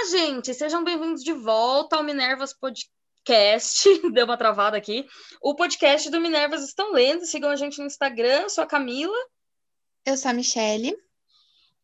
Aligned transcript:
Olá, 0.00 0.08
gente! 0.08 0.54
Sejam 0.54 0.82
bem-vindos 0.82 1.22
de 1.22 1.34
volta 1.34 1.96
ao 1.96 2.02
Minervas 2.02 2.54
Podcast. 2.54 3.84
Deu 4.14 4.24
uma 4.24 4.38
travada 4.38 4.74
aqui. 4.74 5.06
O 5.42 5.54
podcast 5.54 6.08
do 6.08 6.18
Minervas 6.18 6.64
estão 6.64 6.92
lendo. 6.92 7.26
Sigam 7.26 7.50
a 7.50 7.56
gente 7.56 7.78
no 7.78 7.84
Instagram. 7.84 8.40
Eu 8.40 8.48
sou 8.48 8.64
a 8.64 8.66
Camila. 8.66 9.14
Eu 10.06 10.16
sou 10.16 10.30
a 10.30 10.32
Michelle. 10.32 10.96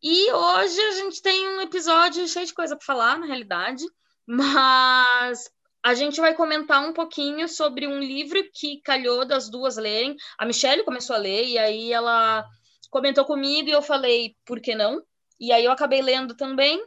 E 0.01 0.31
hoje 0.31 0.81
a 0.81 0.91
gente 0.93 1.21
tem 1.21 1.47
um 1.47 1.61
episódio 1.61 2.27
cheio 2.27 2.47
de 2.47 2.55
coisa 2.55 2.75
para 2.75 2.83
falar, 2.83 3.19
na 3.19 3.27
realidade. 3.27 3.85
Mas 4.25 5.47
a 5.83 5.93
gente 5.93 6.19
vai 6.19 6.33
comentar 6.33 6.83
um 6.89 6.93
pouquinho 6.93 7.47
sobre 7.47 7.85
um 7.85 7.99
livro 7.99 8.43
que 8.51 8.81
calhou 8.81 9.27
das 9.27 9.47
duas 9.47 9.77
lerem. 9.77 10.15
A 10.39 10.45
Michelle 10.45 10.83
começou 10.83 11.15
a 11.15 11.19
ler 11.19 11.45
e 11.45 11.59
aí 11.59 11.93
ela 11.93 12.43
comentou 12.89 13.25
comigo 13.25 13.69
e 13.69 13.73
eu 13.73 13.81
falei, 13.83 14.35
por 14.43 14.59
que 14.59 14.73
não? 14.73 15.03
E 15.39 15.51
aí 15.51 15.63
eu 15.63 15.71
acabei 15.71 16.01
lendo 16.01 16.35
também. 16.35 16.83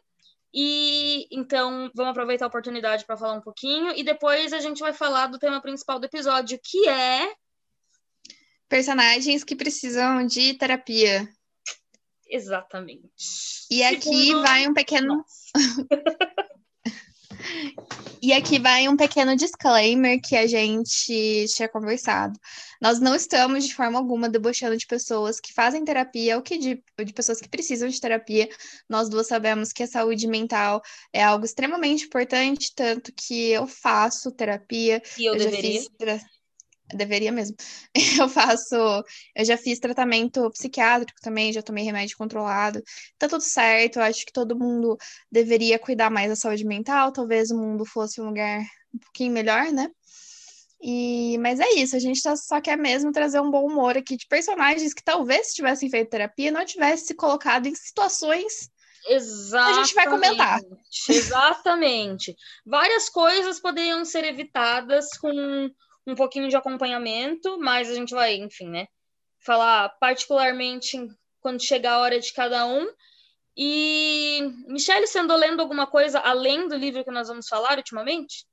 E 0.53 1.29
então 1.31 1.91
vamos 1.95 2.11
aproveitar 2.11 2.47
a 2.47 2.49
oportunidade 2.49 3.05
para 3.05 3.17
falar 3.17 3.35
um 3.35 3.41
pouquinho 3.41 3.93
e 3.97 4.03
depois 4.03 4.53
a 4.53 4.59
gente 4.59 4.81
vai 4.81 4.93
falar 4.93 5.29
do 5.29 5.39
tema 5.39 5.61
principal 5.61 6.01
do 6.01 6.07
episódio, 6.07 6.59
que 6.63 6.89
é 6.89 7.33
personagens 8.69 9.45
que 9.45 9.55
precisam 9.55 10.27
de 10.27 10.55
terapia. 10.55 11.29
Exatamente. 12.29 13.67
E 13.71 13.83
aqui 13.83 14.27
Segundo... 14.27 14.43
vai 14.43 14.69
um 14.69 14.75
pequeno 14.75 15.25
E 18.23 18.33
aqui 18.33 18.59
vai 18.59 18.87
um 18.87 18.97
pequeno 18.97 19.35
disclaimer 19.35 20.21
que 20.21 20.37
a 20.37 20.47
gente 20.47 21.47
tinha 21.49 21.69
conversado. 21.69 22.39
Nós 22.81 23.01
não 23.01 23.15
estamos 23.15 23.67
de 23.67 23.75
forma 23.75 23.99
alguma 23.99 24.29
debochando 24.29 24.77
de 24.77 24.87
pessoas 24.87 25.41
que 25.41 25.55
fazem 25.55 25.85
terapia 25.85 26.37
ou 26.37 26.43
que 26.43 26.59
de, 26.59 26.83
de 27.05 27.13
pessoas 27.13 27.41
que 27.41 27.49
precisam 27.49 27.89
de 27.89 28.01
terapia. 28.01 28.49
Nós 28.89 29.09
duas 29.09 29.27
sabemos 29.27 29.73
que 29.73 29.83
a 29.83 29.87
saúde 29.87 30.27
mental 30.27 30.83
é 31.13 31.23
algo 31.23 31.45
extremamente 31.45 32.05
importante, 32.05 32.75
tanto 32.75 33.11
que 33.13 33.51
eu 33.51 33.67
faço 33.67 34.31
terapia. 34.33 35.01
E 35.17 35.25
eu, 35.25 35.35
eu 35.35 35.39
deveria. 35.39 35.81
Já 35.81 36.19
fiz, 36.19 36.40
deveria 36.95 37.33
mesmo. 37.33 37.57
Eu 38.21 38.29
faço, 38.29 38.75
eu 39.35 39.45
já 39.45 39.57
fiz 39.57 39.79
tratamento 39.79 40.51
psiquiátrico 40.51 41.21
também, 41.23 41.53
já 41.53 41.63
tomei 41.63 41.85
remédio 41.85 42.17
controlado. 42.17 42.83
Tá 43.19 43.29
tudo 43.29 43.43
certo, 43.43 43.97
eu 43.99 44.03
acho 44.03 44.25
que 44.27 44.33
todo 44.33 44.59
mundo 44.59 44.97
deveria 45.31 45.79
cuidar 45.79 46.11
mais 46.11 46.29
da 46.29 46.37
saúde 46.37 46.65
mental, 46.65 47.13
talvez 47.13 47.51
o 47.51 47.57
mundo 47.57 47.85
fosse 47.85 48.21
um 48.21 48.27
lugar 48.27 48.61
um 48.95 48.99
pouquinho 48.99 49.33
melhor, 49.33 49.73
né? 49.73 49.89
E, 50.83 51.39
mas 51.39 51.61
é 51.61 51.71
isso, 51.75 51.95
a 51.97 51.99
gente 51.99 52.23
tá, 52.23 52.37
só 52.37 52.61
quer 52.61 52.77
mesmo 52.77 53.13
trazer 53.13 53.41
um 53.41 53.51
bom 53.51 53.67
humor 53.67 53.97
aqui 53.97 54.17
de 54.17 54.27
personagens 54.27 54.95
que 54.95 55.05
talvez 55.05 55.53
tivessem 55.53 55.91
feito 55.91 56.11
terapia 56.11 56.51
não 56.51 56.65
tivessem 56.65 57.07
se 57.07 57.15
colocado 57.15 57.67
em 57.67 57.75
situações 57.75 58.71
Exatamente. 59.07 59.79
A 59.79 59.83
gente 59.83 59.95
vai 59.95 60.07
comentar. 60.09 60.61
Exatamente. 61.09 62.37
Várias 62.67 63.09
coisas 63.09 63.61
poderiam 63.61 64.05
ser 64.05 64.25
evitadas 64.25 65.09
com 65.19 65.71
um 66.07 66.15
pouquinho 66.15 66.49
de 66.49 66.57
acompanhamento, 66.57 67.59
mas 67.59 67.91
a 67.91 67.95
gente 67.95 68.15
vai, 68.15 68.37
enfim, 68.37 68.69
né? 68.69 68.87
Falar 69.45 69.89
particularmente 70.01 70.99
quando 71.41 71.65
chegar 71.65 71.95
a 71.95 72.01
hora 72.01 72.21
de 72.21 72.33
cada 72.33 72.67
um. 72.67 72.87
E, 73.57 74.41
Michelle, 74.69 75.07
você 75.07 75.19
andou 75.19 75.37
lendo 75.37 75.61
alguma 75.61 75.87
coisa 75.87 76.19
além 76.21 76.69
do 76.69 76.77
livro 76.77 77.05
que 77.05 77.11
nós 77.11 77.29
vamos 77.29 77.49
falar 77.49 77.79
ultimamente? 77.79 78.47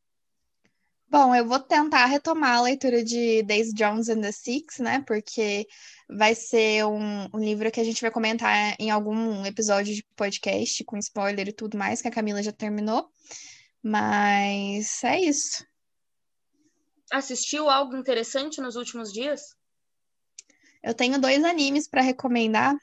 Bom, 1.10 1.34
eu 1.34 1.48
vou 1.48 1.60
tentar 1.60 2.06
retomar 2.06 2.58
a 2.58 2.62
leitura 2.64 3.02
de 3.02 3.42
Daisy 3.44 3.74
Jones 3.74 4.10
and 4.10 4.20
the 4.20 4.32
Six, 4.32 4.80
né? 4.80 5.02
Porque 5.08 5.66
vai 6.10 6.36
ser 6.36 6.86
um, 6.86 7.30
um, 7.34 7.40
livro 7.40 7.72
que 7.72 7.80
a 7.80 7.84
gente 7.84 8.02
vai 8.02 8.12
comentar 8.12 8.76
em 8.78 8.92
algum 8.92 9.46
episódio 9.46 9.96
de 9.96 10.06
podcast, 10.18 10.84
com 10.84 10.98
spoiler 10.98 11.48
e 11.48 11.54
tudo 11.54 11.78
mais, 11.78 12.02
que 12.02 12.10
a 12.10 12.12
Camila 12.12 12.44
já 12.44 12.52
terminou. 12.52 13.10
Mas 13.82 15.02
é 15.06 15.22
isso 15.22 15.66
assistiu 17.12 17.70
algo 17.70 17.96
interessante 17.96 18.62
nos 18.62 18.76
últimos 18.76 19.12
dias? 19.12 19.42
Eu 20.84 20.94
tenho 20.94 21.20
dois 21.20 21.44
animes 21.44 21.88
para 21.88 22.02
recomendar 22.02 22.76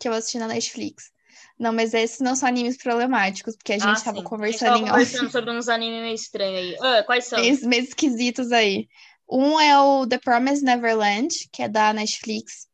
que 0.00 0.08
eu 0.08 0.12
assisti 0.12 0.38
na 0.38 0.48
Netflix. 0.48 1.10
Não, 1.58 1.72
mas 1.72 1.94
esses 1.94 2.20
não 2.20 2.36
são 2.36 2.48
animes 2.48 2.76
problemáticos, 2.76 3.56
porque 3.56 3.72
a 3.72 3.78
gente 3.78 3.96
estava 3.96 4.20
ah, 4.20 4.22
conversando 4.22 4.74
a 4.74 4.76
gente 4.76 4.90
conversando 4.90 5.30
sobre 5.30 5.50
uns 5.50 5.68
animes 5.68 6.00
meio 6.02 6.14
estranhos 6.14 6.58
aí. 6.58 6.76
Ah, 6.80 7.02
quais 7.02 7.24
são? 7.24 7.40
Meio, 7.40 7.68
meio 7.68 7.82
esquisitos 7.82 8.52
aí. 8.52 8.88
Um 9.28 9.58
é 9.58 9.78
o 9.80 10.06
The 10.06 10.18
Promised 10.18 10.64
Neverland, 10.64 11.28
que 11.50 11.62
é 11.62 11.68
da 11.68 11.92
Netflix. 11.92 12.68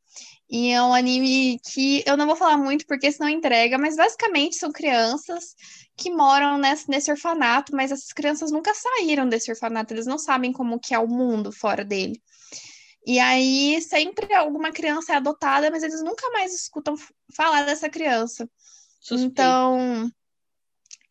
E 0.55 0.69
é 0.71 0.83
um 0.83 0.93
anime 0.93 1.59
que 1.65 2.05
eu 2.07 2.15
não 2.15 2.27
vou 2.27 2.37
falar 2.37 2.59
muito 2.59 2.87
porque 2.87 3.11
senão 3.11 3.27
entrega, 3.27 3.79
mas 3.79 3.97
basicamente 3.97 4.57
são 4.57 4.71
crianças 4.71 5.55
que 5.97 6.11
moram 6.11 6.59
nesse, 6.59 6.91
nesse 6.91 7.11
orfanato, 7.11 7.75
mas 7.75 7.91
essas 7.91 8.13
crianças 8.13 8.53
nunca 8.53 8.75
saíram 8.75 9.27
desse 9.27 9.51
orfanato, 9.51 9.95
eles 9.95 10.05
não 10.05 10.19
sabem 10.19 10.53
como 10.53 10.79
que 10.79 10.95
é 10.95 10.99
o 10.99 11.09
mundo 11.09 11.51
fora 11.51 11.83
dele. 11.83 12.21
E 13.07 13.19
aí 13.19 13.81
sempre 13.81 14.35
alguma 14.35 14.71
criança 14.71 15.15
é 15.15 15.17
adotada, 15.17 15.71
mas 15.71 15.83
eles 15.83 16.03
nunca 16.03 16.29
mais 16.33 16.53
escutam 16.53 16.97
falar 17.34 17.63
dessa 17.63 17.89
criança. 17.89 18.47
Suspeito. 19.01 19.33
Então, 19.33 20.11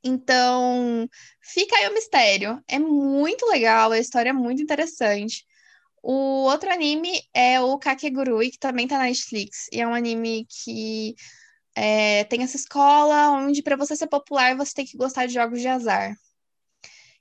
então 0.03 1.09
fica 1.41 1.75
aí 1.77 1.89
o 1.89 1.93
mistério. 1.95 2.63
É 2.67 2.77
muito 2.77 3.47
legal, 3.47 3.91
a 3.91 3.97
história 3.97 4.29
é 4.29 4.33
muito 4.33 4.61
interessante. 4.61 5.43
O 6.03 6.43
outro 6.45 6.71
anime 6.71 7.21
é 7.33 7.59
o 7.61 7.77
Kakegurui, 7.77 8.51
que 8.51 8.59
também 8.59 8.87
tá 8.87 8.97
na 8.97 9.05
Netflix. 9.05 9.67
E 9.71 9.81
é 9.81 9.87
um 9.87 9.93
anime 9.93 10.47
que 10.49 11.15
é, 11.75 12.23
tem 12.25 12.43
essa 12.43 12.57
escola 12.57 13.31
onde, 13.31 13.61
para 13.63 13.75
você 13.77 13.95
ser 13.95 14.07
popular, 14.07 14.55
você 14.57 14.73
tem 14.73 14.85
que 14.85 14.97
gostar 14.97 15.27
de 15.27 15.33
jogos 15.33 15.61
de 15.61 15.67
azar. 15.67 16.15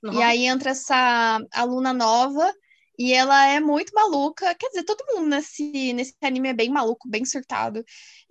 E 0.09 0.21
aí 0.21 0.45
entra 0.45 0.71
essa 0.71 1.39
aluna 1.53 1.93
nova 1.93 2.53
e 2.97 3.13
ela 3.13 3.47
é 3.47 3.59
muito 3.59 3.93
maluca. 3.93 4.53
Quer 4.55 4.67
dizer, 4.69 4.83
todo 4.83 5.05
mundo 5.15 5.27
nesse, 5.29 5.93
nesse 5.93 6.13
anime 6.21 6.49
é 6.49 6.53
bem 6.53 6.69
maluco, 6.69 7.09
bem 7.09 7.23
surtado. 7.25 7.83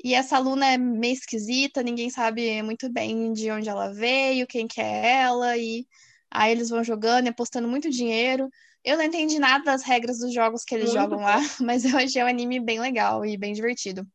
E 0.02 0.14
essa 0.14 0.36
aluna 0.36 0.66
é 0.66 0.78
meio 0.78 1.14
esquisita, 1.14 1.82
ninguém 1.82 2.10
sabe 2.10 2.62
muito 2.62 2.90
bem 2.92 3.32
de 3.32 3.50
onde 3.50 3.68
ela 3.68 3.92
veio, 3.92 4.46
quem 4.46 4.66
que 4.68 4.80
é 4.80 5.22
ela. 5.22 5.56
E 5.56 5.86
aí 6.30 6.52
eles 6.52 6.68
vão 6.70 6.84
jogando 6.84 7.26
e 7.26 7.30
apostando 7.30 7.68
muito 7.68 7.90
dinheiro. 7.90 8.48
Eu 8.84 8.96
não 8.96 9.04
entendi 9.04 9.38
nada 9.38 9.64
das 9.64 9.82
regras 9.82 10.18
dos 10.18 10.32
jogos 10.32 10.64
que 10.64 10.74
eles 10.74 10.90
muito 10.90 11.00
jogam 11.00 11.18
bom. 11.18 11.24
lá, 11.24 11.38
mas 11.60 11.84
eu 11.84 11.96
achei 11.96 12.22
o 12.22 12.26
anime 12.26 12.60
bem 12.60 12.80
legal 12.80 13.24
e 13.24 13.36
bem 13.36 13.52
divertido. 13.52 14.06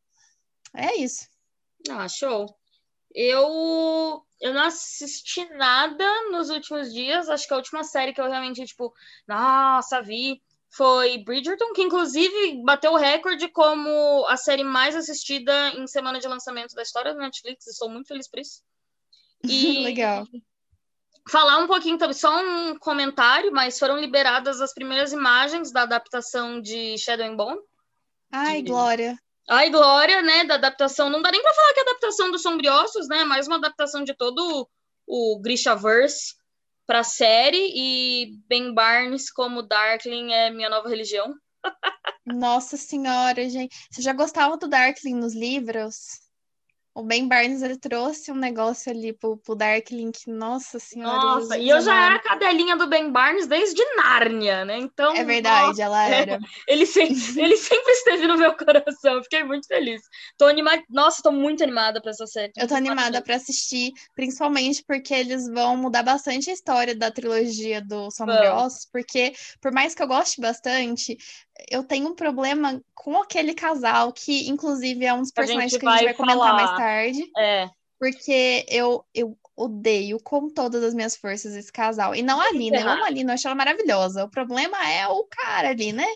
É 0.75 0.95
isso. 0.95 1.27
Ah, 1.89 2.07
show. 2.07 2.47
Eu, 3.13 4.25
eu 4.41 4.53
não 4.53 4.63
assisti 4.63 5.45
nada 5.55 6.05
nos 6.31 6.49
últimos 6.49 6.93
dias. 6.93 7.29
Acho 7.29 7.47
que 7.47 7.53
a 7.53 7.57
última 7.57 7.83
série 7.83 8.13
que 8.13 8.19
eu 8.19 8.29
realmente, 8.29 8.65
tipo, 8.65 8.93
nossa, 9.27 10.01
vi 10.01 10.41
foi 10.69 11.19
Bridgerton, 11.19 11.71
que 11.73 11.81
inclusive 11.81 12.61
bateu 12.65 12.91
o 12.91 12.97
recorde 12.97 13.47
como 13.47 14.25
a 14.27 14.35
série 14.35 14.63
mais 14.63 14.95
assistida 14.95 15.69
em 15.69 15.87
semana 15.87 16.19
de 16.19 16.27
lançamento 16.27 16.75
da 16.75 16.81
história 16.81 17.13
da 17.13 17.21
Netflix. 17.21 17.67
Estou 17.67 17.89
muito 17.89 18.07
feliz 18.07 18.27
por 18.27 18.39
isso. 18.39 18.61
E 19.47 19.83
Legal. 19.83 20.25
Falar 21.27 21.57
um 21.57 21.67
pouquinho 21.67 21.97
também, 21.97 22.13
só 22.13 22.39
um 22.39 22.77
comentário, 22.77 23.51
mas 23.51 23.79
foram 23.79 23.99
liberadas 23.99 24.61
as 24.61 24.73
primeiras 24.73 25.11
imagens 25.11 25.71
da 25.71 25.81
adaptação 25.81 26.61
de 26.61 26.97
Shadow 26.97 27.25
and 27.25 27.35
Bone. 27.35 27.59
Ai, 28.31 28.61
de... 28.61 28.69
Glória. 28.69 29.17
Ai, 29.49 29.69
Glória, 29.69 30.21
né, 30.21 30.43
da 30.43 30.55
adaptação. 30.55 31.09
Não 31.09 31.21
dá 31.21 31.31
nem 31.31 31.41
para 31.41 31.53
falar 31.53 31.73
que 31.73 31.79
é 31.79 31.83
adaptação 31.83 32.31
dos 32.31 32.41
Sombriossos, 32.41 33.07
né? 33.07 33.23
Mais 33.23 33.47
uma 33.47 33.57
adaptação 33.57 34.03
de 34.03 34.13
todo 34.13 34.67
o 35.07 35.39
Grishaverse 35.39 36.35
para 36.85 37.03
série 37.03 37.71
e 37.75 38.37
Ben 38.47 38.73
Barnes 38.73 39.31
como 39.31 39.63
Darkling 39.63 40.31
é 40.31 40.51
minha 40.51 40.69
nova 40.69 40.89
religião. 40.89 41.33
Nossa 42.25 42.77
senhora, 42.77 43.47
gente. 43.49 43.75
Você 43.91 44.01
já 44.01 44.13
gostava 44.13 44.57
do 44.57 44.67
Darkling 44.67 45.15
nos 45.15 45.35
livros? 45.35 46.24
O 46.95 47.03
Ben 47.03 47.27
Barnes 47.27 47.61
ele 47.61 47.77
trouxe 47.77 48.31
um 48.31 48.35
negócio 48.35 48.89
ali 48.89 49.11
pro, 49.11 49.35
pro 49.35 49.53
Dark 49.53 49.91
Link, 49.91 50.29
nossa 50.29 50.79
senhora. 50.79 51.17
Nossa, 51.17 51.57
e 51.57 51.67
eu 51.67 51.81
já 51.81 51.93
era 52.05 52.15
a 52.15 52.19
cadelinha 52.19 52.77
do 52.77 52.87
Ben 52.87 53.11
Barnes 53.11 53.47
desde 53.47 53.83
Nárnia, 53.97 54.63
né? 54.63 54.77
Então. 54.77 55.13
É 55.13 55.25
verdade, 55.25 55.67
nossa, 55.67 55.83
ela 55.83 56.07
era. 56.07 56.39
ele, 56.65 56.85
sempre, 56.85 57.15
ele 57.37 57.57
sempre 57.57 57.91
esteve 57.91 58.25
no 58.27 58.37
meu 58.37 58.55
coração, 58.55 59.21
fiquei 59.23 59.43
muito 59.43 59.67
feliz. 59.67 60.03
Tô 60.37 60.45
animada, 60.45 60.81
nossa, 60.89 61.21
tô 61.21 61.33
muito 61.33 61.61
animada 61.61 62.01
pra 62.01 62.11
essa 62.11 62.25
série. 62.25 62.53
Eu 62.55 62.65
tô 62.65 62.75
animada 62.75 63.21
para 63.21 63.35
assistir, 63.35 63.91
principalmente 64.15 64.81
porque 64.87 65.13
eles 65.13 65.49
vão 65.49 65.75
mudar 65.75 66.01
bastante 66.01 66.49
a 66.49 66.53
história 66.53 66.95
da 66.95 67.11
trilogia 67.11 67.81
do 67.81 68.09
Sombriossos, 68.09 68.87
porque 68.89 69.33
por 69.59 69.73
mais 69.73 69.93
que 69.93 70.01
eu 70.01 70.07
goste 70.07 70.39
bastante, 70.39 71.17
eu 71.69 71.83
tenho 71.83 72.09
um 72.09 72.15
problema 72.15 72.81
com 72.93 73.21
aquele 73.21 73.53
casal, 73.53 74.11
que 74.11 74.49
inclusive 74.49 75.05
é 75.05 75.13
um 75.13 75.21
dos 75.21 75.31
personagens 75.31 75.73
a 75.73 75.79
que 75.79 75.87
a 75.87 75.91
gente 75.91 76.03
vai 76.05 76.13
comentar 76.13 76.53
mais 76.53 76.71
tarde. 76.71 77.31
É. 77.37 77.69
Porque 77.99 78.65
eu, 78.67 79.05
eu 79.13 79.37
odeio 79.55 80.19
com 80.21 80.49
todas 80.49 80.83
as 80.83 80.93
minhas 80.93 81.15
forças 81.15 81.55
esse 81.55 81.71
casal. 81.71 82.13
E 82.13 82.21
não 82.21 82.41
a 82.41 82.51
Lina, 82.51 82.79
eu 82.79 82.89
amo 82.89 83.05
a 83.05 83.09
Lina, 83.09 83.31
eu 83.31 83.33
acho 83.35 83.47
ela 83.47 83.55
maravilhosa. 83.55 84.25
O 84.25 84.29
problema 84.29 84.77
é 84.89 85.07
o 85.07 85.23
cara 85.23 85.69
ali, 85.69 85.93
né? 85.93 86.07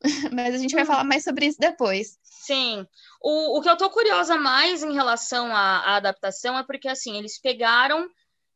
Mas 0.32 0.54
a 0.54 0.58
gente 0.58 0.74
vai 0.74 0.84
hum. 0.84 0.86
falar 0.86 1.04
mais 1.04 1.24
sobre 1.24 1.46
isso 1.46 1.58
depois. 1.58 2.18
Sim. 2.22 2.86
O, 3.20 3.58
o 3.58 3.60
que 3.60 3.68
eu 3.68 3.76
tô 3.76 3.90
curiosa 3.90 4.36
mais 4.36 4.84
em 4.84 4.92
relação 4.92 5.48
à, 5.54 5.78
à 5.78 5.96
adaptação 5.96 6.56
é 6.56 6.62
porque, 6.62 6.88
assim, 6.88 7.18
eles 7.18 7.40
pegaram 7.40 8.08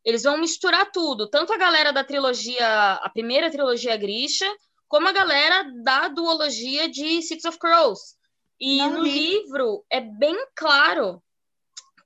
Eles 0.05 0.23
vão 0.23 0.37
misturar 0.37 0.89
tudo, 0.91 1.29
tanto 1.29 1.51
a 1.51 1.57
galera 1.57 1.91
da 1.91 2.03
trilogia, 2.03 2.93
a 2.93 3.09
primeira 3.09 3.51
trilogia 3.51 3.97
Grisha, 3.97 4.49
como 4.91 5.07
a 5.07 5.13
galera 5.13 5.71
da 5.85 6.09
duologia 6.09 6.89
de 6.89 7.21
Six 7.21 7.45
of 7.45 7.57
Crows. 7.57 8.17
E 8.59 8.77
Não 8.79 8.91
no 8.91 9.03
li. 9.03 9.39
livro 9.39 9.85
é 9.89 10.01
bem 10.01 10.35
claro 10.53 11.23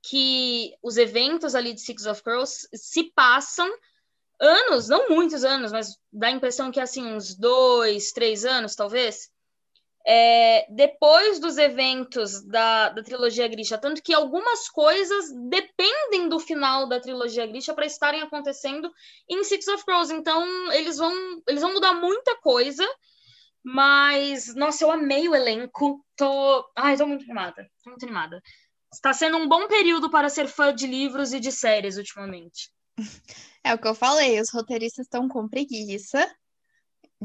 que 0.03 0.71
os 0.83 0.95
eventos 0.95 1.55
ali 1.55 1.73
de 1.73 1.81
Six 1.81 2.05
of 2.05 2.21
Crows 2.21 2.67
se 2.75 3.05
passam 3.15 3.67
anos, 4.39 4.87
não 4.87 5.09
muitos 5.09 5.43
anos, 5.43 5.71
mas 5.71 5.97
dá 6.13 6.27
a 6.27 6.31
impressão 6.31 6.71
que 6.71 6.79
é 6.79 6.83
assim, 6.83 7.07
uns 7.07 7.33
dois, 7.33 8.11
três 8.11 8.45
anos, 8.45 8.75
talvez, 8.75 9.31
é, 10.07 10.67
depois 10.69 11.39
dos 11.39 11.57
eventos 11.57 12.45
da, 12.45 12.89
da 12.89 13.01
trilogia 13.01 13.47
Grisha, 13.47 13.75
tanto 13.75 14.03
que 14.03 14.13
algumas 14.13 14.69
coisas 14.69 15.33
dependem 15.49 16.29
do 16.29 16.39
final 16.39 16.87
da 16.87 16.99
trilogia 16.99 17.47
Grisha 17.47 17.73
para 17.73 17.87
estarem 17.87 18.21
acontecendo 18.21 18.91
em 19.27 19.43
Six 19.43 19.67
of 19.67 19.83
Crows. 19.83 20.11
Então, 20.11 20.71
eles 20.73 20.97
vão, 20.97 21.11
eles 21.47 21.61
vão 21.61 21.73
mudar 21.73 21.95
muita 21.95 22.35
coisa, 22.37 22.87
mas, 23.63 24.53
nossa, 24.53 24.83
eu 24.83 24.91
amei 24.91 25.27
o 25.27 25.33
elenco. 25.33 26.05
Tô, 26.15 26.69
ai, 26.75 26.95
tô 26.95 27.07
muito 27.07 27.23
animada, 27.23 27.67
tô 27.83 27.89
muito 27.89 28.05
animada. 28.05 28.39
Está 28.93 29.11
sendo 29.11 29.37
um 29.37 29.47
bom 29.47 29.67
período 29.67 30.09
para 30.11 30.29
ser 30.29 30.47
fã 30.47 30.73
de 30.73 30.85
livros 30.85 31.33
e 31.33 31.39
de 31.39 31.51
séries 31.51 31.97
ultimamente. 31.97 32.69
É 33.67 33.73
o 33.73 33.79
que 33.79 33.87
eu 33.87 33.95
falei, 33.95 34.39
os 34.39 34.51
roteiristas 34.53 35.07
estão 35.07 35.27
com 35.27 35.49
preguiça 35.49 36.31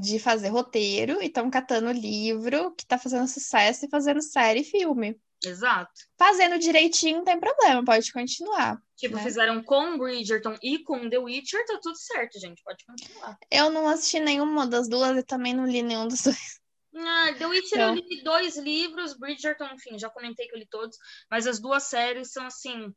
de 0.00 0.19
fazer 0.19 0.49
roteiro 0.49 1.23
e 1.23 1.26
estão 1.26 1.50
catando 1.50 1.93
livro 1.93 2.73
que 2.73 2.87
tá 2.87 2.99
fazendo 2.99 3.29
sucesso 3.29 3.85
e 3.85 3.91
fazendo 3.91 4.23
série 4.23 4.61
e 4.61 4.64
filme. 4.64 5.20
Exato. 5.44 5.93
Fazendo 6.19 6.58
direitinho 6.58 7.19
não 7.19 7.25
tem 7.25 7.41
problema, 7.41 7.85
pode 7.85 8.12
continuar. 8.12 8.81
Tipo, 8.97 9.17
né? 9.17 9.23
fizeram 9.23 9.62
com 9.62 9.97
Bridgerton 9.97 10.56
e 10.62 10.82
com 10.82 11.08
The 11.08 11.19
Witcher, 11.19 11.64
tá 11.67 11.79
tudo 11.82 11.97
certo, 11.97 12.38
gente. 12.38 12.62
Pode 12.62 12.85
continuar. 12.85 13.38
Eu 13.50 13.70
não 13.70 13.88
assisti 13.88 14.20
nenhuma 14.20 14.67
das 14.67 14.88
duas 14.88 15.17
e 15.17 15.23
também 15.23 15.55
não 15.55 15.64
li 15.67 15.82
nenhum 15.82 16.06
dos 16.06 16.23
dois. 16.23 16.61
Ah, 16.94 17.32
The 17.38 17.47
Witcher 17.47 17.79
Então. 17.79 17.94
eu 17.97 18.02
li 18.02 18.23
dois 18.23 18.56
livros, 18.58 19.17
Bridgerton, 19.17 19.69
enfim, 19.75 19.99
já 19.99 20.11
comentei 20.11 20.49
que 20.49 20.55
eu 20.55 20.58
li 20.58 20.67
todos, 20.67 20.97
mas 21.31 21.47
as 21.47 21.61
duas 21.61 21.85
séries 21.85 22.32
são 22.32 22.44
assim, 22.47 22.93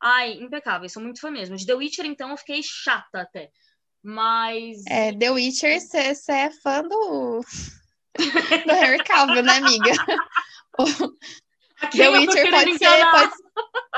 ai, 0.00 0.34
impecáveis, 0.34 0.92
sou 0.92 1.02
muito 1.02 1.20
fã 1.20 1.30
mesmo. 1.30 1.56
De 1.56 1.66
The 1.66 1.74
Witcher, 1.74 2.06
então, 2.06 2.30
eu 2.30 2.36
fiquei 2.36 2.62
chata 2.62 3.20
até. 3.20 3.50
Mas 4.04 4.84
É, 4.86 5.12
The 5.12 5.30
Witcher, 5.30 5.80
você 5.80 6.32
é 6.32 6.50
fã 6.50 6.82
do... 6.82 7.40
do 8.18 8.72
Henry 8.72 9.02
Cavill, 9.02 9.42
né, 9.42 9.56
amiga? 9.56 9.92
The 11.90 12.08
Witcher 12.10 12.50
pode 12.50 12.78
ser, 12.78 13.10
pode, 13.10 13.32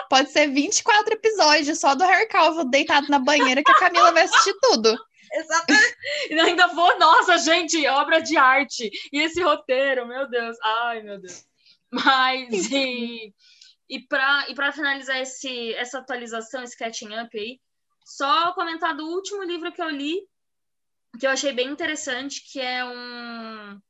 pode 0.08 0.31
ser 0.31 0.47
24 0.49 1.14
episódios 1.14 1.79
só 1.79 1.94
do 1.94 2.05
Harry 2.05 2.29
Cavill 2.29 2.64
deitado 2.70 3.08
na 3.08 3.19
banheira 3.19 3.62
que 3.62 3.70
a 3.70 3.79
Camila 3.79 4.12
vai 4.12 4.23
assistir 4.23 4.55
tudo. 4.62 4.97
Exatamente. 5.32 5.97
E 6.31 6.41
ainda 6.41 6.69
vou, 6.69 6.99
nossa, 6.99 7.37
gente, 7.38 7.87
obra 7.88 8.20
de 8.20 8.37
arte. 8.37 8.91
E 9.12 9.20
esse 9.20 9.43
roteiro, 9.43 10.06
meu 10.06 10.29
Deus. 10.29 10.56
Ai, 10.62 11.02
meu 11.02 11.20
Deus. 11.20 11.44
Mas, 11.91 12.70
e, 12.70 13.32
e 13.88 14.00
para 14.00 14.47
e 14.49 14.55
pra 14.55 14.73
finalizar 14.73 15.20
esse, 15.20 15.75
essa 15.75 15.99
atualização, 15.99 16.62
esse 16.62 16.76
catching 16.76 17.14
up 17.17 17.38
aí, 17.38 17.61
só 18.06 18.53
comentar 18.53 18.97
do 18.97 19.05
último 19.05 19.43
livro 19.43 19.73
que 19.73 19.82
eu 19.82 19.91
li, 19.91 20.17
que 21.19 21.26
eu 21.26 21.31
achei 21.31 21.53
bem 21.53 21.69
interessante, 21.69 22.41
que 22.53 22.61
é 22.61 22.85
um, 22.85 23.81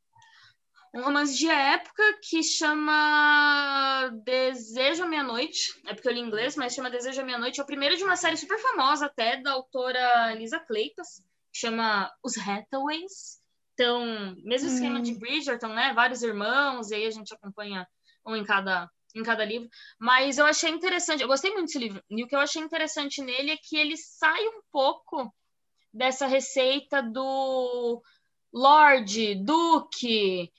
um 0.95 1.03
romance 1.03 1.37
de 1.37 1.47
época 1.49 2.03
que 2.23 2.43
chama 2.43 4.09
Desejo 4.25 5.05
à 5.05 5.07
Meia-Noite. 5.07 5.79
É 5.87 5.93
porque 5.93 6.09
eu 6.09 6.13
li 6.13 6.21
em 6.21 6.25
inglês, 6.25 6.57
mas 6.57 6.75
chama 6.75 6.91
Desejo 6.91 7.21
à 7.21 7.25
Meia-Noite. 7.25 7.61
É 7.61 7.63
o 7.63 7.67
primeiro 7.67 7.95
de 7.95 8.05
uma 8.05 8.17
série 8.17 8.39
super 8.39 8.59
famosa 8.59 9.05
até, 9.05 9.37
da 9.37 9.53
autora 9.53 10.33
Lisa 10.35 10.59
Kleypas, 10.61 11.23
que 11.53 11.61
chama 11.61 12.11
Os 12.25 12.39
Hathaways. 12.39 13.43
Então, 13.75 14.35
mesmo 14.43 14.71
esquema 14.71 15.01
Hum. 15.01 15.03
de 15.03 15.13
Bridgerton, 15.19 15.69
né? 15.75 15.93
Vários 15.93 16.23
irmãos, 16.23 16.91
e 16.91 16.95
aí 16.95 17.07
a 17.07 17.11
gente 17.11 17.35
acompanha 17.35 17.87
um 18.25 18.35
em 18.35 18.45
cada, 18.45 18.91
em 19.19 19.23
cada 19.23 19.45
livro. 19.45 19.69
Mas 19.99 20.39
eu 20.39 20.47
achei 20.47 20.71
interessante, 20.71 21.23
eu 21.23 21.29
gostei 21.29 21.51
muito 21.53 21.67
desse 21.67 21.79
livro. 21.79 22.03
E 22.11 22.23
o 22.23 22.29
que 22.29 22.35
eu 22.35 22.41
achei 22.41 22.63
interessante 22.63 23.23
nele 23.23 23.53
é 23.53 23.57
que 23.57 23.77
ele 23.77 23.97
sai 23.97 24.47
um 24.49 24.61
pouco 24.71 25.33
dessa 25.93 26.27
receita 26.27 27.03
do 27.03 28.03
Lorde, 28.53 29.35
Duque, 29.35 30.53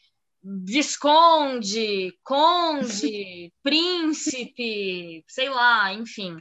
Visconde, 0.43 2.17
Conde, 2.23 3.53
Príncipe, 3.61 5.23
sei 5.27 5.49
lá, 5.49 5.93
enfim. 5.93 6.37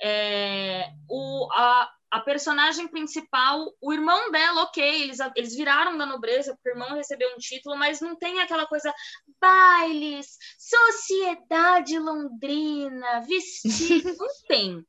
É, 0.00 0.90
o, 1.08 1.48
a, 1.52 1.90
a 2.10 2.20
personagem 2.20 2.88
principal, 2.88 3.72
o 3.80 3.92
irmão 3.92 4.30
dela, 4.30 4.62
ok, 4.62 5.02
eles, 5.02 5.18
eles 5.36 5.54
viraram 5.54 5.96
da 5.98 6.06
nobreza 6.06 6.54
porque 6.54 6.70
o 6.70 6.72
irmão 6.72 6.94
recebeu 6.94 7.28
um 7.34 7.38
título, 7.38 7.76
mas 7.76 8.00
não 8.00 8.16
tem 8.16 8.40
aquela 8.40 8.66
coisa 8.66 8.92
bailes, 9.40 10.26
sociedade 10.58 11.98
londrina, 11.98 13.20
vestido, 13.20 14.14
não 14.16 14.28
tem. 14.48 14.84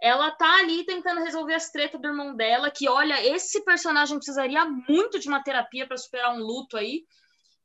Ela 0.00 0.30
tá 0.32 0.58
ali 0.58 0.84
tentando 0.84 1.22
resolver 1.22 1.54
as 1.54 1.70
tretas 1.70 2.00
do 2.00 2.08
irmão 2.08 2.34
dela, 2.34 2.70
que 2.70 2.88
olha, 2.88 3.24
esse 3.24 3.64
personagem 3.64 4.16
precisaria 4.16 4.64
muito 4.64 5.18
de 5.18 5.28
uma 5.28 5.42
terapia 5.42 5.86
para 5.86 5.96
superar 5.96 6.34
um 6.34 6.42
luto 6.42 6.76
aí. 6.76 7.04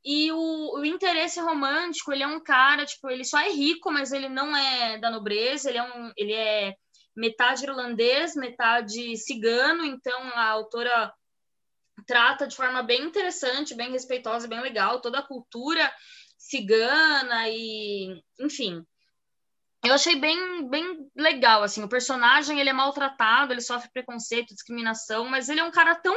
E 0.04 0.32
o, 0.32 0.78
o 0.78 0.84
interesse 0.84 1.40
romântico, 1.40 2.12
ele 2.12 2.22
é 2.22 2.26
um 2.26 2.42
cara, 2.42 2.86
tipo, 2.86 3.08
ele 3.10 3.24
só 3.24 3.38
é 3.38 3.50
rico, 3.50 3.92
mas 3.92 4.12
ele 4.12 4.28
não 4.28 4.56
é 4.56 4.98
da 4.98 5.10
nobreza, 5.10 5.68
ele 5.68 5.78
é 5.78 5.82
um, 5.82 6.12
ele 6.16 6.32
é 6.32 6.74
metade 7.14 7.64
irlandês, 7.64 8.34
metade 8.34 9.16
cigano, 9.16 9.84
então 9.84 10.20
a 10.34 10.48
autora 10.48 11.12
trata 12.06 12.46
de 12.46 12.56
forma 12.56 12.82
bem 12.82 13.02
interessante, 13.02 13.74
bem 13.74 13.90
respeitosa, 13.90 14.48
bem 14.48 14.60
legal, 14.60 15.00
toda 15.00 15.18
a 15.18 15.26
cultura 15.26 15.92
cigana 16.38 17.48
e, 17.48 18.20
enfim. 18.40 18.84
Eu 19.84 19.94
achei 19.94 20.14
bem, 20.16 20.68
bem 20.68 21.10
legal, 21.16 21.62
assim, 21.62 21.82
o 21.82 21.88
personagem, 21.88 22.60
ele 22.60 22.70
é 22.70 22.72
maltratado, 22.72 23.52
ele 23.52 23.60
sofre 23.60 23.90
preconceito, 23.92 24.54
discriminação, 24.54 25.24
mas 25.28 25.48
ele 25.48 25.60
é 25.60 25.64
um 25.64 25.72
cara 25.72 25.94
tão 25.94 26.16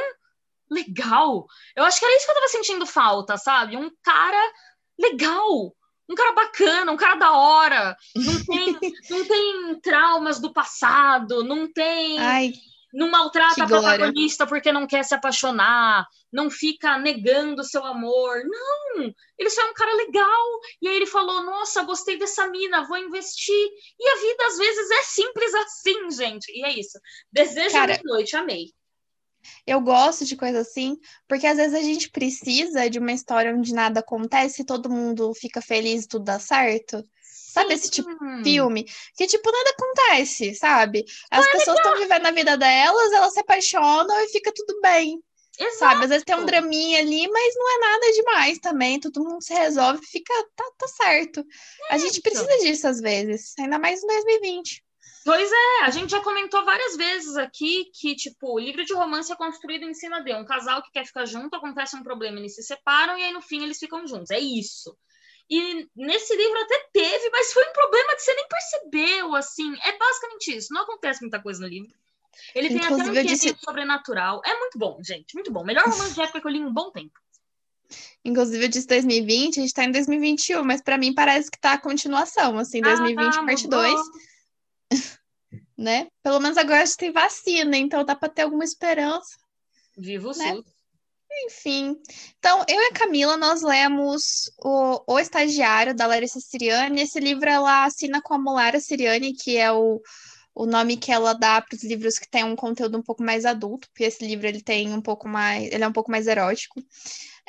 legal. 0.70 1.46
Eu 1.74 1.84
acho 1.84 1.98
que 1.98 2.04
era 2.04 2.16
isso 2.16 2.24
que 2.24 2.30
eu 2.30 2.34
tava 2.36 2.48
sentindo 2.48 2.86
falta, 2.86 3.36
sabe? 3.36 3.76
Um 3.76 3.90
cara 4.02 4.52
legal, 4.98 5.74
um 6.08 6.14
cara 6.14 6.32
bacana, 6.32 6.92
um 6.92 6.96
cara 6.96 7.16
da 7.16 7.32
hora. 7.32 7.96
Não 8.14 8.44
tem, 8.44 8.78
não 9.10 9.24
tem 9.24 9.80
traumas 9.80 10.38
do 10.38 10.52
passado, 10.52 11.42
não 11.42 11.70
tem. 11.72 12.18
Ai, 12.18 12.52
não 12.96 13.10
maltrata 13.10 13.62
a 13.62 13.66
protagonista 13.66 14.46
porque 14.46 14.72
não 14.72 14.86
quer 14.86 15.04
se 15.04 15.14
apaixonar, 15.14 16.06
não 16.32 16.48
fica 16.48 16.96
negando 16.98 17.62
seu 17.62 17.84
amor. 17.84 18.42
Não! 18.44 19.12
Ele 19.38 19.50
só 19.50 19.60
é 19.60 19.70
um 19.70 19.74
cara 19.74 19.94
legal. 19.96 20.60
E 20.80 20.88
aí 20.88 20.96
ele 20.96 21.06
falou: 21.06 21.42
Nossa, 21.42 21.82
gostei 21.82 22.18
dessa 22.18 22.46
mina, 22.48 22.86
vou 22.86 22.96
investir. 22.96 23.68
E 24.00 24.08
a 24.08 24.16
vida 24.16 24.46
às 24.46 24.56
vezes 24.56 24.90
é 24.90 25.02
simples 25.02 25.54
assim, 25.54 26.10
gente. 26.10 26.50
E 26.50 26.64
é 26.64 26.78
isso. 26.78 26.98
Desejo 27.30 27.74
Cara, 27.74 27.98
de 27.98 28.04
noite, 28.04 28.34
amei. 28.34 28.72
Eu 29.66 29.80
gosto 29.80 30.24
de 30.24 30.36
coisa 30.36 30.60
assim, 30.60 30.96
porque 31.28 31.46
às 31.46 31.56
vezes 31.56 31.74
a 31.74 31.82
gente 31.82 32.10
precisa 32.10 32.88
de 32.88 32.98
uma 32.98 33.12
história 33.12 33.54
onde 33.54 33.72
nada 33.74 34.00
acontece 34.00 34.62
e 34.62 34.66
todo 34.66 34.90
mundo 34.90 35.32
fica 35.34 35.60
feliz 35.60 36.04
e 36.04 36.08
tudo 36.08 36.24
dá 36.24 36.38
certo. 36.38 37.02
Sabe 37.22 37.72
esse 37.74 37.90
tipo 37.90 38.10
Hum. 38.22 38.42
filme 38.44 38.84
que, 39.16 39.26
tipo, 39.26 39.50
nada 39.50 39.70
acontece, 39.70 40.54
sabe? 40.54 41.04
As 41.30 41.46
pessoas 41.50 41.78
estão 41.78 41.96
vivendo 41.96 42.26
a 42.26 42.30
vida 42.30 42.56
delas, 42.56 43.12
elas 43.12 43.32
se 43.32 43.40
apaixonam 43.40 44.20
e 44.20 44.28
fica 44.28 44.52
tudo 44.54 44.78
bem, 44.82 45.18
Exato. 45.58 45.78
sabe? 45.78 46.04
Às 46.04 46.10
vezes 46.10 46.24
tem 46.24 46.34
um 46.36 46.44
draminha 46.44 46.98
ali, 46.98 47.26
mas 47.28 47.54
não 47.56 47.76
é 47.76 47.78
nada 47.80 48.12
demais 48.12 48.58
também, 48.58 49.00
todo 49.00 49.24
mundo 49.24 49.42
se 49.42 49.54
resolve 49.54 50.00
e 50.02 50.06
fica, 50.06 50.34
tá, 50.54 50.64
tá 50.78 50.86
certo. 50.88 51.42
A 51.90 51.96
gente 51.96 52.20
precisa 52.20 52.58
disso 52.58 52.86
às 52.88 53.00
vezes, 53.00 53.54
ainda 53.58 53.78
mais 53.78 54.02
em 54.02 54.06
2020. 54.06 54.84
Pois 55.26 55.50
é, 55.50 55.82
a 55.82 55.90
gente 55.90 56.10
já 56.10 56.22
comentou 56.22 56.64
várias 56.64 56.96
vezes 56.96 57.36
aqui 57.36 57.90
que, 57.92 58.14
tipo, 58.14 58.54
o 58.54 58.60
livro 58.60 58.84
de 58.84 58.94
romance 58.94 59.32
é 59.32 59.34
construído 59.34 59.82
em 59.82 59.92
cima 59.92 60.22
de 60.22 60.32
um 60.32 60.44
casal 60.44 60.80
que 60.84 60.92
quer 60.92 61.04
ficar 61.04 61.26
junto, 61.26 61.56
acontece 61.56 61.96
um 61.96 62.02
problema, 62.04 62.38
eles 62.38 62.54
se 62.54 62.62
separam 62.62 63.18
e 63.18 63.24
aí 63.24 63.32
no 63.32 63.42
fim 63.42 63.60
eles 63.64 63.76
ficam 63.76 64.06
juntos. 64.06 64.30
É 64.30 64.38
isso. 64.38 64.96
E 65.50 65.88
nesse 65.96 66.36
livro 66.36 66.60
até 66.60 66.88
teve, 66.92 67.28
mas 67.30 67.52
foi 67.52 67.68
um 67.68 67.72
problema 67.72 68.14
que 68.14 68.22
você 68.22 68.34
nem 68.34 68.46
percebeu, 68.48 69.34
assim. 69.34 69.74
É 69.82 69.98
basicamente 69.98 70.56
isso. 70.56 70.72
Não 70.72 70.82
acontece 70.82 71.20
muita 71.22 71.42
coisa 71.42 71.60
no 71.60 71.66
livro. 71.66 71.90
Ele 72.54 72.68
tem 72.68 72.78
até 72.78 72.86
um 72.86 72.92
Inclusive, 72.98 73.18
eu 73.18 73.22
quê 73.22 73.28
disse- 73.28 73.56
sobrenatural. 73.64 74.40
É 74.44 74.56
muito 74.60 74.78
bom, 74.78 74.98
gente. 75.02 75.34
Muito 75.34 75.50
bom. 75.52 75.64
Melhor 75.64 75.84
romance 75.84 76.14
de 76.14 76.20
época 76.20 76.40
que 76.40 76.46
eu 76.46 76.52
li 76.52 76.58
em 76.58 76.64
um 76.66 76.72
bom 76.72 76.92
tempo. 76.92 77.18
Inclusive, 78.24 78.64
eu 78.64 78.68
disse 78.68 78.86
2020, 78.86 79.58
a 79.58 79.62
gente 79.62 79.74
tá 79.74 79.84
em 79.84 79.90
2021, 79.92 80.62
mas 80.64 80.82
pra 80.82 80.98
mim 80.98 81.12
parece 81.14 81.50
que 81.50 81.58
tá 81.60 81.72
a 81.72 81.78
continuação, 81.80 82.58
assim, 82.58 82.80
2020 82.80 83.36
Ah, 83.38 83.44
parte 83.44 83.64
mudou. 83.64 83.80
2, 83.80 84.00
né? 85.76 86.08
Pelo 86.22 86.40
menos 86.40 86.56
agora 86.56 86.82
a 86.82 86.84
gente 86.84 86.96
tem 86.96 87.12
vacina, 87.12 87.76
então 87.76 88.04
dá 88.04 88.14
pra 88.14 88.28
ter 88.28 88.42
alguma 88.42 88.64
esperança. 88.64 89.36
Viva 89.96 90.30
o 90.30 90.36
Né? 90.36 90.54
SUS. 90.54 90.76
Enfim. 91.44 91.96
Então, 92.38 92.64
eu 92.68 92.80
e 92.80 92.86
a 92.86 92.92
Camila, 92.92 93.36
nós 93.36 93.62
lemos 93.62 94.50
o, 94.58 95.14
o 95.14 95.18
Estagiário, 95.18 95.94
da 95.94 96.06
Larissa 96.06 96.40
Siriani. 96.40 97.02
Esse 97.02 97.20
livro 97.20 97.48
ela 97.48 97.84
assina 97.84 98.22
com 98.22 98.34
a 98.34 98.38
Molara 98.38 98.80
Siriani, 98.80 99.34
que 99.34 99.56
é 99.56 99.70
o, 99.70 100.00
o 100.54 100.66
nome 100.66 100.96
que 100.96 101.12
ela 101.12 101.34
dá 101.34 101.60
para 101.60 101.76
os 101.76 101.84
livros 101.84 102.18
que 102.18 102.28
têm 102.28 102.44
um 102.44 102.56
conteúdo 102.56 102.96
um 102.96 103.02
pouco 103.02 103.22
mais 103.22 103.44
adulto, 103.44 103.88
porque 103.88 104.04
esse 104.04 104.26
livro 104.26 104.46
ele 104.46 104.62
tem 104.62 104.92
um 104.92 105.02
pouco 105.02 105.28
mais, 105.28 105.70
ele 105.70 105.84
é 105.84 105.88
um 105.88 105.92
pouco 105.92 106.10
mais 106.10 106.26
erótico. 106.26 106.82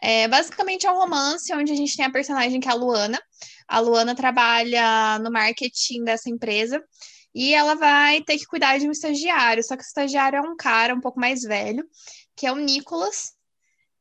É, 0.01 0.27
basicamente 0.27 0.85
é 0.85 0.91
um 0.91 0.97
romance 0.97 1.51
onde 1.53 1.71
a 1.71 1.75
gente 1.75 1.95
tem 1.95 2.05
a 2.05 2.11
personagem 2.11 2.59
que 2.59 2.67
é 2.67 2.71
a 2.71 2.75
Luana. 2.75 3.19
A 3.67 3.79
Luana 3.79 4.13
trabalha 4.13 5.17
no 5.19 5.31
marketing 5.31 6.03
dessa 6.03 6.29
empresa 6.29 6.83
e 7.37 7.53
ela 7.53 7.75
vai 7.75 8.23
ter 8.23 8.35
que 8.35 8.47
cuidar 8.47 8.79
de 8.79 8.87
um 8.87 8.91
estagiário, 8.91 9.63
só 9.63 9.77
que 9.77 9.83
o 9.83 9.85
estagiário 9.85 10.37
é 10.37 10.41
um 10.41 10.55
cara 10.55 10.95
um 10.95 10.99
pouco 10.99 11.19
mais 11.19 11.43
velho, 11.43 11.87
que 12.35 12.47
é 12.47 12.51
o 12.51 12.55
Nicolas. 12.55 13.31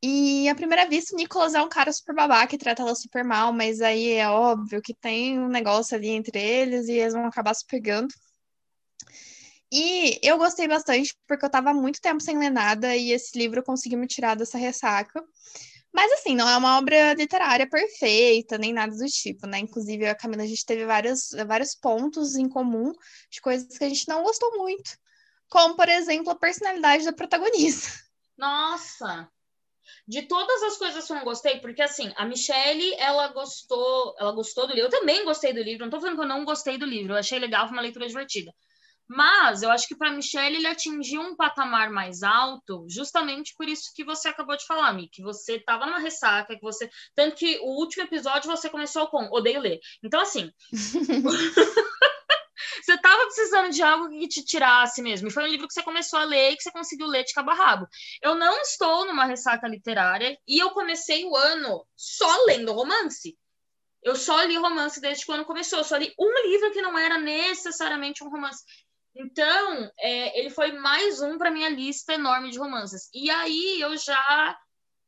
E 0.02 0.48
à 0.48 0.54
primeira 0.54 0.88
vista, 0.88 1.14
o 1.14 1.18
Nicolas 1.18 1.54
é 1.54 1.60
um 1.62 1.68
cara 1.68 1.92
super 1.92 2.14
babaca 2.14 2.46
que 2.46 2.56
trata 2.56 2.80
ela 2.80 2.94
super 2.94 3.22
mal, 3.22 3.52
mas 3.52 3.82
aí 3.82 4.12
é 4.12 4.26
óbvio 4.26 4.80
que 4.80 4.94
tem 4.94 5.38
um 5.38 5.48
negócio 5.48 5.94
ali 5.94 6.08
entre 6.08 6.40
eles 6.40 6.88
e 6.88 6.92
eles 6.92 7.12
vão 7.12 7.26
acabar 7.26 7.52
se 7.52 7.66
pegando. 7.66 8.08
E 9.70 10.18
eu 10.22 10.38
gostei 10.38 10.66
bastante, 10.66 11.14
porque 11.28 11.44
eu 11.44 11.50
tava 11.50 11.74
muito 11.74 12.00
tempo 12.00 12.22
sem 12.22 12.38
ler 12.38 12.50
nada 12.50 12.96
e 12.96 13.12
esse 13.12 13.38
livro 13.38 13.62
conseguiu 13.62 13.98
me 13.98 14.06
tirar 14.06 14.34
dessa 14.34 14.56
ressaca. 14.56 15.22
Mas, 15.96 16.12
assim, 16.12 16.36
não 16.36 16.46
é 16.46 16.54
uma 16.58 16.76
obra 16.76 17.14
literária 17.14 17.66
perfeita, 17.66 18.58
nem 18.58 18.70
nada 18.70 18.94
do 18.94 19.06
tipo, 19.06 19.46
né? 19.46 19.60
Inclusive, 19.60 20.06
a 20.06 20.14
Camila, 20.14 20.42
a 20.42 20.46
gente 20.46 20.66
teve 20.66 20.84
vários, 20.84 21.30
vários 21.46 21.74
pontos 21.74 22.36
em 22.36 22.46
comum 22.50 22.92
de 23.30 23.40
coisas 23.40 23.78
que 23.78 23.82
a 23.82 23.88
gente 23.88 24.06
não 24.06 24.22
gostou 24.22 24.58
muito. 24.58 24.90
Como, 25.48 25.74
por 25.74 25.88
exemplo, 25.88 26.30
a 26.30 26.38
personalidade 26.38 27.06
da 27.06 27.14
protagonista. 27.14 27.88
Nossa! 28.36 29.26
De 30.06 30.20
todas 30.28 30.62
as 30.64 30.76
coisas 30.76 31.06
que 31.06 31.12
eu 31.12 31.16
não 31.16 31.24
gostei, 31.24 31.60
porque 31.60 31.80
assim, 31.80 32.12
a 32.16 32.26
Michelle, 32.26 32.94
ela 32.98 33.28
gostou, 33.28 34.14
ela 34.18 34.32
gostou 34.32 34.66
do 34.66 34.74
livro. 34.74 34.88
Eu 34.88 35.00
também 35.00 35.24
gostei 35.24 35.54
do 35.54 35.62
livro, 35.62 35.86
não 35.86 35.90
tô 35.90 35.98
falando 35.98 36.16
que 36.16 36.22
eu 36.22 36.28
não 36.28 36.44
gostei 36.44 36.76
do 36.76 36.84
livro, 36.84 37.14
eu 37.14 37.18
achei 37.18 37.38
legal, 37.38 37.68
foi 37.68 37.74
uma 37.74 37.82
leitura 37.82 38.06
divertida. 38.06 38.52
Mas 39.08 39.62
eu 39.62 39.70
acho 39.70 39.86
que 39.86 39.96
para 39.96 40.10
Michelle 40.10 40.56
ele 40.56 40.66
atingiu 40.66 41.20
um 41.20 41.36
patamar 41.36 41.90
mais 41.90 42.22
alto, 42.22 42.86
justamente 42.88 43.54
por 43.56 43.68
isso 43.68 43.92
que 43.94 44.04
você 44.04 44.28
acabou 44.28 44.56
de 44.56 44.66
falar, 44.66 44.92
Mi, 44.92 45.08
que 45.08 45.22
você 45.22 45.56
estava 45.56 45.86
numa 45.86 46.00
ressaca, 46.00 46.56
que 46.56 46.62
você. 46.62 46.90
Tanto 47.14 47.36
que 47.36 47.58
o 47.60 47.78
último 47.78 48.02
episódio 48.02 48.50
você 48.50 48.68
começou 48.68 49.06
com 49.08 49.28
odeio 49.30 49.60
ler. 49.60 49.78
Então, 50.02 50.20
assim. 50.20 50.50
você 52.82 52.94
estava 52.94 53.24
precisando 53.26 53.70
de 53.70 53.82
algo 53.82 54.08
que 54.08 54.28
te 54.28 54.44
tirasse 54.44 55.02
mesmo. 55.02 55.28
E 55.28 55.30
foi 55.32 55.44
um 55.44 55.48
livro 55.48 55.68
que 55.68 55.74
você 55.74 55.82
começou 55.82 56.18
a 56.18 56.24
ler 56.24 56.52
e 56.52 56.56
que 56.56 56.62
você 56.62 56.70
conseguiu 56.72 57.06
ler 57.06 57.24
de 57.24 57.32
cabo 57.32 57.50
a 57.50 57.54
rabo. 57.54 57.86
Eu 58.22 58.34
não 58.34 58.60
estou 58.60 59.04
numa 59.06 59.24
ressaca 59.24 59.68
literária 59.68 60.38
e 60.46 60.60
eu 60.60 60.70
comecei 60.70 61.24
o 61.24 61.36
ano 61.36 61.86
só 61.96 62.44
lendo 62.44 62.72
romance. 62.72 63.36
Eu 64.02 64.14
só 64.14 64.40
li 64.42 64.56
romance 64.56 65.00
desde 65.00 65.24
que 65.24 65.32
o 65.32 65.34
ano 65.34 65.44
começou. 65.44 65.80
Eu 65.80 65.84
só 65.84 65.96
li 65.96 66.14
um 66.16 66.48
livro 66.48 66.70
que 66.70 66.80
não 66.80 66.96
era 66.96 67.18
necessariamente 67.18 68.22
um 68.22 68.28
romance. 68.28 68.62
Então, 69.18 69.90
é, 69.98 70.38
ele 70.38 70.50
foi 70.50 70.72
mais 70.72 71.22
um 71.22 71.38
para 71.38 71.50
minha 71.50 71.70
lista 71.70 72.12
enorme 72.12 72.50
de 72.50 72.58
romances. 72.58 73.08
E 73.14 73.30
aí 73.30 73.80
eu 73.80 73.96
já 73.96 74.58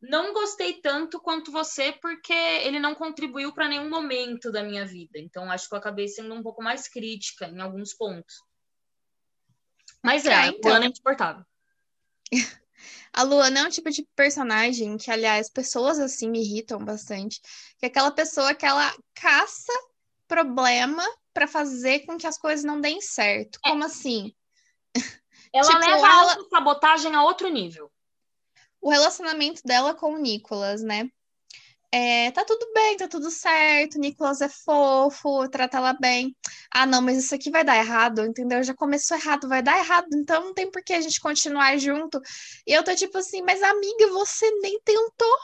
não 0.01 0.33
gostei 0.33 0.81
tanto 0.81 1.21
quanto 1.21 1.53
você, 1.53 1.93
porque 1.93 2.33
ele 2.33 2.81
não 2.81 2.95
contribuiu 2.95 3.53
para 3.53 3.69
nenhum 3.69 3.91
momento 3.91 4.51
da 4.51 4.63
minha 4.63 4.87
vida. 4.87 5.19
Então, 5.19 5.51
acho 5.51 5.69
que 5.69 5.75
eu 5.75 5.79
acabei 5.79 6.09
sendo 6.09 6.33
um 6.35 6.43
pouco 6.43 6.63
mais 6.63 6.89
crítica 6.89 7.49
em 7.49 7.61
alguns 7.61 7.93
pontos. 7.93 8.35
Mas 10.03 10.25
é, 10.25 10.35
ah, 10.35 10.47
então... 10.47 10.71
Luana 10.71 10.87
é 10.87 10.89
insuportável. 10.89 11.45
A 13.13 13.23
Luana 13.23 13.61
é 13.61 13.63
um 13.65 13.71
tipo 13.71 13.91
de 13.91 14.07
personagem 14.15 14.97
que, 14.97 15.11
aliás, 15.11 15.51
pessoas 15.51 15.99
assim 15.99 16.31
me 16.31 16.41
irritam 16.41 16.83
bastante. 16.83 17.41
Que 17.79 17.87
é 17.87 17.89
aquela 17.89 18.11
pessoa 18.11 18.55
que 18.55 18.65
ela 18.65 18.95
caça 19.15 19.73
problema 20.29 21.05
para 21.39 21.47
fazer 21.47 22.01
com 22.01 22.19
que 22.19 22.27
as 22.27 22.37
coisas 22.37 22.65
não 22.65 22.81
deem 22.81 23.01
certo. 23.01 23.61
É. 23.65 23.71
Como 23.71 23.85
assim? 23.85 24.35
Ela 25.55 25.69
tipo, 25.69 25.79
leva 25.79 26.07
ela... 26.07 26.33
a 26.33 26.45
sabotagem 26.51 27.15
a 27.15 27.23
outro 27.23 27.49
nível. 27.49 27.91
O 28.81 28.91
relacionamento 28.91 29.63
dela 29.65 29.95
com 29.95 30.15
o 30.15 30.19
Nicolas, 30.19 30.83
né? 30.83 31.09
É, 31.91 32.31
tá 32.33 32.45
tudo 32.45 32.71
bem, 32.75 32.97
tá 32.99 33.09
tudo 33.09 33.31
certo, 33.31 33.95
o 33.95 33.99
Nicolas 33.99 34.43
é 34.43 34.49
fofo, 34.49 35.49
trata 35.49 35.79
ela 35.79 35.95
bem. 35.95 36.37
Ah, 36.71 36.85
não, 36.85 37.01
mas 37.01 37.17
isso 37.17 37.35
aqui 37.35 37.51
vai 37.51 37.65
dar 37.65 37.79
errado, 37.79 38.27
entendeu? 38.27 38.63
Já 38.63 38.75
começou 38.75 39.17
errado, 39.17 39.49
vai 39.49 39.63
dar 39.63 39.79
errado, 39.79 40.09
então 40.13 40.45
não 40.45 40.55
tem 40.55 40.71
por 40.71 40.83
que 40.83 40.93
a 40.93 41.01
gente 41.01 41.19
continuar 41.19 41.79
junto. 41.79 42.21
E 42.67 42.73
eu 42.73 42.85
tô 42.85 42.95
tipo 42.95 43.17
assim, 43.17 43.41
mas 43.43 43.63
amiga, 43.63 44.09
você 44.09 44.51
nem 44.61 44.79
tentou. 44.81 45.39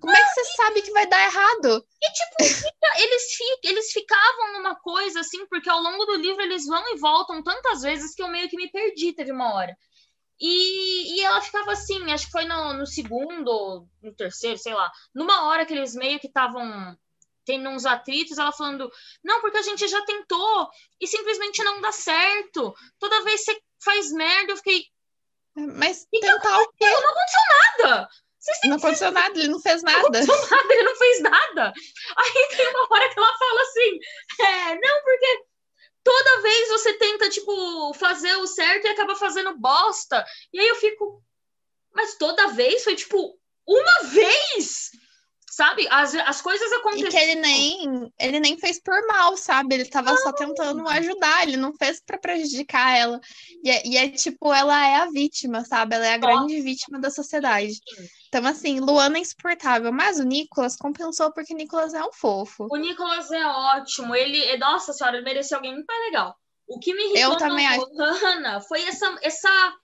Como 0.00 0.14
é 0.14 0.20
que 0.20 0.28
você 0.28 0.44
sabe 0.56 0.82
que 0.82 0.92
vai 0.92 1.06
dar 1.06 1.24
errado? 1.24 1.86
E, 2.02 2.12
tipo, 2.12 2.44
fica, 2.44 3.00
eles, 3.00 3.22
fica, 3.34 3.68
eles 3.68 3.92
ficavam 3.92 4.52
numa 4.54 4.74
coisa 4.76 5.20
assim, 5.20 5.46
porque 5.46 5.70
ao 5.70 5.80
longo 5.80 6.04
do 6.04 6.16
livro 6.16 6.42
eles 6.42 6.66
vão 6.66 6.94
e 6.94 6.98
voltam 6.98 7.42
tantas 7.42 7.82
vezes 7.82 8.14
que 8.14 8.22
eu 8.22 8.28
meio 8.28 8.48
que 8.48 8.56
me 8.56 8.70
perdi, 8.70 9.12
teve 9.14 9.32
uma 9.32 9.54
hora. 9.54 9.76
E, 10.40 11.16
e 11.16 11.20
ela 11.20 11.40
ficava 11.40 11.72
assim, 11.72 12.12
acho 12.12 12.26
que 12.26 12.32
foi 12.32 12.44
no, 12.44 12.74
no 12.74 12.86
segundo, 12.86 13.86
no 14.02 14.14
terceiro, 14.14 14.58
sei 14.58 14.74
lá. 14.74 14.90
Numa 15.14 15.46
hora 15.48 15.64
que 15.64 15.72
eles 15.72 15.94
meio 15.94 16.18
que 16.18 16.26
estavam 16.26 16.96
tendo 17.44 17.68
uns 17.68 17.84
atritos, 17.84 18.38
ela 18.38 18.52
falando, 18.52 18.90
não, 19.22 19.40
porque 19.40 19.58
a 19.58 19.62
gente 19.62 19.86
já 19.86 20.02
tentou 20.04 20.68
e 21.00 21.06
simplesmente 21.06 21.62
não 21.62 21.80
dá 21.80 21.92
certo. 21.92 22.74
Toda 22.98 23.22
vez 23.22 23.44
que 23.44 23.52
você 23.52 23.62
faz 23.82 24.12
merda, 24.12 24.52
eu 24.52 24.56
fiquei. 24.56 24.86
Mas 25.56 26.06
tentar 26.10 26.58
o 26.60 26.72
quê? 26.72 26.90
Não 26.90 27.10
aconteceu 27.10 27.40
nada. 27.88 28.08
Não 28.64 28.76
aconteceu 28.76 29.10
nada, 29.10 29.38
ele 29.38 29.48
não 29.48 29.60
fez 29.60 29.82
nada. 29.82 29.98
Não 29.98 30.08
aconteceu 30.08 30.50
nada, 30.50 30.74
ele 30.74 30.82
não 30.82 30.96
fez 30.96 31.20
nada. 31.20 31.72
Aí 32.16 32.48
tem 32.56 32.68
uma 32.68 32.86
hora 32.90 33.08
que 33.12 33.18
ela 33.18 33.38
fala 33.38 33.62
assim: 33.62 33.98
é, 34.40 34.74
não, 34.80 35.02
porque 35.02 35.44
toda 36.02 36.42
vez 36.42 36.68
você 36.68 36.92
tenta, 36.94 37.28
tipo, 37.30 37.94
fazer 37.94 38.34
o 38.36 38.46
certo 38.46 38.86
e 38.86 38.90
acaba 38.90 39.16
fazendo 39.16 39.56
bosta. 39.58 40.24
E 40.52 40.60
aí 40.60 40.68
eu 40.68 40.76
fico, 40.76 41.22
mas 41.94 42.16
toda 42.16 42.48
vez 42.48 42.84
foi 42.84 42.94
tipo, 42.94 43.38
uma 43.66 44.02
vez! 44.10 44.90
sabe? 45.54 45.86
As, 45.90 46.14
as 46.14 46.42
coisas 46.42 46.70
aconteceram. 46.72 47.08
E 47.08 47.12
que 47.12 47.16
ele 47.16 47.40
nem, 47.40 48.12
ele 48.18 48.40
nem 48.40 48.58
fez 48.58 48.80
por 48.80 49.06
mal, 49.06 49.36
sabe? 49.36 49.74
Ele 49.74 49.84
tava 49.84 50.10
não. 50.10 50.18
só 50.18 50.32
tentando 50.32 50.86
ajudar, 50.88 51.44
ele 51.44 51.56
não 51.56 51.72
fez 51.74 52.00
para 52.04 52.18
prejudicar 52.18 52.96
ela. 52.96 53.20
E 53.62 53.70
é, 53.70 53.86
e 53.86 53.96
é, 53.96 54.08
tipo, 54.08 54.52
ela 54.52 54.86
é 54.86 54.96
a 54.96 55.10
vítima, 55.10 55.64
sabe? 55.64 55.94
Ela 55.94 56.06
é 56.06 56.14
a 56.14 56.18
Nossa. 56.18 56.32
grande 56.32 56.60
vítima 56.60 57.00
da 57.00 57.10
sociedade. 57.10 57.80
Então, 58.36 58.50
assim, 58.50 58.80
Luana 58.80 59.16
é 59.16 59.20
insuportável, 59.20 59.92
mas 59.92 60.18
o 60.18 60.24
Nicolas 60.24 60.74
compensou 60.74 61.32
porque 61.32 61.54
o 61.54 61.56
Nicolas 61.56 61.94
é 61.94 62.02
um 62.02 62.12
fofo. 62.12 62.66
O 62.68 62.76
Nicolas 62.76 63.30
é 63.30 63.46
ótimo, 63.46 64.12
ele, 64.12 64.56
nossa 64.56 64.92
senhora, 64.92 65.18
ele 65.18 65.24
merecia 65.24 65.56
alguém 65.56 65.72
muito 65.72 65.86
mais 65.86 66.00
legal. 66.06 66.36
O 66.66 66.80
que 66.80 66.92
me 66.92 67.04
irritou 67.04 67.34
Eu 67.34 67.36
também 67.36 67.64
acho. 67.64 68.66
Foi 68.66 68.82
essa, 68.82 69.16
essa 69.22 69.76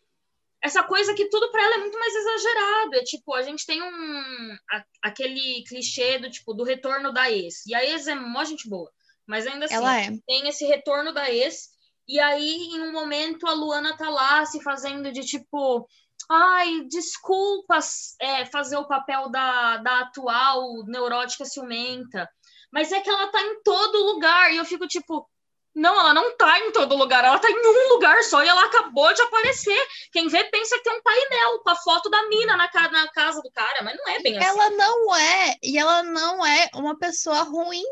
essa 0.60 0.82
coisa 0.82 1.14
que 1.14 1.28
tudo 1.28 1.48
para 1.52 1.62
ela 1.62 1.76
é 1.76 1.78
muito 1.78 1.96
mais 1.96 2.12
exagerado. 2.12 2.96
É 2.96 3.04
tipo, 3.04 3.32
a 3.34 3.42
gente 3.42 3.64
tem 3.64 3.80
um 3.80 4.56
a, 4.68 4.84
aquele 5.02 5.62
clichê 5.68 6.18
do 6.18 6.28
tipo 6.28 6.52
do 6.52 6.64
retorno 6.64 7.12
da 7.12 7.30
ex. 7.30 7.64
E 7.66 7.74
a 7.74 7.84
ex 7.84 8.08
é 8.08 8.16
mó 8.16 8.42
gente 8.42 8.68
boa, 8.68 8.90
mas 9.28 9.46
ainda 9.46 9.66
assim 9.66 9.76
é. 9.76 10.18
tem 10.26 10.48
esse 10.48 10.64
retorno 10.64 11.14
da 11.14 11.30
ex. 11.30 11.68
E 12.08 12.18
aí, 12.18 12.70
em 12.72 12.80
um 12.80 12.90
momento, 12.90 13.46
a 13.46 13.52
Luana 13.52 13.96
tá 13.96 14.10
lá 14.10 14.44
se 14.44 14.60
fazendo 14.60 15.12
de 15.12 15.20
tipo, 15.20 15.86
ai, 16.30 16.82
desculpas 16.88 18.14
é, 18.20 18.46
fazer 18.46 18.76
o 18.76 18.86
papel 18.86 19.28
da, 19.30 19.78
da 19.78 20.00
atual 20.00 20.84
neurótica 20.86 21.44
ciumenta. 21.44 22.28
Mas 22.72 22.92
é 22.92 23.00
que 23.00 23.10
ela 23.10 23.26
tá 23.28 23.42
em 23.42 23.60
todo 23.62 24.04
lugar. 24.04 24.52
E 24.52 24.56
eu 24.56 24.64
fico 24.64 24.86
tipo, 24.86 25.28
não, 25.74 25.98
ela 25.98 26.14
não 26.14 26.36
tá 26.36 26.58
em 26.60 26.70
todo 26.70 26.96
lugar, 26.96 27.24
ela 27.24 27.38
tá 27.38 27.50
em 27.50 27.54
um 27.54 27.88
lugar 27.94 28.22
só 28.22 28.44
e 28.44 28.48
ela 28.48 28.64
acabou 28.64 29.12
de 29.12 29.22
aparecer. 29.22 29.86
Quem 30.12 30.28
vê 30.28 30.44
pensa 30.44 30.76
que 30.76 30.84
tem 30.84 30.96
um 30.96 31.02
painel 31.02 31.58
com 31.60 31.70
a 31.70 31.76
foto 31.76 32.08
da 32.08 32.28
mina 32.28 32.56
na, 32.56 32.68
na 32.90 33.08
casa 33.08 33.42
do 33.42 33.50
cara, 33.50 33.82
mas 33.82 33.96
não 33.96 34.08
é 34.08 34.20
bem 34.20 34.38
assim. 34.38 34.46
Ela 34.46 34.70
não 34.70 35.16
é, 35.16 35.56
e 35.62 35.78
ela 35.78 36.02
não 36.04 36.46
é 36.46 36.68
uma 36.74 36.96
pessoa 36.98 37.42
ruim 37.42 37.84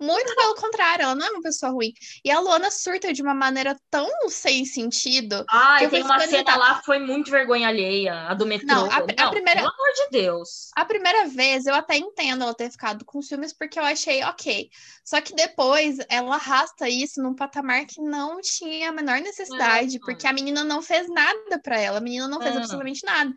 muito 0.00 0.34
pelo 0.34 0.54
contrário, 0.54 1.04
ela 1.04 1.14
não 1.14 1.26
é 1.26 1.30
uma 1.30 1.42
pessoa 1.42 1.72
ruim. 1.72 1.92
E 2.24 2.30
a 2.30 2.38
Luana 2.38 2.70
surta 2.70 3.12
de 3.12 3.22
uma 3.22 3.34
maneira 3.34 3.76
tão 3.90 4.08
sem 4.28 4.64
sentido. 4.64 5.44
Ah, 5.48 5.78
tem 5.78 6.02
uma 6.02 6.20
cena 6.20 6.56
lá 6.56 6.82
foi 6.84 6.98
muito 6.98 7.30
vergonha 7.30 7.68
alheia, 7.68 8.28
a 8.28 8.34
do 8.34 8.46
metrô. 8.46 8.66
Não, 8.66 8.84
a, 8.90 9.00
não, 9.00 9.06
a 9.18 9.30
primeira, 9.30 9.60
pelo 9.60 9.72
amor 9.72 9.92
de 9.94 10.10
Deus. 10.10 10.70
A 10.76 10.84
primeira 10.84 11.26
vez 11.28 11.66
eu 11.66 11.74
até 11.74 11.96
entendo 11.96 12.42
ela 12.42 12.54
ter 12.54 12.70
ficado 12.70 13.04
com 13.04 13.22
ciúmes 13.22 13.52
porque 13.52 13.78
eu 13.78 13.84
achei 13.84 14.22
ok. 14.24 14.68
Só 15.04 15.20
que 15.20 15.34
depois 15.34 15.98
ela 16.08 16.34
arrasta 16.34 16.88
isso 16.88 17.22
num 17.22 17.34
patamar 17.34 17.86
que 17.86 18.00
não 18.00 18.40
tinha 18.40 18.90
a 18.90 18.92
menor 18.92 19.20
necessidade, 19.20 19.98
porque 20.00 20.26
a 20.26 20.32
menina 20.32 20.64
não 20.64 20.82
fez 20.82 21.08
nada 21.08 21.60
para 21.62 21.80
ela, 21.80 21.98
a 21.98 22.00
menina 22.00 22.28
não 22.28 22.40
fez 22.40 22.56
absolutamente 22.56 23.04
nada. 23.04 23.32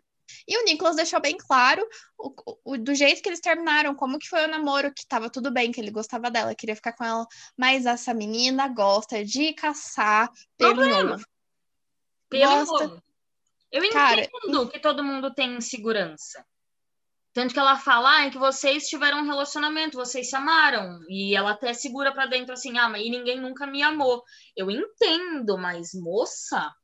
E 0.46 0.56
o 0.58 0.64
Nicolas 0.64 0.96
deixou 0.96 1.20
bem 1.20 1.36
claro 1.36 1.86
o, 2.18 2.34
o, 2.64 2.78
do 2.78 2.94
jeito 2.94 3.22
que 3.22 3.28
eles 3.28 3.40
terminaram, 3.40 3.94
como 3.94 4.18
que 4.18 4.28
foi 4.28 4.44
o 4.44 4.48
namoro, 4.48 4.92
que 4.92 5.06
tava 5.06 5.30
tudo 5.30 5.50
bem, 5.50 5.72
que 5.72 5.80
ele 5.80 5.90
gostava 5.90 6.30
dela, 6.30 6.54
queria 6.54 6.76
ficar 6.76 6.92
com 6.92 7.04
ela, 7.04 7.26
mas 7.56 7.86
essa 7.86 8.14
menina 8.14 8.68
gosta 8.68 9.24
de 9.24 9.52
caçar 9.52 10.30
pelo 10.56 10.86
novo. 10.86 11.24
Pelo 12.28 12.66
gosta... 12.66 13.02
Eu 13.72 13.84
entendo 13.84 13.92
Cara, 13.92 14.28
que 14.72 14.80
todo 14.80 15.04
mundo 15.04 15.32
tem 15.32 15.56
insegurança. 15.56 16.44
Tanto 17.32 17.54
que 17.54 17.60
ela 17.60 17.76
fala 17.76 18.24
ah, 18.24 18.30
que 18.30 18.38
vocês 18.38 18.88
tiveram 18.88 19.20
um 19.20 19.26
relacionamento, 19.26 19.96
vocês 19.96 20.28
se 20.28 20.34
amaram. 20.34 21.00
E 21.08 21.36
ela 21.36 21.52
até 21.52 21.72
segura 21.72 22.12
para 22.12 22.26
dentro 22.26 22.52
assim: 22.52 22.76
ah, 22.76 22.88
mas 22.88 23.02
ninguém 23.08 23.40
nunca 23.40 23.66
me 23.66 23.82
amou. 23.82 24.24
Eu 24.56 24.68
entendo, 24.70 25.56
mas 25.56 25.94
moça. 25.94 26.74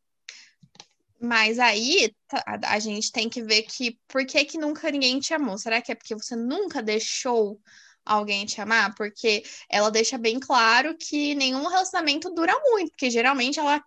Mas 1.20 1.58
aí 1.58 2.14
tá, 2.28 2.42
a 2.66 2.78
gente 2.78 3.10
tem 3.10 3.28
que 3.28 3.42
ver 3.42 3.62
que 3.62 3.98
por 4.06 4.24
que, 4.26 4.44
que 4.44 4.58
nunca 4.58 4.90
ninguém 4.90 5.18
te 5.18 5.32
amou? 5.34 5.56
Será 5.58 5.80
que 5.80 5.92
é 5.92 5.94
porque 5.94 6.14
você 6.14 6.36
nunca 6.36 6.82
deixou 6.82 7.60
alguém 8.06 8.46
te 8.46 8.60
amar, 8.60 8.94
porque 8.94 9.42
ela 9.68 9.90
deixa 9.90 10.16
bem 10.16 10.38
claro 10.38 10.96
que 10.96 11.34
nenhum 11.34 11.66
relacionamento 11.66 12.30
dura 12.30 12.54
muito, 12.70 12.90
porque 12.90 13.10
geralmente 13.10 13.58
ela 13.58 13.82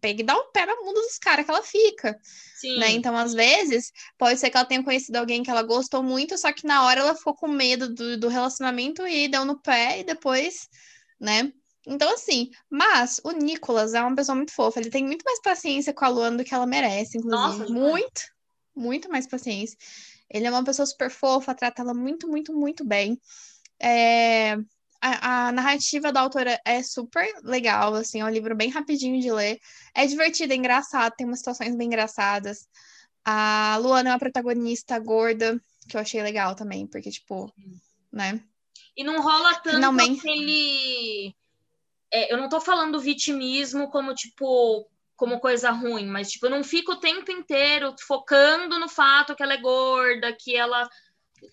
pega 0.00 0.22
e 0.22 0.24
dá 0.24 0.34
o 0.34 0.40
um 0.40 0.50
pé 0.50 0.64
na 0.64 0.74
bunda 0.76 1.00
dos 1.00 1.18
caras 1.18 1.44
que 1.44 1.50
ela 1.50 1.62
fica. 1.62 2.18
Sim. 2.58 2.78
Né? 2.78 2.92
Então, 2.92 3.14
às 3.14 3.34
vezes, 3.34 3.92
pode 4.16 4.40
ser 4.40 4.48
que 4.50 4.56
ela 4.56 4.66
tenha 4.66 4.82
conhecido 4.82 5.16
alguém 5.16 5.42
que 5.42 5.50
ela 5.50 5.62
gostou 5.62 6.02
muito, 6.02 6.38
só 6.38 6.50
que 6.52 6.66
na 6.66 6.86
hora 6.86 7.00
ela 7.00 7.14
ficou 7.14 7.34
com 7.34 7.48
medo 7.48 7.94
do, 7.94 8.16
do 8.16 8.28
relacionamento 8.28 9.06
e 9.06 9.28
deu 9.28 9.44
no 9.44 9.60
pé 9.60 10.00
e 10.00 10.04
depois, 10.04 10.68
né? 11.20 11.52
Então, 11.86 12.12
assim, 12.12 12.50
mas 12.68 13.20
o 13.24 13.32
Nicolas 13.32 13.94
é 13.94 14.02
uma 14.02 14.14
pessoa 14.14 14.36
muito 14.36 14.52
fofa, 14.52 14.80
ele 14.80 14.90
tem 14.90 15.04
muito 15.04 15.22
mais 15.24 15.40
paciência 15.40 15.94
com 15.94 16.04
a 16.04 16.08
Luana 16.08 16.38
do 16.38 16.44
que 16.44 16.54
ela 16.54 16.66
merece, 16.66 17.18
inclusive. 17.18 17.58
Nossa, 17.58 17.72
muito, 17.72 18.22
muito 18.74 19.08
mais 19.08 19.26
paciência. 19.26 19.78
Ele 20.28 20.46
é 20.46 20.50
uma 20.50 20.64
pessoa 20.64 20.86
super 20.86 21.10
fofa, 21.10 21.54
trata 21.54 21.82
ela 21.82 21.94
muito, 21.94 22.28
muito, 22.28 22.54
muito 22.54 22.84
bem. 22.84 23.18
É, 23.80 24.56
a, 25.00 25.48
a, 25.48 25.52
narrativa 25.52 26.12
da 26.12 26.20
autora 26.20 26.60
é 26.64 26.82
super 26.82 27.26
legal, 27.42 27.94
assim, 27.94 28.20
é 28.20 28.24
um 28.24 28.30
livro 28.30 28.54
bem 28.54 28.68
rapidinho 28.68 29.20
de 29.20 29.32
ler. 29.32 29.58
É 29.94 30.06
divertido, 30.06 30.52
é 30.52 30.56
engraçado, 30.56 31.14
tem 31.16 31.26
umas 31.26 31.38
situações 31.38 31.74
bem 31.74 31.86
engraçadas. 31.86 32.68
A 33.24 33.78
Luana 33.80 34.10
é 34.10 34.12
uma 34.12 34.18
protagonista 34.18 34.98
gorda, 34.98 35.60
que 35.88 35.96
eu 35.96 36.00
achei 36.00 36.22
legal 36.22 36.54
também, 36.54 36.86
porque, 36.86 37.10
tipo, 37.10 37.52
né? 38.12 38.40
E 38.96 39.02
não 39.02 39.22
rola 39.22 39.54
tanto 39.54 39.76
Finalmente... 39.76 40.18
aquele. 40.20 41.34
É, 42.12 42.32
eu 42.32 42.38
não 42.38 42.48
tô 42.48 42.60
falando 42.60 43.00
vitimismo 43.00 43.90
como, 43.90 44.14
tipo, 44.14 44.88
como 45.16 45.40
coisa 45.40 45.70
ruim, 45.70 46.06
mas, 46.06 46.30
tipo, 46.30 46.46
eu 46.46 46.50
não 46.50 46.64
fico 46.64 46.92
o 46.92 47.00
tempo 47.00 47.30
inteiro 47.30 47.94
focando 48.06 48.78
no 48.78 48.88
fato 48.88 49.34
que 49.34 49.42
ela 49.42 49.54
é 49.54 49.60
gorda, 49.60 50.36
que 50.38 50.56
ela 50.56 50.88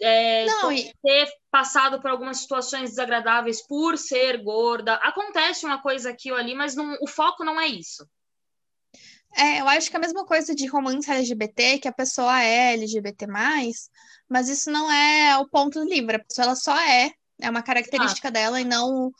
é, 0.01 0.45
não, 0.45 0.71
e... 0.71 0.91
ter 1.01 1.29
passado 1.49 2.01
por 2.01 2.09
algumas 2.09 2.39
situações 2.39 2.91
desagradáveis 2.91 3.65
por 3.65 3.97
ser 3.97 4.43
gorda. 4.43 4.95
Acontece 4.95 5.65
uma 5.65 5.81
coisa 5.81 6.09
aqui 6.09 6.31
ou 6.31 6.37
ali, 6.37 6.53
mas 6.53 6.75
não, 6.75 6.97
o 7.01 7.07
foco 7.07 7.43
não 7.43 7.59
é 7.59 7.67
isso. 7.67 8.07
É, 9.35 9.61
eu 9.61 9.67
acho 9.67 9.89
que 9.89 9.95
é 9.95 9.99
a 9.99 10.01
mesma 10.01 10.25
coisa 10.25 10.55
de 10.55 10.65
romance 10.65 11.09
LGBT, 11.09 11.79
que 11.79 11.87
a 11.87 11.93
pessoa 11.93 12.41
é 12.41 12.73
LGBT+, 12.73 13.27
mas 14.27 14.49
isso 14.49 14.71
não 14.71 14.91
é 14.91 15.37
o 15.37 15.47
ponto 15.47 15.79
do 15.79 15.89
livro. 15.89 16.15
A 16.15 16.19
pessoa 16.19 16.45
ela 16.45 16.55
só 16.55 16.77
é, 16.79 17.11
é 17.39 17.49
uma 17.49 17.61
característica 17.61 18.29
ah. 18.29 18.31
dela 18.31 18.59
e 18.59 18.65
não 18.65 19.11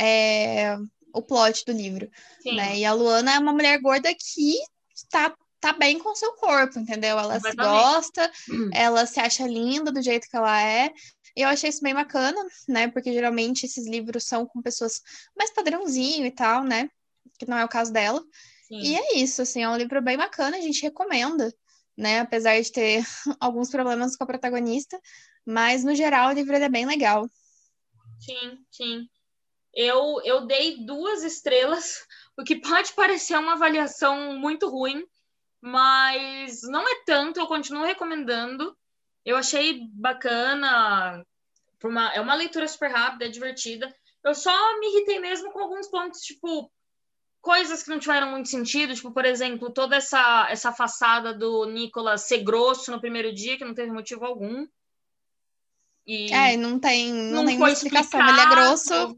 é, 0.00 0.76
o 1.12 1.22
plot 1.22 1.64
do 1.64 1.72
livro. 1.72 2.10
Né? 2.44 2.78
E 2.78 2.84
a 2.84 2.92
Luana 2.92 3.34
é 3.34 3.38
uma 3.38 3.52
mulher 3.52 3.78
gorda 3.80 4.14
que 4.14 4.58
está 4.94 5.34
tá 5.60 5.72
bem 5.72 5.98
com 5.98 6.10
o 6.10 6.16
seu 6.16 6.32
corpo, 6.34 6.78
entendeu? 6.78 7.18
Ela 7.18 7.40
se 7.40 7.54
gosta, 7.54 8.30
ela 8.72 9.06
se 9.06 9.18
acha 9.20 9.46
linda 9.46 9.90
do 9.90 10.00
jeito 10.02 10.28
que 10.28 10.36
ela 10.36 10.62
é. 10.62 10.92
E 11.36 11.42
eu 11.42 11.48
achei 11.48 11.70
isso 11.70 11.82
bem 11.82 11.94
bacana, 11.94 12.40
né? 12.68 12.88
Porque 12.88 13.12
geralmente 13.12 13.66
esses 13.66 13.86
livros 13.86 14.24
são 14.24 14.46
com 14.46 14.62
pessoas 14.62 15.00
mais 15.36 15.52
padrãozinho 15.52 16.26
e 16.26 16.30
tal, 16.30 16.64
né? 16.64 16.88
Que 17.38 17.46
não 17.46 17.58
é 17.58 17.64
o 17.64 17.68
caso 17.68 17.92
dela. 17.92 18.22
Sim. 18.66 18.80
E 18.80 18.96
é 18.96 19.16
isso, 19.16 19.42
assim, 19.42 19.62
é 19.62 19.68
um 19.68 19.76
livro 19.76 20.02
bem 20.02 20.16
bacana, 20.16 20.56
a 20.56 20.60
gente 20.60 20.82
recomenda, 20.82 21.52
né? 21.96 22.20
Apesar 22.20 22.60
de 22.60 22.70
ter 22.70 23.02
alguns 23.40 23.70
problemas 23.70 24.16
com 24.16 24.24
a 24.24 24.26
protagonista, 24.26 25.00
mas 25.44 25.84
no 25.84 25.94
geral 25.94 26.30
o 26.30 26.34
livro 26.34 26.54
é 26.54 26.68
bem 26.68 26.86
legal. 26.86 27.28
Sim, 28.20 28.58
sim. 28.70 29.08
Eu, 29.80 30.20
eu 30.24 30.44
dei 30.44 30.84
duas 30.84 31.22
estrelas, 31.22 32.04
o 32.36 32.42
que 32.42 32.56
pode 32.56 32.92
parecer 32.94 33.38
uma 33.38 33.52
avaliação 33.52 34.36
muito 34.36 34.68
ruim, 34.68 35.06
mas 35.60 36.62
não 36.62 36.82
é 36.82 37.04
tanto, 37.06 37.38
eu 37.38 37.46
continuo 37.46 37.84
recomendando. 37.84 38.76
Eu 39.24 39.36
achei 39.36 39.86
bacana, 39.92 41.24
uma, 41.84 42.12
é 42.12 42.20
uma 42.20 42.34
leitura 42.34 42.66
super 42.66 42.90
rápida, 42.90 43.26
é 43.26 43.28
divertida. 43.28 43.94
Eu 44.24 44.34
só 44.34 44.50
me 44.80 44.88
irritei 44.88 45.20
mesmo 45.20 45.52
com 45.52 45.60
alguns 45.60 45.86
pontos, 45.86 46.22
tipo, 46.22 46.68
coisas 47.40 47.80
que 47.80 47.90
não 47.90 48.00
tiveram 48.00 48.32
muito 48.32 48.48
sentido, 48.48 48.96
tipo, 48.96 49.12
por 49.12 49.24
exemplo, 49.24 49.70
toda 49.70 49.94
essa, 49.94 50.48
essa 50.50 50.72
façada 50.72 51.32
do 51.32 51.66
Nicolas 51.66 52.22
ser 52.22 52.42
grosso 52.42 52.90
no 52.90 53.00
primeiro 53.00 53.32
dia, 53.32 53.56
que 53.56 53.64
não 53.64 53.74
teve 53.74 53.92
motivo 53.92 54.24
algum. 54.24 54.66
E 56.04 56.32
é, 56.32 56.56
não 56.56 56.80
tem, 56.80 57.12
não, 57.12 57.44
não 57.44 57.46
tem 57.46 57.72
explicação. 57.72 58.28
Ele 58.28 58.40
é 58.40 58.46
grosso 58.48 59.16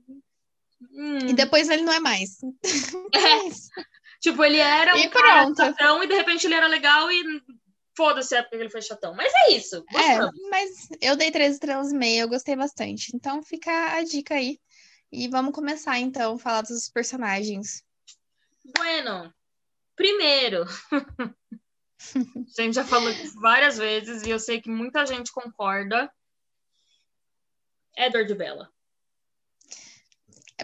hum. 0.92 1.18
e 1.28 1.32
depois 1.32 1.68
ele 1.68 1.82
não 1.82 1.92
é 1.92 2.00
mais. 2.00 2.38
É. 3.14 3.80
Tipo, 4.20 4.44
ele 4.44 4.58
era 4.58 4.94
um 4.94 5.08
cara 5.08 5.54
chatão 5.54 6.02
e 6.02 6.06
de 6.06 6.14
repente 6.14 6.46
ele 6.46 6.54
era 6.54 6.66
legal 6.66 7.10
e 7.10 7.42
foda-se 7.96 8.34
a 8.34 8.38
época 8.40 8.56
que 8.56 8.62
ele 8.62 8.70
foi 8.70 8.82
chatão. 8.82 9.14
Mas 9.14 9.32
é 9.34 9.52
isso. 9.52 9.82
Gostamos. 9.90 10.38
É, 10.38 10.48
mas 10.50 10.88
eu 11.00 11.16
dei 11.16 11.30
três 11.30 11.54
estrelas 11.54 11.90
e 11.90 11.96
meia, 11.96 12.22
eu 12.22 12.28
gostei 12.28 12.54
bastante. 12.54 13.14
Então 13.14 13.42
fica 13.42 13.96
a 13.96 14.04
dica 14.04 14.34
aí. 14.34 14.58
E 15.10 15.26
vamos 15.28 15.54
começar 15.54 15.98
então 15.98 16.34
a 16.34 16.38
falar 16.38 16.62
dos 16.62 16.88
personagens. 16.88 17.82
Bueno, 18.76 19.32
primeiro. 19.96 20.64
a 22.58 22.62
gente 22.62 22.74
já 22.74 22.84
falou 22.84 23.10
isso 23.10 23.40
várias 23.40 23.76
vezes 23.78 24.22
e 24.22 24.30
eu 24.30 24.38
sei 24.38 24.60
que 24.60 24.70
muita 24.70 25.04
gente 25.06 25.32
concorda. 25.32 26.10
Edward 27.96 28.32
Bella. 28.34 28.70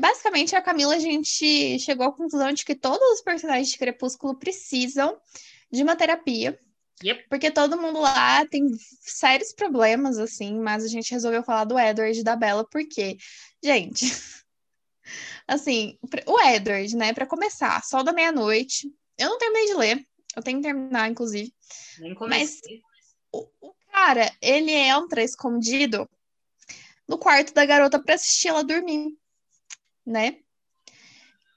Basicamente, 0.01 0.55
a 0.55 0.63
Camila, 0.63 0.95
a 0.95 0.99
gente 0.99 1.79
chegou 1.79 2.07
à 2.07 2.13
conclusão 2.13 2.53
de 2.53 2.65
que 2.65 2.75
todos 2.75 3.07
os 3.13 3.23
personagens 3.23 3.69
de 3.69 3.79
Crepúsculo 3.79 4.39
precisam 4.39 5.19
de 5.71 5.83
uma 5.83 5.97
terapia. 5.97 6.59
Yep. 7.05 7.27
Porque 7.29 7.51
todo 7.51 7.81
mundo 7.81 8.01
lá 8.01 8.47
tem 8.47 8.69
sérios 9.01 9.53
problemas, 9.53 10.19
assim, 10.19 10.59
mas 10.59 10.83
a 10.83 10.89
gente 10.89 11.11
resolveu 11.11 11.43
falar 11.43 11.65
do 11.65 11.79
Edward 11.79 12.19
e 12.19 12.25
da 12.25 12.35
Bella, 12.35 12.67
porque, 12.71 13.19
gente, 13.63 14.07
assim, 15.47 15.99
o 16.27 16.41
Edward, 16.41 16.97
né, 16.97 17.13
para 17.13 17.27
começar, 17.27 17.85
Sol 17.85 18.03
da 18.03 18.15
Meia-Noite, 18.15 18.91
eu 19.19 19.29
não 19.29 19.39
terminei 19.39 19.67
de 19.67 19.75
ler, 19.75 20.07
eu 20.35 20.43
tenho 20.43 20.59
que 20.59 20.65
terminar, 20.65 21.11
inclusive. 21.11 21.53
mas 22.29 22.61
o, 23.31 23.47
o 23.61 23.75
cara, 23.93 24.33
ele 24.41 24.73
entra 24.73 25.23
escondido 25.23 26.09
no 27.07 27.19
quarto 27.19 27.53
da 27.53 27.67
garota 27.67 28.03
para 28.03 28.15
assistir 28.15 28.49
ela 28.49 28.65
dormir 28.65 29.15
né? 30.07 30.37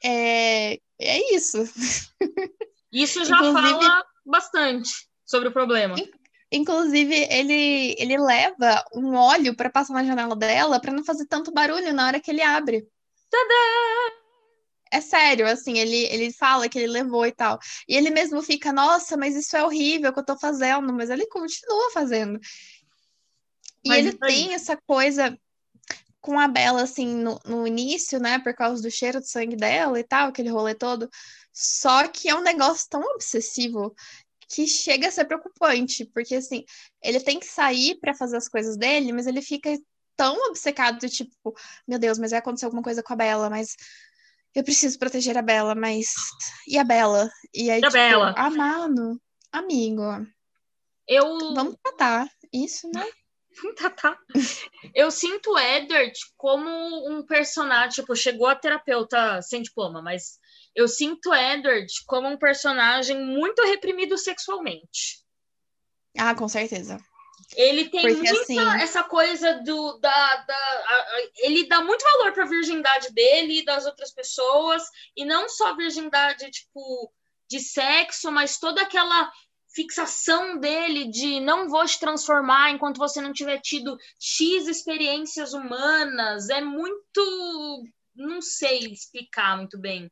É, 0.04 0.80
é 1.00 1.36
isso. 1.36 1.64
Isso 2.92 3.24
já 3.24 3.38
fala 3.38 4.04
bastante 4.26 5.08
sobre 5.24 5.50
o 5.50 5.52
problema. 5.52 5.96
Inclusive, 6.52 7.16
ele, 7.30 7.96
ele 8.00 8.18
leva 8.18 8.84
um 8.96 9.14
óleo 9.14 9.56
para 9.56 9.70
passar 9.70 9.94
na 9.94 10.04
janela 10.04 10.36
dela 10.36 10.80
para 10.80 10.92
não 10.92 11.04
fazer 11.04 11.28
tanto 11.28 11.52
barulho 11.52 11.94
na 11.94 12.08
hora 12.08 12.20
que 12.20 12.32
ele 12.32 12.42
abre. 12.42 12.88
Tadã! 13.30 14.20
É 14.92 15.02
sério, 15.02 15.48
assim, 15.48 15.78
ele, 15.78 16.06
ele 16.06 16.34
fala 16.34 16.68
que 16.68 16.80
ele 16.80 16.88
levou 16.88 17.24
e 17.28 17.32
tal. 17.32 17.60
E 17.88 17.96
ele 17.96 18.10
mesmo 18.10 18.42
fica, 18.42 18.74
nossa, 18.74 19.16
mas 19.16 19.36
isso 19.36 19.56
é 19.56 19.64
horrível 19.64 20.12
que 20.12 20.20
eu 20.20 20.26
tô 20.26 20.36
fazendo, 20.36 20.92
mas 20.92 21.12
ele 21.12 21.28
continua 21.28 21.92
fazendo. 21.92 22.40
E 23.84 23.90
mas 23.90 24.00
ele 24.00 24.18
tem 24.18 24.56
essa 24.56 24.76
coisa 24.88 25.38
com 26.22 26.40
a 26.40 26.48
Bela, 26.48 26.84
assim, 26.84 27.08
no, 27.08 27.40
no 27.46 27.66
início, 27.66 28.20
né, 28.20 28.40
por 28.40 28.54
causa 28.54 28.82
do 28.82 28.92
cheiro 28.92 29.20
de 29.20 29.30
sangue 29.30 29.56
dela 29.56 30.00
e 30.00 30.04
tal, 30.04 30.30
aquele 30.30 30.50
rolê 30.50 30.76
todo. 30.76 31.10
Só 31.54 32.08
que 32.08 32.30
é 32.30 32.36
um 32.36 32.42
negócio 32.42 32.88
tão 32.90 33.02
obsessivo 33.14 33.94
que 34.48 34.68
chega 34.68 35.08
a 35.08 35.12
ser 35.12 35.26
preocupante, 35.26 36.06
porque, 36.06 36.36
assim, 36.36 36.66
ele 37.02 37.20
tem 37.20 37.40
que 37.40 37.46
sair 37.46 38.00
para 38.00 38.16
fazer 38.16 38.38
as 38.38 38.50
coisas 38.50 38.76
dele, 38.76 39.14
mas 39.14 39.28
ele 39.28 39.42
fica 39.42 39.78
tão 40.16 40.36
obcecado, 40.50 41.08
tipo, 41.08 41.56
meu 41.88 42.00
Deus, 42.00 42.18
mas 42.18 42.32
vai 42.32 42.40
acontecer 42.40 42.66
alguma 42.66 42.84
coisa 42.84 43.02
com 43.04 43.14
a 43.14 43.16
Bela, 43.16 43.50
mas 43.50 43.76
eu 44.54 44.64
preciso 44.64 44.98
proteger 44.98 45.38
a 45.38 45.42
Bela, 45.42 45.76
mas 45.76 46.14
e 46.68 46.78
a 46.78 46.84
Bela? 46.84 47.30
E 47.54 47.70
aí, 47.70 47.80
e 47.80 47.86
a 47.86 47.88
tipo, 47.88 47.94
Bela? 47.94 48.34
ah, 48.36 48.50
mano, 48.50 49.22
amigo, 49.52 50.04
eu... 51.08 51.54
Vamos 51.54 51.76
tratar 51.82 52.28
isso, 52.52 52.90
né? 52.94 53.06
tá, 53.78 53.90
tá. 53.90 54.18
Eu 54.94 55.12
sinto 55.12 55.52
o 55.52 55.60
Edward 55.60 56.14
como 56.38 56.70
um 57.10 57.26
personagem, 57.26 57.90
tipo, 57.90 58.16
chegou 58.16 58.48
a 58.48 58.56
terapeuta 58.56 59.42
sem 59.42 59.62
diploma, 59.62 60.02
mas 60.02 60.40
eu 60.76 60.88
sinto 60.88 61.30
o 61.30 61.36
Edward 61.36 61.88
como 62.06 62.28
um 62.28 62.38
personagem 62.38 63.20
muito 63.20 63.62
reprimido 63.64 64.18
sexualmente. 64.18 65.24
Ah, 66.18 66.36
com 66.36 66.48
certeza. 66.48 67.00
Ele 67.56 67.90
tem 67.90 68.02
Porque, 68.02 68.16
muita 68.16 68.42
assim... 68.42 68.60
essa 68.82 69.04
coisa 69.04 69.62
do 69.64 69.98
da, 70.00 70.36
da 70.36 70.56
a, 70.56 70.96
a, 70.96 71.30
ele 71.40 71.68
dá 71.68 71.82
muito 71.82 72.04
valor 72.04 72.32
para 72.32 72.44
a 72.44 72.48
virgindade 72.48 73.12
dele 73.12 73.60
e 73.60 73.66
das 73.66 73.86
outras 73.86 74.12
pessoas 74.12 74.84
e 75.16 75.26
não 75.26 75.50
só 75.50 75.76
virgindade 75.76 76.52
tipo 76.52 77.12
de 77.50 77.60
sexo, 77.60 78.32
mas 78.32 78.60
toda 78.60 78.82
aquela 78.82 79.32
fixação 79.74 80.58
dele 80.60 81.10
de 81.10 81.40
não 81.40 81.70
vou 81.70 81.86
te 81.86 82.00
transformar 82.00 82.72
enquanto 82.72 82.98
você 82.98 83.22
não 83.22 83.32
tiver 83.32 83.60
tido 83.60 83.98
X 84.20 84.68
experiências 84.68 85.54
humanas 85.54 86.50
é 86.50 86.62
muito. 86.62 87.84
Não 88.16 88.42
sei 88.42 88.80
explicar 88.80 89.58
muito 89.58 89.80
bem. 89.80 90.12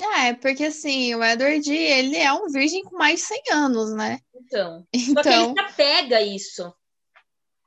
É, 0.00 0.32
porque 0.34 0.64
assim, 0.64 1.14
o 1.14 1.24
Edward, 1.24 1.72
ele 1.72 2.16
é 2.16 2.32
um 2.32 2.46
virgem 2.48 2.82
com 2.84 2.96
mais 2.96 3.20
de 3.20 3.26
100 3.26 3.42
anos, 3.52 3.92
né? 3.94 4.18
Então. 4.34 4.86
então... 4.92 5.14
Só 5.14 5.22
que 5.22 5.28
ele 5.28 5.42
então 5.42 5.54
se 5.54 5.60
apega 5.60 6.16
a 6.18 6.22
isso. 6.22 6.72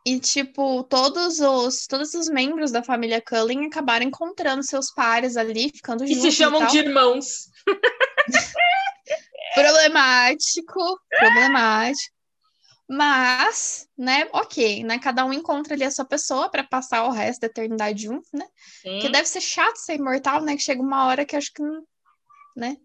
E, 0.03 0.19
tipo, 0.19 0.83
todos 0.85 1.39
os, 1.39 1.85
todos 1.85 2.13
os 2.15 2.27
membros 2.27 2.71
da 2.71 2.81
família 2.81 3.21
Cullen 3.21 3.67
acabaram 3.67 4.05
encontrando 4.05 4.63
seus 4.63 4.91
pares 4.91 5.37
ali, 5.37 5.69
ficando 5.69 6.07
juntos. 6.07 6.23
E 6.25 6.31
se 6.31 6.35
chamam 6.35 6.65
de 6.65 6.79
irmãos. 6.79 7.51
problemático, 9.53 10.99
problemático. 11.17 12.15
Mas, 12.93 13.87
né, 13.97 14.27
ok, 14.33 14.83
né? 14.83 14.99
Cada 14.99 15.23
um 15.23 15.31
encontra 15.31 15.75
ali 15.75 15.85
a 15.85 15.91
sua 15.91 16.03
pessoa 16.03 16.49
para 16.49 16.61
passar 16.61 17.05
o 17.05 17.11
resto 17.11 17.39
da 17.39 17.47
eternidade 17.47 18.03
junto, 18.03 18.27
né? 18.33 18.45
Sim. 18.81 18.99
Que 18.99 19.09
deve 19.09 19.29
ser 19.29 19.39
chato 19.39 19.77
ser 19.77 19.95
imortal, 19.95 20.41
né? 20.41 20.57
Que 20.57 20.61
chega 20.61 20.81
uma 20.81 21.05
hora 21.05 21.25
que 21.25 21.37
acho 21.37 21.53
que 21.53 21.61
não, 21.61 21.83
né? 22.53 22.75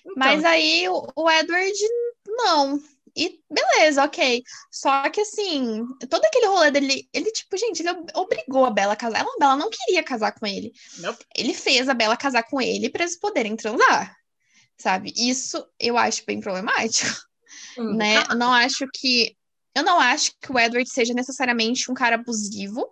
Então. 0.00 0.14
Mas 0.16 0.44
aí 0.44 0.88
o, 0.88 1.06
o 1.14 1.30
Edward 1.30 1.78
não. 2.26 2.82
E 3.14 3.40
beleza, 3.48 4.02
ok. 4.02 4.42
Só 4.68 5.08
que 5.10 5.20
assim, 5.20 5.86
todo 6.10 6.24
aquele 6.24 6.46
rolê 6.46 6.70
dele, 6.72 7.08
ele, 7.12 7.30
tipo, 7.30 7.56
gente, 7.56 7.82
ele 7.82 7.90
obrigou 8.14 8.64
a 8.64 8.70
Bela 8.70 8.94
a 8.94 8.96
casar. 8.96 9.20
Ela, 9.20 9.30
a 9.32 9.38
Bela 9.38 9.56
não 9.56 9.70
queria 9.70 10.02
casar 10.02 10.32
com 10.32 10.44
ele. 10.44 10.72
Nope. 10.98 11.24
Ele 11.36 11.54
fez 11.54 11.88
a 11.88 11.94
Bela 11.94 12.16
casar 12.16 12.42
com 12.42 12.60
ele 12.60 12.90
para 12.90 13.04
eles 13.04 13.16
poderem 13.16 13.54
transar. 13.54 14.16
Sabe? 14.78 15.12
Isso 15.16 15.64
eu 15.78 15.96
acho 15.96 16.24
bem 16.26 16.40
problemático. 16.40 17.10
Hum, 17.78 17.94
né? 17.96 18.22
Tá. 18.24 18.34
Não 18.34 18.52
acho 18.52 18.86
que. 18.92 19.34
Eu 19.74 19.82
não 19.82 19.98
acho 19.98 20.32
que 20.38 20.52
o 20.52 20.58
Edward 20.58 20.86
seja 20.90 21.14
necessariamente 21.14 21.90
um 21.90 21.94
cara 21.94 22.16
abusivo 22.16 22.86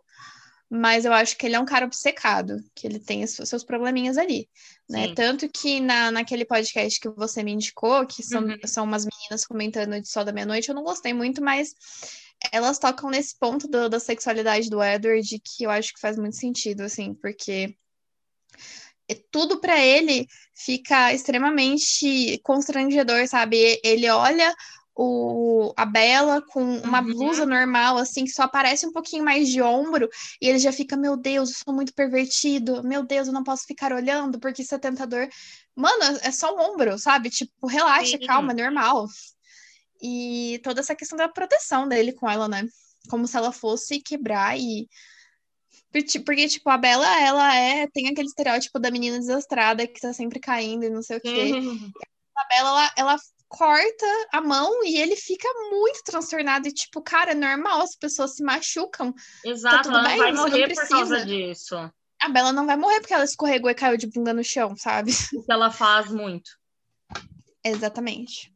mas 0.70 1.04
eu 1.04 1.12
acho 1.12 1.36
que 1.36 1.46
ele 1.46 1.56
é 1.56 1.60
um 1.60 1.64
cara 1.64 1.84
obcecado, 1.84 2.62
que 2.76 2.86
ele 2.86 3.00
tem 3.00 3.26
seus 3.26 3.64
probleminhas 3.64 4.16
ali, 4.16 4.48
né? 4.88 5.12
Tanto 5.16 5.48
que 5.48 5.80
na, 5.80 6.12
naquele 6.12 6.44
podcast 6.44 7.00
que 7.00 7.08
você 7.08 7.42
me 7.42 7.50
indicou, 7.50 8.06
que 8.06 8.22
são, 8.22 8.44
uhum. 8.44 8.56
são 8.64 8.84
umas 8.84 9.04
meninas 9.04 9.44
comentando 9.44 10.00
de 10.00 10.08
Sol 10.08 10.24
da 10.24 10.32
Meia-Noite, 10.32 10.68
eu 10.68 10.74
não 10.74 10.84
gostei 10.84 11.12
muito, 11.12 11.42
mas 11.42 11.74
elas 12.52 12.78
tocam 12.78 13.10
nesse 13.10 13.36
ponto 13.36 13.66
do, 13.66 13.88
da 13.88 13.98
sexualidade 13.98 14.70
do 14.70 14.80
Edward, 14.80 15.28
que 15.40 15.64
eu 15.64 15.70
acho 15.70 15.92
que 15.92 16.00
faz 16.00 16.16
muito 16.16 16.36
sentido, 16.36 16.82
assim, 16.82 17.14
porque 17.14 17.74
tudo 19.14 19.61
para 19.61 19.79
ele 19.79 20.27
fica 20.55 21.12
extremamente 21.12 22.38
constrangedor, 22.42 23.27
sabe? 23.27 23.81
Ele 23.83 24.09
olha 24.09 24.55
o, 24.94 25.73
a 25.77 25.87
Bela 25.87 26.42
com 26.42 26.62
uma 26.79 27.01
uhum. 27.01 27.07
blusa 27.07 27.46
normal, 27.46 27.96
assim, 27.96 28.25
que 28.25 28.31
só 28.31 28.42
aparece 28.42 28.87
um 28.87 28.92
pouquinho 28.92 29.25
mais 29.25 29.49
de 29.49 29.62
ombro, 29.62 30.09
e 30.40 30.49
ele 30.49 30.59
já 30.59 30.73
fica, 30.73 30.96
meu 30.96 31.16
Deus, 31.16 31.51
eu 31.51 31.57
sou 31.64 31.75
muito 31.75 31.94
pervertido, 31.94 32.83
meu 32.83 33.03
Deus, 33.03 33.27
eu 33.27 33.33
não 33.33 33.42
posso 33.42 33.64
ficar 33.66 33.92
olhando 33.92 34.38
porque 34.38 34.62
isso 34.62 34.75
é 34.75 34.79
tentador. 34.79 35.27
Mano, 35.75 36.18
é 36.23 36.31
só 36.31 36.55
um 36.55 36.61
ombro, 36.61 36.99
sabe? 36.99 37.31
Tipo, 37.31 37.66
relaxa, 37.66 38.18
Sim. 38.18 38.27
calma, 38.27 38.53
normal. 38.53 39.07
E 40.03 40.61
toda 40.62 40.81
essa 40.81 40.94
questão 40.94 41.16
da 41.16 41.29
proteção 41.29 41.88
dele 41.88 42.12
com 42.12 42.29
ela, 42.29 42.49
né? 42.49 42.66
Como 43.09 43.27
se 43.27 43.37
ela 43.37 43.53
fosse 43.53 44.01
quebrar 44.01 44.59
e. 44.59 44.88
Porque, 45.92 46.48
tipo, 46.48 46.70
a 46.70 46.79
Bela, 46.79 47.20
ela 47.20 47.55
é. 47.55 47.87
Tem 47.88 48.09
aquele 48.09 48.29
estereótipo 48.29 48.79
da 48.79 48.90
menina 48.90 49.18
desastrada 49.18 49.87
que 49.87 50.00
tá 50.00 50.12
sempre 50.12 50.38
caindo 50.38 50.85
e 50.85 50.90
não 50.90 51.03
sei 51.03 51.16
o 51.16 51.20
quê. 51.20 51.53
Uhum. 51.53 51.90
A 52.37 52.44
Bela, 52.48 52.68
ela, 52.68 52.92
ela 52.96 53.16
corta 53.48 54.07
a 54.33 54.40
mão 54.40 54.85
e 54.85 54.96
ele 54.96 55.16
fica 55.16 55.48
muito 55.70 56.03
transtornado. 56.05 56.68
E, 56.68 56.72
tipo, 56.72 57.03
cara, 57.03 57.33
é 57.33 57.35
normal, 57.35 57.83
as 57.83 57.96
pessoas 57.96 58.37
se 58.37 58.42
machucam. 58.44 59.12
Tá 59.12 59.20
Exato, 59.44 59.90
tá 59.90 59.98
ela 59.98 60.09
bem, 60.09 60.18
vai 60.18 60.33
morrer 60.33 60.72
por 60.72 60.88
causa 60.88 61.26
disso. 61.26 61.76
A 62.22 62.29
Bela 62.29 62.53
não 62.53 62.66
vai 62.66 62.76
morrer 62.76 63.00
porque 63.00 63.14
ela 63.14 63.24
escorregou 63.24 63.70
e 63.70 63.74
caiu 63.74 63.96
de 63.96 64.07
bunda 64.07 64.33
no 64.33 64.44
chão, 64.44 64.76
sabe? 64.76 65.11
Porque 65.33 65.50
ela 65.50 65.70
faz 65.70 66.12
muito. 66.12 66.50
Exatamente. 67.64 68.53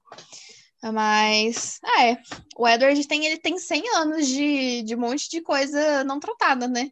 Mas, 0.93 1.81
é, 1.99 2.19
o 2.59 2.69
Edward 2.69 3.09
tem, 3.09 3.25
ele 3.25 3.39
tem 3.39 3.59
100 3.59 3.97
anos 3.97 4.27
de, 4.29 4.83
de 4.83 4.95
um 4.95 5.01
monte 5.01 5.31
de 5.31 5.41
coisa 5.41 6.05
não 6.05 6.21
tratada, 6.21 6.69
né? 6.69 6.91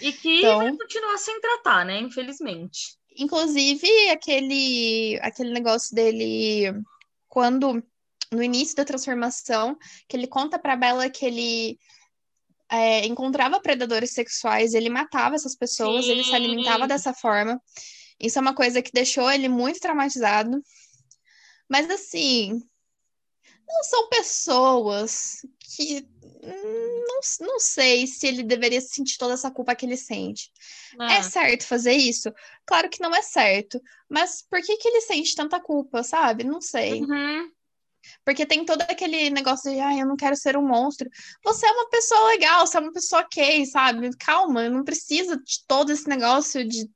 E 0.00 0.12
que 0.12 0.38
então... 0.38 0.58
vai 0.58 0.76
continuar 0.76 1.18
sem 1.18 1.40
tratar, 1.40 1.84
né? 1.84 1.98
Infelizmente. 2.00 2.96
Inclusive, 3.16 3.88
aquele, 4.10 5.18
aquele 5.22 5.52
negócio 5.52 5.94
dele, 5.94 6.72
quando, 7.28 7.82
no 8.30 8.42
início 8.42 8.76
da 8.76 8.84
transformação, 8.84 9.76
que 10.06 10.16
ele 10.16 10.26
conta 10.26 10.58
pra 10.58 10.76
Bella 10.76 11.08
que 11.08 11.24
ele 11.24 11.78
é, 12.70 13.06
encontrava 13.06 13.60
predadores 13.60 14.12
sexuais, 14.12 14.74
ele 14.74 14.90
matava 14.90 15.34
essas 15.34 15.56
pessoas, 15.56 16.04
Sim. 16.04 16.10
ele 16.10 16.24
se 16.24 16.34
alimentava 16.34 16.86
dessa 16.86 17.14
forma. 17.14 17.60
Isso 18.20 18.38
é 18.38 18.42
uma 18.42 18.54
coisa 18.54 18.82
que 18.82 18.92
deixou 18.92 19.30
ele 19.30 19.48
muito 19.48 19.80
traumatizado. 19.80 20.62
Mas, 21.68 21.88
assim, 21.90 22.60
não 23.66 23.82
são 23.84 24.08
pessoas 24.08 25.40
que 25.60 26.06
não, 26.42 27.20
não 27.40 27.60
sei 27.60 28.06
se 28.06 28.26
ele 28.26 28.42
deveria 28.42 28.80
sentir 28.80 29.18
toda 29.18 29.34
essa 29.34 29.50
culpa 29.50 29.74
que 29.74 29.84
ele 29.84 29.96
sente. 29.96 30.50
É. 31.00 31.16
é 31.16 31.22
certo 31.22 31.64
fazer 31.64 31.92
isso? 31.92 32.32
Claro 32.64 32.88
que 32.88 33.00
não 33.00 33.14
é 33.14 33.22
certo. 33.22 33.80
Mas 34.08 34.42
por 34.48 34.60
que, 34.62 34.76
que 34.76 34.88
ele 34.88 35.00
sente 35.00 35.34
tanta 35.34 35.60
culpa, 35.60 36.02
sabe? 36.02 36.44
Não 36.44 36.60
sei. 36.60 37.02
Uhum. 37.02 37.50
Porque 38.24 38.46
tem 38.46 38.64
todo 38.64 38.82
aquele 38.82 39.30
negócio 39.30 39.70
de, 39.70 39.80
ah, 39.80 39.96
eu 39.96 40.06
não 40.06 40.16
quero 40.16 40.36
ser 40.36 40.56
um 40.56 40.66
monstro. 40.66 41.10
Você 41.42 41.66
é 41.66 41.72
uma 41.72 41.88
pessoa 41.88 42.28
legal, 42.28 42.64
você 42.64 42.76
é 42.76 42.80
uma 42.80 42.92
pessoa 42.92 43.22
ok, 43.22 43.66
sabe? 43.66 44.16
Calma, 44.16 44.68
não 44.68 44.84
precisa 44.84 45.36
de 45.36 45.66
todo 45.66 45.90
esse 45.90 46.08
negócio 46.08 46.66
de. 46.66 46.88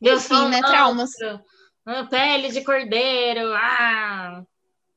Enfim, 0.00 0.48
né? 0.48 0.60
Traumas. 0.60 1.12
Pele 2.10 2.50
de 2.50 2.64
cordeiro, 2.64 3.52
ah. 3.54 4.42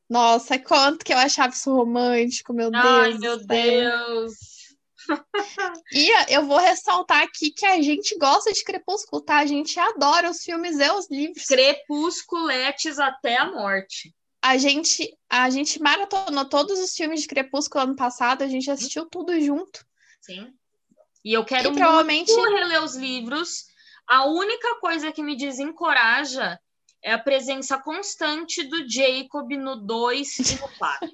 Nossa, 0.09 0.59
quanto 0.59 1.03
que 1.03 1.13
eu 1.13 1.17
achava 1.17 1.53
isso 1.53 1.73
romântico, 1.73 2.53
meu 2.53 2.69
Deus. 2.69 2.85
Ai, 2.85 3.17
meu 3.17 3.37
Deus. 3.45 4.33
e 5.91 6.33
eu 6.33 6.45
vou 6.45 6.57
ressaltar 6.57 7.23
aqui 7.23 7.51
que 7.51 7.65
a 7.65 7.81
gente 7.81 8.17
gosta 8.17 8.51
de 8.51 8.63
Crepúsculo, 8.63 9.21
tá? 9.21 9.37
A 9.37 9.45
gente 9.45 9.79
adora 9.79 10.29
os 10.29 10.43
filmes 10.43 10.79
e 10.79 10.91
os 10.91 11.09
livros. 11.09 11.45
Crepusculetes 11.45 12.99
até 12.99 13.37
a 13.37 13.51
morte. 13.51 14.13
A 14.41 14.57
gente, 14.57 15.11
a 15.27 15.49
gente 15.49 15.81
maratonou 15.81 16.45
todos 16.45 16.79
os 16.79 16.93
filmes 16.93 17.21
de 17.21 17.27
Crepúsculo 17.27 17.83
ano 17.83 17.95
passado, 17.95 18.43
a 18.43 18.47
gente 18.47 18.69
assistiu 18.69 19.07
tudo 19.07 19.39
junto. 19.41 19.83
Sim. 20.21 20.53
E 21.23 21.33
eu 21.33 21.43
quero 21.43 21.69
e 21.69 21.73
provavelmente... 21.73 22.31
muito 22.31 22.55
reler 22.55 22.83
os 22.83 22.95
livros. 22.95 23.65
A 24.07 24.25
única 24.27 24.79
coisa 24.79 25.11
que 25.11 25.23
me 25.23 25.35
desencoraja 25.35 26.59
é 27.05 27.13
a 27.13 27.19
presença 27.19 27.77
constante 27.77 28.63
do 28.63 28.89
Jacob 28.89 29.47
no 29.51 29.75
2 29.75 30.39
e 30.39 30.59
no 30.59 30.67
4. 30.75 31.11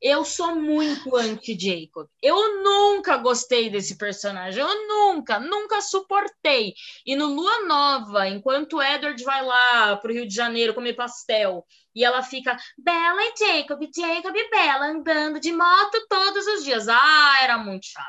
Eu 0.00 0.24
sou 0.24 0.56
muito 0.56 1.14
anti-Jacob. 1.14 2.08
Eu 2.20 2.62
nunca 2.62 3.18
gostei 3.18 3.68
desse 3.68 3.96
personagem. 3.98 4.60
Eu 4.60 4.88
nunca, 4.88 5.38
nunca 5.38 5.82
suportei. 5.82 6.72
E 7.04 7.14
no 7.14 7.26
Lua 7.26 7.66
Nova, 7.66 8.26
enquanto 8.26 8.78
o 8.78 8.82
Edward 8.82 9.22
vai 9.22 9.44
lá 9.44 9.96
pro 9.98 10.12
Rio 10.12 10.26
de 10.26 10.34
Janeiro 10.34 10.74
comer 10.74 10.94
pastel 10.94 11.64
e 11.94 12.02
ela 12.02 12.22
fica 12.22 12.56
Bela 12.76 13.20
e 13.22 13.34
Jacob, 13.36 13.80
Jacob 13.94 14.34
e 14.34 14.50
Bela 14.50 14.86
andando 14.86 15.38
de 15.38 15.52
moto 15.52 16.06
todos 16.08 16.46
os 16.46 16.64
dias. 16.64 16.88
Ah, 16.88 17.36
era 17.42 17.58
muito 17.58 17.84
chato. 17.84 18.08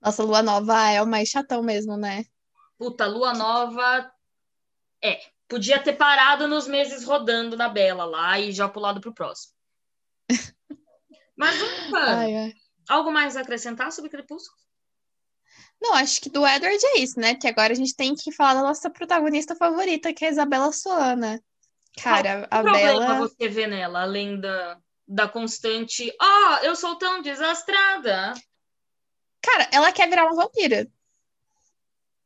Nossa, 0.00 0.24
Lua 0.24 0.42
Nova 0.42 0.88
é 0.88 1.02
o 1.02 1.06
mais 1.06 1.28
chatão 1.28 1.62
mesmo, 1.62 1.96
né? 1.96 2.24
Puta, 2.78 3.06
Lua 3.06 3.34
Nova 3.34 4.10
é, 5.02 5.20
podia 5.48 5.82
ter 5.82 5.94
parado 5.94 6.46
nos 6.46 6.66
meses 6.66 7.04
rodando 7.04 7.56
na 7.56 7.68
Bela 7.68 8.04
lá 8.04 8.38
e 8.38 8.52
já 8.52 8.68
pulado 8.68 9.00
pro 9.00 9.12
próximo. 9.14 9.52
Mas 11.36 11.56
ai, 11.94 12.36
ai. 12.36 12.54
algo 12.88 13.10
mais 13.10 13.36
a 13.36 13.40
acrescentar 13.40 13.90
sobre 13.90 14.10
Crepúsculo? 14.10 14.60
Não, 15.80 15.94
acho 15.94 16.20
que 16.20 16.30
do 16.30 16.46
Edward 16.46 16.78
é 16.86 17.00
isso, 17.00 17.18
né? 17.18 17.34
Que 17.34 17.48
agora 17.48 17.72
a 17.72 17.76
gente 17.76 17.96
tem 17.96 18.14
que 18.14 18.30
falar 18.30 18.54
da 18.54 18.62
nossa 18.62 18.88
protagonista 18.88 19.56
favorita, 19.56 20.12
que 20.12 20.24
é 20.24 20.28
a 20.28 20.30
Isabela 20.30 20.72
Soana. 20.72 21.42
Cara, 22.00 22.46
Qual 22.46 22.60
a 22.60 22.62
problema 22.62 23.00
Bela. 23.00 23.18
você 23.18 23.48
vê 23.48 23.66
nela, 23.66 24.02
além 24.02 24.40
da, 24.40 24.78
da 25.06 25.28
constante. 25.28 26.14
Ah, 26.20 26.60
oh, 26.60 26.64
eu 26.64 26.76
sou 26.76 26.96
tão 26.96 27.20
desastrada. 27.20 28.32
Cara, 29.42 29.68
ela 29.72 29.92
quer 29.92 30.08
virar 30.08 30.26
uma 30.26 30.44
vampira. 30.44 30.88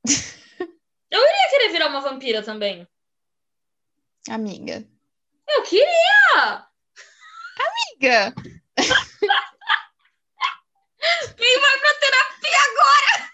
Eu 1.10 1.20
iria 1.20 1.50
querer 1.50 1.68
virar 1.70 1.88
uma 1.88 2.00
vampira 2.00 2.42
também. 2.42 2.86
Amiga. 4.28 4.84
Eu 5.48 5.62
queria! 5.62 6.66
Amiga! 7.58 8.34
Quem 11.36 11.60
vai 11.60 11.78
pra 11.78 11.94
terapia 11.94 12.58
agora? 12.70 13.30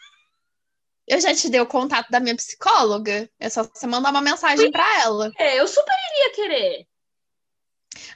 Eu 1.09 1.21
já 1.21 1.35
te 1.35 1.49
dei 1.49 1.61
o 1.61 1.67
contato 1.67 2.11
da 2.11 2.21
minha 2.21 2.37
psicóloga. 2.37 3.29
É 3.41 3.49
só 3.49 3.63
você 3.63 3.87
mandar 3.87 4.11
uma 4.11 4.21
mensagem 4.21 4.71
para 4.71 5.01
ela. 5.01 5.33
É, 5.39 5.59
eu 5.59 5.67
super 5.67 5.95
iria 6.11 6.35
querer. 6.35 6.87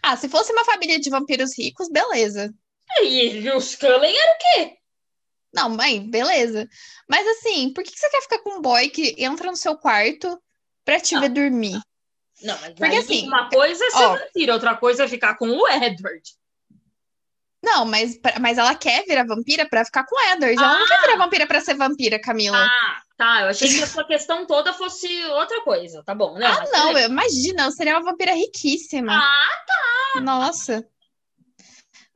Ah, 0.02 0.16
se 0.16 0.28
fosse 0.28 0.52
uma 0.52 0.64
família 0.64 0.98
de 1.00 1.10
vampiros 1.10 1.56
ricos, 1.56 1.88
beleza. 1.88 2.54
E 3.02 3.50
os 3.50 3.74
Cullen 3.74 4.16
eram 4.16 4.34
o 4.34 4.38
quê? 4.38 4.78
Não, 5.56 5.70
mãe, 5.70 6.00
beleza. 6.08 6.68
Mas 7.08 7.26
assim, 7.26 7.72
por 7.72 7.82
que 7.82 7.90
que 7.90 7.98
você 7.98 8.10
quer 8.10 8.20
ficar 8.20 8.38
com 8.40 8.58
um 8.58 8.60
boy 8.60 8.90
que 8.90 9.14
entra 9.16 9.50
no 9.50 9.56
seu 9.56 9.74
quarto 9.76 10.38
pra 10.84 11.00
te 11.00 11.14
Não. 11.14 11.22
ver 11.22 11.30
dormir? 11.30 11.80
Não, 12.42 12.58
mas 12.60 12.74
Porque 12.74 12.84
aí 12.94 12.98
assim, 12.98 13.26
uma 13.26 13.48
coisa 13.48 13.82
é 13.82 13.90
ser 13.90 13.96
ó. 14.04 14.18
vampiro, 14.18 14.52
outra 14.52 14.76
coisa 14.76 15.04
é 15.04 15.08
ficar 15.08 15.36
com 15.38 15.48
o 15.48 15.66
Edward. 15.66 16.22
Não, 17.62 17.86
mas, 17.86 18.20
mas 18.38 18.58
ela 18.58 18.74
quer 18.74 19.04
virar 19.06 19.26
vampira 19.26 19.66
pra 19.66 19.84
ficar 19.84 20.04
com 20.04 20.14
o 20.14 20.20
Edward. 20.34 20.62
Ela 20.62 20.78
não 20.78 20.86
quer 20.86 21.00
virar 21.00 21.16
vampira 21.16 21.46
pra 21.46 21.60
ser 21.60 21.74
vampira, 21.74 22.20
Camila. 22.20 22.58
Ah, 22.58 23.00
tá. 23.16 23.40
Eu 23.40 23.48
achei 23.48 23.66
que 23.68 23.82
a 23.82 23.86
sua 23.86 24.06
questão 24.06 24.46
toda 24.46 24.74
fosse 24.74 25.08
outra 25.24 25.62
coisa. 25.62 26.02
Tá 26.04 26.14
bom, 26.14 26.34
né? 26.38 26.46
Ah, 26.46 26.58
Mas 26.60 26.70
não, 26.70 26.86
beleza. 26.88 27.06
eu, 27.06 27.10
imagina, 27.10 27.64
eu 27.64 27.72
seria 27.72 27.94
uma 27.98 28.10
vampira 28.10 28.34
riquíssima. 28.34 29.14
Ah, 29.16 29.64
tá. 29.66 30.20
Nossa. 30.20 30.86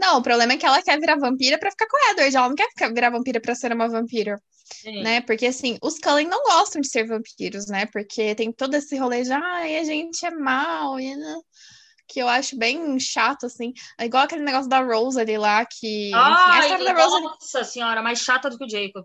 Não, 0.01 0.19
o 0.19 0.23
problema 0.23 0.55
é 0.55 0.57
que 0.57 0.65
ela 0.65 0.83
quer 0.83 0.99
virar 0.99 1.19
vampira 1.19 1.59
pra 1.59 1.71
ficar 1.71 1.87
com 1.87 1.97
o 1.97 2.11
Edward. 2.11 2.37
Ela 2.37 2.49
não 2.49 2.57
quer 2.57 2.69
virar 2.93 3.11
vampira 3.11 3.41
pra 3.41 3.55
ser 3.55 3.73
uma 3.73 3.89
vampira, 3.89 4.41
sim. 4.65 5.03
né? 5.03 5.21
Porque, 5.21 5.47
assim, 5.47 5.79
os 5.83 5.99
Cullen 5.99 6.27
não 6.27 6.43
gostam 6.45 6.81
de 6.81 6.89
ser 6.89 7.07
vampiros, 7.07 7.67
né? 7.67 7.87
Porque 7.93 8.35
tem 8.35 8.51
todo 8.51 8.75
esse 8.75 8.97
rolê 8.97 9.23
de, 9.23 9.33
ai, 9.33 9.77
a 9.77 9.85
gente 9.85 10.25
é 10.25 10.31
mal, 10.31 10.99
e, 10.99 11.15
né? 11.15 11.37
que 12.09 12.21
eu 12.21 12.29
acho 12.29 12.59
bem 12.59 12.99
chato, 12.99 13.47
assim. 13.47 13.73
É 13.97 14.05
igual 14.05 14.25
aquele 14.25 14.43
negócio 14.43 14.69
da 14.69 14.81
Rose 14.81 15.21
ali 15.21 15.39
lá, 15.39 15.65
que... 15.65 16.09
enfim, 16.09 16.15
a 16.15 16.55
Ai, 16.55 16.61
história 16.63 16.85
da 16.85 17.05
Rose... 17.05 17.23
nossa 17.23 17.65
senhora, 17.65 18.03
mais 18.03 18.19
chata 18.19 18.51
do 18.51 18.59
que 18.59 18.65
o 18.65 18.69
Jacob. 18.69 19.05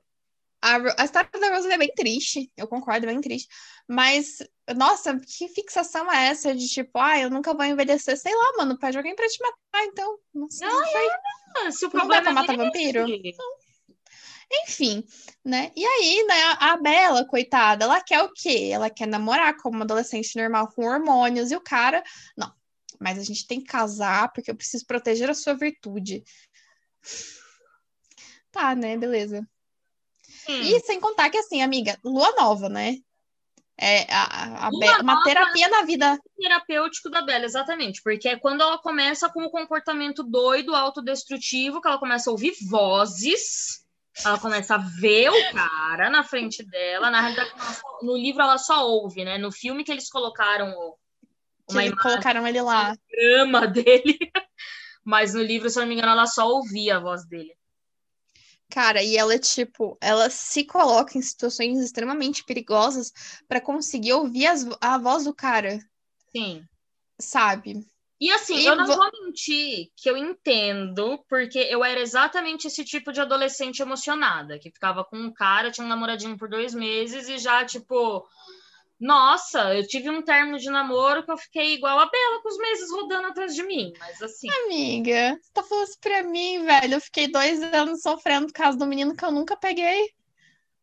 A, 0.65 1.01
a 1.01 1.06
história 1.06 1.30
da 1.39 1.56
Rose 1.56 1.71
é 1.71 1.78
bem 1.78 1.93
triste, 1.93 2.51
eu 2.58 2.67
concordo, 2.67 3.06
é 3.06 3.10
bem 3.12 3.21
triste. 3.21 3.47
Mas, 3.88 4.39
nossa, 4.75 5.19
que 5.19 5.47
fixação 5.47 6.12
é 6.12 6.30
essa 6.30 6.56
de 6.56 6.67
tipo, 6.67 6.97
ah, 6.97 7.19
eu 7.19 7.30
nunca 7.30 7.54
vou 7.54 7.63
envelhecer? 7.63 8.17
Sei 8.17 8.34
lá, 8.34 8.54
mano, 8.58 8.80
pede 8.80 8.97
alguém 8.97 9.15
pra 9.15 9.28
te 9.28 9.38
matar, 9.43 9.86
então. 9.86 10.17
Não 10.34 10.49
sei, 10.49 10.67
não 10.67 10.86
sei. 10.88 11.10
Ah, 11.58 11.71
se 11.71 11.86
o 11.86 11.91
Não 11.93 12.08
dá 12.08 12.19
problema 12.19 12.21
pra 12.23 12.32
é 12.32 12.34
matar 12.34 12.54
esse, 12.54 12.63
vampiro? 12.63 13.06
Enfim, 14.63 15.06
né? 15.43 15.71
E 15.75 15.86
aí, 15.86 16.25
né, 16.28 16.58
a 16.60 16.78
Bela, 16.78 17.28
coitada, 17.28 17.86
ela 17.86 18.01
quer 18.01 18.23
o 18.23 18.34
quê? 18.34 18.71
Ela 18.73 18.89
quer 18.89 19.08
namorar 19.08 19.56
como 19.58 19.75
uma 19.75 19.86
adolescente 19.86 20.36
normal 20.36 20.69
com 20.69 20.84
hormônios 20.84 21.51
e 21.51 21.56
o 21.56 21.62
cara, 21.62 22.04
não. 22.36 22.51
Mas 22.99 23.19
a 23.19 23.23
gente 23.23 23.45
tem 23.45 23.60
que 23.60 23.67
casar 23.67 24.32
porque 24.34 24.49
eu 24.49 24.56
preciso 24.56 24.84
proteger 24.88 25.30
a 25.30 25.36
sua 25.36 25.54
virtude. 25.54 26.23
Tá, 28.51 28.73
né? 28.73 28.97
Beleza. 28.97 29.47
Hum. 30.48 30.62
E 30.62 30.80
sem 30.82 31.00
contar 31.00 31.30
que, 31.30 31.38
assim, 31.38 31.62
amiga, 31.62 31.98
lua 32.04 32.32
nova, 32.38 32.70
né? 32.70 32.98
É 33.78 34.06
a, 34.14 34.68
a 34.68 34.70
uma 34.70 35.24
terapia 35.24 35.68
na 35.68 35.84
vida. 35.84 36.18
terapêutico 36.38 37.10
da 37.10 37.22
Bella, 37.22 37.44
exatamente, 37.44 38.02
porque 38.02 38.30
é 38.30 38.40
quando 38.40 38.62
ela 38.62 38.78
começa 38.78 39.30
com 39.30 39.44
o 39.44 39.50
comportamento 39.50 40.24
doido, 40.24 40.74
autodestrutivo, 40.74 41.82
que 41.82 41.88
ela 41.88 42.00
começa 42.00 42.30
a 42.30 42.32
ouvir 42.32 42.54
vozes, 42.70 43.86
ela 44.24 44.40
começa 44.40 44.76
a 44.76 44.78
ver 44.78 45.30
o 45.30 45.52
cara 45.52 46.10
na 46.10 46.24
frente 46.24 46.64
dela. 46.64 47.12
Na 47.12 47.20
realidade, 47.20 47.52
só- 47.76 48.00
no 48.02 48.16
livro 48.16 48.42
ela 48.42 48.58
só 48.58 48.88
ouve, 48.88 49.26
né? 49.26 49.38
No 49.38 49.52
filme 49.52 49.84
que 49.84 49.92
eles 49.92 50.10
colocaram 50.10 50.72
Que 51.68 51.74
uma 51.74 51.84
eles 51.84 52.00
colocaram 52.00 52.48
ele 52.48 52.62
lá. 52.62 52.96
grama 53.12 53.68
dele, 53.68 54.18
mas 55.04 55.34
no 55.34 55.42
livro, 55.44 55.70
se 55.70 55.78
eu 55.78 55.82
não 55.82 55.90
me 55.90 55.96
engano, 55.96 56.14
ela 56.14 56.28
só 56.28 56.48
ouvia 56.48 56.96
a 56.96 57.00
voz 57.02 57.28
dele. 57.28 57.54
Cara, 58.76 59.02
e 59.02 59.16
ela, 59.16 59.40
tipo, 59.40 59.98
ela 60.02 60.30
se 60.30 60.66
coloca 60.66 61.18
em 61.18 61.22
situações 61.22 61.80
extremamente 61.80 62.44
perigosas 62.44 63.14
pra 63.48 63.62
conseguir 63.62 64.12
ouvir 64.12 64.48
as- 64.48 64.68
a 64.82 64.98
voz 64.98 65.24
do 65.24 65.34
cara, 65.34 65.80
Sim. 66.36 66.62
sabe? 67.18 67.88
E 68.20 68.30
assim, 68.32 68.58
E 68.58 68.66
eu 68.66 68.76
não 68.76 68.86
vo- 68.86 68.96
vou 68.98 69.10
mentir 69.24 69.88
que 69.96 70.10
eu 70.10 70.18
entendo, 70.18 71.24
porque 71.30 71.58
eu 71.58 71.86
era 71.86 72.02
exatamente 72.02 72.68
esse 72.68 72.84
tipo 72.84 73.14
de 73.14 73.22
adolescente 73.22 73.80
emocionada, 73.82 74.60
que 74.60 74.70
ficava 74.70 75.06
com 75.06 75.18
um 75.18 75.32
cara, 75.34 75.72
tinha 75.72 75.86
um 75.86 75.90
namoradinho 75.90 76.38
por 76.38 76.50
dois 76.50 76.74
meses 76.74 77.30
e 77.30 77.38
já, 77.38 77.64
tipo, 77.64 78.28
nossa, 79.00 79.76
eu 79.76 79.86
tive 79.86 80.10
um 80.10 80.22
término 80.22 80.58
de 80.58 80.70
namoro 80.70 81.24
que 81.26 81.32
eu 81.32 81.38
fiquei 81.38 81.74
igual 81.74 82.00
a 82.00 82.10
Bela 82.10 82.42
com 82.42 82.50
os 82.50 82.58
meses 82.58 82.90
rodando 82.90 83.28
atrás 83.28 83.54
de 83.54 83.64
mim, 83.64 83.92
mas 84.00 84.22
assim, 84.22 84.48
Amiga, 84.66 85.38
você 85.42 85.52
tá 85.54 85.64
falando 85.64 85.88
isso 85.88 86.00
pra 86.00 86.24
mim, 86.24 86.64
velho. 86.64 86.94
Eu 86.94 87.02
fiquei 87.02 87.28
dois 87.28 87.62
anos 87.62 88.02
sofrendo 88.02 88.48
por 88.48 88.54
causa 88.54 88.78
do 88.78 88.88
menino 88.88 89.16
que 89.16 89.26
eu 89.26 89.32
nunca 89.32 89.58
peguei. 89.58 90.10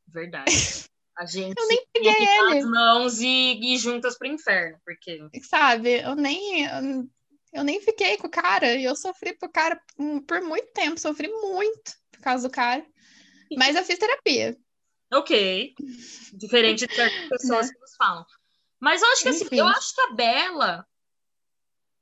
verdade. 0.07 0.53
A 1.17 1.27
gente 1.27 1.55
Eu 1.59 1.69
nem 1.69 1.87
peguei 1.93 2.13
ele. 2.13 2.59
as 2.59 2.65
mãos 2.65 3.21
e 3.21 3.59
ir 3.63 3.79
juntas 3.79 4.17
pro 4.19 4.29
inferno, 4.29 4.79
porque 4.85 5.21
Sabe? 5.43 6.01
Eu 6.01 6.15
nem. 6.15 6.67
Eu, 7.53 7.65
nem 7.65 7.81
fiquei 7.81 8.17
com 8.17 8.27
o 8.27 8.31
cara. 8.31 8.75
E 8.75 8.85
eu 8.85 8.97
sofri 8.97 9.37
por 9.37 9.51
cara 9.51 9.81
por 10.27 10.41
muito 10.43 10.73
tempo. 10.73 10.99
Sofri 10.99 11.29
muito 11.29 11.93
por 12.11 12.21
causa 12.21 12.49
do 12.49 12.53
cara. 12.53 12.85
Mas 13.57 13.77
eu 13.77 13.85
fiz 13.85 13.99
terapia. 13.99 14.57
Ok. 15.13 15.75
Diferente 16.33 16.87
de 16.87 16.95
certas 16.95 17.29
pessoas 17.29 17.71
que 17.71 17.79
nos 17.79 17.95
falam. 17.97 18.25
Mas 18.81 19.03
eu 19.03 19.09
acho 19.09 19.23
que 19.23 19.29
assim, 19.29 19.45
Enfim. 19.45 19.59
eu 19.59 19.67
acho 19.67 19.95
que 19.95 20.01
a 20.01 20.13
Bela. 20.13 20.89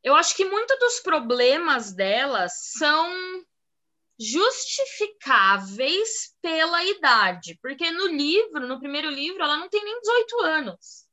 Eu 0.02 0.16
acho 0.16 0.34
que 0.34 0.44
muitos 0.44 0.78
dos 0.78 1.00
problemas 1.00 1.92
dela 1.92 2.48
são 2.48 3.12
justificáveis 4.18 6.34
pela 6.40 6.82
idade. 6.84 7.58
Porque 7.60 7.90
no 7.90 8.06
livro, 8.06 8.66
no 8.66 8.78
primeiro 8.78 9.10
livro, 9.10 9.42
ela 9.42 9.58
não 9.58 9.68
tem 9.68 9.84
nem 9.84 10.00
18 10.00 10.40
anos. 10.42 11.06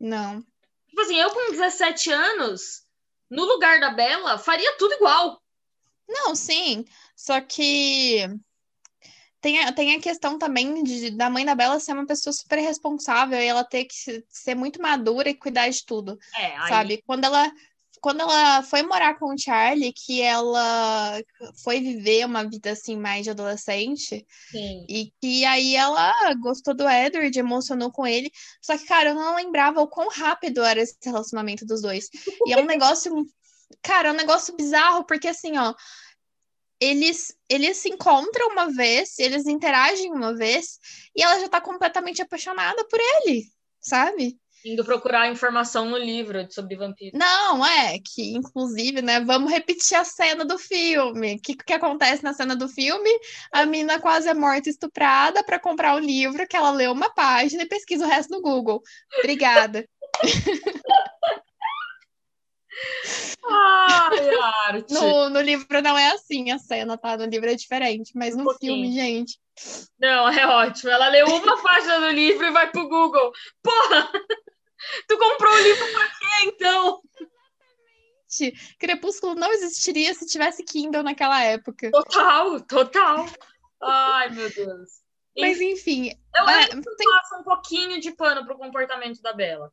Não. 0.00 0.42
Tipo 0.88 1.02
assim, 1.02 1.20
eu 1.20 1.30
com 1.30 1.52
17 1.52 2.10
anos, 2.10 2.84
no 3.30 3.44
lugar 3.44 3.78
da 3.78 3.90
Bela, 3.90 4.38
faria 4.38 4.76
tudo 4.76 4.94
igual. 4.94 5.40
Não, 6.08 6.34
sim. 6.34 6.84
Só 7.14 7.40
que 7.40 8.26
tem 9.42 9.60
a, 9.60 9.72
tem 9.72 9.94
a 9.96 10.00
questão 10.00 10.38
também 10.38 10.82
de, 10.84 11.10
da 11.10 11.30
mãe 11.30 11.44
da 11.44 11.54
Bela 11.54 11.80
ser 11.80 11.92
uma 11.94 12.06
pessoa 12.06 12.32
super 12.32 12.58
responsável 12.60 13.38
e 13.40 13.46
ela 13.46 13.64
ter 13.64 13.84
que 13.86 13.94
se- 13.94 14.24
ser 14.30 14.54
muito 14.54 14.80
madura 14.82 15.28
e 15.30 15.34
cuidar 15.34 15.68
de 15.68 15.84
tudo, 15.84 16.18
É, 16.36 16.56
aí, 16.58 16.68
sabe? 16.68 17.02
Quando 17.06 17.24
ela, 17.24 17.52
quando 18.00 18.20
ela 18.22 18.62
foi 18.64 18.82
morar 18.82 19.18
com 19.18 19.34
o 19.34 19.38
Charlie, 19.38 19.92
que 19.92 20.22
ela 20.22 21.20
foi 21.64 21.80
viver 21.80 22.24
uma 22.26 22.44
vida 22.48 22.72
assim 22.72 22.96
mais 22.96 23.24
de 23.24 23.30
adolescente, 23.30 24.26
sim. 24.50 24.86
e 24.88 25.12
que 25.20 25.44
aí 25.44 25.76
ela 25.76 26.12
gostou 26.36 26.74
do 26.74 26.88
Edward, 26.88 27.38
emocionou 27.38 27.90
com 27.92 28.06
ele. 28.06 28.30
Só 28.60 28.76
que, 28.76 28.84
cara, 28.86 29.10
eu 29.10 29.14
não 29.14 29.36
lembrava 29.36 29.80
o 29.80 29.88
quão 29.88 30.08
rápido 30.08 30.62
era 30.62 30.80
esse 30.80 30.96
relacionamento 31.04 31.64
dos 31.66 31.82
dois. 31.82 32.08
E 32.44 32.52
é 32.52 32.58
um 32.58 32.64
negócio, 32.66 33.12
cara, 33.82 34.08
é 34.08 34.12
um 34.12 34.16
negócio 34.16 34.54
bizarro, 34.56 35.04
porque 35.06 35.28
assim, 35.28 35.56
ó, 35.58 35.74
eles, 36.82 37.32
eles 37.48 37.76
se 37.76 37.88
encontram 37.88 38.48
uma 38.48 38.72
vez, 38.72 39.16
eles 39.20 39.46
interagem 39.46 40.10
uma 40.10 40.34
vez, 40.34 40.80
e 41.14 41.22
ela 41.22 41.38
já 41.38 41.48
tá 41.48 41.60
completamente 41.60 42.20
apaixonada 42.20 42.84
por 42.88 42.98
ele, 42.98 43.44
sabe? 43.80 44.36
Indo 44.64 44.84
procurar 44.84 45.30
informação 45.30 45.88
no 45.88 45.96
livro 45.96 46.44
sobre 46.50 46.76
vampiro. 46.76 47.16
Não, 47.16 47.64
é 47.64 47.98
que, 47.98 48.32
inclusive, 48.32 49.00
né, 49.00 49.20
vamos 49.20 49.50
repetir 49.50 49.96
a 49.96 50.04
cena 50.04 50.44
do 50.44 50.58
filme. 50.58 51.36
O 51.36 51.40
que, 51.40 51.54
que 51.54 51.72
acontece 51.72 52.24
na 52.24 52.34
cena 52.34 52.56
do 52.56 52.68
filme? 52.68 53.10
A 53.52 53.64
mina 53.64 54.00
quase 54.00 54.28
é 54.28 54.34
morta 54.34 54.68
estuprada 54.68 55.44
para 55.44 55.60
comprar 55.60 55.94
o 55.94 56.00
livro, 56.00 56.46
que 56.48 56.56
ela 56.56 56.70
lê 56.72 56.88
uma 56.88 57.12
página 57.14 57.62
e 57.62 57.68
pesquisa 57.68 58.04
o 58.04 58.08
resto 58.08 58.30
no 58.30 58.42
Google. 58.42 58.82
Obrigada. 59.18 59.88
Ai, 63.44 64.34
arte. 64.66 64.94
No, 64.94 65.28
no 65.28 65.40
livro 65.40 65.82
não 65.82 65.96
é 65.98 66.12
assim 66.12 66.50
a 66.50 66.58
cena, 66.58 66.96
tá? 66.96 67.16
No 67.16 67.26
livro 67.26 67.50
é 67.50 67.54
diferente, 67.54 68.12
mas 68.14 68.36
no 68.36 68.44
pouquinho. 68.44 68.74
filme, 68.74 68.92
gente. 68.92 69.38
Não, 69.98 70.28
é 70.28 70.46
ótimo. 70.46 70.90
Ela 70.90 71.08
leu 71.08 71.26
uma 71.26 71.62
página 71.62 72.00
do 72.00 72.10
livro 72.10 72.46
e 72.46 72.50
vai 72.50 72.70
pro 72.70 72.88
Google. 72.88 73.32
Porra! 73.62 74.10
Tu 75.06 75.18
comprou 75.18 75.52
o 75.52 75.60
livro 75.60 75.92
pra 75.92 76.06
quê, 76.06 76.44
então? 76.46 77.00
Crepúsculo 78.78 79.34
não 79.34 79.52
existiria 79.52 80.14
se 80.14 80.26
tivesse 80.26 80.64
Kindle 80.64 81.02
naquela 81.02 81.42
época. 81.42 81.90
Total, 81.90 82.60
total. 82.62 83.26
Ai, 83.80 84.30
meu 84.30 84.50
Deus. 84.50 85.02
Mas 85.38 85.60
enfim, 85.60 86.10
Eu 86.34 86.48
é, 86.48 86.64
ainda 86.72 86.82
passo 86.82 87.40
um 87.40 87.44
pouquinho 87.44 88.00
de 88.00 88.10
pano 88.12 88.44
pro 88.44 88.56
comportamento 88.56 89.20
da 89.22 89.32
Bela. 89.32 89.72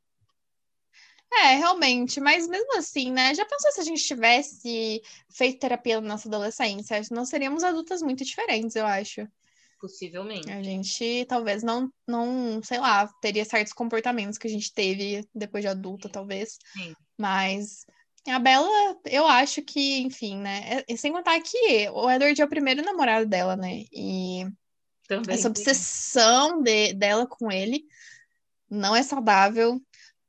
É, 1.31 1.55
realmente, 1.55 2.19
mas 2.19 2.47
mesmo 2.47 2.77
assim, 2.77 3.11
né? 3.11 3.33
Já 3.35 3.45
pensou 3.45 3.71
se 3.71 3.81
a 3.81 3.83
gente 3.83 4.03
tivesse 4.03 5.01
feito 5.29 5.59
terapia 5.59 6.01
na 6.01 6.07
nossa 6.07 6.27
adolescência? 6.27 6.99
Nós 7.11 7.29
seríamos 7.29 7.63
adultas 7.63 8.01
muito 8.01 8.25
diferentes, 8.25 8.75
eu 8.75 8.85
acho. 8.85 9.27
Possivelmente. 9.79 10.51
A 10.51 10.61
gente 10.61 11.25
talvez 11.29 11.63
não, 11.63 11.91
não, 12.05 12.61
sei 12.63 12.79
lá, 12.79 13.07
teria 13.21 13.45
certos 13.45 13.71
comportamentos 13.71 14.37
que 14.37 14.47
a 14.47 14.49
gente 14.49 14.73
teve 14.73 15.25
depois 15.33 15.63
de 15.63 15.69
adulta, 15.69 16.09
talvez. 16.09 16.57
Sim. 16.73 16.93
Mas 17.17 17.85
a 18.27 18.39
Bela, 18.39 18.97
eu 19.05 19.25
acho 19.25 19.61
que, 19.61 19.99
enfim, 19.99 20.37
né? 20.37 20.83
E 20.87 20.97
sem 20.97 21.11
contar 21.11 21.39
que 21.41 21.89
o 21.93 22.09
Edward 22.09 22.41
é 22.41 22.45
o 22.45 22.49
primeiro 22.49 22.83
namorado 22.83 23.25
dela, 23.25 23.55
né? 23.55 23.85
E 23.93 24.45
Também. 25.07 25.35
essa 25.35 25.47
obsessão 25.47 26.61
de, 26.61 26.93
dela 26.93 27.25
com 27.25 27.51
ele 27.51 27.85
não 28.69 28.95
é 28.95 29.01
saudável. 29.01 29.81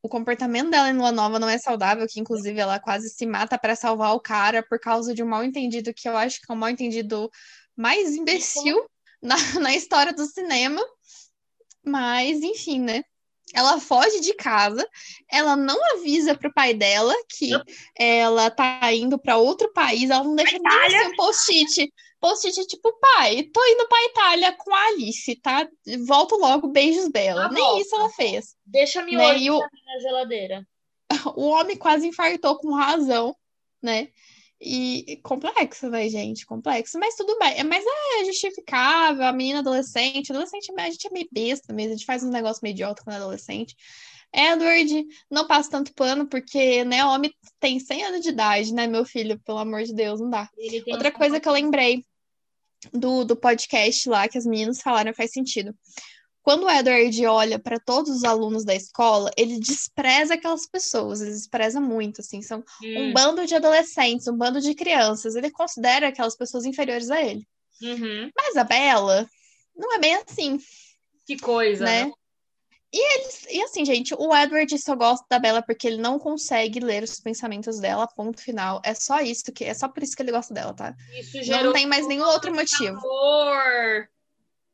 O 0.02 0.08
comportamento 0.08 0.70
dela 0.70 0.88
em 0.88 0.96
Lua 0.96 1.12
Nova 1.12 1.38
não 1.38 1.48
é 1.48 1.58
saudável, 1.58 2.06
que 2.08 2.20
inclusive 2.20 2.58
ela 2.58 2.80
quase 2.80 3.10
se 3.10 3.26
mata 3.26 3.58
para 3.58 3.76
salvar 3.76 4.14
o 4.14 4.20
cara 4.20 4.62
por 4.62 4.78
causa 4.80 5.14
de 5.14 5.22
um 5.22 5.28
mal 5.28 5.44
entendido 5.44 5.92
que 5.94 6.08
eu 6.08 6.16
acho 6.16 6.40
que 6.40 6.50
é 6.50 6.54
o 6.54 6.56
mal 6.56 6.70
entendido 6.70 7.30
mais 7.76 8.14
imbecil 8.14 8.84
na, 9.22 9.36
na 9.60 9.74
história 9.74 10.12
do 10.12 10.24
cinema. 10.26 10.80
Mas, 11.84 12.42
enfim, 12.42 12.80
né? 12.80 13.02
Ela 13.52 13.80
foge 13.80 14.20
de 14.20 14.32
casa, 14.34 14.86
ela 15.28 15.56
não 15.56 15.76
avisa 15.96 16.36
pro 16.36 16.52
pai 16.52 16.72
dela 16.72 17.12
que 17.28 17.50
ela 17.98 18.48
tá 18.48 18.92
indo 18.92 19.18
para 19.18 19.38
outro 19.38 19.72
país, 19.72 20.08
ela 20.08 20.22
não 20.22 20.36
deixa 20.36 20.56
nem 20.56 20.86
assim 20.86 21.08
um 21.08 21.16
post-it. 21.16 21.92
Post-it 22.20 22.66
tipo, 22.66 22.92
pai, 23.00 23.44
tô 23.44 23.64
indo 23.64 23.88
pra 23.88 24.04
Itália 24.04 24.52
com 24.52 24.74
a 24.74 24.86
Alice, 24.88 25.34
tá? 25.36 25.66
Volto 26.06 26.36
logo, 26.36 26.68
beijos 26.68 27.08
dela. 27.08 27.48
nem 27.48 27.62
volta. 27.62 27.80
isso 27.80 27.96
ela 27.96 28.10
fez. 28.10 28.56
Deixa-me 28.64 29.16
né? 29.16 29.26
hoje 29.26 29.50
o... 29.50 29.58
na 29.58 30.00
geladeira. 30.00 30.68
O 31.34 31.48
homem 31.48 31.76
quase 31.76 32.06
infartou 32.06 32.56
com 32.56 32.72
razão, 32.72 33.34
né? 33.82 34.08
E 34.60 35.18
complexo, 35.24 35.88
né, 35.88 36.08
gente? 36.08 36.44
Complexo. 36.44 36.98
Mas 36.98 37.16
tudo 37.16 37.36
bem. 37.38 37.64
Mas 37.64 37.82
é 38.20 38.24
justificável. 38.26 39.24
A 39.24 39.32
menina 39.32 39.60
adolescente. 39.60 40.30
Adolescente, 40.30 40.70
a 40.76 40.90
gente 40.90 41.06
é 41.06 41.10
meio 41.10 41.28
besta 41.32 41.72
mesmo. 41.72 41.94
A 41.94 41.96
gente 41.96 42.06
faz 42.06 42.22
um 42.22 42.30
negócio 42.30 42.60
meio 42.62 42.74
idiota 42.74 43.02
quando 43.02 43.14
é 43.14 43.18
adolescente. 43.18 43.74
Edward, 44.32 45.06
não 45.30 45.46
passa 45.46 45.70
tanto 45.70 45.92
pano, 45.94 46.26
porque, 46.26 46.84
né, 46.84 47.04
o 47.04 47.08
homem 47.08 47.34
tem 47.58 47.80
100 47.80 48.04
anos 48.04 48.20
de 48.20 48.28
idade, 48.28 48.72
né, 48.72 48.86
meu 48.86 49.04
filho? 49.04 49.40
Pelo 49.40 49.58
amor 49.58 49.82
de 49.82 49.92
Deus, 49.92 50.20
não 50.20 50.30
dá. 50.30 50.48
Outra 50.92 51.10
coisa 51.10 51.40
que 51.40 51.48
eu 51.48 51.52
lembrei 51.52 52.04
do, 52.92 53.24
do 53.24 53.36
podcast 53.36 54.08
lá, 54.08 54.28
que 54.28 54.38
as 54.38 54.46
meninas 54.46 54.80
falaram, 54.80 55.14
faz 55.14 55.32
sentido. 55.32 55.74
Quando 56.42 56.64
o 56.64 56.70
Edward 56.70 57.26
olha 57.26 57.58
para 57.58 57.78
todos 57.78 58.16
os 58.16 58.24
alunos 58.24 58.64
da 58.64 58.74
escola, 58.74 59.30
ele 59.36 59.60
despreza 59.60 60.34
aquelas 60.34 60.66
pessoas, 60.66 61.20
ele 61.20 61.32
despreza 61.32 61.80
muito, 61.80 62.22
assim, 62.22 62.40
são 62.40 62.64
hum. 62.82 63.02
um 63.02 63.12
bando 63.12 63.46
de 63.46 63.54
adolescentes, 63.54 64.26
um 64.26 64.36
bando 64.36 64.60
de 64.60 64.74
crianças, 64.74 65.36
ele 65.36 65.50
considera 65.50 66.08
aquelas 66.08 66.36
pessoas 66.36 66.64
inferiores 66.64 67.10
a 67.10 67.20
ele. 67.20 67.46
Uhum. 67.82 68.30
Mas 68.36 68.56
a 68.56 68.64
Bela 68.64 69.28
não 69.76 69.94
é 69.94 69.98
bem 69.98 70.14
assim. 70.14 70.58
Que 71.26 71.38
coisa, 71.38 71.84
né? 71.84 72.10
E, 72.92 73.14
eles, 73.14 73.46
e 73.48 73.62
assim, 73.62 73.84
gente, 73.84 74.14
o 74.18 74.34
Edward 74.34 74.76
só 74.78 74.96
gosta 74.96 75.24
da 75.30 75.38
Bella 75.38 75.62
porque 75.62 75.86
ele 75.86 75.98
não 75.98 76.18
consegue 76.18 76.80
ler 76.80 77.04
os 77.04 77.20
pensamentos 77.20 77.78
dela, 77.78 78.08
ponto 78.08 78.42
final. 78.42 78.80
É 78.84 78.94
só 78.94 79.20
isso 79.20 79.52
que 79.52 79.64
é 79.64 79.74
só 79.74 79.88
por 79.88 80.02
isso 80.02 80.16
que 80.16 80.22
ele 80.22 80.32
gosta 80.32 80.52
dela, 80.52 80.74
tá? 80.74 80.94
não 81.62 81.72
tem 81.72 81.86
mais 81.86 82.06
nenhum 82.08 82.24
outro 82.24 82.52
motivo. 82.52 82.98
Amor. 82.98 84.08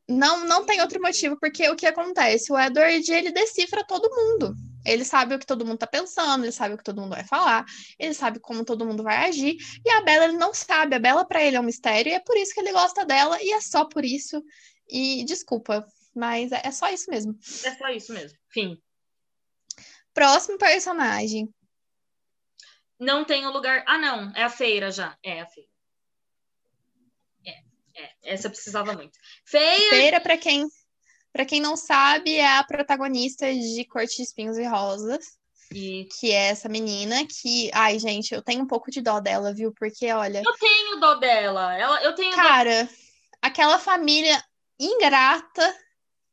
Não, 0.09 0.45
não 0.45 0.65
tem 0.65 0.81
outro 0.81 1.01
motivo, 1.01 1.37
porque 1.39 1.69
o 1.69 1.75
que 1.75 1.85
acontece? 1.85 2.51
O 2.51 2.57
Edward, 2.57 3.11
ele 3.11 3.31
decifra 3.31 3.85
todo 3.85 4.09
mundo. 4.09 4.55
Ele 4.85 5.03
sabe 5.03 5.35
o 5.35 5.39
que 5.39 5.45
todo 5.45 5.65
mundo 5.65 5.77
tá 5.77 5.87
pensando, 5.87 6.45
ele 6.45 6.51
sabe 6.53 6.73
o 6.73 6.77
que 6.77 6.83
todo 6.83 7.01
mundo 7.01 7.13
vai 7.13 7.25
falar, 7.25 7.65
ele 7.99 8.13
sabe 8.13 8.39
como 8.39 8.63
todo 8.63 8.85
mundo 8.85 9.03
vai 9.03 9.27
agir. 9.27 9.57
E 9.85 9.89
a 9.91 10.01
Bella, 10.01 10.25
ele 10.25 10.37
não 10.37 10.53
sabe. 10.53 10.95
A 10.95 10.99
Bella, 10.99 11.25
para 11.25 11.43
ele, 11.43 11.57
é 11.57 11.59
um 11.59 11.63
mistério, 11.63 12.09
e 12.09 12.13
é 12.13 12.19
por 12.19 12.37
isso 12.37 12.53
que 12.53 12.61
ele 12.61 12.71
gosta 12.71 13.05
dela, 13.05 13.37
e 13.41 13.51
é 13.51 13.59
só 13.59 13.83
por 13.83 14.05
isso. 14.05 14.41
E 14.89 15.25
desculpa, 15.25 15.85
mas 16.17 16.51
é, 16.51 16.61
é 16.65 16.71
só 16.71 16.89
isso 16.89 17.09
mesmo. 17.09 17.37
É 17.63 17.75
só 17.75 17.87
isso 17.89 18.13
mesmo. 18.13 18.37
Fim. 18.49 18.81
Próximo 20.13 20.57
personagem. 20.57 21.53
Não 22.99 23.23
tem 23.23 23.45
o 23.45 23.51
lugar. 23.51 23.83
Ah, 23.87 23.97
não. 23.97 24.31
É 24.35 24.43
a 24.43 24.49
feira 24.49 24.91
já. 24.91 25.17
É 25.23 25.41
a 25.41 25.45
feira. 25.45 25.69
É, 27.97 28.33
essa 28.33 28.49
precisava 28.49 28.93
muito. 28.93 29.17
Feia. 29.43 29.89
Feira, 29.89 30.21
para 30.21 30.37
quem, 30.37 30.67
para 31.33 31.45
quem 31.45 31.59
não 31.59 31.75
sabe, 31.75 32.35
é 32.35 32.57
a 32.57 32.63
protagonista 32.63 33.51
de 33.51 33.83
Corte 33.85 34.17
de 34.17 34.23
Espinhos 34.23 34.57
e 34.57 34.63
Rosas. 34.63 35.37
E... 35.71 36.07
Que 36.19 36.31
é 36.31 36.49
essa 36.49 36.69
menina 36.69 37.25
que. 37.25 37.71
Ai, 37.73 37.97
gente, 37.97 38.33
eu 38.33 38.41
tenho 38.41 38.63
um 38.63 38.67
pouco 38.67 38.91
de 38.91 39.01
dó 39.01 39.19
dela, 39.19 39.53
viu? 39.53 39.73
Porque, 39.73 40.11
olha. 40.11 40.43
Eu 40.45 40.53
tenho 40.53 40.99
dó 40.99 41.15
dela. 41.15 41.75
Ela, 41.75 42.03
eu 42.03 42.13
tenho 42.13 42.35
Cara, 42.35 42.83
dó... 42.83 42.89
aquela 43.41 43.79
família 43.79 44.41
ingrata 44.79 45.75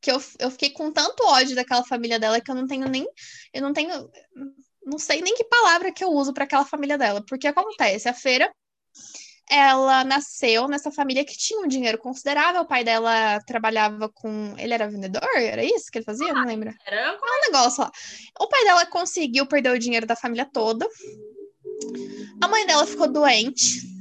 que 0.04 0.12
eu, 0.12 0.22
eu 0.38 0.50
fiquei 0.50 0.68
com 0.68 0.92
tanto 0.92 1.24
ódio 1.24 1.56
daquela 1.56 1.82
família 1.82 2.18
dela 2.18 2.38
que 2.38 2.50
eu 2.50 2.54
não 2.54 2.66
tenho 2.66 2.86
nem. 2.86 3.06
Eu 3.54 3.62
não 3.62 3.72
tenho. 3.72 4.10
Não 4.84 4.98
sei 4.98 5.22
nem 5.22 5.34
que 5.34 5.44
palavra 5.44 5.90
que 5.90 6.04
eu 6.04 6.10
uso 6.10 6.34
para 6.34 6.44
aquela 6.44 6.66
família 6.66 6.98
dela. 6.98 7.24
Porque 7.26 7.46
acontece, 7.46 8.06
a 8.06 8.12
feira 8.12 8.52
ela 9.50 10.04
nasceu 10.04 10.68
nessa 10.68 10.90
família 10.90 11.24
que 11.24 11.36
tinha 11.36 11.60
um 11.60 11.66
dinheiro 11.66 11.96
considerável. 11.96 12.60
O 12.60 12.66
pai 12.66 12.84
dela 12.84 13.40
trabalhava 13.46 14.10
com. 14.10 14.54
Ele 14.58 14.74
era 14.74 14.90
vendedor? 14.90 15.26
Era 15.36 15.64
isso 15.64 15.90
que 15.90 15.98
ele 15.98 16.04
fazia? 16.04 16.34
Não 16.34 16.44
lembro. 16.44 16.74
Era 16.86 17.14
um 17.14 17.50
negócio 17.50 17.82
lá. 17.82 17.90
O 18.38 18.46
pai 18.46 18.62
dela 18.64 18.84
conseguiu 18.84 19.46
perder 19.46 19.70
o 19.70 19.78
dinheiro 19.78 20.06
da 20.06 20.14
família 20.14 20.44
toda. 20.44 20.86
A 22.42 22.48
mãe 22.48 22.66
dela 22.66 22.86
ficou 22.86 23.10
doente 23.10 23.93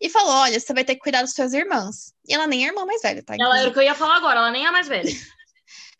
e 0.00 0.08
falou: 0.08 0.32
Olha, 0.32 0.58
você 0.58 0.72
vai 0.72 0.84
ter 0.84 0.94
que 0.94 1.00
cuidar 1.00 1.22
das 1.22 1.34
suas 1.34 1.52
irmãs. 1.52 2.12
E 2.28 2.34
ela 2.34 2.46
nem 2.46 2.62
é 2.62 2.66
a 2.66 2.68
irmã 2.68 2.84
mais 2.84 3.02
velha, 3.02 3.22
tá? 3.22 3.34
Ela 3.38 3.58
era 3.58 3.68
o 3.68 3.72
que 3.72 3.78
eu 3.78 3.82
ia 3.82 3.94
falar 3.94 4.16
agora, 4.16 4.40
ela 4.40 4.50
nem 4.50 4.64
é 4.64 4.68
a 4.68 4.72
mais 4.72 4.88
velha. 4.88 5.10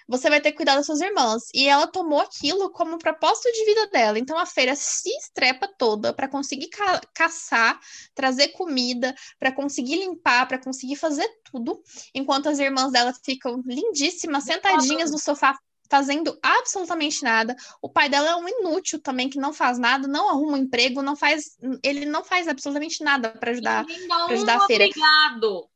você 0.09 0.29
vai 0.29 0.41
ter 0.41 0.51
que 0.51 0.59
cuidar 0.59 0.77
das 0.77 0.87
suas 0.87 1.01
irmãs. 1.01 1.45
E 1.55 1.69
ela 1.69 1.87
tomou 1.87 2.21
aquilo 2.21 2.71
como 2.71 2.99
propósito 2.99 3.51
de 3.53 3.65
vida 3.65 3.87
dela. 3.89 4.19
Então 4.19 4.39
a 4.39 4.47
feira 4.47 4.75
se 4.75 5.09
estrepa 5.17 5.69
toda 5.79 6.13
para 6.13 6.29
conseguir 6.29 6.69
ca 6.69 7.01
caçar, 7.15 7.79
trazer 8.15 8.49
comida, 8.49 9.15
para 9.39 9.53
conseguir 9.53 9.97
limpar, 9.97 10.47
para 10.47 10.59
conseguir 10.59 10.97
fazer 10.97 11.29
tudo, 11.45 11.83
enquanto 12.15 12.49
as 12.49 12.59
irmãs 12.59 12.93
dela 12.93 13.13
ficam 13.25 13.63
lindíssimas, 13.65 14.45
sentadinhas 14.45 15.11
no 15.11 15.19
sofá 15.19 15.59
fazendo 15.89 16.39
absolutamente 16.43 17.23
nada. 17.23 17.55
O 17.81 17.89
pai 17.89 18.09
dela 18.09 18.31
é 18.31 18.37
um 18.37 18.49
inútil 18.49 19.01
também 19.01 19.29
que 19.29 19.39
não 19.39 19.53
faz 19.53 19.79
nada, 19.79 20.09
não 20.09 20.29
arruma 20.29 20.53
um 20.53 20.63
emprego, 20.63 21.03
não 21.03 21.17
faz, 21.17 21.57
ele 21.83 22.07
não 22.07 22.25
faz 22.25 22.49
absolutamente 22.49 23.03
nada 23.03 23.31
para 23.31 23.51
ajudar, 23.51 23.85
pra 23.85 24.35
ajudar 24.35 24.57
a 24.57 24.67
feira. 24.67 24.85
Obrigado 24.85 25.69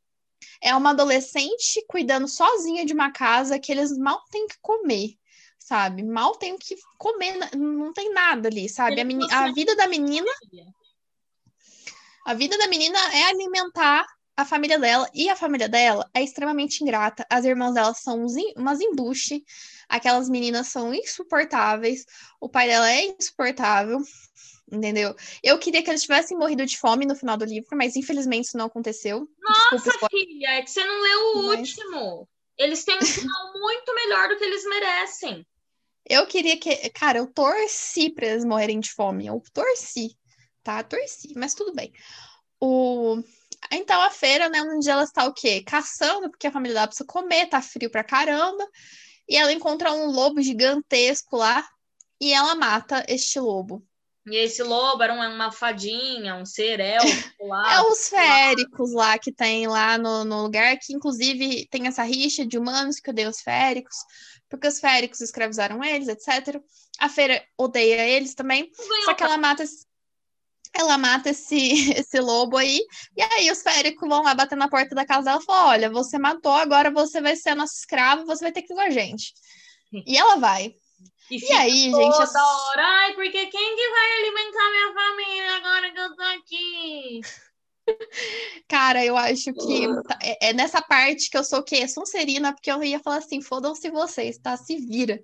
é 0.61 0.75
uma 0.75 0.91
adolescente 0.91 1.83
cuidando 1.87 2.27
sozinha 2.27 2.85
de 2.85 2.93
uma 2.93 3.11
casa 3.11 3.59
que 3.59 3.71
eles 3.71 3.97
mal 3.97 4.21
têm 4.29 4.47
que 4.47 4.57
comer, 4.61 5.15
sabe? 5.57 6.03
Mal 6.03 6.35
têm 6.35 6.57
que 6.57 6.75
comer, 6.97 7.55
não 7.55 7.93
tem 7.93 8.13
nada 8.13 8.49
ali, 8.49 8.67
sabe? 8.67 9.01
A, 9.31 9.45
a 9.45 9.51
vida 9.51 9.75
da 9.75 9.87
menina. 9.87 10.29
A 12.25 12.33
vida 12.33 12.57
da 12.57 12.67
menina 12.67 12.99
é 13.13 13.23
alimentar 13.23 14.05
a 14.35 14.45
família 14.45 14.77
dela 14.77 15.09
e 15.13 15.29
a 15.29 15.35
família 15.35 15.67
dela 15.67 16.09
é 16.13 16.21
extremamente 16.21 16.81
ingrata. 16.81 17.25
As 17.29 17.43
irmãs 17.45 17.73
dela 17.73 17.93
são 17.93 18.25
umas 18.55 18.79
embuste, 18.79 19.43
aquelas 19.89 20.29
meninas 20.29 20.67
são 20.67 20.93
insuportáveis, 20.93 22.05
o 22.39 22.47
pai 22.47 22.67
dela 22.67 22.89
é 22.91 23.05
insuportável 23.05 23.99
entendeu? 24.71 25.15
Eu 25.43 25.57
queria 25.57 25.83
que 25.83 25.89
eles 25.89 26.03
tivessem 26.03 26.37
morrido 26.37 26.65
de 26.65 26.77
fome 26.77 27.05
no 27.05 27.15
final 27.15 27.35
do 27.35 27.45
livro, 27.45 27.75
mas 27.75 27.95
infelizmente 27.95 28.45
isso 28.45 28.57
não 28.57 28.67
aconteceu. 28.67 29.27
Nossa, 29.39 29.77
Desculpa, 29.77 30.07
filha, 30.11 30.47
é 30.47 30.61
que 30.61 30.69
você 30.69 30.83
não 30.83 31.01
leu 31.01 31.19
o 31.19 31.47
mas... 31.47 31.59
último. 31.59 32.29
Eles 32.57 32.83
têm 32.83 32.97
um 32.97 33.05
final 33.05 33.53
muito 33.57 33.95
melhor 33.95 34.29
do 34.29 34.37
que 34.37 34.43
eles 34.43 34.63
merecem. 34.65 35.45
Eu 36.07 36.25
queria 36.25 36.57
que. 36.57 36.89
Cara, 36.89 37.19
eu 37.19 37.27
torci 37.27 38.09
pra 38.09 38.27
eles 38.27 38.45
morrerem 38.45 38.79
de 38.79 38.91
fome. 38.91 39.27
Eu 39.27 39.41
torci, 39.53 40.17
tá? 40.63 40.83
Torci, 40.83 41.33
mas 41.35 41.53
tudo 41.53 41.73
bem. 41.73 41.93
O... 42.59 43.21
Então 43.71 44.01
a 44.01 44.09
feira, 44.09 44.49
né? 44.49 44.61
Um 44.61 44.79
dia 44.79 44.93
ela 44.93 45.03
está 45.03 45.25
o 45.25 45.33
quê? 45.33 45.63
Caçando, 45.63 46.29
porque 46.29 46.47
a 46.47 46.51
família 46.51 46.73
dela 46.75 46.87
precisa 46.87 47.07
comer, 47.07 47.47
tá 47.47 47.61
frio 47.61 47.89
pra 47.89 48.03
caramba. 48.03 48.67
E 49.29 49.37
ela 49.37 49.53
encontra 49.53 49.91
um 49.91 50.07
lobo 50.07 50.41
gigantesco 50.41 51.37
lá 51.37 51.63
e 52.19 52.33
ela 52.33 52.55
mata 52.55 53.05
este 53.07 53.39
lobo. 53.39 53.85
E 54.27 54.35
esse 54.35 54.61
lobo 54.61 55.01
era 55.01 55.13
uma 55.13 55.51
fadinha, 55.51 56.35
um 56.35 56.45
ser 56.45 56.79
élfico 56.79 57.47
lá. 57.47 57.63
É 57.73 57.81
os 57.81 58.09
féricos 58.09 58.93
lá 58.93 59.17
que 59.17 59.31
tem 59.31 59.67
lá 59.67 59.97
no, 59.97 60.25
no, 60.25 60.43
lugar, 60.43 60.77
que 60.77 60.93
inclusive 60.93 61.67
tem 61.69 61.87
essa 61.87 62.03
rixa 62.03 62.45
de 62.45 62.57
humanos 62.57 62.99
que 62.99 63.09
odeiam 63.09 63.29
os 63.29 63.41
féricos, 63.41 63.95
porque 64.49 64.67
os 64.67 64.79
féricos 64.79 65.21
escravizaram 65.21 65.83
eles, 65.83 66.07
etc. 66.07 66.61
A 66.99 67.09
feira 67.09 67.43
odeia 67.57 68.07
eles 68.07 68.35
também, 68.35 68.69
só 69.05 69.13
que 69.13 69.23
ela 69.23 69.37
mata 69.37 69.63
esse, 69.63 69.85
ela 70.73 70.97
mata 70.97 71.29
esse, 71.29 71.55
esse 71.99 72.19
lobo 72.19 72.57
aí, 72.57 72.79
e 73.15 73.21
aí 73.21 73.51
os 73.51 73.61
féricos 73.61 74.07
vão 74.07 74.23
lá 74.23 74.33
bater 74.33 74.57
na 74.57 74.69
porta 74.69 74.95
da 74.95 75.05
casa 75.05 75.25
dela 75.25 75.39
e 75.41 75.45
falam: 75.45 75.67
Olha, 75.69 75.89
você 75.89 76.17
matou, 76.17 76.53
agora 76.53 76.91
você 76.91 77.21
vai 77.21 77.35
ser 77.35 77.55
nosso 77.55 77.75
escravo, 77.75 78.25
você 78.25 78.45
vai 78.45 78.51
ter 78.51 78.61
que 78.61 78.73
ir 78.73 78.75
com 78.75 78.81
a 78.81 78.89
gente. 78.89 79.33
E 79.91 80.17
ela 80.17 80.35
vai. 80.35 80.75
E, 81.31 81.37
e 81.37 81.53
aí, 81.53 81.91
toda 81.91 82.03
gente? 82.03 82.17
Toda 82.17 82.45
hora, 82.45 82.83
ai, 82.83 83.13
porque 83.13 83.45
quem 83.47 83.75
que 83.75 83.89
vai 83.89 84.11
alimentar 84.17 84.71
minha 84.71 84.93
família 84.93 85.55
agora 85.55 85.91
que 85.91 85.99
eu 85.99 86.15
tô 86.15 86.23
aqui? 86.23 87.21
Cara, 88.67 89.05
eu 89.05 89.17
acho 89.17 89.53
que 89.53 89.87
tá, 90.07 90.19
é, 90.21 90.49
é, 90.49 90.53
nessa 90.53 90.81
parte 90.81 91.29
que 91.29 91.37
eu 91.37 91.43
sou 91.43 91.59
o 91.59 91.63
quê? 91.63 91.87
Sonserina, 91.87 92.53
porque 92.53 92.71
eu 92.71 92.83
ia 92.83 92.99
falar 92.99 93.17
assim: 93.17 93.41
fodam-se 93.41 93.89
vocês, 93.89 94.37
tá? 94.37 94.57
Se 94.57 94.77
vira. 94.77 95.19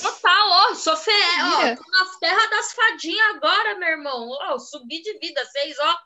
Total, 0.00 0.50
ó, 0.50 0.74
sou 0.74 0.96
fe... 0.96 1.10
ó, 1.10 1.76
tô 1.76 1.90
na 1.90 2.18
terra 2.18 2.46
das 2.50 2.72
fadinhas 2.72 3.36
agora, 3.36 3.78
meu 3.78 3.88
irmão. 3.88 4.28
Ó, 4.28 4.58
subi 4.58 5.02
de 5.02 5.18
vida, 5.18 5.44
vocês, 5.44 5.76
ó, 5.80 5.98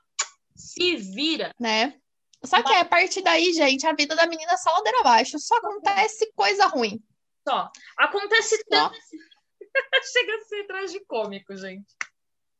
se 0.54 0.96
vira. 0.96 1.54
Né? 1.58 1.98
Só 2.44 2.62
que 2.62 2.72
a 2.72 2.84
partir 2.84 3.22
daí, 3.22 3.52
gente, 3.52 3.86
a 3.86 3.92
vida 3.92 4.14
da 4.14 4.26
menina 4.26 4.52
é 4.52 4.56
só 4.56 4.70
ladeira 4.70 5.00
abaixo. 5.00 5.38
Só 5.38 5.56
acontece 5.56 6.30
coisa 6.34 6.66
ruim. 6.66 7.02
Só. 7.46 7.70
Acontece 7.96 8.62
tanto. 8.68 8.96
Chega 10.12 10.34
a 10.34 10.40
ser 10.44 10.66
tragicômico, 10.66 11.56
gente. 11.56 11.96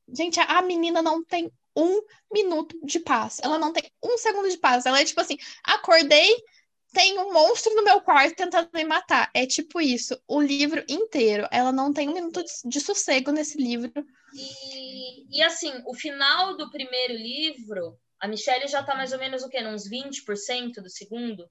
Gente, 0.09 0.41
a 0.41 0.62
menina 0.62 1.03
não 1.03 1.22
tem 1.22 1.53
um 1.76 2.03
minuto 2.33 2.79
de 2.83 2.99
paz. 2.99 3.39
Ela 3.43 3.59
não 3.59 3.72
tem 3.72 3.91
um 4.03 4.16
segundo 4.18 4.49
de 4.49 4.59
paz. 4.59 4.85
Ela 4.85 5.01
é 5.01 5.05
tipo 5.05 5.20
assim: 5.20 5.39
acordei, 5.62 6.35
tem 6.93 7.18
um 7.18 7.32
monstro 7.32 7.74
no 7.74 7.84
meu 7.84 8.01
quarto 8.01 8.36
tentando 8.36 8.68
me 8.72 8.84
matar. 8.84 9.30
É 9.34 9.47
tipo 9.47 9.80
isso, 9.80 10.20
o 10.26 10.41
livro 10.41 10.84
inteiro. 10.89 11.47
Ela 11.51 11.72
não 11.72 11.93
tem 11.93 12.09
um 12.09 12.14
minuto 12.14 12.43
de 12.64 12.80
sossego 12.80 13.30
nesse 13.30 13.59
livro. 13.59 13.93
E, 14.34 15.39
e 15.39 15.43
assim, 15.43 15.72
o 15.86 15.95
final 15.95 16.57
do 16.57 16.70
primeiro 16.70 17.14
livro, 17.14 17.99
a 18.20 18.26
Michelle 18.26 18.66
já 18.68 18.82
tá 18.82 18.95
mais 18.95 19.12
ou 19.12 19.18
menos 19.18 19.43
o 19.43 19.49
quê? 19.49 19.62
Uns 19.64 19.89
20% 19.89 20.74
do 20.82 20.91
segundo? 20.91 21.49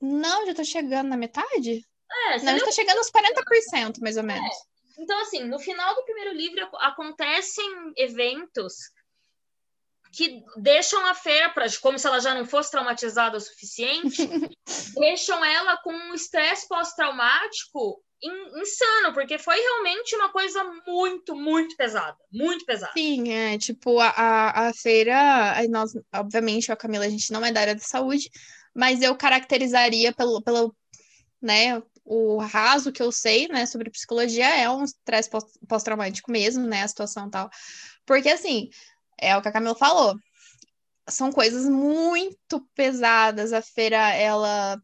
Não, 0.00 0.46
já 0.46 0.54
tô 0.54 0.64
chegando 0.64 1.08
na 1.08 1.16
metade? 1.16 1.82
É, 2.28 2.42
não, 2.42 2.58
já 2.58 2.64
tô 2.64 2.72
chegando 2.72 2.98
aos 2.98 3.10
40%, 3.10 4.00
mais 4.00 4.16
ou 4.16 4.22
menos. 4.22 4.44
É. 4.44 4.76
Então, 5.02 5.20
assim, 5.20 5.44
no 5.44 5.58
final 5.58 5.94
do 5.94 6.04
primeiro 6.04 6.32
livro 6.32 6.68
acontecem 6.76 7.66
eventos 7.96 8.74
que 10.16 10.42
deixam 10.56 11.04
a 11.04 11.14
Fer, 11.14 11.52
como 11.82 11.98
se 11.98 12.06
ela 12.06 12.20
já 12.20 12.34
não 12.34 12.46
fosse 12.46 12.70
traumatizada 12.70 13.36
o 13.36 13.40
suficiente, 13.40 14.16
deixam 14.96 15.44
ela 15.44 15.76
com 15.82 15.92
um 15.92 16.14
estresse 16.14 16.66
pós-traumático 16.66 18.02
insano, 18.22 19.12
porque 19.12 19.38
foi 19.38 19.60
realmente 19.60 20.16
uma 20.16 20.32
coisa 20.32 20.64
muito, 20.86 21.36
muito 21.36 21.76
pesada. 21.76 22.16
Muito 22.32 22.64
pesada. 22.64 22.94
Sim, 22.94 23.30
é 23.30 23.58
tipo, 23.58 24.00
a, 24.00 24.08
a, 24.08 24.68
a 24.68 24.72
feira, 24.72 25.54
nós, 25.68 25.92
obviamente, 26.14 26.72
a 26.72 26.76
Camila, 26.76 27.04
a 27.04 27.10
gente 27.10 27.30
não 27.30 27.44
é 27.44 27.52
da 27.52 27.60
área 27.60 27.74
de 27.74 27.86
saúde, 27.86 28.30
mas 28.74 29.02
eu 29.02 29.14
caracterizaria 29.14 30.14
pelo, 30.14 30.40
pelo 30.40 30.74
né, 31.42 31.82
o 32.06 32.38
raso 32.38 32.90
que 32.90 33.02
eu 33.02 33.12
sei, 33.12 33.48
né, 33.48 33.66
sobre 33.66 33.90
psicologia 33.90 34.48
é 34.48 34.70
um 34.70 34.82
estresse 34.82 35.28
pós-traumático 35.68 36.32
mesmo, 36.32 36.66
né, 36.66 36.82
a 36.82 36.88
situação 36.88 37.28
tal. 37.28 37.50
Porque, 38.06 38.30
assim, 38.30 38.70
é 39.18 39.36
o 39.36 39.42
que 39.42 39.48
a 39.48 39.52
Camila 39.52 39.74
falou, 39.74 40.16
são 41.08 41.30
coisas 41.30 41.68
muito 41.68 42.60
pesadas. 42.74 43.52
A 43.52 43.62
feira, 43.62 44.12
ela 44.12 44.80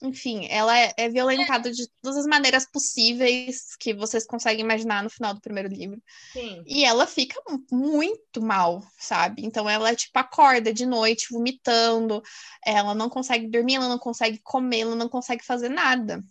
enfim, 0.00 0.46
ela 0.48 0.78
é, 0.78 0.92
é, 0.96 1.08
violentada 1.08 1.72
de 1.72 1.88
todas 2.00 2.18
as 2.18 2.26
maneiras 2.26 2.64
possíveis 2.70 3.74
que 3.80 3.92
vocês 3.92 4.24
conseguem 4.24 4.64
imaginar 4.64 5.02
no 5.02 5.10
final 5.10 5.34
do 5.34 5.40
primeiro 5.40 5.68
livro. 5.68 6.00
Sim. 6.32 6.62
E 6.66 6.84
ela 6.84 7.04
fica 7.06 7.40
muito 7.70 8.40
mal, 8.40 8.80
sabe? 8.96 9.44
Então 9.44 9.68
ela, 9.68 9.94
tipo, 9.96 10.16
acorda 10.16 10.72
de 10.72 10.86
noite 10.86 11.26
vomitando, 11.30 12.22
ela 12.64 12.94
não 12.94 13.08
consegue 13.08 13.48
dormir, 13.48 13.74
ela 13.74 13.88
não 13.88 13.98
consegue 13.98 14.38
comer, 14.38 14.80
ela 14.80 14.94
não 14.94 15.08
consegue 15.08 15.44
fazer 15.44 15.68
nada. 15.68 16.22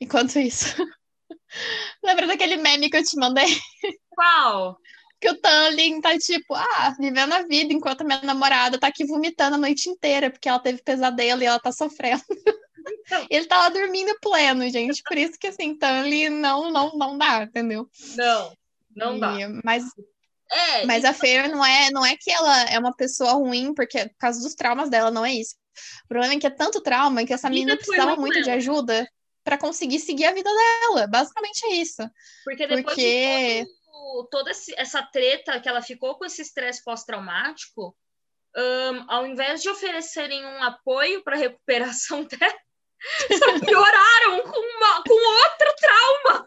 Enquanto 0.00 0.38
isso. 0.40 0.74
Lembra 2.02 2.26
daquele 2.26 2.56
meme 2.56 2.90
que 2.90 2.96
eu 2.96 3.04
te 3.04 3.16
mandei? 3.16 3.56
Qual? 4.08 4.76
Que 5.20 5.28
o 5.28 5.38
Tanlin 5.38 6.00
tá 6.00 6.16
tipo, 6.18 6.54
ah, 6.54 6.96
vivendo 6.98 7.32
a 7.32 7.42
vida, 7.42 7.72
enquanto 7.72 8.00
a 8.00 8.04
minha 8.04 8.22
namorada 8.22 8.78
tá 8.78 8.86
aqui 8.86 9.04
vomitando 9.04 9.56
a 9.56 9.58
noite 9.58 9.88
inteira, 9.88 10.30
porque 10.30 10.48
ela 10.48 10.58
teve 10.58 10.82
pesadelo 10.82 11.42
e 11.42 11.46
ela 11.46 11.60
tá 11.60 11.70
sofrendo. 11.70 12.22
ele 13.28 13.46
tava 13.46 13.64
tá 13.64 13.78
dormindo 13.78 14.18
pleno, 14.20 14.68
gente. 14.70 15.02
Por 15.02 15.18
isso 15.18 15.38
que 15.38 15.48
assim, 15.48 15.64
então 15.64 16.06
ele 16.06 16.30
não, 16.30 16.70
não, 16.70 16.96
não 16.96 17.18
dá, 17.18 17.42
entendeu? 17.42 17.86
Não, 18.16 18.52
não 18.96 19.16
e, 19.16 19.20
dá. 19.20 19.32
Mas, 19.62 19.84
é, 20.50 20.86
mas 20.86 21.04
a 21.04 21.12
Fer 21.12 21.50
não 21.50 21.64
é, 21.64 21.90
não 21.90 22.04
é 22.04 22.16
que 22.16 22.30
ela 22.30 22.62
é 22.64 22.78
uma 22.78 22.96
pessoa 22.96 23.32
ruim, 23.32 23.74
porque 23.74 24.08
por 24.08 24.16
causa 24.18 24.40
dos 24.40 24.54
traumas 24.54 24.88
dela, 24.88 25.10
não 25.10 25.24
é 25.24 25.34
isso. 25.34 25.54
O 26.04 26.08
problema 26.08 26.32
é 26.34 26.38
que 26.38 26.46
é 26.46 26.50
tanto 26.50 26.80
trauma 26.80 27.26
que 27.26 27.34
essa 27.34 27.50
menina 27.50 27.76
precisava 27.76 28.16
muito 28.16 28.42
de 28.42 28.50
ajuda 28.50 29.06
para 29.44 29.58
conseguir 29.58 29.98
seguir 29.98 30.24
a 30.24 30.32
vida 30.32 30.50
dela. 30.50 31.06
Basicamente 31.06 31.66
é 31.66 31.74
isso. 31.74 32.02
Porque 32.44 32.66
depois 32.66 32.84
porque... 32.84 33.64
de 33.64 33.79
toda 34.30 34.50
essa 34.50 35.02
treta 35.02 35.60
que 35.60 35.68
ela 35.68 35.82
ficou 35.82 36.16
com 36.16 36.24
esse 36.24 36.42
estresse 36.42 36.82
pós-traumático, 36.84 37.96
um, 38.56 39.12
ao 39.12 39.26
invés 39.26 39.62
de 39.62 39.68
oferecerem 39.68 40.44
um 40.44 40.62
apoio 40.62 41.22
para 41.22 41.36
recuperação 41.36 42.24
dela, 42.28 42.58
só 43.38 43.60
pioraram 43.60 44.42
com, 44.42 44.58
uma, 44.58 45.02
com 45.04 45.14
outro 45.14 45.74
trauma. 45.76 46.46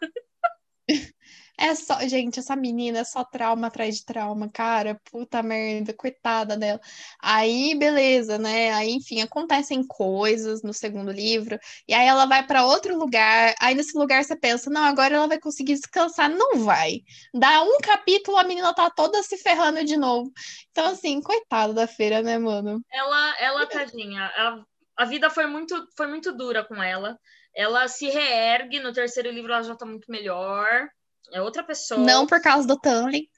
É 1.57 1.75
só, 1.75 1.99
gente, 2.07 2.39
essa 2.39 2.55
menina 2.55 2.99
é 2.99 3.03
só 3.03 3.23
trauma 3.23 3.67
atrás 3.67 3.97
de 3.97 4.05
trauma, 4.05 4.49
cara. 4.49 4.99
Puta 5.11 5.43
merda, 5.43 5.93
coitada 5.93 6.57
dela. 6.57 6.81
Aí, 7.21 7.75
beleza, 7.75 8.39
né? 8.39 8.71
Aí, 8.73 8.89
enfim, 8.91 9.21
acontecem 9.21 9.85
coisas 9.85 10.63
no 10.63 10.73
segundo 10.73 11.11
livro. 11.11 11.59
E 11.87 11.93
aí 11.93 12.07
ela 12.07 12.25
vai 12.25 12.45
para 12.45 12.65
outro 12.65 12.97
lugar. 12.97 13.53
Aí 13.61 13.75
nesse 13.75 13.95
lugar 13.97 14.23
você 14.23 14.35
pensa, 14.35 14.69
não, 14.69 14.83
agora 14.83 15.15
ela 15.15 15.27
vai 15.27 15.39
conseguir 15.39 15.75
descansar. 15.75 16.27
Não 16.29 16.59
vai. 16.59 17.01
Dá 17.33 17.61
um 17.61 17.77
capítulo, 17.77 18.37
a 18.37 18.43
menina 18.43 18.73
tá 18.73 18.89
toda 18.89 19.21
se 19.21 19.37
ferrando 19.37 19.83
de 19.85 19.95
novo. 19.95 20.31
Então, 20.71 20.87
assim, 20.87 21.21
coitada 21.21 21.71
da 21.71 21.85
feira, 21.85 22.23
né, 22.23 22.37
mano? 22.39 22.81
Ela, 22.91 23.35
ela 23.39 23.67
tadinha, 23.67 24.25
a, 24.25 24.63
a 24.97 25.05
vida 25.05 25.29
foi 25.29 25.45
muito, 25.45 25.87
foi 25.95 26.07
muito 26.07 26.35
dura 26.35 26.63
com 26.63 26.81
ela. 26.81 27.15
Ela 27.55 27.87
se 27.87 28.09
reergue 28.09 28.79
no 28.79 28.91
terceiro 28.91 29.29
livro, 29.29 29.53
ela 29.53 29.61
já 29.61 29.75
tá 29.75 29.85
muito 29.85 30.09
melhor 30.09 30.89
é 31.33 31.41
outra 31.41 31.63
pessoa. 31.63 31.99
Não 31.99 32.25
por 32.25 32.41
causa 32.41 32.67
do 32.67 32.79
Tanley. 32.79 33.29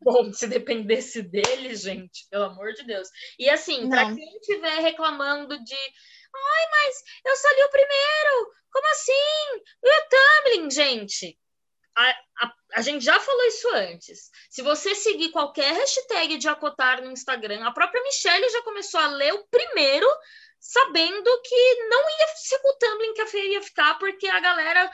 Bom, 0.00 0.32
se 0.32 0.46
dependesse 0.46 1.22
dele, 1.22 1.74
gente, 1.74 2.26
pelo 2.30 2.44
amor 2.44 2.72
de 2.72 2.84
Deus. 2.84 3.08
E 3.38 3.50
assim, 3.50 3.88
para 3.88 4.14
quem 4.14 4.38
estiver 4.38 4.78
reclamando 4.78 5.62
de 5.64 5.74
ai, 5.74 6.66
mas 6.70 7.02
eu 7.24 7.36
só 7.36 7.48
li 7.48 7.64
o 7.64 7.70
primeiro, 7.70 8.52
como 8.72 8.86
assim? 8.92 9.62
E 9.82 9.90
o 9.90 10.08
Tumbling, 10.08 10.70
gente? 10.70 11.38
A, 11.96 12.10
a, 12.10 12.54
a, 12.76 12.82
gente 12.82 13.04
já 13.04 13.18
falou 13.18 13.44
isso 13.46 13.68
antes. 13.74 14.30
Se 14.48 14.62
você 14.62 14.94
seguir 14.94 15.30
qualquer 15.30 15.72
hashtag 15.74 16.38
de 16.38 16.48
acotar 16.48 17.02
no 17.02 17.10
Instagram, 17.10 17.66
a 17.66 17.72
própria 17.72 18.02
Michelle 18.04 18.48
já 18.50 18.62
começou 18.62 19.00
a 19.00 19.08
ler 19.08 19.34
o 19.34 19.48
primeiro, 19.48 20.06
sabendo 20.60 21.42
que 21.42 21.74
não 21.88 22.00
ia 22.02 22.28
ser 22.36 22.58
com 22.60 22.68
o 22.68 22.78
Tumbling 22.78 23.14
que 23.14 23.22
a 23.22 23.26
feia 23.26 23.54
ia 23.54 23.62
ficar, 23.62 23.98
porque 23.98 24.28
a 24.28 24.38
galera 24.38 24.88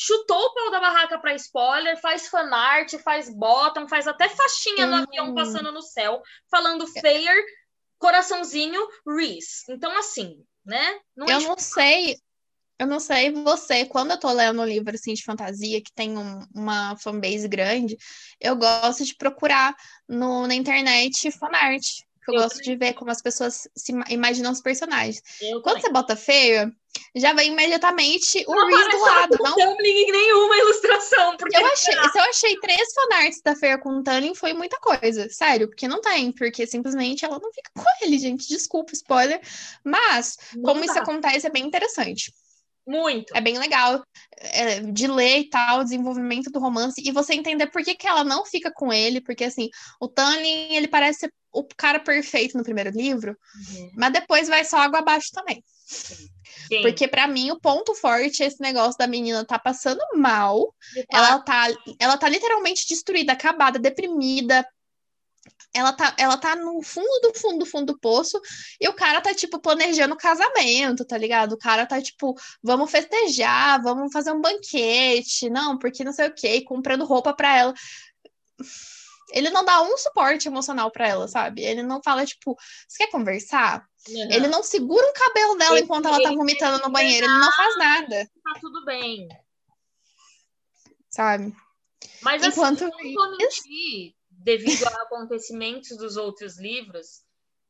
chutou 0.00 0.38
o 0.38 0.54
pau 0.54 0.70
da 0.70 0.78
barraca 0.78 1.18
para 1.18 1.34
spoiler, 1.34 2.00
faz 2.00 2.28
fanart, 2.28 2.94
faz 3.02 3.28
bottom, 3.28 3.88
faz 3.88 4.06
até 4.06 4.28
faixinha 4.28 4.86
no 4.86 4.94
avião 4.94 5.34
passando 5.34 5.72
no 5.72 5.82
céu, 5.82 6.22
falando 6.48 6.86
fair, 6.86 7.44
coraçãozinho, 7.98 8.80
Reese. 9.04 9.64
Então, 9.68 9.96
assim, 9.98 10.44
né? 10.64 11.00
Não 11.16 11.26
eu 11.26 11.40
não 11.40 11.58
sei. 11.58 12.16
Eu 12.78 12.86
não 12.86 13.00
sei 13.00 13.32
você, 13.32 13.84
quando 13.86 14.12
eu 14.12 14.20
tô 14.20 14.30
lendo 14.30 14.62
um 14.62 14.64
livro 14.64 14.94
assim 14.94 15.12
de 15.12 15.24
fantasia 15.24 15.82
que 15.82 15.92
tem 15.92 16.16
um, 16.16 16.46
uma 16.54 16.96
fanbase 16.96 17.48
grande, 17.48 17.96
eu 18.40 18.54
gosto 18.54 19.04
de 19.04 19.16
procurar 19.16 19.74
no, 20.08 20.46
na 20.46 20.54
internet 20.54 21.28
fanart. 21.32 21.82
Eu, 22.28 22.34
eu 22.34 22.40
gosto 22.40 22.58
também. 22.58 22.70
de 22.70 22.76
ver 22.76 22.92
como 22.92 23.10
as 23.10 23.20
pessoas 23.20 23.68
se 23.76 23.92
imaginam 24.10 24.52
os 24.52 24.60
personagens. 24.60 25.20
Eu 25.40 25.60
Quando 25.60 25.80
também. 25.80 25.82
você 25.82 25.92
bota 25.92 26.14
feio, 26.14 26.72
já 27.14 27.32
vem 27.32 27.52
imediatamente 27.52 28.44
o 28.46 28.66
Reese 28.66 28.90
do 28.90 29.00
lado. 29.00 29.36
Não 29.40 29.54
Tumbling 29.54 30.10
nenhuma 30.10 30.56
ilustração. 30.56 31.36
Porque 31.36 31.56
eu 31.56 31.66
achei, 31.66 31.94
se 31.94 32.18
eu 32.18 32.22
achei 32.22 32.56
três 32.60 32.92
fanarts 32.94 33.40
da 33.44 33.56
Feia 33.56 33.78
com 33.78 33.90
o 33.90 34.02
Tumbling, 34.02 34.34
foi 34.34 34.52
muita 34.52 34.78
coisa. 34.78 35.28
Sério, 35.28 35.68
porque 35.68 35.88
não 35.88 36.00
tem. 36.00 36.32
Porque 36.32 36.66
simplesmente 36.66 37.24
ela 37.24 37.38
não 37.38 37.52
fica 37.52 37.70
com 37.74 37.84
ele, 38.02 38.18
gente. 38.18 38.48
Desculpa, 38.48 38.92
spoiler. 38.92 39.40
Mas, 39.84 40.36
não 40.54 40.62
como 40.62 40.80
dá. 40.80 40.86
isso 40.86 40.98
acontece, 40.98 41.46
é 41.46 41.50
bem 41.50 41.64
interessante. 41.64 42.32
Muito. 42.88 43.36
É 43.36 43.40
bem 43.42 43.58
legal 43.58 44.02
é, 44.38 44.80
de 44.80 45.06
ler 45.06 45.40
e 45.40 45.50
tal, 45.50 45.80
o 45.80 45.84
desenvolvimento 45.84 46.50
do 46.50 46.58
romance, 46.58 47.02
e 47.04 47.12
você 47.12 47.34
entender 47.34 47.66
por 47.66 47.82
que, 47.82 47.94
que 47.94 48.06
ela 48.06 48.24
não 48.24 48.46
fica 48.46 48.72
com 48.72 48.90
ele, 48.90 49.20
porque 49.20 49.44
assim, 49.44 49.68
o 50.00 50.08
Tannin, 50.08 50.74
ele 50.74 50.88
parece 50.88 51.20
ser 51.20 51.32
o 51.52 51.64
cara 51.76 51.98
perfeito 51.98 52.56
no 52.56 52.64
primeiro 52.64 52.90
livro, 52.90 53.36
uhum. 53.70 53.92
mas 53.96 54.12
depois 54.12 54.48
vai 54.48 54.64
só 54.64 54.78
água 54.78 54.98
abaixo 54.98 55.30
também. 55.32 55.62
Sim. 55.86 56.28
Sim. 56.68 56.82
Porque 56.82 57.08
para 57.08 57.26
mim 57.26 57.50
o 57.50 57.60
ponto 57.60 57.94
forte 57.94 58.42
é 58.42 58.46
esse 58.46 58.60
negócio 58.60 58.98
da 58.98 59.06
menina 59.06 59.44
tá 59.44 59.58
passando 59.58 60.00
mal, 60.14 60.74
ela 61.10 61.38
tá, 61.40 61.66
ela 61.98 62.16
tá 62.16 62.28
literalmente 62.28 62.86
destruída, 62.86 63.32
acabada, 63.32 63.78
deprimida, 63.78 64.66
ela 65.72 65.92
tá, 65.92 66.14
ela 66.18 66.36
tá 66.36 66.56
no 66.56 66.82
fundo 66.82 67.20
do 67.22 67.34
fundo 67.38 67.58
do 67.60 67.66
fundo 67.66 67.92
do 67.92 67.98
poço 67.98 68.40
e 68.80 68.88
o 68.88 68.92
cara 68.92 69.20
tá, 69.20 69.34
tipo, 69.34 69.60
planejando 69.60 70.16
casamento, 70.16 71.04
tá 71.04 71.16
ligado? 71.16 71.52
O 71.52 71.58
cara 71.58 71.86
tá, 71.86 72.00
tipo, 72.00 72.34
vamos 72.62 72.90
festejar, 72.90 73.82
vamos 73.82 74.12
fazer 74.12 74.32
um 74.32 74.40
banquete, 74.40 75.48
não, 75.48 75.78
porque 75.78 76.04
não 76.04 76.12
sei 76.12 76.28
o 76.28 76.34
quê, 76.34 76.62
comprando 76.62 77.04
roupa 77.04 77.32
pra 77.32 77.56
ela. 77.56 77.74
Ele 79.30 79.50
não 79.50 79.64
dá 79.64 79.82
um 79.82 79.96
suporte 79.96 80.48
emocional 80.48 80.90
para 80.90 81.06
ela, 81.06 81.28
sabe? 81.28 81.62
Ele 81.62 81.82
não 81.82 82.00
fala, 82.02 82.24
tipo, 82.24 82.56
você 82.86 83.04
quer 83.04 83.10
conversar? 83.10 83.86
Uhum. 84.08 84.32
Ele 84.32 84.48
não 84.48 84.62
segura 84.62 85.06
o 85.06 85.12
cabelo 85.12 85.56
dela 85.56 85.76
ele, 85.76 85.84
enquanto 85.84 86.06
ela 86.06 86.22
tá 86.22 86.30
vomitando 86.30 86.82
no 86.82 86.90
banheiro, 86.90 87.26
ele 87.26 87.38
não 87.38 87.52
faz 87.52 87.76
nada. 87.76 88.30
Tá 88.42 88.58
tudo 88.60 88.84
bem. 88.84 89.28
Sabe? 91.10 91.54
Mas 92.22 92.42
assim, 92.42 92.52
enquanto 92.52 92.84
assim, 92.84 93.14
eu 93.14 93.30
não 93.30 93.38
devido 94.30 94.86
a 94.86 95.02
acontecimentos 95.02 95.96
dos 95.96 96.16
outros 96.16 96.58
livros, 96.58 97.22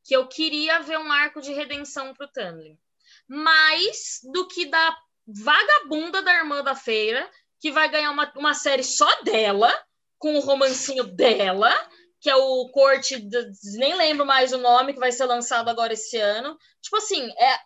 que 0.04 0.14
eu 0.14 0.26
queria 0.28 0.80
ver 0.80 0.98
um 0.98 1.10
arco 1.10 1.40
de 1.40 1.52
redenção 1.52 2.14
pro 2.14 2.28
Tamlin. 2.28 2.78
Mais 3.26 4.20
do 4.32 4.46
que 4.46 4.66
da 4.66 4.96
vagabunda 5.26 6.22
da 6.22 6.34
irmã 6.34 6.62
da 6.62 6.74
feira, 6.74 7.28
que 7.60 7.70
vai 7.70 7.90
ganhar 7.90 8.10
uma, 8.10 8.32
uma 8.36 8.54
série 8.54 8.84
só 8.84 9.22
dela, 9.22 9.72
com 10.18 10.34
o 10.34 10.40
romancinho 10.40 11.04
dela, 11.04 11.72
que 12.20 12.28
é 12.28 12.36
o 12.36 12.68
Corte, 12.70 13.20
de, 13.20 13.38
nem 13.78 13.94
lembro 13.94 14.26
mais 14.26 14.52
o 14.52 14.58
nome, 14.58 14.92
que 14.92 14.98
vai 14.98 15.12
ser 15.12 15.24
lançado 15.24 15.68
agora 15.68 15.92
esse 15.92 16.16
ano. 16.18 16.56
Tipo 16.82 16.96
assim, 16.96 17.30
é 17.38 17.58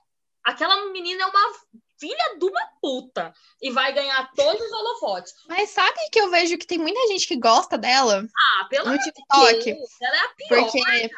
aquela 0.44 0.90
menina 0.90 1.22
é 1.22 1.26
uma 1.26 1.52
filha 1.98 2.36
de 2.38 2.44
uma 2.44 2.68
puta 2.80 3.32
e 3.60 3.70
vai 3.70 3.92
ganhar 3.92 4.30
todos 4.34 4.60
os 4.60 4.72
holofotes. 4.72 5.32
Mas 5.48 5.70
sabe 5.70 5.96
que 6.10 6.20
eu 6.20 6.30
vejo 6.30 6.58
que 6.58 6.66
tem 6.66 6.78
muita 6.78 7.06
gente 7.08 7.28
que 7.28 7.36
gosta 7.36 7.78
dela? 7.78 8.24
Ah, 8.36 8.66
pelo 8.68 8.90
no 8.90 8.98
TikTok. 8.98 9.64
Deus, 9.64 9.90
ela 10.00 10.16
é 10.16 10.20
a 10.20 10.28
pior. 10.28 10.62
Porque 10.64 11.10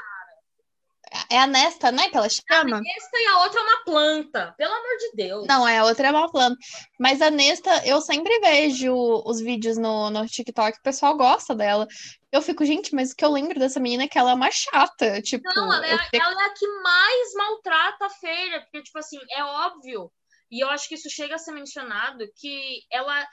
é 1.31 1.39
a 1.39 1.47
Nesta, 1.47 1.93
né? 1.93 2.09
Que 2.09 2.17
ela 2.17 2.29
chama? 2.29 2.77
A 2.77 2.81
Nesta 2.81 3.19
e 3.19 3.27
a 3.27 3.39
outra 3.41 3.61
é 3.61 3.63
uma 3.63 3.85
planta, 3.85 4.55
pelo 4.57 4.73
amor 4.73 4.97
de 4.99 5.13
Deus. 5.15 5.47
Não, 5.47 5.67
é, 5.67 5.79
a 5.79 5.85
outra 5.85 6.09
é 6.09 6.11
uma 6.11 6.31
planta. 6.31 6.57
Mas 6.99 7.23
a 7.23 7.31
Nesta, 7.31 7.87
eu 7.87 8.01
sempre 8.01 8.39
vejo 8.41 8.95
os 9.25 9.41
vídeos 9.41 9.77
no, 9.77 10.11
no 10.11 10.27
TikTok, 10.27 10.79
o 10.79 10.83
pessoal 10.83 11.17
gosta 11.17 11.55
dela. 11.55 11.87
Eu 12.33 12.43
fico, 12.43 12.65
gente, 12.65 12.95
mas 12.95 13.13
o 13.13 13.17
que 13.17 13.25
eu 13.25 13.31
lembro 13.31 13.59
dessa 13.59 13.79
menina 13.79 14.05
é 14.05 14.09
que 14.09 14.19
ela 14.19 14.33
é 14.33 14.35
uma 14.35 14.51
chata. 14.51 15.23
Tipo, 15.23 15.45
não, 15.55 15.73
ela 15.73 15.87
é, 15.87 15.99
fico... 15.99 16.17
ela 16.17 16.43
é 16.43 16.47
a 16.47 16.55
que 16.55 16.67
mais 16.67 17.35
maltrata 17.35 18.07
a 18.07 18.11
feira, 18.11 18.61
porque, 18.63 18.83
tipo 18.83 18.99
assim, 18.99 19.19
é 19.31 19.45
óbvio. 19.45 20.11
E 20.51 20.63
eu 20.63 20.69
acho 20.71 20.89
que 20.89 20.95
isso 20.95 21.09
chega 21.11 21.37
a 21.37 21.39
ser 21.39 21.53
mencionado 21.53 22.25
que 22.37 22.83
ela 22.91 23.27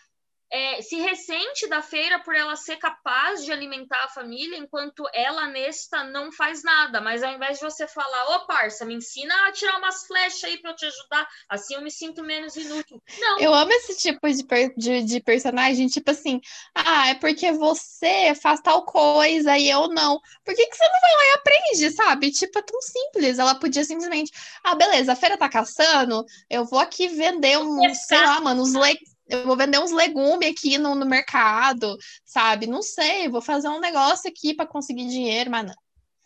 é, 0.52 0.82
se 0.82 0.98
ressente 0.98 1.68
da 1.70 1.82
feira 1.82 2.20
por 2.20 2.36
ela 2.36 2.58
ser 2.58 2.76
capaz 2.76 3.46
de 3.46 3.52
alimentar 3.54 4.04
a 4.04 4.10
família, 4.10 4.58
enquanto 4.58 5.08
ela, 5.14 5.48
nesta, 5.48 6.04
não 6.04 6.30
faz 6.32 6.62
nada. 6.62 7.00
Mas 7.00 7.24
ao 7.24 7.34
invés 7.34 7.58
de 7.58 7.64
você 7.64 7.88
falar, 7.88 8.36
ô 8.36 8.46
parça, 8.46 8.84
me 8.84 8.96
ensina 8.96 9.34
a 9.48 9.52
tirar 9.54 9.78
umas 9.78 10.06
flechas 10.06 10.44
aí 10.44 10.58
para 10.58 10.72
eu 10.72 10.76
te 10.76 10.86
ajudar, 10.86 11.26
assim 11.50 11.76
eu 11.76 11.82
me 11.82 11.90
sinto 11.90 12.22
menos 12.22 12.56
inútil. 12.58 13.02
Não. 13.18 13.40
Eu 13.40 13.54
amo 13.54 13.72
esse 13.72 13.96
tipo 13.96 14.30
de, 14.30 14.44
per 14.44 14.74
de, 14.76 15.04
de, 15.04 15.22
personagem, 15.22 15.88
tipo 15.88 16.12
assim, 16.12 16.42
ah, 16.76 17.10
é 17.10 17.16
porque 17.16 17.54
você 17.54 18.36
faz 18.36 18.60
tal 18.60 18.84
coisa 18.84 19.58
e 19.58 19.70
eu 19.70 19.88
não. 19.88 20.20
Por 20.44 20.54
que, 20.54 20.68
que 20.68 20.76
você 20.76 20.84
não 20.84 21.00
vai 21.00 21.16
lá 21.16 21.24
e 21.24 21.34
aprende, 21.36 21.92
sabe? 21.92 22.32
Tipo, 22.32 22.60
é 22.60 22.62
tão 22.62 22.82
simples. 22.82 23.40
Ela 23.40 23.56
podia 23.56 23.86
simplesmente, 23.86 24.32
ah, 24.64 24.76
beleza, 24.76 25.14
a 25.14 25.16
feira 25.16 25.38
tá 25.38 25.48
caçando, 25.48 26.26
eu 26.50 26.66
vou 26.66 26.80
aqui 26.80 27.08
vender 27.08 27.58
um, 27.58 27.94
sei 27.94 28.20
lá, 28.20 28.42
mano, 28.42 28.64
uns 28.64 28.74
legumes 28.74 29.12
eu 29.32 29.46
vou 29.46 29.56
vender 29.56 29.80
uns 29.80 29.92
legumes 29.92 30.50
aqui 30.50 30.78
no, 30.78 30.94
no 30.94 31.06
mercado, 31.06 31.98
sabe? 32.26 32.68
Não 32.68 32.82
sei, 32.82 33.30
vou 33.30 33.42
fazer 33.42 33.70
um 33.70 33.80
negócio 33.80 34.30
aqui 34.30 34.54
para 34.54 34.68
conseguir 34.68 35.08
dinheiro, 35.08 35.50
mas 35.50 35.66
não. 35.66 35.76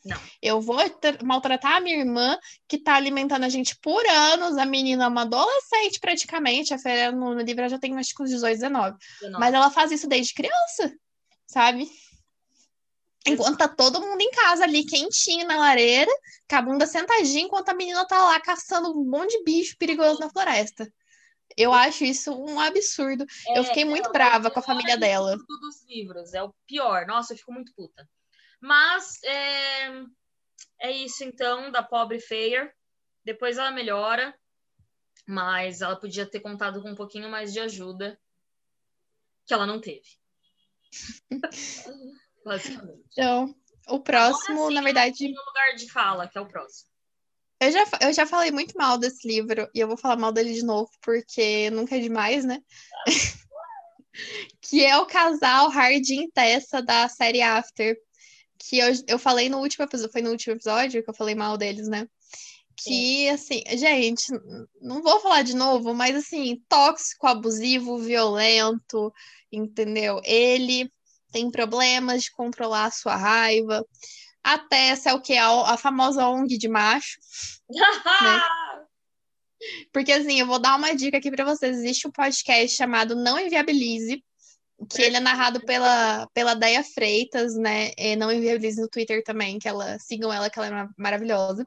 Não. 0.06 0.22
Eu 0.40 0.62
vou 0.62 0.78
maltratar 1.24 1.78
a 1.78 1.80
minha 1.80 1.98
irmã, 1.98 2.38
que 2.68 2.78
tá 2.78 2.94
alimentando 2.94 3.44
a 3.44 3.50
gente 3.50 3.76
por 3.82 4.06
anos. 4.06 4.56
A 4.56 4.66
menina 4.66 5.06
é 5.06 5.08
uma 5.08 5.24
adolescente, 5.24 6.00
praticamente. 6.00 6.76
A 6.76 6.78
Fera 6.78 7.12
no, 7.12 7.34
no 7.34 7.42
livro 7.42 7.68
já 7.68 7.80
tem 7.80 7.98
acho 7.98 8.14
que 8.14 8.22
uns 8.22 8.30
18, 8.30 8.54
19. 8.54 8.98
19. 9.22 9.40
Mas 9.40 9.54
ela 9.54 9.72
faz 9.72 9.92
isso 9.92 10.08
desde 10.08 10.36
criança, 10.36 10.94
sabe? 11.48 11.90
Enquanto 13.26 13.58
tá 13.58 13.68
todo 13.68 14.00
mundo 14.00 14.22
em 14.22 14.30
casa 14.30 14.64
ali, 14.64 14.86
quentinho 14.86 15.48
na 15.48 15.58
lareira, 15.58 16.12
com 16.48 16.56
a 16.56 16.62
bunda 16.62 16.86
sentadinha, 16.86 17.46
enquanto 17.46 17.70
a 17.70 17.74
menina 17.74 18.06
tá 18.06 18.24
lá 18.24 18.40
caçando 18.40 18.92
um 18.92 19.04
monte 19.04 19.36
de 19.36 19.44
bicho 19.44 19.76
perigoso 19.80 20.20
na 20.20 20.30
floresta. 20.30 20.88
Eu 21.58 21.74
acho 21.74 22.04
isso 22.04 22.34
um 22.34 22.60
absurdo. 22.60 23.26
É, 23.48 23.60
eu 23.60 23.64
fiquei 23.64 23.86
muito 23.86 24.12
brava 24.12 24.52
com 24.52 24.60
a 24.60 24.64
família 24.64 24.98
dela. 24.98 25.38
dos 25.38 25.86
livros, 25.88 26.34
é 26.34 26.44
o 26.44 26.54
pior. 26.68 27.06
Nossa, 27.06 27.34
eu 27.34 27.38
fico 27.38 27.54
muito 27.54 27.74
puta. 27.74 28.08
Mas 28.60 29.22
é, 29.24 30.04
é 30.82 30.92
isso 30.92 31.24
então 31.24 31.72
da 31.72 31.84
pobre 31.84 32.20
Fair. 32.20 32.74
Depois 33.24 33.58
ela 33.58 33.72
melhora, 33.72 34.38
mas 35.28 35.82
ela 35.82 35.96
podia 35.96 36.26
ter 36.26 36.40
contado 36.40 36.82
com 36.82 36.92
um 36.92 36.96
pouquinho 36.96 37.30
mais 37.30 37.54
de 37.54 37.60
ajuda 37.60 38.20
que 39.46 39.54
ela 39.54 39.66
não 39.66 39.80
teve. 39.80 40.08
Basicamente. 42.46 43.04
Então, 43.12 43.56
o 43.88 44.00
próximo, 44.00 44.58
Agora, 44.58 44.70
sim, 44.70 44.76
na 44.76 44.82
verdade. 44.82 45.28
No 45.30 45.46
lugar 45.46 45.76
de 45.76 45.92
fala, 45.92 46.28
que 46.28 46.38
é 46.38 46.42
o 46.42 46.48
próximo. 46.48 46.95
Eu 47.60 47.72
já, 47.72 47.86
eu 48.02 48.14
já 48.14 48.26
falei 48.26 48.52
muito 48.52 48.74
mal 48.78 48.98
desse 48.98 49.28
livro 49.28 49.70
e 49.74 49.80
eu 49.80 49.88
vou 49.88 49.98
falar 49.98 50.18
mal 50.18 50.32
dele 50.32 50.54
de 50.54 50.64
novo, 50.64 50.90
porque 51.02 51.70
nunca 51.70 51.96
é 51.96 52.00
demais, 52.00 52.44
né? 52.44 52.60
que 54.62 54.84
é 54.84 54.98
o 54.98 55.06
casal 55.06 55.70
Hardin 55.70 56.30
Tessa 56.32 56.82
da 56.82 57.08
série 57.08 57.42
After. 57.42 57.96
Que 58.58 58.80
eu, 58.80 58.88
eu 59.08 59.20
falei 59.20 59.50
no 59.50 59.60
último 59.60 59.86
episódio, 59.86 60.12
foi 60.12 60.22
no 60.22 60.32
último 60.32 60.54
episódio 60.54 61.04
que 61.04 61.10
eu 61.10 61.14
falei 61.14 61.36
mal 61.36 61.58
deles, 61.58 61.88
né? 61.88 62.08
Que, 62.78 63.30
assim, 63.30 63.64
gente, 63.78 64.26
não 64.82 65.02
vou 65.02 65.22
falar 65.22 65.42
de 65.44 65.56
novo, 65.56 65.94
mas 65.94 66.16
assim, 66.16 66.62
tóxico, 66.68 67.26
abusivo, 67.26 67.98
violento, 67.98 69.14
entendeu? 69.50 70.20
Ele 70.26 70.92
tem 71.32 71.50
problemas 71.50 72.24
de 72.24 72.32
controlar 72.32 72.86
a 72.86 72.92
sua 72.92 73.16
raiva 73.16 73.86
a 74.46 74.60
Tessa 74.60 75.10
é 75.10 75.14
o 75.14 75.20
que? 75.20 75.36
A, 75.36 75.74
a 75.74 75.78
famosa 75.78 76.28
ONG 76.28 76.56
de 76.58 76.68
macho. 76.68 77.18
né? 78.22 78.42
Porque 79.92 80.12
assim, 80.12 80.40
eu 80.40 80.46
vou 80.46 80.60
dar 80.60 80.76
uma 80.76 80.96
dica 80.96 81.18
aqui 81.18 81.32
para 81.32 81.44
vocês. 81.44 81.78
Existe 81.78 82.08
um 82.08 82.12
podcast 82.12 82.78
chamado 82.78 83.16
Não 83.16 83.40
Inviabilize, 83.40 84.24
que 84.92 85.02
ele 85.02 85.18
é 85.18 85.20
narrado 85.20 85.60
pela, 85.62 86.28
pela 86.32 86.54
Deia 86.54 86.84
Freitas, 86.84 87.56
né? 87.56 87.92
E 87.98 88.16
não 88.16 88.32
Inviabilize 88.32 88.80
no 88.80 88.88
Twitter 88.88 89.24
também, 89.24 89.58
que 89.58 89.68
ela 89.68 89.98
sigam 89.98 90.32
ela, 90.32 90.48
que 90.48 90.60
ela 90.60 90.68
é 90.68 90.88
maravilhosa. 90.96 91.66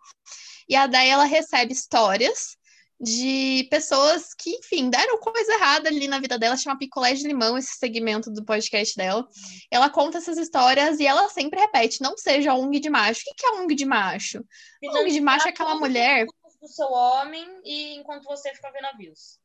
E 0.68 0.76
a 0.76 0.86
Deia 0.86 1.14
ela 1.14 1.24
recebe 1.24 1.72
histórias 1.72 2.57
de 3.00 3.68
pessoas 3.70 4.34
que, 4.34 4.50
enfim, 4.50 4.90
deram 4.90 5.18
coisa 5.20 5.52
errada 5.52 5.88
ali 5.88 6.08
na 6.08 6.18
vida 6.18 6.38
dela, 6.38 6.56
chama 6.56 6.78
Picolé 6.78 7.14
de 7.14 7.26
Limão, 7.26 7.56
esse 7.56 7.78
segmento 7.78 8.30
do 8.30 8.44
podcast 8.44 8.96
dela. 8.96 9.26
Ela 9.70 9.88
conta 9.88 10.18
essas 10.18 10.36
histórias 10.36 10.98
e 10.98 11.06
ela 11.06 11.28
sempre 11.28 11.60
repete: 11.60 12.02
não 12.02 12.16
seja 12.16 12.54
ONG 12.54 12.80
de 12.80 12.90
macho. 12.90 13.20
O 13.20 13.34
que 13.34 13.46
é 13.46 13.52
ONG 13.52 13.74
de 13.74 13.84
macho? 13.84 14.44
ONG 14.82 15.12
de 15.12 15.20
macho 15.20 15.46
é 15.46 15.50
aquela 15.50 15.76
mulher. 15.76 16.26
Do 16.60 16.66
seu 16.66 16.90
homem 16.90 17.46
e 17.64 17.94
enquanto 17.94 18.24
você 18.24 18.52
fica 18.52 18.72
vendo 18.72 18.86
avios. 18.86 19.38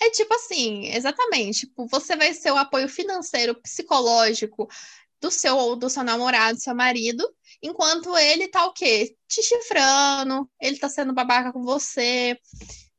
É 0.00 0.10
tipo 0.10 0.32
assim, 0.34 0.86
exatamente. 0.86 1.66
Tipo, 1.66 1.86
você 1.88 2.16
vai 2.16 2.32
ser 2.32 2.52
o 2.52 2.56
apoio 2.56 2.88
financeiro, 2.88 3.60
psicológico 3.60 4.66
do 5.20 5.30
seu 5.30 5.76
do 5.76 5.90
seu 5.90 6.04
namorado, 6.04 6.58
seu 6.58 6.74
marido, 6.74 7.28
enquanto 7.62 8.16
ele 8.16 8.48
tá 8.48 8.64
o 8.66 8.72
quê? 8.72 9.16
Te 9.28 9.42
chifrando, 9.42 10.50
ele 10.60 10.78
tá 10.78 10.88
sendo 10.88 11.12
babaca 11.12 11.52
com 11.52 11.62
você. 11.62 12.38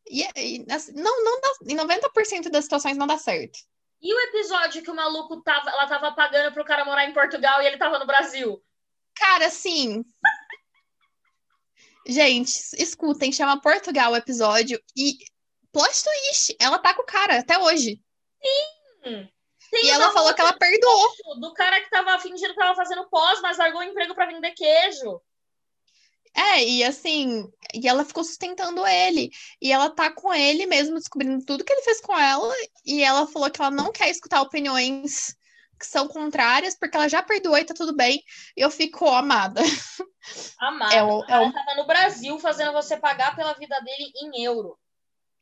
E, 0.09 0.23
e 0.35 0.65
assim, 0.71 0.93
não, 0.93 1.23
não 1.23 1.39
dá, 1.41 1.49
em 1.67 1.75
90% 1.75 2.49
das 2.49 2.65
situações 2.65 2.97
não 2.97 3.07
dá 3.07 3.17
certo. 3.17 3.59
E 4.01 4.13
o 4.13 4.19
episódio 4.29 4.81
que 4.81 4.89
o 4.89 4.95
maluco 4.95 5.41
tava, 5.41 5.69
ela 5.69 5.87
tava 5.87 6.11
pagando 6.13 6.53
pro 6.53 6.63
cara 6.63 6.85
morar 6.85 7.05
em 7.05 7.13
Portugal 7.13 7.61
e 7.61 7.67
ele 7.67 7.77
tava 7.77 7.99
no 7.99 8.07
Brasil? 8.07 8.63
Cara, 9.15 9.47
assim. 9.47 10.03
Gente, 12.07 12.49
escutem, 12.77 13.31
chama 13.31 13.61
Portugal 13.61 14.13
o 14.13 14.15
episódio 14.15 14.81
e 14.95 15.17
plot 15.71 16.03
twist, 16.03 16.55
ela 16.59 16.79
tá 16.79 16.93
com 16.93 17.03
o 17.03 17.05
cara 17.05 17.39
até 17.39 17.57
hoje. 17.59 18.01
Sim. 19.03 19.29
Tem 19.71 19.85
e 19.85 19.89
ela 19.89 20.11
falou 20.11 20.33
que 20.33 20.41
ela 20.41 20.53
perdoou. 20.53 21.13
Do 21.39 21.53
cara 21.53 21.81
que 21.81 21.89
tava 21.89 22.17
fingindo 22.19 22.53
que 22.53 22.59
tava 22.59 22.75
fazendo 22.75 23.07
pós, 23.09 23.39
mas 23.41 23.57
largou 23.57 23.81
o 23.81 23.83
emprego 23.83 24.15
para 24.15 24.25
vender 24.25 24.51
queijo. 24.51 25.21
É, 26.35 26.63
e 26.63 26.83
assim, 26.83 27.51
e 27.73 27.87
ela 27.87 28.05
ficou 28.05 28.23
sustentando 28.23 28.85
ele. 28.85 29.31
E 29.61 29.71
ela 29.71 29.89
tá 29.89 30.11
com 30.11 30.33
ele 30.33 30.65
mesmo, 30.65 30.95
descobrindo 30.95 31.43
tudo 31.45 31.63
que 31.63 31.73
ele 31.73 31.81
fez 31.81 32.01
com 32.01 32.17
ela. 32.17 32.53
E 32.85 33.03
ela 33.03 33.27
falou 33.27 33.49
que 33.49 33.61
ela 33.61 33.71
não 33.71 33.91
quer 33.91 34.09
escutar 34.09 34.41
opiniões 34.41 35.35
que 35.79 35.85
são 35.85 36.07
contrárias, 36.07 36.77
porque 36.77 36.97
ela 36.97 37.07
já 37.07 37.23
perdoou 37.23 37.57
e 37.57 37.63
tá 37.63 37.73
tudo 37.73 37.95
bem. 37.95 38.21
E 38.55 38.61
eu 38.61 38.69
fico 38.69 39.07
amada. 39.07 39.61
Amada. 40.59 40.93
É 40.93 41.01
o, 41.01 41.23
é 41.23 41.39
o... 41.39 41.43
Ela 41.43 41.53
tava 41.53 41.75
no 41.75 41.87
Brasil 41.87 42.37
fazendo 42.39 42.73
você 42.73 42.97
pagar 42.97 43.35
pela 43.35 43.53
vida 43.53 43.79
dele 43.79 44.11
em 44.21 44.43
euro 44.43 44.77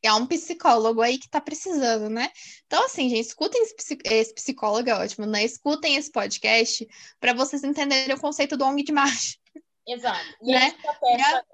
é 0.02 0.12
um 0.12 0.26
psicólogo 0.26 1.00
aí 1.00 1.18
que 1.18 1.28
tá 1.28 1.40
precisando, 1.40 2.08
né? 2.08 2.30
Então, 2.66 2.84
assim, 2.84 3.08
gente, 3.08 3.26
escutem 3.26 3.62
esse, 3.62 3.98
esse 4.04 4.34
psicólogo, 4.34 4.88
é 4.88 4.94
ótimo, 4.94 5.26
né? 5.26 5.44
Escutem 5.44 5.96
esse 5.96 6.10
podcast 6.10 6.86
para 7.18 7.32
vocês 7.32 7.64
entenderem 7.64 8.14
o 8.14 8.20
conceito 8.20 8.56
do 8.56 8.64
ONG 8.64 8.84
de 8.84 8.92
macho. 8.92 9.36
Exato. 9.86 10.24
E 10.42 10.52
né? 10.52 10.76
a 10.86 10.94
Tessa... 10.94 11.44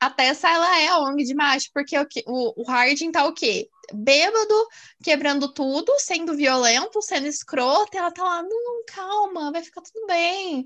a 0.00 0.10
Tessa, 0.10 0.48
ela 0.50 0.80
é 0.80 0.88
a 0.88 0.98
ONG 1.00 1.24
de 1.24 1.34
macho, 1.34 1.70
porque 1.72 1.96
o, 1.98 2.06
o, 2.26 2.62
o 2.62 2.70
Harding 2.70 3.12
tá 3.12 3.26
o 3.26 3.32
quê? 3.32 3.68
Bêbado, 3.94 4.68
quebrando 5.02 5.52
tudo, 5.54 5.94
sendo 5.98 6.34
violento, 6.34 7.00
sendo 7.00 7.26
escroto, 7.28 7.94
e 7.94 7.98
ela 7.98 8.10
tá 8.10 8.22
lá, 8.22 8.42
não, 8.42 8.84
calma, 8.86 9.52
vai 9.52 9.62
ficar 9.62 9.80
tudo 9.80 10.06
bem. 10.06 10.64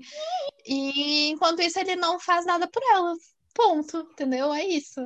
E 0.65 1.29
enquanto 1.29 1.61
isso, 1.61 1.79
ele 1.79 1.95
não 1.95 2.19
faz 2.19 2.45
nada 2.45 2.67
por 2.67 2.81
ela. 2.91 3.13
Ponto, 3.53 3.99
entendeu? 4.11 4.51
É 4.53 4.65
isso. 4.65 4.99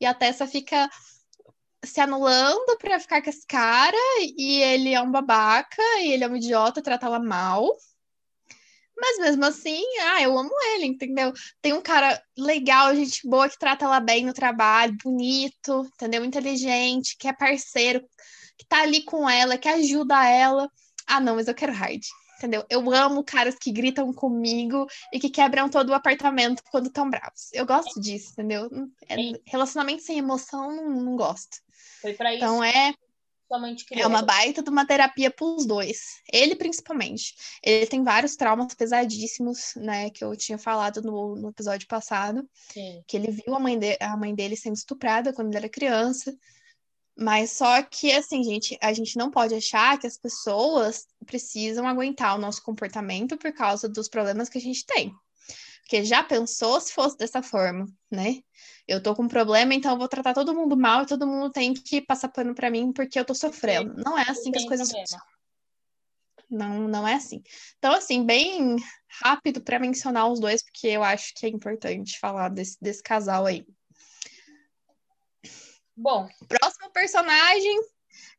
E 0.00 0.06
a 0.06 0.14
Tessa 0.14 0.46
fica 0.46 0.88
se 1.84 2.00
anulando 2.00 2.76
pra 2.78 2.98
ficar 2.98 3.22
com 3.22 3.30
esse 3.30 3.46
cara 3.46 3.96
e 4.36 4.60
ele 4.62 4.94
é 4.94 5.00
um 5.00 5.10
babaca 5.10 5.82
e 6.00 6.12
ele 6.12 6.24
é 6.24 6.28
um 6.28 6.36
idiota, 6.36 6.82
trata 6.82 7.06
ela 7.06 7.20
mal. 7.20 7.76
Mas 9.00 9.18
mesmo 9.18 9.44
assim, 9.44 9.80
ah, 10.02 10.22
eu 10.22 10.36
amo 10.36 10.50
ele, 10.74 10.86
entendeu? 10.86 11.32
Tem 11.62 11.72
um 11.72 11.80
cara 11.80 12.20
legal, 12.36 12.94
gente 12.96 13.28
boa, 13.28 13.48
que 13.48 13.58
trata 13.58 13.84
ela 13.84 14.00
bem 14.00 14.24
no 14.24 14.32
trabalho, 14.32 14.96
bonito, 15.02 15.88
entendeu? 15.94 16.24
Inteligente, 16.24 17.16
que 17.16 17.28
é 17.28 17.32
parceiro, 17.32 18.00
que 18.56 18.66
tá 18.66 18.82
ali 18.82 19.04
com 19.04 19.30
ela, 19.30 19.56
que 19.56 19.68
ajuda 19.68 20.26
ela. 20.28 20.68
Ah, 21.06 21.20
não, 21.20 21.36
mas 21.36 21.46
eu 21.46 21.54
quero 21.54 21.72
hard. 21.72 22.02
Entendeu? 22.38 22.64
Eu 22.70 22.92
amo 22.92 23.24
caras 23.24 23.56
que 23.56 23.72
gritam 23.72 24.12
comigo 24.12 24.86
e 25.12 25.18
que 25.18 25.28
quebram 25.28 25.68
todo 25.68 25.90
o 25.90 25.94
apartamento 25.94 26.62
quando 26.70 26.86
estão 26.86 27.10
bravos. 27.10 27.52
Eu 27.52 27.66
gosto 27.66 28.00
disso, 28.00 28.30
entendeu? 28.32 28.68
É, 29.08 29.16
relacionamento 29.44 30.02
sem 30.02 30.18
emoção, 30.18 30.74
não, 30.74 30.88
não 30.88 31.16
gosto. 31.16 31.58
Foi 32.00 32.14
pra 32.14 32.34
isso. 32.34 32.44
Então 32.44 32.62
é 32.62 32.94
é 33.92 34.06
uma 34.06 34.20
baita 34.20 34.62
de 34.62 34.68
uma 34.68 34.86
terapia 34.86 35.30
para 35.30 35.46
os 35.46 35.64
dois. 35.64 36.20
Ele, 36.30 36.54
principalmente. 36.54 37.34
Ele 37.62 37.86
tem 37.86 38.04
vários 38.04 38.36
traumas 38.36 38.74
pesadíssimos, 38.74 39.72
né? 39.76 40.10
Que 40.10 40.22
eu 40.22 40.36
tinha 40.36 40.58
falado 40.58 41.00
no, 41.00 41.34
no 41.34 41.48
episódio 41.48 41.88
passado. 41.88 42.46
Sim. 42.70 43.02
Que 43.06 43.16
ele 43.16 43.30
viu 43.30 43.54
a 43.54 43.58
mãe, 43.58 43.78
de, 43.78 43.96
a 44.00 44.16
mãe 44.16 44.34
dele 44.34 44.54
sendo 44.54 44.76
estuprada 44.76 45.32
quando 45.32 45.48
ele 45.48 45.56
era 45.56 45.68
criança. 45.68 46.36
Mas 47.16 47.52
só 47.52 47.82
que, 47.82 48.12
assim, 48.12 48.44
gente, 48.44 48.78
a 48.82 48.92
gente 48.92 49.16
não 49.16 49.30
pode 49.30 49.54
achar 49.54 49.98
que 49.98 50.06
as 50.06 50.18
pessoas 50.18 51.06
precisam 51.26 51.88
aguentar 51.88 52.36
o 52.36 52.40
nosso 52.40 52.62
comportamento 52.62 53.36
por 53.38 53.52
causa 53.52 53.88
dos 53.88 54.08
problemas 54.08 54.48
que 54.48 54.58
a 54.58 54.60
gente 54.60 54.84
tem. 54.84 55.12
Porque 55.88 56.04
já 56.04 56.22
pensou 56.22 56.78
se 56.82 56.92
fosse 56.92 57.16
dessa 57.16 57.42
forma, 57.42 57.86
né? 58.10 58.42
Eu 58.86 59.02
tô 59.02 59.14
com 59.14 59.22
um 59.22 59.28
problema, 59.28 59.72
então 59.72 59.92
eu 59.92 59.98
vou 59.98 60.06
tratar 60.06 60.34
todo 60.34 60.54
mundo 60.54 60.76
mal 60.76 61.02
e 61.02 61.06
todo 61.06 61.26
mundo 61.26 61.50
tem 61.50 61.72
que 61.72 62.02
passar 62.02 62.28
pano 62.28 62.54
para 62.54 62.70
mim 62.70 62.92
porque 62.92 63.18
eu 63.18 63.24
tô 63.24 63.34
sofrendo. 63.34 63.94
Não 64.04 64.18
é 64.18 64.24
assim 64.28 64.52
que 64.52 64.58
as 64.58 64.66
coisas 64.66 64.92
funcionam. 64.92 65.26
Não, 66.50 66.88
não 66.88 67.08
é 67.08 67.14
assim. 67.14 67.42
Então, 67.78 67.94
assim, 67.94 68.22
bem 68.22 68.76
rápido 69.22 69.62
para 69.62 69.78
mencionar 69.78 70.30
os 70.30 70.38
dois, 70.38 70.62
porque 70.62 70.88
eu 70.88 71.02
acho 71.02 71.32
que 71.34 71.46
é 71.46 71.48
importante 71.48 72.18
falar 72.18 72.50
desse, 72.50 72.76
desse 72.82 73.02
casal 73.02 73.46
aí. 73.46 73.66
Bom. 75.96 76.28
Próximo 76.46 76.90
personagem 76.92 77.80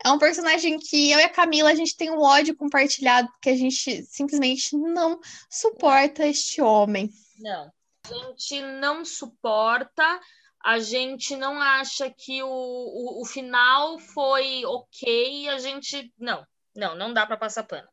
é 0.05 0.11
um 0.11 0.19
personagem 0.19 0.77
que 0.77 1.09
eu 1.09 1.19
e 1.19 1.23
a 1.23 1.29
Camila 1.29 1.71
a 1.71 1.75
gente 1.75 1.97
tem 1.97 2.11
um 2.11 2.21
ódio 2.21 2.55
compartilhado, 2.55 3.27
porque 3.31 3.49
a 3.49 3.57
gente 3.57 4.03
simplesmente 4.03 4.77
não 4.77 5.19
suporta 5.49 6.27
este 6.27 6.61
homem. 6.61 7.11
Não. 7.39 7.71
A 8.05 8.13
gente 8.13 8.61
não 8.61 9.05
suporta, 9.05 10.19
a 10.63 10.79
gente 10.79 11.35
não 11.35 11.61
acha 11.61 12.09
que 12.09 12.43
o, 12.43 12.47
o, 12.47 13.21
o 13.21 13.25
final 13.25 13.99
foi 13.99 14.65
ok, 14.65 15.49
a 15.49 15.57
gente. 15.59 16.13
Não, 16.17 16.45
não, 16.75 16.95
não 16.95 17.13
dá 17.13 17.25
para 17.25 17.37
passar 17.37 17.63
pano. 17.63 17.87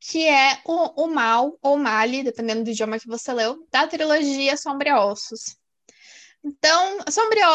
Que 0.00 0.26
é 0.28 0.60
o, 0.64 1.04
o 1.04 1.06
Mal, 1.08 1.58
ou 1.60 1.76
Mali, 1.76 2.22
dependendo 2.22 2.64
do 2.64 2.70
idioma 2.70 2.98
que 2.98 3.08
você 3.08 3.32
leu, 3.32 3.66
da 3.70 3.86
trilogia 3.86 4.56
Ossos. 4.92 5.56
Então, 6.44 6.98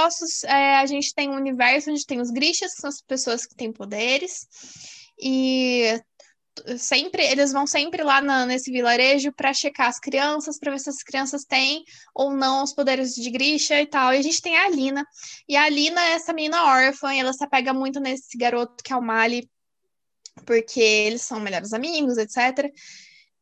Ossos, 0.05 0.43
é, 0.43 0.75
a 0.75 0.85
gente 0.85 1.13
tem 1.13 1.29
um 1.29 1.35
universo 1.35 1.89
onde 1.89 2.05
tem 2.05 2.19
os 2.19 2.29
Grishas, 2.29 2.73
que 2.73 2.81
são 2.81 2.89
as 2.89 3.01
pessoas 3.01 3.45
que 3.45 3.55
têm 3.55 3.71
poderes, 3.71 4.45
e 5.17 6.01
sempre 6.77 7.23
eles 7.25 7.51
vão 7.51 7.65
sempre 7.65 8.03
lá 8.03 8.21
na, 8.21 8.45
nesse 8.45 8.71
vilarejo 8.71 9.31
para 9.33 9.53
checar 9.53 9.87
as 9.87 9.99
crianças, 9.99 10.59
para 10.59 10.71
ver 10.71 10.79
se 10.79 10.89
as 10.89 11.03
crianças 11.03 11.43
têm 11.43 11.83
ou 12.13 12.31
não 12.33 12.63
os 12.63 12.73
poderes 12.73 13.13
de 13.15 13.29
Grisha 13.29 13.81
e 13.81 13.85
tal. 13.85 14.13
E 14.13 14.17
a 14.17 14.21
gente 14.21 14.41
tem 14.41 14.57
a 14.57 14.65
Alina. 14.65 15.05
E 15.47 15.55
a 15.55 15.63
Alina 15.63 16.01
é 16.01 16.11
essa 16.13 16.33
menina 16.33 16.63
órfã, 16.65 17.13
e 17.13 17.19
ela 17.19 17.33
se 17.33 17.43
apega 17.43 17.73
muito 17.73 17.99
nesse 17.99 18.37
garoto 18.37 18.83
que 18.83 18.93
é 18.93 18.95
o 18.95 19.01
Mali, 19.01 19.49
porque 20.45 20.79
eles 20.79 21.21
são 21.21 21.39
melhores 21.39 21.73
amigos, 21.73 22.17
etc. 22.17 22.71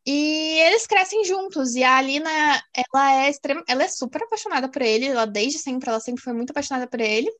E 0.05 0.59
eles 0.59 0.87
crescem 0.87 1.23
juntos, 1.25 1.75
e 1.75 1.83
a 1.83 1.97
Alina, 1.97 2.29
ela 2.73 3.25
é 3.25 3.29
extrema, 3.29 3.63
ela 3.67 3.83
é 3.83 3.87
super 3.87 4.23
apaixonada 4.23 4.69
por 4.69 4.81
ele, 4.81 5.05
ela 5.05 5.25
desde 5.27 5.59
sempre, 5.59 5.89
ela 5.89 5.99
sempre 5.99 6.23
foi 6.23 6.33
muito 6.33 6.51
apaixonada 6.51 6.87
por 6.87 6.99
ele, 6.99 7.31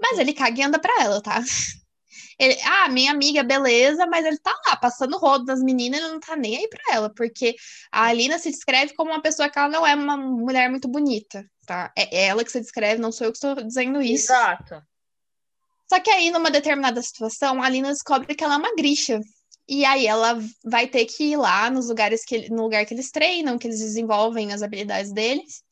mas 0.00 0.18
ele 0.18 0.32
caga 0.32 0.60
e 0.60 0.64
anda 0.64 0.78
pra 0.78 1.02
ela, 1.02 1.20
tá? 1.20 1.42
Ele, 2.38 2.56
ah, 2.64 2.88
minha 2.88 3.10
amiga, 3.10 3.42
beleza, 3.42 4.06
mas 4.06 4.24
ele 4.24 4.38
tá 4.38 4.54
lá, 4.66 4.76
passando 4.76 5.18
rodo 5.18 5.44
das 5.44 5.62
meninas, 5.62 6.00
ele 6.00 6.12
não 6.12 6.20
tá 6.20 6.36
nem 6.36 6.56
aí 6.56 6.68
pra 6.68 6.94
ela, 6.94 7.10
porque 7.14 7.56
a 7.90 8.06
Alina 8.06 8.38
se 8.38 8.50
descreve 8.50 8.94
como 8.94 9.10
uma 9.10 9.22
pessoa 9.22 9.48
que 9.48 9.58
ela 9.58 9.68
não 9.68 9.86
é 9.86 9.94
uma 9.94 10.16
mulher 10.16 10.70
muito 10.70 10.88
bonita, 10.88 11.44
tá? 11.66 11.92
É 11.96 12.26
ela 12.26 12.44
que 12.44 12.52
se 12.52 12.60
descreve, 12.60 13.00
não 13.00 13.12
sou 13.12 13.26
eu 13.26 13.32
que 13.32 13.38
estou 13.38 13.54
dizendo 13.54 14.00
isso. 14.02 14.32
Exato. 14.32 14.82
Só 15.88 16.00
que 16.00 16.10
aí, 16.10 16.30
numa 16.30 16.50
determinada 16.50 17.00
situação, 17.00 17.62
a 17.62 17.66
Alina 17.66 17.92
descobre 17.92 18.34
que 18.34 18.42
ela 18.42 18.54
é 18.54 18.58
uma 18.58 18.74
grisha. 18.74 19.20
E 19.68 19.84
aí 19.84 20.06
ela 20.06 20.38
vai 20.64 20.86
ter 20.86 21.04
que 21.06 21.32
ir 21.32 21.36
lá 21.36 21.70
nos 21.70 21.88
lugares 21.88 22.24
que 22.24 22.48
no 22.50 22.62
lugar 22.62 22.86
que 22.86 22.94
eles 22.94 23.10
treinam, 23.10 23.58
que 23.58 23.66
eles 23.66 23.80
desenvolvem 23.80 24.52
as 24.52 24.62
habilidades 24.62 25.12
deles. 25.12 25.62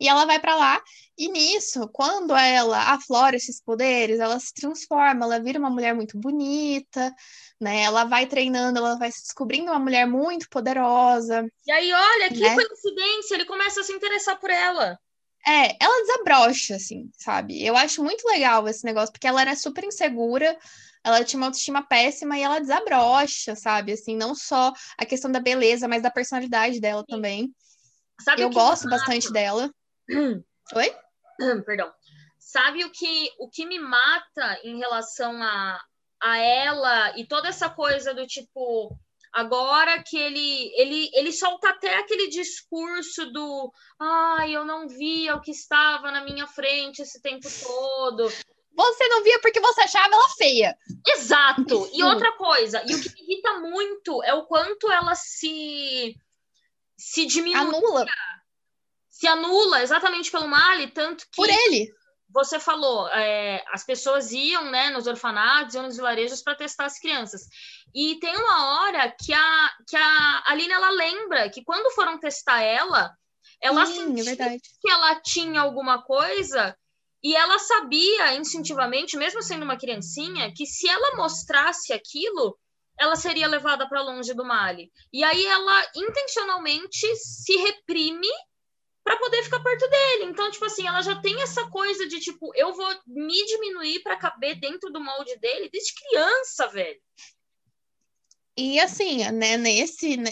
E 0.00 0.08
ela 0.08 0.24
vai 0.24 0.38
para 0.38 0.54
lá, 0.54 0.82
e 1.18 1.28
nisso, 1.28 1.88
quando 1.88 2.34
ela 2.34 2.94
aflora 2.94 3.34
esses 3.34 3.60
poderes, 3.60 4.20
ela 4.20 4.38
se 4.38 4.54
transforma, 4.54 5.24
ela 5.24 5.40
vira 5.40 5.58
uma 5.58 5.68
mulher 5.68 5.92
muito 5.92 6.16
bonita, 6.16 7.12
né? 7.60 7.82
Ela 7.82 8.04
vai 8.04 8.26
treinando, 8.26 8.78
ela 8.78 8.96
vai 8.96 9.10
se 9.10 9.22
descobrindo 9.22 9.72
uma 9.72 9.80
mulher 9.80 10.06
muito 10.06 10.48
poderosa. 10.48 11.44
E 11.66 11.72
aí, 11.72 11.92
olha, 11.92 12.28
que 12.28 12.40
né? 12.40 12.54
coincidência, 12.54 13.34
ele 13.34 13.44
começa 13.46 13.80
a 13.80 13.82
se 13.82 13.92
interessar 13.92 14.38
por 14.38 14.48
ela. 14.48 14.96
É, 15.44 15.76
ela 15.82 16.02
desabrocha, 16.02 16.76
assim, 16.76 17.10
sabe? 17.18 17.64
Eu 17.64 17.76
acho 17.76 18.02
muito 18.02 18.24
legal 18.28 18.68
esse 18.68 18.84
negócio, 18.84 19.12
porque 19.12 19.26
ela 19.26 19.40
era 19.40 19.56
super 19.56 19.82
insegura, 19.82 20.56
ela 21.02 21.24
tinha 21.24 21.40
uma 21.40 21.46
autoestima 21.46 21.82
péssima 21.82 22.38
e 22.38 22.42
ela 22.42 22.60
desabrocha, 22.60 23.56
sabe? 23.56 23.92
Assim, 23.92 24.16
não 24.16 24.34
só 24.36 24.72
a 24.96 25.04
questão 25.04 25.32
da 25.32 25.40
beleza, 25.40 25.88
mas 25.88 26.02
da 26.02 26.10
personalidade 26.10 26.80
dela 26.80 27.00
Sim. 27.00 27.06
também. 27.16 27.54
Sabe 28.20 28.42
eu 28.42 28.50
gosto 28.50 28.88
bastante 28.88 29.32
dela. 29.32 29.70
Oi? 30.74 30.94
Perdão. 31.64 31.92
Sabe 32.38 32.84
o 32.84 32.90
que, 32.90 33.30
o 33.38 33.48
que 33.48 33.66
me 33.66 33.78
mata 33.78 34.60
em 34.64 34.78
relação 34.78 35.42
a, 35.42 35.80
a 36.20 36.38
ela 36.38 37.18
e 37.18 37.26
toda 37.26 37.48
essa 37.48 37.68
coisa 37.68 38.14
do 38.14 38.26
tipo 38.26 38.96
agora 39.30 40.02
que 40.02 40.16
ele 40.16 40.72
ele 40.74 41.10
ele 41.12 41.32
solta 41.32 41.68
até 41.68 41.98
aquele 41.98 42.28
discurso 42.28 43.30
do 43.30 43.70
ai, 44.00 44.48
ah, 44.48 44.50
eu 44.50 44.64
não 44.64 44.88
via 44.88 45.36
o 45.36 45.40
que 45.40 45.50
estava 45.50 46.10
na 46.10 46.24
minha 46.24 46.46
frente 46.46 47.02
esse 47.02 47.20
tempo 47.20 47.46
todo. 47.62 48.28
Você 48.74 49.08
não 49.08 49.22
via 49.24 49.40
porque 49.40 49.60
você 49.60 49.82
achava 49.82 50.14
ela 50.14 50.28
feia. 50.30 50.76
Exato. 51.06 51.88
E 51.92 52.02
outra 52.02 52.32
coisa, 52.32 52.82
e 52.86 52.94
o 52.94 53.02
que 53.02 53.12
me 53.12 53.22
irrita 53.22 53.58
muito 53.60 54.22
é 54.22 54.32
o 54.32 54.46
quanto 54.46 54.90
ela 54.90 55.14
se 55.14 56.16
se 56.96 57.26
diminui. 57.26 57.60
Anula 57.60 58.06
se 59.18 59.26
anula 59.26 59.82
exatamente 59.82 60.30
pelo 60.30 60.46
Mali, 60.46 60.86
tanto 60.92 61.24
que. 61.24 61.34
Por 61.34 61.48
ele! 61.50 61.92
Você 62.30 62.60
falou, 62.60 63.08
é, 63.08 63.64
as 63.72 63.84
pessoas 63.84 64.30
iam 64.30 64.70
né, 64.70 64.90
nos 64.90 65.08
orfanatos, 65.08 65.74
iam 65.74 65.82
nos 65.82 65.96
vilarejos 65.96 66.40
para 66.40 66.54
testar 66.54 66.84
as 66.84 67.00
crianças. 67.00 67.48
E 67.92 68.16
tem 68.20 68.36
uma 68.36 68.82
hora 68.82 69.10
que 69.10 69.32
a, 69.32 69.70
que 69.88 69.96
a 69.96 70.42
Aline 70.46 70.72
ela 70.72 70.90
lembra 70.90 71.50
que 71.50 71.64
quando 71.64 71.92
foram 71.94 72.20
testar 72.20 72.60
ela, 72.62 73.12
ela 73.60 73.86
Sim, 73.86 74.20
é 74.20 74.22
sentiu 74.22 74.44
é 74.46 74.58
que 74.80 74.90
ela 74.90 75.20
tinha 75.20 75.62
alguma 75.62 76.02
coisa 76.02 76.76
e 77.20 77.34
ela 77.34 77.58
sabia 77.58 78.36
instintivamente, 78.36 79.16
mesmo 79.16 79.42
sendo 79.42 79.64
uma 79.64 79.78
criancinha, 79.78 80.52
que 80.54 80.64
se 80.64 80.88
ela 80.88 81.16
mostrasse 81.16 81.92
aquilo, 81.92 82.56
ela 83.00 83.16
seria 83.16 83.48
levada 83.48 83.88
para 83.88 84.02
longe 84.02 84.32
do 84.34 84.44
Mali. 84.44 84.92
E 85.12 85.24
aí 85.24 85.44
ela 85.44 85.90
intencionalmente 85.96 87.16
se 87.16 87.56
reprime 87.56 88.28
para 89.08 89.16
poder 89.16 89.42
ficar 89.42 89.60
perto 89.60 89.88
dele. 89.88 90.24
Então, 90.24 90.50
tipo 90.50 90.66
assim, 90.66 90.86
ela 90.86 91.00
já 91.00 91.18
tem 91.18 91.40
essa 91.40 91.66
coisa 91.70 92.06
de 92.06 92.20
tipo, 92.20 92.54
eu 92.54 92.74
vou 92.74 92.94
me 93.06 93.46
diminuir 93.46 94.02
para 94.02 94.18
caber 94.18 94.60
dentro 94.60 94.92
do 94.92 95.02
molde 95.02 95.34
dele 95.38 95.70
desde 95.72 95.94
criança, 95.94 96.68
velho. 96.68 97.00
E 98.54 98.78
assim, 98.78 99.24
né, 99.30 99.56
nesse, 99.56 100.18
né, 100.18 100.30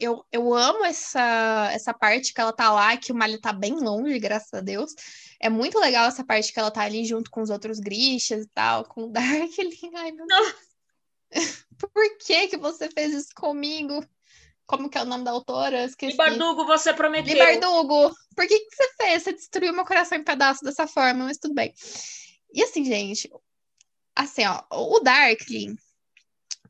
eu, 0.00 0.24
eu 0.32 0.52
amo 0.52 0.84
essa, 0.84 1.70
essa 1.72 1.94
parte 1.94 2.34
que 2.34 2.40
ela 2.40 2.52
tá 2.52 2.72
lá, 2.72 2.96
que 2.96 3.12
o 3.12 3.14
Mali 3.14 3.40
tá 3.40 3.52
bem 3.52 3.74
longe, 3.74 4.18
graças 4.18 4.52
a 4.52 4.60
Deus. 4.60 4.92
É 5.40 5.48
muito 5.48 5.78
legal 5.78 6.08
essa 6.08 6.24
parte 6.24 6.52
que 6.52 6.58
ela 6.58 6.72
tá 6.72 6.82
ali 6.82 7.04
junto 7.04 7.30
com 7.30 7.40
os 7.40 7.50
outros 7.50 7.78
Grishas 7.78 8.46
e 8.46 8.48
tal, 8.48 8.84
com 8.84 9.04
o 9.04 9.12
Darkling. 9.12 9.92
Ai, 9.94 10.10
meu 10.10 10.26
Deus. 10.26 10.56
Por 11.78 12.18
que 12.18 12.48
que 12.48 12.56
você 12.56 12.90
fez 12.90 13.14
isso 13.14 13.32
comigo? 13.36 14.04
Como 14.68 14.90
que 14.90 14.98
é 14.98 15.02
o 15.02 15.06
nome 15.06 15.24
da 15.24 15.30
autora? 15.30 15.84
Esqueci. 15.84 16.12
Libardugo, 16.12 16.66
você 16.66 16.92
prometeu. 16.92 17.32
Libardugo, 17.32 18.14
por 18.36 18.46
que, 18.46 18.60
que 18.60 18.76
você 18.76 18.92
fez? 19.00 19.22
Você 19.22 19.32
destruiu 19.32 19.72
meu 19.72 19.86
coração 19.86 20.18
em 20.18 20.22
pedaços 20.22 20.60
dessa 20.62 20.86
forma, 20.86 21.24
mas 21.24 21.38
tudo 21.38 21.54
bem. 21.54 21.72
E 22.52 22.62
assim, 22.62 22.84
gente, 22.84 23.30
assim, 24.14 24.42
ó, 24.44 24.62
o 24.70 25.00
Darkling, 25.00 25.74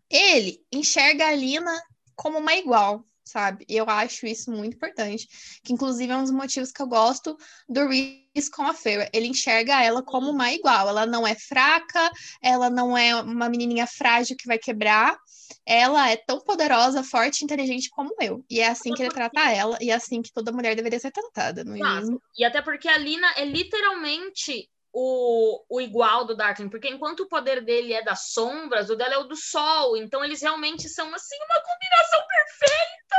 ele 0.08 0.64
enxerga 0.72 1.26
a 1.26 1.34
Lina 1.34 1.76
como 2.14 2.38
uma 2.38 2.54
igual 2.54 3.04
sabe? 3.28 3.64
Eu 3.68 3.84
acho 3.88 4.26
isso 4.26 4.50
muito 4.50 4.74
importante, 4.74 5.28
que 5.62 5.72
inclusive 5.72 6.10
é 6.10 6.16
um 6.16 6.22
dos 6.22 6.32
motivos 6.32 6.72
que 6.72 6.80
eu 6.80 6.86
gosto 6.86 7.36
do 7.68 7.86
Reese 7.86 8.50
com 8.50 8.62
a 8.62 8.72
Feira. 8.72 9.08
Ele 9.12 9.26
enxerga 9.26 9.82
ela 9.82 10.02
como 10.02 10.30
uma 10.30 10.50
igual, 10.50 10.88
ela 10.88 11.04
não 11.04 11.26
é 11.26 11.34
fraca, 11.34 12.10
ela 12.42 12.70
não 12.70 12.96
é 12.96 13.14
uma 13.14 13.48
menininha 13.48 13.86
frágil 13.86 14.36
que 14.36 14.46
vai 14.46 14.58
quebrar, 14.58 15.16
ela 15.66 16.10
é 16.10 16.16
tão 16.16 16.40
poderosa, 16.40 17.02
forte 17.02 17.40
e 17.40 17.44
inteligente 17.44 17.90
como 17.90 18.14
eu. 18.20 18.44
E 18.48 18.60
é 18.60 18.68
assim 18.68 18.92
que 18.92 19.02
ele 19.02 19.12
trata 19.12 19.50
ela, 19.50 19.78
e 19.80 19.90
é 19.90 19.94
assim 19.94 20.22
que 20.22 20.32
toda 20.32 20.52
mulher 20.52 20.74
deveria 20.74 20.98
ser 20.98 21.10
tratada, 21.10 21.64
não 21.64 21.74
é 21.74 21.78
mesmo? 21.78 22.22
E 22.36 22.44
até 22.44 22.62
porque 22.62 22.88
a 22.88 22.96
Lina 22.96 23.30
é 23.36 23.44
literalmente 23.44 24.68
o, 24.92 25.64
o 25.68 25.80
igual 25.80 26.24
do 26.24 26.36
Darkling, 26.36 26.68
porque 26.68 26.88
enquanto 26.88 27.20
o 27.20 27.28
poder 27.28 27.64
dele 27.64 27.92
é 27.92 28.02
das 28.02 28.30
sombras, 28.30 28.90
o 28.90 28.96
dela 28.96 29.14
é 29.14 29.18
o 29.18 29.24
do 29.24 29.36
sol, 29.36 29.96
então 29.96 30.24
eles 30.24 30.40
realmente 30.42 30.88
são 30.88 31.12
assim 31.14 31.36
uma 31.36 31.60
combinação 31.62 32.20
perfeita. 32.26 33.16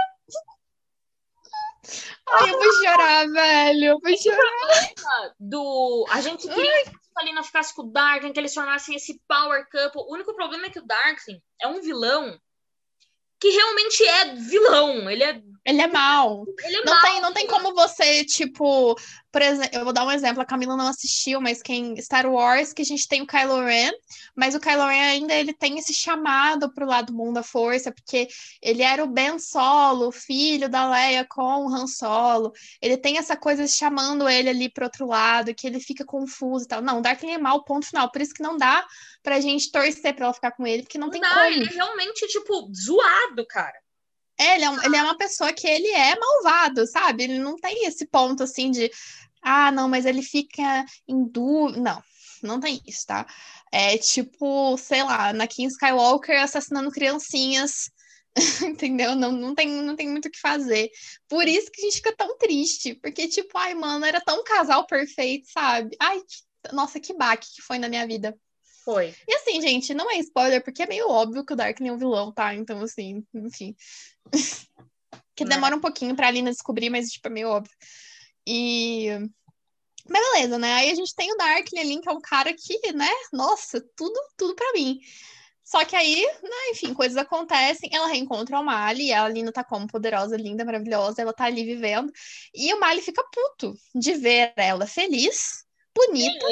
Ai, 2.31 2.51
eu 2.51 2.59
vou 2.59 2.73
chorar, 2.73 3.27
velho. 3.27 3.85
Eu 3.85 3.99
vou 3.99 4.17
chorar. 4.17 5.33
Do... 5.39 6.05
A 6.09 6.21
gente 6.21 6.47
queria 6.47 6.83
que 7.19 7.23
a 7.23 7.25
Lina 7.25 7.43
ficasse 7.43 7.75
com 7.75 7.83
o 7.83 7.91
Darkling, 7.91 8.31
que 8.31 8.39
eles 8.39 8.53
tornassem 8.53 8.95
esse 8.95 9.21
power 9.27 9.67
couple. 9.69 10.01
O 10.01 10.13
único 10.13 10.33
problema 10.33 10.67
é 10.67 10.69
que 10.69 10.79
o 10.79 10.85
Darkling 10.85 11.41
é 11.61 11.67
um 11.67 11.81
vilão 11.81 12.39
que 13.39 13.49
realmente 13.49 14.03
é 14.05 14.35
vilão. 14.35 15.09
Ele 15.09 15.23
é 15.23 15.41
ele 15.65 15.81
é 15.81 15.87
mal. 15.87 16.45
Ele 16.63 16.75
é 16.75 16.85
não, 16.85 16.93
mal, 16.93 17.01
tem, 17.01 17.21
não 17.21 17.33
tem 17.33 17.47
como 17.47 17.73
você, 17.73 18.23
tipo, 18.25 18.95
por 19.31 19.41
exemplo, 19.41 19.69
eu 19.73 19.83
vou 19.83 19.93
dar 19.93 20.05
um 20.05 20.11
exemplo, 20.11 20.41
a 20.41 20.45
Camila 20.45 20.75
não 20.75 20.87
assistiu, 20.87 21.39
mas 21.39 21.61
quem 21.61 21.95
Star 22.01 22.25
Wars, 22.25 22.73
que 22.73 22.81
a 22.81 22.85
gente 22.85 23.07
tem 23.07 23.21
o 23.21 23.27
Kylo 23.27 23.63
Ren, 23.63 23.91
mas 24.35 24.55
o 24.55 24.59
Kylo 24.59 24.87
Ren 24.87 25.11
ainda 25.11 25.33
ele 25.33 25.53
tem 25.53 25.77
esse 25.77 25.93
chamado 25.93 26.73
pro 26.73 26.87
lado 26.87 27.13
bom 27.13 27.31
da 27.31 27.43
força, 27.43 27.91
porque 27.91 28.27
ele 28.61 28.81
era 28.81 29.03
o 29.03 29.07
Ben 29.07 29.37
Solo, 29.37 30.11
filho 30.11 30.67
da 30.67 30.89
Leia 30.89 31.25
com 31.29 31.65
o 31.65 31.73
Han 31.73 31.85
Solo. 31.85 32.51
Ele 32.81 32.97
tem 32.97 33.17
essa 33.17 33.37
coisa 33.37 33.67
chamando 33.67 34.27
ele 34.27 34.49
ali 34.49 34.69
pro 34.69 34.85
outro 34.85 35.05
lado, 35.05 35.53
que 35.53 35.67
ele 35.67 35.79
fica 35.79 36.03
confuso 36.03 36.65
e 36.65 36.67
tal. 36.67 36.81
Não, 36.81 36.99
o 36.99 37.01
Darkling 37.01 37.33
é 37.33 37.37
mal, 37.37 37.63
ponto 37.63 37.85
final. 37.85 38.11
Por 38.11 38.21
isso 38.21 38.33
que 38.33 38.41
não 38.41 38.57
dá 38.57 38.85
pra 39.21 39.39
gente 39.39 39.71
torcer 39.71 40.15
pra 40.15 40.25
ela 40.25 40.33
ficar 40.33 40.51
com 40.51 40.65
ele, 40.65 40.83
porque 40.83 40.97
não, 40.97 41.07
não 41.07 41.11
tem 41.11 41.21
dá, 41.21 41.29
como. 41.29 41.45
Ele 41.45 41.65
é 41.65 41.73
realmente, 41.73 42.27
tipo, 42.27 42.71
zoado, 42.73 43.45
cara. 43.47 43.77
É, 44.39 44.55
ele 44.55 44.65
é, 44.65 44.85
ele 44.85 44.95
é 44.95 45.03
uma 45.03 45.17
pessoa 45.17 45.51
que 45.51 45.67
ele 45.67 45.89
é 45.89 46.15
malvado, 46.17 46.87
sabe? 46.87 47.23
Ele 47.25 47.39
não 47.39 47.55
tem 47.57 47.85
esse 47.85 48.07
ponto 48.07 48.43
assim 48.43 48.71
de 48.71 48.89
ah, 49.41 49.71
não, 49.71 49.87
mas 49.87 50.05
ele 50.05 50.21
fica 50.21 50.85
em 51.07 51.25
dúvida. 51.25 51.79
Não, 51.81 52.03
não 52.43 52.59
tem 52.59 52.81
isso, 52.85 53.05
tá? 53.05 53.25
É 53.71 53.97
tipo, 53.97 54.77
sei 54.77 55.03
lá, 55.03 55.33
na 55.33 55.47
King 55.47 55.71
Skywalker 55.71 56.41
assassinando 56.41 56.91
criancinhas. 56.91 57.89
Entendeu? 58.63 59.15
Não, 59.15 59.31
não, 59.31 59.55
tem, 59.55 59.67
não 59.67 59.95
tem 59.95 60.09
muito 60.09 60.27
o 60.27 60.31
que 60.31 60.39
fazer. 60.39 60.89
Por 61.27 61.47
isso 61.47 61.71
que 61.71 61.81
a 61.81 61.85
gente 61.85 61.97
fica 61.97 62.15
tão 62.15 62.37
triste. 62.37 62.95
Porque, 62.95 63.27
tipo, 63.27 63.57
ai, 63.57 63.73
mano, 63.73 64.05
era 64.05 64.21
tão 64.21 64.43
casal 64.43 64.85
perfeito, 64.85 65.47
sabe? 65.51 65.95
Ai, 65.99 66.21
nossa, 66.71 66.99
que 66.99 67.13
baque 67.13 67.47
que 67.55 67.61
foi 67.61 67.79
na 67.79 67.89
minha 67.89 68.05
vida. 68.05 68.37
Foi. 68.83 69.13
E 69.27 69.35
assim, 69.35 69.61
gente, 69.61 69.93
não 69.93 70.09
é 70.09 70.17
spoiler, 70.17 70.63
porque 70.63 70.83
é 70.83 70.87
meio 70.87 71.09
óbvio 71.09 71.45
que 71.45 71.53
o 71.53 71.55
Dark 71.55 71.79
nem 71.79 71.89
é 71.89 71.93
um 71.93 71.97
vilão, 71.97 72.31
tá? 72.31 72.55
Então, 72.55 72.81
assim, 72.81 73.23
enfim. 73.33 73.75
Que 75.35 75.43
né. 75.43 75.55
demora 75.55 75.75
um 75.75 75.81
pouquinho 75.81 76.15
pra 76.15 76.27
Alina 76.27 76.51
descobrir, 76.51 76.89
mas, 76.89 77.09
tipo, 77.09 77.27
é 77.27 77.31
meio 77.31 77.49
óbvio. 77.49 77.75
E. 78.47 79.09
Mas 80.07 80.31
beleza, 80.31 80.57
né? 80.57 80.73
Aí 80.73 80.91
a 80.91 80.95
gente 80.95 81.13
tem 81.15 81.31
o 81.31 81.37
Darkling 81.37 81.79
ali, 81.79 82.01
que 82.01 82.09
é 82.09 82.11
um 82.11 82.21
cara 82.21 82.53
que, 82.53 82.91
né? 82.93 83.09
Nossa, 83.31 83.79
tudo, 83.95 84.19
tudo 84.37 84.55
pra 84.55 84.73
mim. 84.73 84.99
Só 85.69 85.85
que 85.85 85.95
aí, 85.95 86.25
né, 86.41 86.71
enfim, 86.71 86.95
coisas 86.95 87.15
acontecem, 87.15 87.91
ela 87.93 88.07
reencontra 88.07 88.59
o 88.59 88.65
Mali, 88.65 89.13
a 89.13 89.23
Alina 89.23 89.51
tá 89.51 89.63
como 89.63 89.85
poderosa, 89.85 90.35
linda, 90.35 90.65
maravilhosa, 90.65 91.21
ela 91.21 91.31
tá 91.31 91.43
ali 91.43 91.63
vivendo, 91.63 92.11
e 92.55 92.73
o 92.73 92.79
Mali 92.79 93.03
fica 93.03 93.23
puto 93.31 93.77
de 93.93 94.15
ver 94.15 94.51
ela 94.55 94.87
feliz, 94.87 95.63
bonita, 95.95 96.47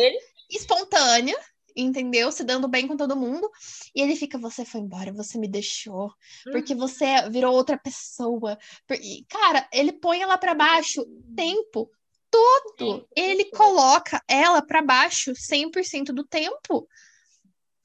espontânea, 0.52 1.36
entendeu? 1.84 2.32
Se 2.32 2.44
dando 2.44 2.68
bem 2.68 2.88
com 2.88 2.98
todo 2.98 3.16
mundo. 3.16 3.50
E 3.96 4.02
ele 4.02 4.16
fica, 4.16 4.38
você 4.38 4.66
foi 4.66 4.82
embora, 4.82 5.14
você 5.14 5.38
me 5.38 5.48
deixou, 5.48 6.12
porque 6.52 6.74
uhum. 6.74 6.80
você 6.80 7.30
virou 7.30 7.54
outra 7.54 7.78
pessoa. 7.78 8.58
E, 8.92 9.26
cara, 9.30 9.68
ele 9.72 9.94
põe 9.94 10.22
ela 10.22 10.38
para 10.38 10.54
baixo 10.54 11.06
tempo 11.36 11.90
todo. 12.30 13.08
Ele 13.16 13.46
coloca 13.46 14.22
ela 14.28 14.62
para 14.62 14.82
baixo 14.82 15.32
100% 15.34 16.08
do 16.08 16.24
tempo. 16.24 16.88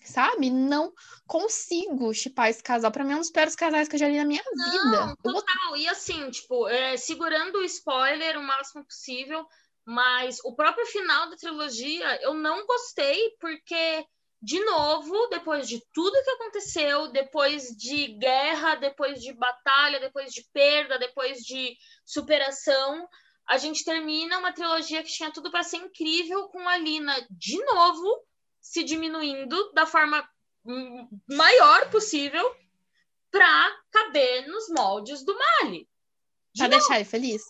Sabe? 0.05 0.51
Não 0.51 0.93
consigo 1.29 2.13
chipar 2.13 2.49
esse 2.49 2.63
casal. 2.63 2.91
Pra 2.91 3.05
mim 3.05 3.13
é 3.13 3.17
um 3.17 3.21
dos 3.21 3.31
piores 3.31 3.55
casais 3.55 3.87
que 3.87 3.95
eu 3.95 4.01
já 4.01 4.09
li 4.09 4.19
na 4.19 4.25
minha 4.25 4.43
Não, 4.53 4.71
vida. 4.71 5.17
Total. 5.23 5.69
Vou... 5.69 5.77
E 5.77 5.89
assim, 5.89 6.29
tipo, 6.31 6.69
é, 6.69 6.97
segurando 6.97 7.59
o 7.59 7.65
spoiler 7.65 8.37
o 8.37 8.43
máximo 8.43 8.85
possível, 8.85 9.47
mas 9.85 10.39
o 10.45 10.55
próprio 10.55 10.87
final 10.87 11.29
da 11.29 11.37
trilogia 11.37 12.23
eu 12.23 12.35
não 12.35 12.67
gostei, 12.67 13.37
porque, 13.41 14.07
de 14.41 14.65
novo, 14.65 15.27
depois 15.29 15.69
de 15.69 15.83
tudo 15.93 16.23
que 16.23 16.31
aconteceu, 16.31 17.09
depois 17.09 17.69
de 17.77 18.09
guerra, 18.19 18.77
depois 18.77 19.21
de 19.21 19.33
batalha, 19.33 20.01
depois 20.01 20.33
de 20.33 20.47
perda, 20.53 20.99
depois 20.99 21.39
de 21.39 21.77
superação, 22.05 23.09
a 23.49 23.59
gente 23.59 23.85
termina 23.85 24.39
uma 24.39 24.53
trilogia 24.53 25.03
que 25.03 25.13
tinha 25.13 25.33
tudo 25.33 25.51
para 25.51 25.63
ser 25.63 25.79
incrível, 25.79 26.49
com 26.49 26.69
a 26.69 26.77
Lina 26.77 27.15
de 27.31 27.63
novo 27.65 28.25
se 28.61 28.85
diminuindo 28.85 29.73
da 29.73 29.85
forma 29.85 30.27
maior 31.29 31.91
possível 31.91 32.55
para 33.31 33.83
caber 33.91 34.47
nos 34.47 34.69
moldes 34.69 35.25
do 35.25 35.37
Mali. 35.37 35.89
De 36.55 36.59
pra 36.59 36.69
novo. 36.69 36.79
deixar 36.79 36.97
ele 36.97 37.05
feliz? 37.05 37.43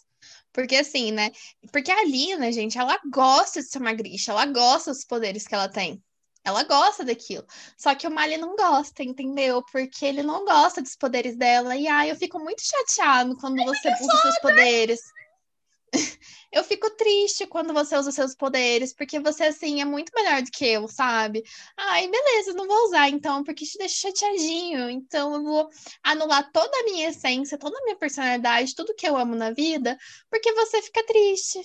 Porque 0.53 0.77
assim, 0.77 1.11
né? 1.11 1.31
Porque 1.73 1.91
a 1.91 2.05
Lina, 2.05 2.53
gente, 2.53 2.79
ela 2.79 2.99
gosta 3.11 3.61
de 3.61 3.69
ser 3.69 3.79
uma 3.79 3.93
grixa, 3.93 4.33
ela 4.33 4.47
gosta 4.47 4.91
dos 4.91 5.05
poderes 5.05 5.47
que 5.47 5.55
ela 5.55 5.69
tem. 5.69 6.03
Ela 6.45 6.65
gosta 6.65 7.05
daquilo. 7.05 7.47
Só 7.77 7.95
que 7.95 8.07
o 8.07 8.11
Mali 8.11 8.37
não 8.37 8.57
gosta, 8.57 9.03
entendeu? 9.03 9.63
Porque 9.71 10.05
ele 10.05 10.23
não 10.23 10.45
gosta 10.45 10.83
dos 10.83 10.97
poderes 10.97 11.37
dela. 11.37 11.77
E 11.77 11.87
ai, 11.87 12.11
eu 12.11 12.17
fico 12.17 12.39
muito 12.39 12.63
chateado 12.63 13.37
quando 13.37 13.63
você 13.65 13.89
usa 14.01 14.17
seus 14.23 14.39
poderes. 14.41 15.01
eu 16.53 16.65
fico 16.65 16.91
triste 16.91 17.47
quando 17.47 17.73
você 17.73 17.97
usa 17.97 18.11
seus 18.11 18.35
poderes, 18.35 18.95
porque 18.95 19.21
você, 19.21 19.45
assim, 19.45 19.81
é 19.81 19.85
muito 19.85 20.13
melhor 20.15 20.43
do 20.43 20.51
que 20.51 20.67
eu, 20.67 20.89
sabe? 20.89 21.43
Ai, 21.77 22.09
beleza, 22.09 22.53
não 22.55 22.67
vou 22.67 22.87
usar 22.87 23.09
então, 23.09 23.45
porque 23.45 23.65
te 23.65 23.79
deixa 23.79 24.09
chateadinho. 24.09 24.91
Então 24.91 25.35
eu 25.35 25.43
vou 25.43 25.69
anular 26.03 26.51
toda 26.53 26.77
a 26.79 26.85
minha 26.85 27.09
essência, 27.09 27.59
toda 27.59 27.79
a 27.79 27.85
minha 27.85 27.97
personalidade, 27.97 28.75
tudo 28.75 28.95
que 28.95 29.07
eu 29.07 29.17
amo 29.17 29.35
na 29.35 29.51
vida, 29.51 29.97
porque 30.31 30.53
você 30.53 30.83
fica 30.83 31.05
triste. 31.07 31.61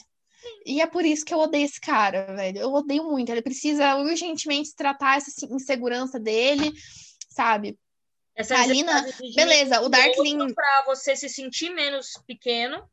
E 0.66 0.82
é 0.82 0.88
por 0.88 1.04
isso 1.04 1.26
que 1.26 1.34
eu 1.34 1.40
odeio 1.40 1.66
esse 1.66 1.80
cara, 1.82 2.36
velho. 2.36 2.60
Eu 2.60 2.72
odeio 2.72 3.04
muito. 3.04 3.30
Ele 3.30 3.42
precisa 3.42 3.96
urgentemente 3.96 4.76
tratar 4.76 5.18
essa 5.18 5.32
insegurança 5.46 6.20
dele, 6.20 6.72
sabe? 7.30 7.78
Essa 8.36 8.56
Alina, 8.56 9.04
beleza, 9.36 9.82
o 9.82 9.90
Darkling. 9.90 10.54
Pra 10.54 10.84
você 10.86 11.16
se 11.16 11.28
sentir 11.28 11.72
menos 11.72 12.14
pequeno 12.28 12.88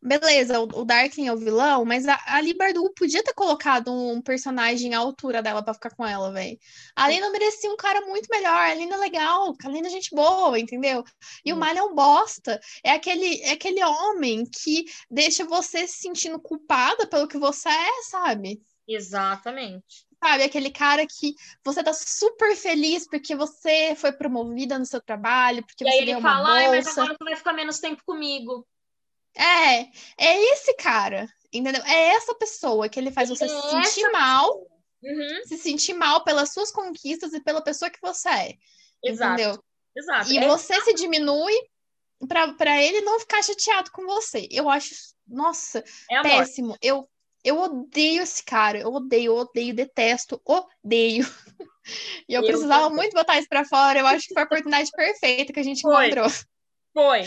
beleza, 0.00 0.60
o, 0.60 0.64
o 0.64 0.84
Darkling 0.84 1.26
é 1.26 1.32
o 1.32 1.36
vilão, 1.36 1.84
mas 1.84 2.06
a, 2.06 2.18
a 2.26 2.40
Libardu 2.40 2.92
podia 2.94 3.22
ter 3.22 3.34
colocado 3.34 3.92
um 3.92 4.22
personagem 4.22 4.94
à 4.94 4.98
altura 4.98 5.42
dela 5.42 5.62
pra 5.62 5.74
ficar 5.74 5.94
com 5.94 6.06
ela, 6.06 6.32
velho. 6.32 6.58
A 6.94 7.08
Lina 7.08 7.30
merecia 7.30 7.70
um 7.70 7.76
cara 7.76 8.00
muito 8.02 8.28
melhor, 8.30 8.52
a 8.52 8.74
Lina 8.74 8.94
é 8.94 8.98
legal, 8.98 9.54
a 9.64 9.68
Lina 9.68 9.88
é 9.88 9.90
gente 9.90 10.14
boa, 10.14 10.58
entendeu? 10.58 11.04
E 11.44 11.52
hum. 11.52 11.56
o 11.56 11.58
Malha 11.58 11.80
é 11.80 11.82
um 11.82 11.94
bosta. 11.94 12.60
É 12.82 12.92
aquele, 12.92 13.40
é 13.42 13.52
aquele 13.52 13.82
homem 13.84 14.44
que 14.44 14.84
deixa 15.10 15.44
você 15.44 15.86
se 15.86 15.98
sentindo 15.98 16.40
culpada 16.40 17.06
pelo 17.06 17.28
que 17.28 17.38
você 17.38 17.68
é, 17.68 18.02
sabe? 18.10 18.60
Exatamente. 18.86 20.06
Sabe, 20.22 20.42
aquele 20.42 20.70
cara 20.70 21.06
que 21.06 21.34
você 21.64 21.82
tá 21.82 21.92
super 21.92 22.56
feliz 22.56 23.06
porque 23.08 23.36
você 23.36 23.94
foi 23.94 24.10
promovida 24.10 24.76
no 24.76 24.84
seu 24.84 25.00
trabalho, 25.00 25.64
porque 25.64 25.84
e 25.84 25.86
você 25.86 25.96
aí 25.96 26.08
ele 26.08 26.20
fala, 26.20 26.50
ai, 26.50 26.68
mas 26.68 26.88
agora 26.88 27.12
você 27.12 27.24
vai 27.24 27.36
ficar 27.36 27.52
menos 27.52 27.78
tempo 27.78 28.02
comigo. 28.04 28.66
É, 29.36 29.82
é 30.16 30.52
esse 30.52 30.74
cara, 30.74 31.28
entendeu? 31.52 31.82
É 31.84 32.08
essa 32.14 32.34
pessoa 32.34 32.88
que 32.88 32.98
ele 32.98 33.12
faz 33.12 33.28
você 33.28 33.44
é 33.44 33.48
se 33.48 33.70
sentir 33.70 34.10
mal, 34.10 34.66
uhum. 35.02 35.42
se 35.46 35.56
sentir 35.56 35.94
mal 35.94 36.24
pelas 36.24 36.52
suas 36.52 36.70
conquistas 36.70 37.32
e 37.32 37.40
pela 37.40 37.62
pessoa 37.62 37.90
que 37.90 38.00
você 38.02 38.28
é. 38.28 38.54
Exato. 39.04 39.40
Entendeu? 39.40 39.64
Exato. 39.96 40.32
E 40.32 40.38
é 40.38 40.48
você 40.48 40.74
exato. 40.74 40.90
se 40.90 40.94
diminui 40.94 41.54
para 42.26 42.82
ele 42.82 43.00
não 43.02 43.20
ficar 43.20 43.42
chateado 43.42 43.90
com 43.92 44.04
você. 44.06 44.48
Eu 44.50 44.68
acho, 44.68 44.94
nossa, 45.26 45.84
é 46.10 46.22
péssimo. 46.22 46.76
Eu, 46.82 47.08
eu 47.44 47.58
odeio 47.58 48.22
esse 48.22 48.42
cara. 48.42 48.78
Eu 48.78 48.92
odeio, 48.92 49.34
odeio, 49.34 49.74
detesto, 49.74 50.40
odeio. 50.44 51.24
e 52.28 52.34
eu, 52.34 52.42
eu 52.42 52.46
precisava 52.46 52.84
também. 52.84 52.96
muito 52.96 53.14
botar 53.14 53.38
isso 53.38 53.48
para 53.48 53.64
fora. 53.64 54.00
Eu 54.00 54.06
acho 54.06 54.26
que 54.26 54.34
foi 54.34 54.42
a 54.42 54.46
oportunidade 54.46 54.90
perfeita 54.90 55.52
que 55.52 55.60
a 55.60 55.64
gente 55.64 55.82
foi. 55.82 56.06
encontrou. 56.06 56.30
Foi. 56.92 57.22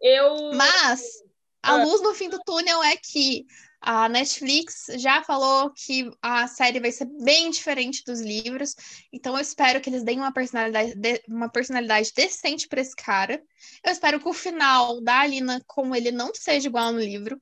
Eu. 0.00 0.52
Mas 0.54 1.22
a 1.62 1.74
ah. 1.74 1.84
luz 1.84 2.02
no 2.02 2.14
fim 2.14 2.28
do 2.28 2.40
túnel 2.40 2.82
é 2.82 2.96
que 2.96 3.46
a 3.82 4.08
Netflix 4.08 4.86
já 4.96 5.24
falou 5.24 5.70
que 5.70 6.08
a 6.22 6.46
série 6.46 6.78
vai 6.78 6.92
ser 6.92 7.06
bem 7.20 7.50
diferente 7.50 8.04
dos 8.04 8.20
livros, 8.20 8.76
então 9.12 9.34
eu 9.34 9.40
espero 9.40 9.80
que 9.80 9.90
eles 9.90 10.04
deem 10.04 10.18
uma 10.18 10.32
personalidade, 10.32 10.94
uma 11.28 11.48
personalidade 11.48 12.12
decente 12.14 12.68
para 12.68 12.80
esse 12.80 12.94
cara. 12.94 13.42
Eu 13.84 13.90
espero 13.90 14.20
que 14.20 14.28
o 14.28 14.32
final 14.32 15.00
da 15.00 15.20
Alina 15.20 15.60
com 15.66 15.94
ele 15.96 16.12
não 16.12 16.32
seja 16.32 16.68
igual 16.68 16.92
no 16.92 17.00
livro, 17.00 17.40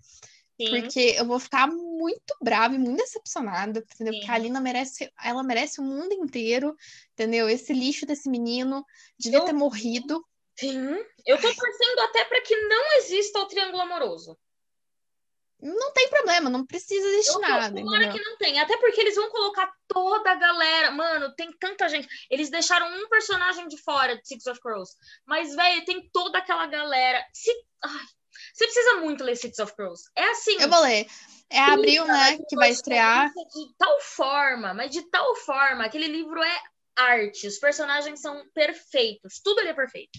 Sim. 0.57 0.71
porque 0.71 1.15
eu 1.19 1.27
vou 1.27 1.39
ficar 1.39 1.67
muito 1.67 2.35
brava 2.43 2.75
e 2.75 2.79
muito 2.79 3.03
decepcionada, 3.03 3.81
entendeu? 3.81 4.15
Sim. 4.15 4.21
Porque 4.21 4.31
a 4.31 4.35
Alina 4.35 4.61
merece, 4.61 5.13
ela 5.23 5.43
merece 5.43 5.79
o 5.79 5.85
mundo 5.85 6.13
inteiro, 6.15 6.75
entendeu? 7.13 7.51
Esse 7.51 7.75
lixo 7.75 8.07
desse 8.07 8.31
menino 8.31 8.83
devia 9.19 9.41
eu... 9.41 9.45
ter 9.45 9.53
morrido. 9.53 10.25
Sim. 10.61 11.05
Eu 11.27 11.41
tô 11.41 11.55
torcendo 11.55 12.01
até 12.01 12.25
para 12.25 12.41
que 12.43 12.55
não 12.57 12.93
exista 12.99 13.39
o 13.41 13.47
triângulo 13.47 13.83
amoroso. 13.83 14.39
não 15.61 15.93
tem 15.93 16.09
problema, 16.09 16.51
não 16.51 16.67
precisa 16.67 17.07
existir 17.09 17.35
Eu 17.35 17.41
nada. 17.41 17.75
Tomara 17.75 18.13
que 18.13 18.21
não 18.23 18.37
tem. 18.37 18.61
Até 18.61 18.77
porque 18.77 19.01
eles 19.01 19.15
vão 19.15 19.31
colocar 19.31 19.73
toda 19.89 20.31
a 20.31 20.35
galera. 20.35 20.91
Mano, 20.91 21.35
tem 21.35 21.51
tanta 21.59 21.89
gente. 21.89 22.09
Eles 22.31 22.51
deixaram 22.51 22.87
um 22.87 23.09
personagem 23.09 23.69
de 23.69 23.77
fora 23.79 24.17
de 24.17 24.29
Six 24.29 24.47
of 24.47 24.61
Crows. 24.61 24.91
Mas, 25.27 25.55
velho, 25.55 25.85
tem 25.85 26.09
toda 26.13 26.39
aquela 26.39 26.67
galera. 26.67 27.25
Se... 27.33 27.51
Ai, 27.83 28.07
você 28.53 28.65
precisa 28.65 28.97
muito 28.97 29.25
ler 29.25 29.37
Six 29.37 29.59
of 29.59 29.75
Crows. 29.75 30.03
É 30.15 30.25
assim. 30.31 30.61
Eu 30.61 30.69
vou 30.69 30.81
ler. 30.81 31.07
É 31.51 31.59
abril, 31.59 32.05
né, 32.05 32.39
que 32.49 32.55
vai 32.55 32.71
estrear. 32.71 33.29
De 33.29 33.75
tal 33.77 34.01
forma, 34.01 34.73
mas 34.73 34.91
de 34.93 35.03
tal 35.11 35.35
forma, 35.35 35.85
aquele 35.85 36.07
livro 36.07 36.41
é 36.41 36.63
arte. 36.97 37.47
Os 37.47 37.59
personagens 37.59 38.21
são 38.21 38.49
perfeitos. 38.55 39.41
Tudo 39.43 39.59
ali 39.59 39.71
é 39.71 39.75
perfeito. 39.75 40.19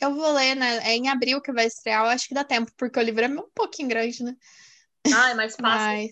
Eu 0.00 0.14
vou 0.14 0.32
ler, 0.32 0.54
né? 0.54 0.78
É 0.88 0.96
em 0.96 1.08
abril 1.08 1.40
que 1.40 1.52
vai 1.52 1.66
estrear. 1.66 2.04
Eu 2.04 2.10
acho 2.10 2.26
que 2.26 2.34
dá 2.34 2.42
tempo, 2.42 2.72
porque 2.76 2.98
o 2.98 3.02
livro 3.02 3.24
é 3.24 3.28
um 3.28 3.48
pouquinho 3.54 3.88
grande, 3.88 4.22
né? 4.22 4.34
Ai, 5.12 5.34
mas 5.34 5.56
passa. 5.56 5.76
Mas- 5.78 6.10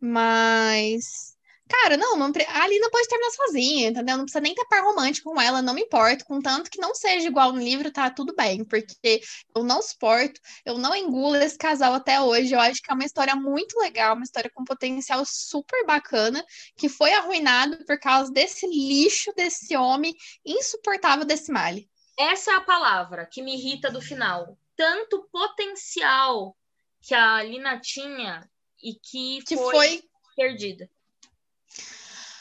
Mas. 0.00 1.36
Cara, 1.68 1.96
não, 1.96 2.16
não 2.16 2.26
a 2.46 2.62
Alina 2.62 2.88
pode 2.90 3.08
terminar 3.08 3.30
sozinha, 3.32 3.88
entendeu? 3.88 4.16
Não 4.16 4.24
precisa 4.24 4.40
nem 4.40 4.54
ter 4.54 4.64
par 4.66 4.84
romântico 4.84 5.32
com 5.32 5.40
ela, 5.40 5.60
não 5.60 5.74
me 5.74 5.82
importo. 5.82 6.24
Contanto 6.24 6.70
que 6.70 6.80
não 6.80 6.94
seja 6.94 7.26
igual 7.26 7.52
no 7.52 7.58
livro, 7.58 7.90
tá 7.90 8.08
tudo 8.08 8.32
bem. 8.36 8.64
Porque 8.64 9.20
eu 9.52 9.64
não 9.64 9.82
suporto, 9.82 10.40
eu 10.64 10.78
não 10.78 10.94
engulo 10.94 11.34
esse 11.34 11.58
casal 11.58 11.92
até 11.94 12.20
hoje. 12.20 12.54
Eu 12.54 12.60
acho 12.60 12.80
que 12.80 12.88
é 12.88 12.94
uma 12.94 13.04
história 13.04 13.34
muito 13.34 13.76
legal, 13.80 14.14
uma 14.14 14.22
história 14.22 14.48
com 14.54 14.62
potencial 14.62 15.24
super 15.26 15.84
bacana, 15.84 16.44
que 16.76 16.88
foi 16.88 17.12
arruinado 17.12 17.84
por 17.84 17.98
causa 17.98 18.30
desse 18.30 18.64
lixo, 18.68 19.32
desse 19.34 19.76
homem 19.76 20.14
insuportável 20.44 21.24
desse 21.24 21.50
Mali. 21.50 21.90
Essa 22.18 22.52
é 22.52 22.54
a 22.54 22.60
palavra 22.60 23.26
que 23.26 23.42
me 23.42 23.54
irrita 23.54 23.90
do 23.90 24.00
final. 24.00 24.58
Tanto 24.74 25.28
potencial 25.30 26.56
que 27.00 27.14
a 27.14 27.42
Lina 27.42 27.78
tinha 27.80 28.48
e 28.82 28.94
que, 28.94 29.42
Que 29.44 29.56
foi, 29.56 29.70
foi. 29.70 30.02
perdida. 30.34 30.88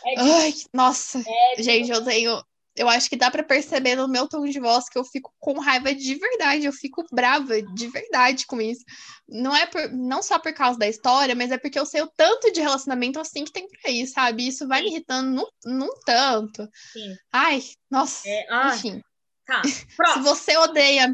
É 0.05 0.19
Ai, 0.19 0.53
nossa. 0.73 1.23
é 1.25 1.61
Gente, 1.61 1.91
eu 1.91 2.03
tenho. 2.03 2.43
Eu 2.75 2.89
acho 2.89 3.09
que 3.09 3.15
dá 3.15 3.31
pra 3.31 3.41
perceber 3.41 3.95
no 3.95 4.07
meu 4.07 4.27
tom 4.27 4.43
de 4.43 4.59
voz 4.59 4.89
que 4.89 4.97
eu 4.97 5.05
fico 5.05 5.33
com 5.39 5.59
raiva 5.59 5.95
de 5.95 6.15
verdade, 6.15 6.65
eu 6.65 6.73
fico 6.73 7.05
brava 7.09 7.61
de 7.61 7.87
verdade 7.87 8.45
com 8.45 8.59
isso. 8.61 8.83
Não 9.29 9.55
é 9.55 9.65
por, 9.65 9.89
não 9.93 10.21
só 10.21 10.37
por 10.37 10.53
causa 10.53 10.77
da 10.77 10.87
história, 10.87 11.33
mas 11.33 11.51
é 11.51 11.57
porque 11.57 11.79
eu 11.79 11.85
sei 11.85 12.01
o 12.01 12.11
tanto 12.17 12.51
de 12.51 12.59
relacionamento 12.59 13.17
assim 13.17 13.45
que 13.45 13.53
tem 13.53 13.65
por 13.65 13.79
aí, 13.85 14.05
sabe? 14.05 14.45
Isso 14.45 14.67
vai 14.67 14.81
me 14.81 14.89
irritando 14.89 15.31
num, 15.31 15.47
num 15.73 15.89
tanto. 16.05 16.67
Sim. 16.91 17.15
Ai, 17.31 17.63
nossa. 17.89 18.27
É, 18.27 18.45
ah, 18.49 18.73
Enfim, 18.75 19.01
tá. 19.45 19.61
se 20.13 20.19
você 20.21 20.57
odeia, 20.57 21.13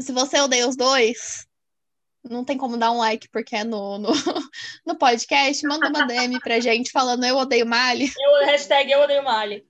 se 0.00 0.12
você 0.12 0.40
odeia 0.40 0.68
os 0.68 0.76
dois, 0.76 1.46
não 2.24 2.44
tem 2.44 2.56
como 2.56 2.76
dar 2.76 2.90
um 2.92 2.98
like 2.98 3.28
porque 3.30 3.56
é 3.56 3.64
no, 3.64 3.98
no, 3.98 4.10
no 4.86 4.96
podcast, 4.96 5.66
manda 5.66 5.88
uma 5.88 6.06
DM 6.06 6.38
pra 6.40 6.60
gente 6.60 6.90
falando 6.90 7.24
eu 7.24 7.36
odeio 7.36 7.66
Mali, 7.66 8.10
Eu, 8.18 8.46
hashtag 8.46 8.90
eu 8.90 9.00
odeio 9.00 9.24
Mali. 9.24 9.66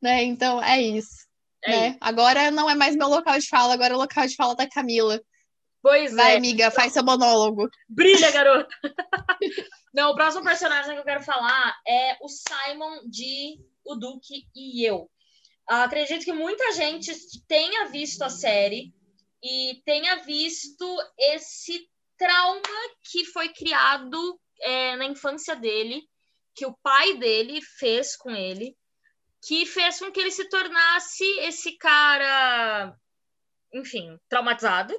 né? 0.00 0.22
Então 0.24 0.62
é 0.62 0.80
isso. 0.80 1.24
É 1.64 1.70
né? 1.70 1.88
isso. 1.88 1.98
Agora 2.00 2.50
não 2.50 2.68
é 2.68 2.74
mais 2.74 2.96
meu 2.96 3.08
local 3.08 3.38
de 3.38 3.48
fala, 3.48 3.74
agora 3.74 3.94
é 3.94 3.96
o 3.96 4.00
local 4.00 4.26
de 4.26 4.34
fala 4.34 4.54
da 4.54 4.68
Camila. 4.68 5.20
Pois 5.82 6.14
Vai, 6.14 6.32
é. 6.32 6.36
amiga, 6.38 6.70
faz 6.70 6.94
seu 6.94 7.04
monólogo. 7.04 7.68
Brilha, 7.86 8.30
garota! 8.30 8.74
Não, 9.92 10.12
o 10.12 10.14
próximo 10.14 10.42
personagem 10.42 10.94
que 10.94 10.98
eu 10.98 11.04
quero 11.04 11.22
falar 11.22 11.76
é 11.86 12.16
o 12.22 12.28
Simon 12.28 13.06
de 13.06 13.60
O 13.84 13.94
Duque 13.94 14.46
e 14.56 14.82
Eu. 14.82 15.10
Acredito 15.66 16.24
que 16.24 16.32
muita 16.32 16.72
gente 16.72 17.12
tenha 17.46 17.86
visto 17.86 18.22
a 18.22 18.28
série 18.28 18.92
e 19.42 19.82
tenha 19.84 20.16
visto 20.16 20.84
esse 21.18 21.88
trauma 22.18 22.60
que 23.10 23.24
foi 23.26 23.48
criado 23.48 24.40
é, 24.60 24.96
na 24.96 25.06
infância 25.06 25.56
dele, 25.56 26.02
que 26.54 26.66
o 26.66 26.76
pai 26.82 27.14
dele 27.16 27.60
fez 27.60 28.16
com 28.16 28.30
ele, 28.30 28.76
que 29.46 29.66
fez 29.66 29.98
com 29.98 30.10
que 30.10 30.20
ele 30.20 30.30
se 30.30 30.48
tornasse 30.48 31.24
esse 31.40 31.76
cara, 31.76 32.96
enfim, 33.72 34.18
traumatizado 34.28 34.94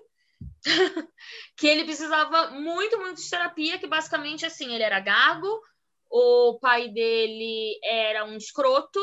que 1.58 1.68
ele 1.68 1.86
precisava 1.86 2.52
muito, 2.52 2.98
muito 3.00 3.22
de 3.22 3.30
terapia, 3.30 3.80
que 3.80 3.88
basicamente 3.88 4.46
assim, 4.46 4.74
ele 4.74 4.84
era 4.84 5.00
gago, 5.00 5.62
o 6.10 6.60
pai 6.60 6.90
dele 6.90 7.80
era 7.84 8.26
um 8.26 8.36
escroto, 8.36 9.00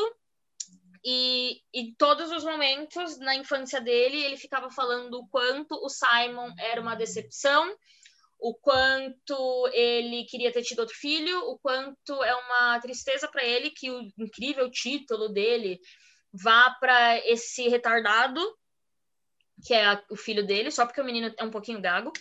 e 1.03 1.61
em 1.73 1.93
todos 1.95 2.31
os 2.31 2.43
momentos 2.43 3.17
na 3.19 3.35
infância 3.35 3.81
dele, 3.81 4.23
ele 4.23 4.37
ficava 4.37 4.69
falando 4.71 5.15
o 5.19 5.27
quanto 5.27 5.75
o 5.75 5.89
Simon 5.89 6.53
era 6.57 6.79
uma 6.79 6.95
decepção, 6.95 7.75
o 8.39 8.53
quanto 8.55 9.69
ele 9.73 10.25
queria 10.25 10.51
ter 10.51 10.63
tido 10.63 10.79
outro 10.79 10.95
filho, 10.95 11.39
o 11.49 11.57
quanto 11.59 12.23
é 12.23 12.35
uma 12.35 12.79
tristeza 12.79 13.27
para 13.27 13.43
ele 13.43 13.69
que 13.71 13.89
o 13.91 14.01
incrível 14.17 14.69
título 14.69 15.29
dele 15.29 15.79
vá 16.31 16.71
para 16.79 17.17
esse 17.27 17.67
retardado 17.67 18.41
que 19.65 19.73
é 19.73 19.85
a- 19.85 20.03
o 20.09 20.15
filho 20.15 20.45
dele, 20.45 20.71
só 20.71 20.85
porque 20.85 20.99
o 20.99 21.05
menino 21.05 21.33
é 21.37 21.43
um 21.43 21.51
pouquinho 21.51 21.81
gago. 21.81 22.11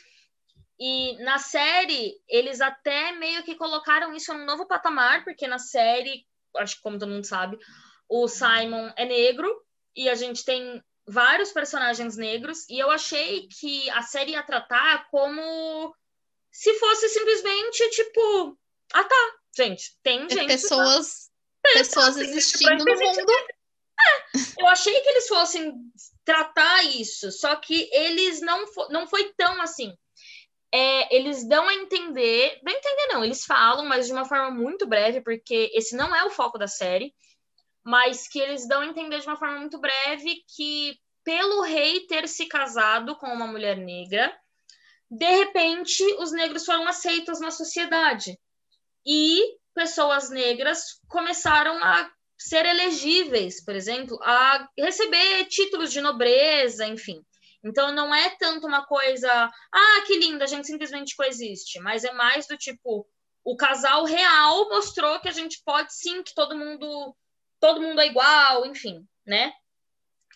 E 0.78 1.16
na 1.24 1.38
série, 1.38 2.20
eles 2.28 2.60
até 2.60 3.12
meio 3.12 3.42
que 3.42 3.54
colocaram 3.54 4.14
isso 4.14 4.32
num 4.32 4.44
novo 4.44 4.66
patamar, 4.66 5.24
porque 5.24 5.46
na 5.46 5.58
série, 5.58 6.26
acho 6.56 6.76
que 6.76 6.82
como 6.82 6.98
todo 6.98 7.10
mundo 7.10 7.24
sabe, 7.26 7.58
o 8.12 8.28
Simon 8.28 8.92
é 8.94 9.06
negro 9.06 9.50
e 9.96 10.10
a 10.10 10.14
gente 10.14 10.44
tem 10.44 10.82
vários 11.06 11.50
personagens 11.50 12.16
negros, 12.16 12.68
e 12.68 12.78
eu 12.78 12.90
achei 12.90 13.48
que 13.48 13.90
a 13.90 14.02
série 14.02 14.32
ia 14.32 14.42
tratar 14.42 15.08
como 15.10 15.94
se 16.50 16.72
fosse 16.74 17.08
simplesmente 17.08 17.90
tipo, 17.90 18.56
ah 18.92 19.04
tá, 19.04 19.34
gente, 19.56 19.96
tem 20.02 20.28
gente 20.28 20.46
Pessoas, 20.46 21.30
pessoas 21.62 22.16
existindo 22.18 22.84
no 22.84 22.94
mundo. 22.94 23.32
eu 24.60 24.66
achei 24.68 25.00
que 25.00 25.08
eles 25.08 25.26
fossem 25.26 25.74
tratar 26.24 26.84
isso, 26.84 27.32
só 27.32 27.56
que 27.56 27.88
eles 27.92 28.40
não, 28.40 28.66
fo 28.66 28.88
não 28.90 29.06
foi 29.06 29.32
tão 29.36 29.60
assim. 29.62 29.96
É, 30.74 31.14
eles 31.14 31.46
dão 31.46 31.68
a 31.68 31.74
entender, 31.74 32.58
não 32.62 32.72
entender 32.72 33.06
não, 33.08 33.24
eles 33.24 33.44
falam, 33.44 33.84
mas 33.84 34.06
de 34.06 34.12
uma 34.12 34.24
forma 34.24 34.50
muito 34.50 34.86
breve, 34.86 35.20
porque 35.20 35.70
esse 35.74 35.94
não 35.94 36.14
é 36.14 36.24
o 36.24 36.30
foco 36.30 36.56
da 36.56 36.66
série, 36.66 37.14
mas 37.84 38.28
que 38.28 38.38
eles 38.38 38.66
dão 38.66 38.80
a 38.80 38.86
entender 38.86 39.20
de 39.20 39.26
uma 39.26 39.36
forma 39.36 39.58
muito 39.58 39.78
breve 39.78 40.42
que 40.56 40.98
pelo 41.24 41.62
rei 41.62 42.00
ter 42.06 42.28
se 42.28 42.46
casado 42.46 43.16
com 43.16 43.26
uma 43.26 43.46
mulher 43.46 43.76
negra, 43.76 44.36
de 45.10 45.30
repente 45.30 46.02
os 46.18 46.32
negros 46.32 46.64
foram 46.64 46.86
aceitos 46.88 47.40
na 47.40 47.50
sociedade 47.50 48.38
e 49.06 49.40
pessoas 49.74 50.30
negras 50.30 51.00
começaram 51.08 51.82
a 51.82 52.10
ser 52.38 52.66
elegíveis, 52.66 53.64
por 53.64 53.74
exemplo, 53.74 54.18
a 54.22 54.68
receber 54.76 55.44
títulos 55.44 55.92
de 55.92 56.00
nobreza, 56.00 56.86
enfim. 56.86 57.24
Então 57.64 57.92
não 57.92 58.12
é 58.12 58.30
tanto 58.30 58.66
uma 58.66 58.84
coisa, 58.84 59.30
ah, 59.30 60.04
que 60.06 60.18
linda, 60.18 60.44
a 60.44 60.48
gente 60.48 60.66
simplesmente 60.66 61.14
coexiste, 61.14 61.78
mas 61.80 62.02
é 62.02 62.12
mais 62.12 62.46
do 62.46 62.56
tipo, 62.56 63.06
o 63.44 63.56
casal 63.56 64.04
real 64.04 64.68
mostrou 64.68 65.20
que 65.20 65.28
a 65.28 65.32
gente 65.32 65.62
pode 65.64 65.94
sim, 65.94 66.22
que 66.22 66.34
todo 66.34 66.58
mundo, 66.58 67.14
todo 67.62 67.80
mundo 67.80 68.00
é 68.00 68.06
igual, 68.08 68.66
enfim, 68.66 69.06
né? 69.24 69.52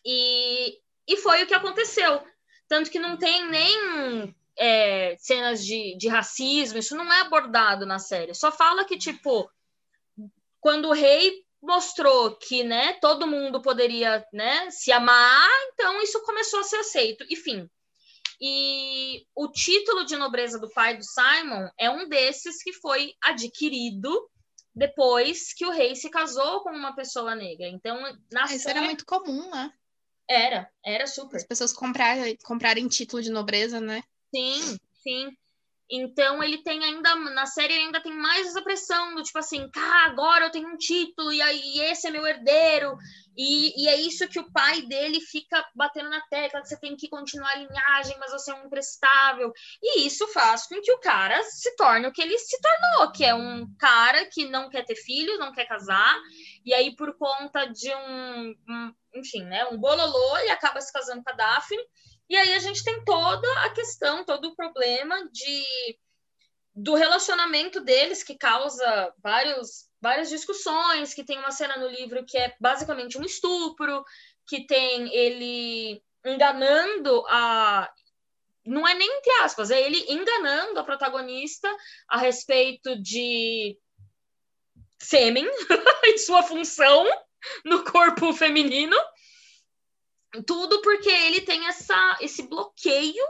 E, 0.04 0.78
e 1.08 1.16
foi 1.16 1.42
o 1.42 1.46
que 1.48 1.54
aconteceu. 1.54 2.22
Tanto 2.68 2.88
que 2.88 3.00
não 3.00 3.16
tem 3.16 3.50
nem 3.50 4.34
é, 4.56 5.16
cenas 5.18 5.64
de, 5.66 5.96
de 5.98 6.06
racismo, 6.06 6.78
isso 6.78 6.94
não 6.94 7.12
é 7.12 7.22
abordado 7.22 7.84
na 7.84 7.98
série. 7.98 8.32
Só 8.32 8.52
fala 8.52 8.84
que, 8.84 8.96
tipo, 8.96 9.50
quando 10.60 10.86
o 10.86 10.92
rei 10.92 11.44
mostrou 11.60 12.36
que, 12.36 12.62
né, 12.62 12.92
todo 13.00 13.26
mundo 13.26 13.60
poderia, 13.60 14.24
né, 14.32 14.70
se 14.70 14.92
amar, 14.92 15.50
então 15.72 16.00
isso 16.00 16.22
começou 16.22 16.60
a 16.60 16.64
ser 16.64 16.76
aceito. 16.76 17.26
Enfim. 17.28 17.68
E 18.40 19.26
o 19.34 19.48
título 19.48 20.04
de 20.04 20.16
nobreza 20.16 20.60
do 20.60 20.70
pai 20.70 20.96
do 20.96 21.02
Simon 21.02 21.68
é 21.76 21.90
um 21.90 22.08
desses 22.08 22.62
que 22.62 22.72
foi 22.72 23.14
adquirido 23.20 24.30
depois 24.76 25.54
que 25.54 25.64
o 25.64 25.70
rei 25.70 25.96
se 25.96 26.10
casou 26.10 26.60
com 26.60 26.70
uma 26.70 26.94
pessoa 26.94 27.34
negra. 27.34 27.66
Então, 27.66 27.98
na 28.30 28.44
Isso 28.44 28.58
série... 28.58 28.78
era 28.78 28.86
muito 28.86 29.06
comum, 29.06 29.50
né? 29.50 29.72
Era, 30.28 30.70
era 30.84 31.06
super. 31.06 31.36
As 31.36 31.46
pessoas 31.46 31.72
comprarem, 31.72 32.36
comprarem 32.44 32.86
título 32.86 33.22
de 33.22 33.30
nobreza, 33.30 33.80
né? 33.80 34.02
Sim, 34.34 34.76
sim. 35.02 35.36
Então 35.88 36.42
ele 36.42 36.58
tem 36.58 36.84
ainda, 36.84 37.14
na 37.14 37.46
série 37.46 37.72
ele 37.72 37.84
ainda 37.84 38.02
tem 38.02 38.12
mais 38.12 38.48
essa 38.48 38.60
pressão 38.60 39.14
do 39.14 39.22
tipo 39.22 39.38
assim, 39.38 39.70
cara, 39.70 40.10
agora 40.10 40.46
eu 40.46 40.50
tenho 40.50 40.68
um 40.68 40.76
título 40.76 41.32
e 41.32 41.40
aí 41.40 41.78
esse 41.78 42.08
é 42.08 42.10
meu 42.10 42.26
herdeiro. 42.26 42.98
E, 43.36 43.82
e 43.84 43.88
é 43.88 43.96
isso 43.96 44.28
que 44.28 44.38
o 44.38 44.50
pai 44.50 44.82
dele 44.82 45.20
fica 45.20 45.64
batendo 45.74 46.08
na 46.08 46.20
tecla, 46.28 46.62
que 46.62 46.68
você 46.68 46.80
tem 46.80 46.96
que 46.96 47.08
continuar 47.08 47.50
a 47.50 47.58
linhagem, 47.58 48.16
mas 48.18 48.32
você 48.32 48.50
é 48.50 48.54
um 48.54 48.66
imprestável. 48.66 49.52
E 49.82 50.06
isso 50.06 50.26
faz 50.28 50.66
com 50.66 50.80
que 50.80 50.92
o 50.92 51.00
cara 51.00 51.42
se 51.42 51.74
torne 51.76 52.06
o 52.06 52.12
que 52.12 52.22
ele 52.22 52.38
se 52.38 52.58
tornou, 52.60 53.12
que 53.12 53.24
é 53.24 53.34
um 53.34 53.66
cara 53.78 54.26
que 54.26 54.48
não 54.48 54.70
quer 54.70 54.84
ter 54.84 54.96
filhos, 54.96 55.38
não 55.38 55.52
quer 55.52 55.66
casar, 55.66 56.16
e 56.64 56.72
aí 56.72 56.96
por 56.96 57.16
conta 57.18 57.66
de 57.66 57.94
um, 57.94 58.54
um 58.68 58.92
enfim, 59.14 59.42
né, 59.44 59.66
um 59.66 59.78
bololô, 59.78 60.38
ele 60.38 60.50
acaba 60.50 60.80
se 60.80 60.92
casando 60.92 61.22
com 61.22 61.30
a 61.30 61.36
Daphne, 61.36 61.82
E 62.28 62.36
aí 62.36 62.54
a 62.54 62.58
gente 62.58 62.82
tem 62.84 63.04
toda 63.04 63.48
a 63.64 63.70
questão, 63.70 64.24
todo 64.24 64.48
o 64.48 64.56
problema 64.56 65.28
de 65.30 65.98
do 66.76 66.94
relacionamento 66.94 67.80
deles 67.80 68.22
que 68.22 68.36
causa 68.36 69.14
vários, 69.22 69.85
várias 70.00 70.28
discussões, 70.28 71.14
que 71.14 71.24
tem 71.24 71.38
uma 71.38 71.50
cena 71.50 71.76
no 71.76 71.88
livro 71.88 72.24
que 72.24 72.36
é 72.38 72.54
basicamente 72.60 73.18
um 73.18 73.24
estupro, 73.24 74.04
que 74.46 74.66
tem 74.66 75.14
ele 75.14 76.02
enganando 76.24 77.24
a 77.28 77.90
não 78.64 78.86
é 78.86 78.94
nem 78.94 79.08
entre 79.18 79.30
aspas, 79.42 79.70
é 79.70 79.80
ele 79.80 80.04
enganando 80.08 80.80
a 80.80 80.84
protagonista 80.84 81.72
a 82.08 82.18
respeito 82.18 83.00
de 83.00 83.78
sêmen 85.00 85.46
e 86.04 86.18
sua 86.18 86.42
função 86.42 87.04
no 87.64 87.84
corpo 87.84 88.32
feminino. 88.32 88.96
Tudo 90.44 90.82
porque 90.82 91.08
ele 91.08 91.42
tem 91.42 91.66
essa, 91.68 92.18
esse 92.20 92.42
bloqueio 92.48 93.24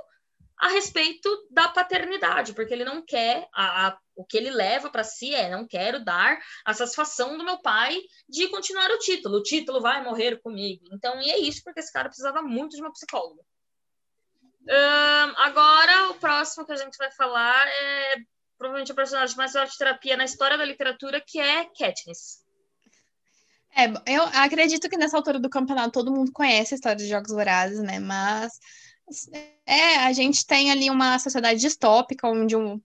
a 0.58 0.68
respeito 0.68 1.28
da 1.50 1.68
paternidade, 1.68 2.54
porque 2.54 2.72
ele 2.72 2.84
não 2.84 3.04
quer, 3.04 3.46
a, 3.52 3.88
a 3.88 3.98
o 4.16 4.24
que 4.24 4.36
ele 4.36 4.50
leva 4.50 4.90
para 4.90 5.04
si 5.04 5.34
é: 5.34 5.50
não 5.50 5.66
quero 5.66 6.04
dar 6.04 6.38
a 6.64 6.74
satisfação 6.74 7.36
do 7.36 7.44
meu 7.44 7.58
pai 7.58 8.00
de 8.28 8.48
continuar 8.48 8.90
o 8.90 8.98
título, 8.98 9.38
o 9.38 9.42
título 9.42 9.80
vai 9.80 10.02
morrer 10.02 10.40
comigo. 10.40 10.84
Então, 10.92 11.20
e 11.20 11.30
é 11.30 11.38
isso, 11.38 11.62
porque 11.62 11.80
esse 11.80 11.92
cara 11.92 12.08
precisava 12.08 12.42
muito 12.42 12.74
de 12.74 12.80
uma 12.80 12.92
psicóloga. 12.92 13.42
Agora, 15.36 16.10
o 16.10 16.14
próximo 16.14 16.66
que 16.66 16.72
a 16.72 16.76
gente 16.76 16.96
vai 16.96 17.10
falar 17.12 17.68
é 17.68 18.16
provavelmente 18.58 18.90
o 18.90 18.96
personagem 18.96 19.36
mais 19.36 19.52
de 19.52 19.78
terapia 19.78 20.16
na 20.16 20.24
história 20.24 20.58
da 20.58 20.64
literatura, 20.64 21.20
que 21.20 21.38
é 21.38 21.66
Katniss. 21.66 22.44
É, 23.76 23.84
eu 24.14 24.22
acredito 24.22 24.88
que 24.88 24.96
nessa 24.96 25.16
altura 25.16 25.38
do 25.38 25.50
campeonato 25.50 25.92
todo 25.92 26.10
mundo 26.10 26.32
conhece 26.32 26.72
a 26.72 26.76
história 26.76 26.96
de 26.96 27.06
Jogos 27.06 27.30
Vorazes, 27.30 27.80
né? 27.80 27.98
Mas 27.98 28.58
é, 29.66 29.98
a 29.98 30.12
gente 30.12 30.46
tem 30.46 30.70
ali 30.70 30.88
uma 30.88 31.18
sociedade 31.18 31.60
distópica 31.60 32.26
onde 32.26 32.56
um, 32.56 32.80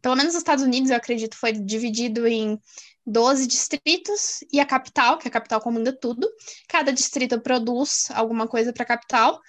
pelo 0.00 0.16
menos 0.16 0.34
nos 0.34 0.40
Estados 0.40 0.64
Unidos, 0.64 0.90
eu 0.90 0.96
acredito, 0.96 1.36
foi 1.36 1.52
dividido 1.52 2.26
em 2.26 2.58
12 3.06 3.46
distritos 3.46 4.40
e 4.52 4.60
a 4.60 4.66
capital, 4.66 5.18
que 5.18 5.28
a 5.28 5.30
capital 5.30 5.60
comanda 5.60 5.92
tudo. 5.92 6.28
Cada 6.68 6.92
distrito 6.92 7.40
produz 7.40 8.08
alguma 8.10 8.46
coisa 8.46 8.72
para 8.72 8.84
a 8.84 8.86
capital. 8.86 9.40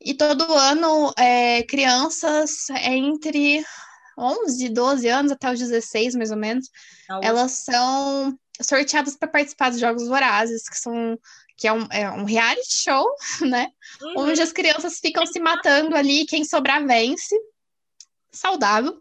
E 0.00 0.14
todo 0.14 0.42
ano, 0.54 1.12
é, 1.18 1.62
crianças 1.64 2.70
é 2.70 2.94
entre 2.94 3.64
11, 4.18 4.68
12 4.68 5.08
anos 5.08 5.32
até 5.32 5.52
os 5.52 5.58
16, 5.58 6.14
mais 6.14 6.30
ou 6.30 6.36
menos, 6.36 6.68
elas 7.22 7.52
são 7.52 8.38
sorteadas 8.62 9.16
para 9.16 9.28
participar 9.28 9.70
dos 9.70 9.80
Jogos 9.80 10.06
Vorazes, 10.06 10.68
que 10.68 10.78
são 10.78 11.18
que 11.56 11.68
é 11.68 11.72
um, 11.74 11.86
é 11.90 12.10
um 12.10 12.24
reality 12.24 12.72
show, 12.72 13.06
né? 13.46 13.68
Uhum. 14.00 14.30
Onde 14.30 14.40
as 14.40 14.50
crianças 14.50 14.98
ficam 14.98 15.26
se 15.26 15.38
matando 15.38 15.94
ali, 15.94 16.24
quem 16.24 16.42
sobrar 16.42 16.84
vence. 16.86 17.36
Saudável. 18.32 18.98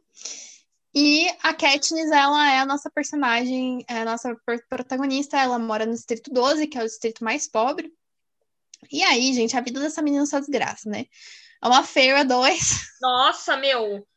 E 0.93 1.27
a 1.43 1.53
Katniss, 1.53 2.11
ela 2.11 2.51
é 2.51 2.59
a 2.59 2.65
nossa 2.65 2.89
personagem, 2.89 3.85
é 3.87 4.01
a 4.01 4.05
nossa 4.05 4.35
protagonista, 4.67 5.37
ela 5.37 5.59
mora 5.59 5.85
no 5.85 5.93
Distrito 5.93 6.31
12, 6.31 6.67
que 6.67 6.77
é 6.77 6.81
o 6.81 6.85
distrito 6.85 7.23
mais 7.23 7.47
pobre. 7.47 7.93
E 8.91 9.03
aí, 9.03 9.33
gente, 9.33 9.55
a 9.55 9.61
vida 9.61 9.79
dessa 9.79 10.01
menina 10.01 10.23
é 10.23 10.25
só 10.25 10.39
desgraça, 10.39 10.89
né? 10.89 11.05
É 11.61 11.67
uma 11.67 11.83
feira, 11.83 12.25
dois. 12.25 12.87
Nossa, 13.01 13.57
meu! 13.57 14.07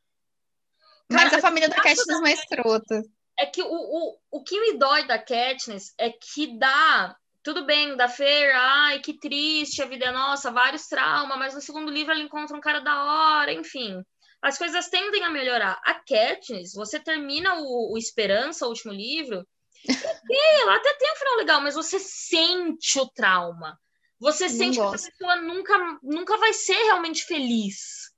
Mas 1.10 1.24
Cara, 1.24 1.36
a 1.36 1.40
família 1.40 1.68
da 1.68 1.76
Katniss 1.76 2.08
é 2.08 2.20
mais 2.20 2.40
escrota. 2.40 3.02
É 3.38 3.46
que 3.46 3.62
o, 3.62 3.68
o, 3.68 4.18
o 4.30 4.42
que 4.42 4.58
me 4.60 4.78
dói 4.78 5.06
da 5.06 5.18
Katniss 5.18 5.92
é 5.98 6.10
que 6.10 6.58
dá. 6.58 7.16
Tudo 7.42 7.66
bem, 7.66 7.96
da 7.96 8.08
Fer, 8.08 8.54
ai, 8.54 9.00
que 9.00 9.18
triste, 9.18 9.82
a 9.82 9.86
vida 9.86 10.06
é 10.06 10.12
nossa, 10.12 10.52
vários 10.52 10.86
traumas, 10.86 11.36
mas 11.36 11.54
no 11.54 11.60
segundo 11.60 11.90
livro 11.90 12.12
ela 12.12 12.22
encontra 12.22 12.56
um 12.56 12.60
cara 12.60 12.78
da 12.78 13.02
hora, 13.04 13.52
enfim. 13.52 14.00
As 14.42 14.58
coisas 14.58 14.88
tendem 14.88 15.22
a 15.22 15.30
melhorar. 15.30 15.80
A 15.84 15.94
Katniss, 15.94 16.74
você 16.74 16.98
termina 16.98 17.54
o, 17.54 17.94
o 17.94 17.98
Esperança, 17.98 18.66
o 18.66 18.70
último 18.70 18.92
livro, 18.92 19.46
e 19.88 20.60
ela 20.62 20.76
até 20.76 20.92
tem 20.94 21.12
um 21.12 21.16
final 21.16 21.36
legal, 21.36 21.60
mas 21.60 21.74
você 21.74 21.98
sente 21.98 22.98
o 22.98 23.08
trauma. 23.08 23.78
Você 24.18 24.48
não 24.48 24.56
sente 24.56 24.78
gosto. 24.78 25.02
que 25.02 25.08
a 25.08 25.10
pessoa 25.12 25.36
nunca, 25.36 25.98
nunca 26.02 26.36
vai 26.38 26.52
ser 26.52 26.74
realmente 26.74 27.24
feliz. 27.24 28.10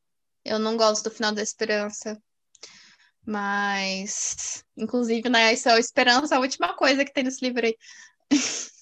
Eu 0.45 0.59
não 0.59 0.77
gosto 0.77 1.05
do 1.05 1.15
final 1.15 1.33
da 1.33 1.43
Esperança. 1.43 2.21
Mas, 3.27 4.63
inclusive, 4.77 5.31
né, 5.31 5.53
isso 5.55 5.69
é 5.69 5.73
a 5.73 5.79
esperança, 5.79 6.37
a 6.37 6.41
última 6.41 6.75
coisa 6.75 7.05
que 7.05 7.13
tem 7.13 7.25
nesse 7.25 7.45
livro 7.45 7.65
aí. 7.65 7.77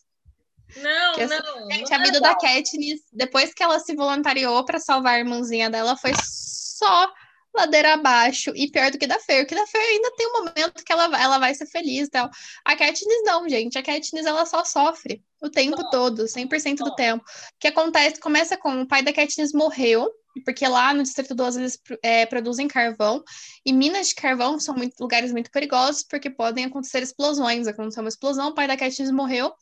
Não, 0.75 1.15
que, 1.17 1.27
não. 1.27 1.71
Gente, 1.71 1.91
não 1.91 1.99
a 1.99 2.03
vida 2.03 2.17
é 2.17 2.21
da 2.23 2.35
Katniss, 2.35 3.03
depois 3.13 3.53
que 3.53 3.63
ela 3.63 3.79
se 3.79 3.95
voluntariou 3.95 4.65
para 4.65 4.81
salvar 4.81 5.17
a 5.17 5.19
irmãzinha 5.19 5.69
dela, 5.69 5.99
foi 5.99 6.13
só 6.25 7.13
ladeira 7.55 7.95
abaixo 7.95 8.53
e 8.55 8.71
pior 8.71 8.91
do 8.91 8.99
que 8.99 9.07
da 9.07 9.19
Fer, 9.19 9.47
que 9.47 9.55
da 9.55 9.67
Fer 9.67 9.81
ainda 9.81 10.11
tem 10.17 10.27
um 10.27 10.33
momento 10.33 10.85
que 10.85 10.93
ela, 10.93 11.05
ela 11.21 11.39
vai 11.39 11.55
ser 11.55 11.67
feliz 11.67 12.09
e 12.09 12.11
tal. 12.11 12.31
A 12.65 12.77
Katniss 12.77 13.23
não, 13.25 13.49
gente. 13.49 13.79
A 13.79 13.83
Katniss 13.83 14.27
ela 14.27 14.47
só 14.47 14.65
sofre 14.65 15.23
o 15.41 15.51
tempo 15.51 15.83
todo, 15.91 16.25
100% 16.25 16.79
do 16.79 16.95
tempo. 16.95 17.25
O 17.25 17.59
que 17.59 17.69
acontece, 17.69 18.21
começa 18.21 18.57
com 18.57 18.83
o 18.83 18.87
pai 18.87 19.03
da 19.03 19.13
Katniss 19.13 19.53
morreu, 19.53 20.09
porque 20.45 20.67
lá 20.67 20.95
no 20.95 21.03
Distrito 21.03 21.35
12 21.35 21.61
eles 21.61 21.79
é, 22.03 22.25
produzem 22.25 22.69
carvão, 22.69 23.23
e 23.67 23.73
minas 23.73 24.09
de 24.09 24.15
carvão 24.15 24.59
são 24.59 24.75
muito, 24.75 24.95
lugares 25.01 25.33
muito 25.33 25.51
perigosos, 25.51 26.05
porque 26.05 26.31
podem 26.31 26.65
acontecer 26.65 27.03
explosões. 27.03 27.67
Aconteceu 27.67 28.03
uma 28.03 28.09
explosão, 28.09 28.49
o 28.49 28.55
pai 28.55 28.67
da 28.67 28.77
Katniss 28.77 29.11
morreu, 29.11 29.53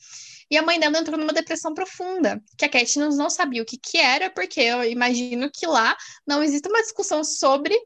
e 0.50 0.58
a 0.58 0.62
mãe 0.62 0.80
dela 0.80 0.98
entrou 0.98 1.16
numa 1.16 1.32
depressão 1.32 1.72
profunda, 1.72 2.42
que 2.58 2.64
a 2.64 2.68
Katniss 2.68 3.16
não 3.16 3.30
sabia 3.30 3.62
o 3.62 3.64
que, 3.64 3.78
que 3.78 3.98
era, 3.98 4.28
porque 4.30 4.60
eu 4.60 4.82
imagino 4.84 5.50
que 5.52 5.66
lá 5.66 5.96
não 6.26 6.42
existe 6.42 6.68
uma 6.68 6.82
discussão 6.82 7.22
sobre 7.22 7.78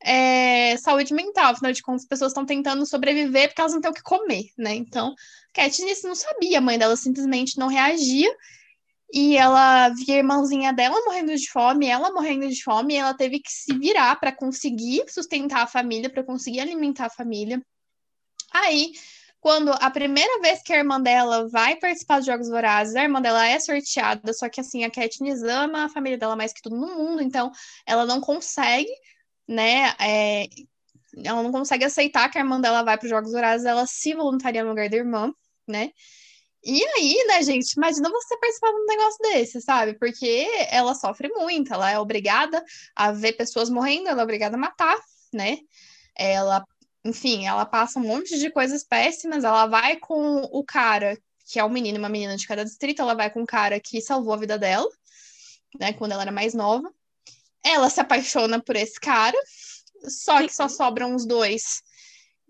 é, 0.00 0.76
saúde 0.76 1.12
mental, 1.12 1.52
afinal 1.52 1.72
de 1.72 1.82
contas, 1.82 2.02
as 2.02 2.08
pessoas 2.08 2.30
estão 2.30 2.46
tentando 2.46 2.86
sobreviver 2.86 3.48
porque 3.48 3.60
elas 3.60 3.72
não 3.72 3.80
têm 3.80 3.90
o 3.90 3.94
que 3.94 4.02
comer, 4.02 4.44
né? 4.56 4.74
Então, 4.74 5.14
Katniss 5.52 6.02
não 6.04 6.14
sabia, 6.14 6.58
a 6.58 6.60
mãe 6.60 6.78
dela 6.78 6.94
simplesmente 6.94 7.58
não 7.58 7.66
reagia, 7.68 8.32
e 9.12 9.36
ela 9.36 9.88
via 9.90 10.14
a 10.14 10.18
irmãzinha 10.18 10.72
dela 10.72 11.00
morrendo 11.04 11.34
de 11.34 11.50
fome, 11.50 11.86
ela 11.86 12.12
morrendo 12.12 12.48
de 12.48 12.62
fome, 12.62 12.94
e 12.94 12.96
ela 12.96 13.14
teve 13.14 13.40
que 13.40 13.50
se 13.50 13.76
virar 13.78 14.16
para 14.20 14.32
conseguir 14.32 15.04
sustentar 15.08 15.62
a 15.62 15.66
família, 15.66 16.10
para 16.10 16.22
conseguir 16.22 16.60
alimentar 16.60 17.06
a 17.06 17.10
família. 17.10 17.60
Aí, 18.52 18.92
quando 19.44 19.70
a 19.78 19.90
primeira 19.90 20.40
vez 20.40 20.62
que 20.62 20.72
a 20.72 20.78
irmã 20.78 20.98
dela 20.98 21.46
vai 21.50 21.76
participar 21.76 22.16
dos 22.16 22.24
Jogos 22.24 22.48
Vorazes, 22.48 22.96
a 22.96 23.02
irmã 23.02 23.20
dela 23.20 23.46
é 23.46 23.60
sorteada, 23.60 24.32
só 24.32 24.48
que 24.48 24.58
assim, 24.58 24.84
a 24.84 24.90
Katniss 24.90 25.42
ama 25.42 25.84
a 25.84 25.88
família 25.90 26.16
dela 26.16 26.34
mais 26.34 26.50
que 26.50 26.62
tudo 26.62 26.74
no 26.74 26.86
mundo, 26.86 27.20
então 27.20 27.52
ela 27.86 28.06
não 28.06 28.22
consegue, 28.22 28.88
né, 29.46 29.92
é, 30.00 30.48
ela 31.22 31.42
não 31.42 31.52
consegue 31.52 31.84
aceitar 31.84 32.30
que 32.30 32.38
a 32.38 32.40
irmã 32.40 32.58
dela 32.58 32.82
vai 32.82 32.96
para 32.96 33.04
os 33.04 33.10
Jogos 33.10 33.32
Vorazes, 33.32 33.66
ela 33.66 33.86
se 33.86 34.14
voluntaria 34.14 34.62
no 34.62 34.70
lugar 34.70 34.88
da 34.88 34.96
irmã, 34.96 35.30
né, 35.68 35.90
e 36.64 36.82
aí, 36.96 37.24
né, 37.28 37.42
gente, 37.42 37.74
imagina 37.74 38.08
você 38.08 38.38
participar 38.38 38.70
de 38.70 38.76
um 38.76 38.86
negócio 38.86 39.18
desse, 39.20 39.60
sabe? 39.60 39.98
Porque 39.98 40.48
ela 40.70 40.94
sofre 40.94 41.28
muito, 41.28 41.74
ela 41.74 41.90
é 41.90 41.98
obrigada 41.98 42.64
a 42.96 43.12
ver 43.12 43.34
pessoas 43.34 43.68
morrendo, 43.68 44.08
ela 44.08 44.22
é 44.22 44.24
obrigada 44.24 44.56
a 44.56 44.58
matar, 44.58 44.96
né? 45.34 45.58
Ela, 46.16 46.64
enfim, 47.04 47.46
ela 47.46 47.66
passa 47.66 47.98
um 47.98 48.02
monte 48.02 48.38
de 48.38 48.50
coisas 48.50 48.82
péssimas, 48.82 49.44
ela 49.44 49.66
vai 49.66 49.96
com 49.96 50.42
o 50.50 50.64
cara, 50.64 51.18
que 51.46 51.58
é 51.58 51.64
um 51.64 51.68
menino 51.68 51.98
e 51.98 52.00
uma 52.00 52.08
menina 52.08 52.36
de 52.36 52.46
cada 52.46 52.64
distrito, 52.64 53.02
ela 53.02 53.14
vai 53.14 53.30
com 53.30 53.42
o 53.42 53.46
cara 53.46 53.78
que 53.78 54.00
salvou 54.00 54.32
a 54.32 54.38
vida 54.38 54.58
dela, 54.58 54.88
né, 55.78 55.92
quando 55.92 56.12
ela 56.12 56.22
era 56.22 56.32
mais 56.32 56.54
nova. 56.54 56.92
Ela 57.62 57.90
se 57.90 58.00
apaixona 58.00 58.60
por 58.60 58.76
esse 58.76 58.98
cara, 59.00 59.36
só 60.08 60.42
que 60.42 60.54
só 60.54 60.68
sobram 60.68 61.14
os 61.14 61.26
dois 61.26 61.82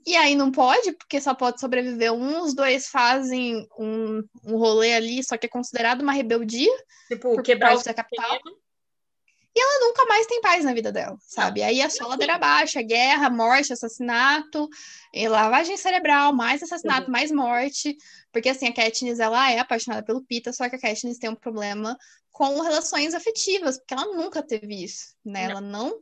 e 0.06 0.16
aí 0.16 0.34
não 0.34 0.52
pode, 0.52 0.92
porque 0.92 1.20
só 1.20 1.34
pode 1.34 1.58
sobreviver 1.58 2.12
um, 2.12 2.42
os 2.42 2.54
dois 2.54 2.88
fazem 2.88 3.66
um, 3.78 4.22
um 4.44 4.56
rolê 4.56 4.92
ali, 4.92 5.24
só 5.24 5.36
que 5.38 5.46
é 5.46 5.48
considerado 5.48 6.02
uma 6.02 6.12
rebeldia. 6.12 6.70
Tipo, 7.08 7.40
quebrar 7.42 7.76
o 7.76 7.82
da 7.82 7.94
capital. 7.94 8.38
E 9.56 9.60
ela 9.60 9.86
nunca 9.86 10.04
mais 10.06 10.26
tem 10.26 10.40
paz 10.40 10.64
na 10.64 10.74
vida 10.74 10.90
dela, 10.90 11.16
sabe? 11.20 11.62
Aí 11.62 11.80
é 11.80 11.88
só 11.88 12.08
ladeira 12.08 12.34
abaixo, 12.34 12.82
guerra, 12.84 13.30
morte, 13.30 13.72
assassinato, 13.72 14.68
lavagem 15.28 15.76
cerebral, 15.76 16.34
mais 16.34 16.60
assassinato, 16.60 17.06
uhum. 17.06 17.12
mais 17.12 17.30
morte. 17.30 17.96
Porque 18.32 18.48
assim, 18.48 18.66
a 18.66 18.72
Katniss, 18.72 19.20
ela 19.20 19.52
é 19.52 19.60
apaixonada 19.60 20.04
pelo 20.04 20.24
Pita, 20.24 20.52
só 20.52 20.68
que 20.68 20.74
a 20.74 20.80
Katniss 20.80 21.18
tem 21.18 21.30
um 21.30 21.36
problema 21.36 21.96
com 22.32 22.60
relações 22.62 23.14
afetivas, 23.14 23.78
porque 23.78 23.94
ela 23.94 24.16
nunca 24.16 24.42
teve 24.42 24.82
isso, 24.82 25.14
né? 25.24 25.44
Não. 25.44 25.50
Ela 25.50 25.60
não 25.60 26.00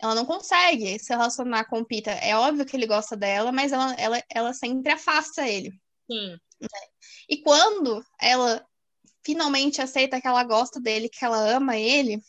ela 0.00 0.14
não 0.14 0.26
consegue 0.26 0.98
se 0.98 1.12
relacionar 1.12 1.64
com 1.64 1.80
o 1.80 1.84
Pita. 1.84 2.10
É 2.10 2.36
óbvio 2.36 2.66
que 2.66 2.76
ele 2.76 2.86
gosta 2.86 3.16
dela, 3.16 3.50
mas 3.50 3.72
ela, 3.72 3.94
ela, 3.94 4.22
ela 4.28 4.52
sempre 4.52 4.92
afasta 4.92 5.48
ele. 5.48 5.72
Sim. 6.10 6.36
E 7.28 7.38
quando 7.38 8.04
ela 8.20 8.64
finalmente 9.24 9.80
aceita 9.80 10.20
que 10.20 10.26
ela 10.26 10.44
gosta 10.44 10.80
dele, 10.80 11.08
que 11.08 11.24
ela 11.24 11.38
ama 11.56 11.76
ele, 11.76 12.22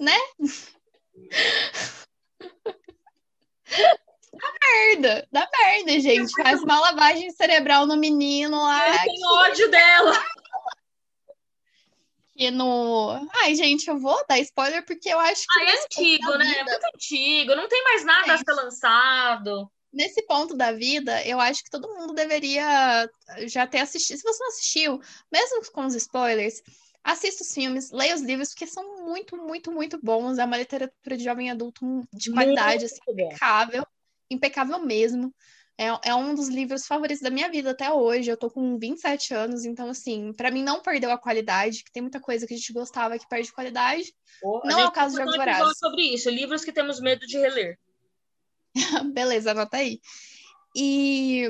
né? 0.00 0.16
Dá 4.32 4.52
merda, 4.64 5.28
dá 5.30 5.48
merda, 5.52 6.00
gente. 6.00 6.32
Faz 6.42 6.62
uma 6.62 6.80
lavagem 6.80 7.30
cerebral 7.32 7.86
no 7.86 7.96
menino 7.96 8.56
lá. 8.62 8.88
Ele 8.88 8.98
tem 8.98 9.26
ódio 9.26 9.70
dela. 9.70 10.12
que 12.36 12.50
no. 12.50 13.28
Ai, 13.42 13.54
gente, 13.54 13.86
eu 13.88 13.98
vou 13.98 14.24
dar 14.26 14.38
spoiler 14.38 14.84
porque 14.86 15.10
eu 15.10 15.20
acho 15.20 15.44
que. 15.46 15.60
Ah, 15.60 15.64
é 15.64 15.84
antigo, 15.84 16.38
né? 16.38 16.52
É 16.58 16.64
muito 16.64 16.86
antigo. 16.94 17.54
Não 17.54 17.68
tem 17.68 17.84
mais 17.84 18.04
nada 18.04 18.32
é. 18.32 18.34
a 18.34 18.38
ser 18.38 18.52
lançado. 18.52 19.70
Nesse 19.92 20.22
ponto 20.22 20.56
da 20.56 20.72
vida, 20.72 21.22
eu 21.26 21.40
acho 21.40 21.64
que 21.64 21.70
todo 21.70 21.92
mundo 21.94 22.14
deveria 22.14 23.10
já 23.46 23.66
ter 23.66 23.80
assistido. 23.80 24.18
Se 24.18 24.22
você 24.22 24.38
não 24.38 24.48
assistiu, 24.48 25.00
mesmo 25.30 25.60
com 25.72 25.84
os 25.84 25.94
spoilers, 25.94 26.62
assista 27.04 27.42
os 27.42 27.52
filmes, 27.52 27.90
leia 27.90 28.14
os 28.14 28.20
livros, 28.20 28.50
porque 28.50 28.66
são 28.66 29.04
muito, 29.04 29.36
muito, 29.36 29.72
muito 29.72 29.98
bons. 30.02 30.38
É 30.38 30.44
uma 30.44 30.56
literatura 30.56 31.16
de 31.16 31.24
jovem 31.24 31.50
adulto 31.50 32.02
de 32.12 32.32
qualidade, 32.32 32.84
assim, 32.84 32.98
impecável. 33.08 33.86
Impecável 34.30 34.78
mesmo. 34.80 35.34
É, 35.78 36.10
é 36.10 36.14
um 36.14 36.34
dos 36.34 36.48
livros 36.48 36.86
favoritos 36.86 37.22
da 37.22 37.30
minha 37.30 37.50
vida 37.50 37.70
até 37.70 37.90
hoje. 37.90 38.30
Eu 38.30 38.36
tô 38.36 38.50
com 38.50 38.78
27 38.78 39.32
anos, 39.32 39.64
então, 39.64 39.88
assim, 39.88 40.32
para 40.34 40.50
mim 40.50 40.62
não 40.62 40.82
perdeu 40.82 41.10
a 41.10 41.18
qualidade, 41.18 41.82
que 41.82 41.90
tem 41.90 42.02
muita 42.02 42.20
coisa 42.20 42.46
que 42.46 42.52
a 42.52 42.56
gente 42.56 42.72
gostava 42.72 43.18
que 43.18 43.26
perde 43.26 43.50
qualidade. 43.50 44.12
Oh, 44.42 44.60
não 44.64 44.78
é 44.78 44.86
o 44.86 44.92
caso 44.92 45.14
de 45.14 45.22
Jogos 45.22 45.36
Vorazes. 45.36 45.78
sobre 45.78 46.02
isso, 46.02 46.28
livros 46.28 46.64
que 46.64 46.72
temos 46.72 47.00
medo 47.00 47.26
de 47.26 47.38
reler. 47.38 47.78
Beleza, 49.14 49.52
anota 49.52 49.78
aí. 49.78 50.00
E 50.76 51.48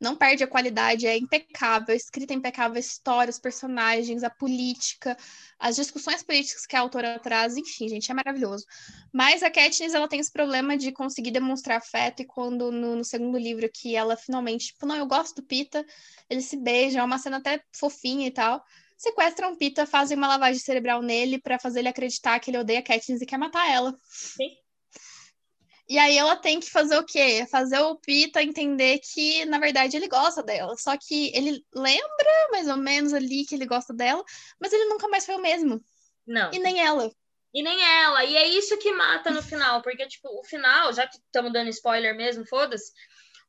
não 0.00 0.14
perde 0.14 0.44
a 0.44 0.46
qualidade, 0.46 1.06
é 1.06 1.16
impecável, 1.16 1.92
a 1.92 1.96
escrita 1.96 2.32
é 2.32 2.36
impecável, 2.36 2.76
a 2.76 2.80
história, 2.80 3.30
os 3.30 3.38
personagens, 3.38 4.22
a 4.22 4.30
política, 4.30 5.16
as 5.58 5.76
discussões 5.76 6.22
políticas 6.22 6.66
que 6.66 6.76
a 6.76 6.80
autora 6.80 7.18
traz, 7.18 7.56
enfim, 7.56 7.88
gente, 7.88 8.10
é 8.10 8.14
maravilhoso. 8.14 8.64
Mas 9.12 9.42
a 9.42 9.50
Katniss, 9.50 9.94
ela 9.94 10.08
tem 10.08 10.20
esse 10.20 10.32
problema 10.32 10.76
de 10.76 10.92
conseguir 10.92 11.30
demonstrar 11.30 11.78
afeto, 11.78 12.20
e 12.20 12.26
quando 12.26 12.70
no, 12.70 12.96
no 12.96 13.04
segundo 13.04 13.38
livro 13.38 13.68
que 13.72 13.96
ela 13.96 14.16
finalmente, 14.16 14.66
tipo, 14.66 14.84
não, 14.84 14.96
eu 14.96 15.06
gosto 15.06 15.36
do 15.36 15.46
Pita, 15.46 15.84
eles 16.28 16.44
se 16.44 16.56
beijam, 16.56 17.00
é 17.00 17.04
uma 17.04 17.18
cena 17.18 17.38
até 17.38 17.62
fofinha 17.74 18.26
e 18.26 18.30
tal, 18.30 18.62
sequestram 18.98 19.56
Pita, 19.56 19.86
fazem 19.86 20.16
uma 20.16 20.28
lavagem 20.28 20.60
cerebral 20.60 21.00
nele 21.00 21.40
para 21.40 21.58
fazer 21.58 21.80
ele 21.80 21.88
acreditar 21.88 22.38
que 22.38 22.50
ele 22.50 22.58
odeia 22.58 22.82
Katniss 22.82 23.22
e 23.22 23.26
quer 23.26 23.38
matar 23.38 23.70
ela. 23.70 23.96
Sim. 24.02 24.65
E 25.88 25.98
aí 25.98 26.18
ela 26.18 26.34
tem 26.34 26.58
que 26.58 26.68
fazer 26.68 26.98
o 26.98 27.04
quê? 27.04 27.46
Fazer 27.48 27.78
o 27.78 27.96
Pita 27.96 28.42
entender 28.42 28.98
que, 28.98 29.44
na 29.44 29.58
verdade, 29.58 29.96
ele 29.96 30.08
gosta 30.08 30.42
dela. 30.42 30.76
Só 30.76 30.96
que 30.96 31.30
ele 31.32 31.64
lembra, 31.72 32.48
mais 32.50 32.66
ou 32.68 32.76
menos, 32.76 33.14
ali 33.14 33.44
que 33.46 33.54
ele 33.54 33.66
gosta 33.66 33.94
dela, 33.94 34.24
mas 34.60 34.72
ele 34.72 34.86
nunca 34.86 35.06
mais 35.06 35.24
foi 35.24 35.36
o 35.36 35.42
mesmo. 35.42 35.80
Não. 36.26 36.50
E 36.52 36.58
nem 36.58 36.84
ela. 36.84 37.08
E 37.54 37.62
nem 37.62 37.80
ela. 37.82 38.24
E 38.24 38.36
é 38.36 38.48
isso 38.48 38.76
que 38.78 38.92
mata 38.92 39.30
no 39.30 39.42
final. 39.42 39.80
Porque, 39.80 40.06
tipo, 40.08 40.28
o 40.28 40.42
final, 40.42 40.92
já 40.92 41.06
que 41.06 41.18
estamos 41.18 41.52
dando 41.52 41.70
spoiler 41.70 42.16
mesmo, 42.16 42.44
foda-se. 42.46 42.92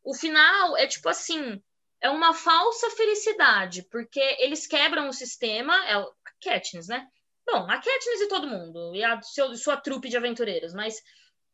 O 0.03 0.13
final 0.13 0.77
é 0.77 0.85
tipo 0.85 1.09
assim. 1.09 1.61
É 1.99 2.11
uma 2.11 2.31
falsa 2.31 2.91
felicidade, 2.91 3.81
porque 3.89 4.19
eles 4.37 4.67
quebram 4.67 5.09
o 5.09 5.13
sistema, 5.13 5.73
é 5.87 5.95
a 5.95 6.05
Katniss, 6.43 6.87
né? 6.87 7.07
Bom, 7.43 7.63
a 7.67 7.75
Katniss 7.77 8.21
e 8.21 8.27
todo 8.27 8.47
mundo, 8.47 8.93
e 8.93 9.03
a 9.03 9.19
seu, 9.23 9.55
sua 9.55 9.77
trupe 9.77 10.07
de 10.07 10.15
aventureiros, 10.15 10.75
mas 10.75 11.01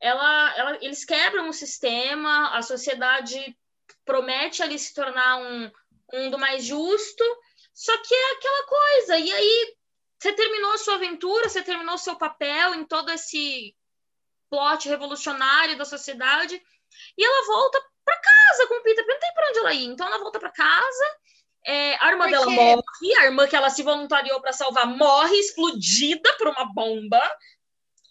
ela, 0.03 0.57
ela, 0.57 0.77
eles 0.81 1.05
quebram 1.05 1.47
o 1.47 1.53
sistema, 1.53 2.49
a 2.49 2.61
sociedade 2.61 3.57
promete 4.03 4.61
ali 4.61 4.77
se 4.77 4.93
tornar 4.93 5.37
um, 5.37 5.71
mundo 6.11 6.37
mais 6.37 6.65
justo, 6.65 7.23
só 7.73 7.95
que 8.01 8.13
é 8.13 8.31
aquela 8.33 8.63
coisa. 8.67 9.17
E 9.17 9.31
aí 9.31 9.75
você 10.19 10.33
terminou 10.33 10.73
a 10.73 10.77
sua 10.77 10.95
aventura, 10.95 11.47
você 11.47 11.61
terminou 11.61 11.97
seu 11.97 12.17
papel 12.17 12.75
em 12.75 12.83
todo 12.83 13.11
esse 13.11 13.73
plot 14.49 14.89
revolucionário 14.89 15.77
da 15.77 15.85
sociedade, 15.85 16.61
e 17.17 17.23
ela 17.23 17.47
volta 17.47 17.81
para 18.03 18.19
casa 18.19 18.67
com 18.67 18.75
o 18.75 18.83
Peter, 18.83 19.05
porque 19.05 19.13
não 19.13 19.19
tem 19.21 19.33
para 19.33 19.49
onde 19.49 19.59
ela 19.59 19.73
ir. 19.73 19.85
Então 19.85 20.05
ela 20.05 20.19
volta 20.19 20.37
para 20.37 20.51
casa, 20.51 21.17
é, 21.65 21.95
a 22.05 22.11
irmã 22.11 22.29
dela 22.29 22.49
morre, 22.49 23.15
a 23.19 23.23
irmã 23.23 23.47
que 23.47 23.55
ela 23.55 23.69
se 23.69 23.81
voluntariou 23.83 24.41
para 24.41 24.51
salvar 24.51 24.85
morre 24.85 25.37
explodida 25.37 26.33
por 26.33 26.49
uma 26.49 26.65
bomba. 26.73 27.21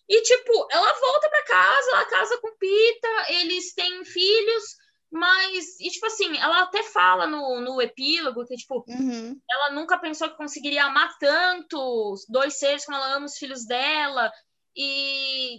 E, 0.09 0.23
tipo, 0.23 0.69
ela 0.71 0.93
volta 0.93 1.29
para 1.29 1.45
casa, 1.45 1.91
ela 1.91 2.07
casa 2.07 2.39
com 2.41 2.57
Pita, 2.57 3.33
eles 3.33 3.73
têm 3.75 4.05
filhos, 4.05 4.63
mas, 5.11 5.79
e, 5.81 5.89
tipo 5.91 6.07
assim, 6.07 6.37
ela 6.39 6.63
até 6.63 6.83
fala 6.83 7.27
no, 7.27 7.61
no 7.61 7.81
epílogo 7.81 8.45
que, 8.45 8.57
tipo, 8.57 8.85
uhum. 8.89 9.41
ela 9.51 9.71
nunca 9.71 9.99
pensou 9.99 10.29
que 10.31 10.37
conseguiria 10.37 10.85
amar 10.85 11.17
tanto 11.19 12.15
dois 12.29 12.59
seres 12.59 12.85
como 12.85 12.97
ela 12.97 13.15
ama 13.17 13.27
os 13.27 13.37
filhos 13.37 13.67
dela. 13.67 14.33
E 14.77 15.59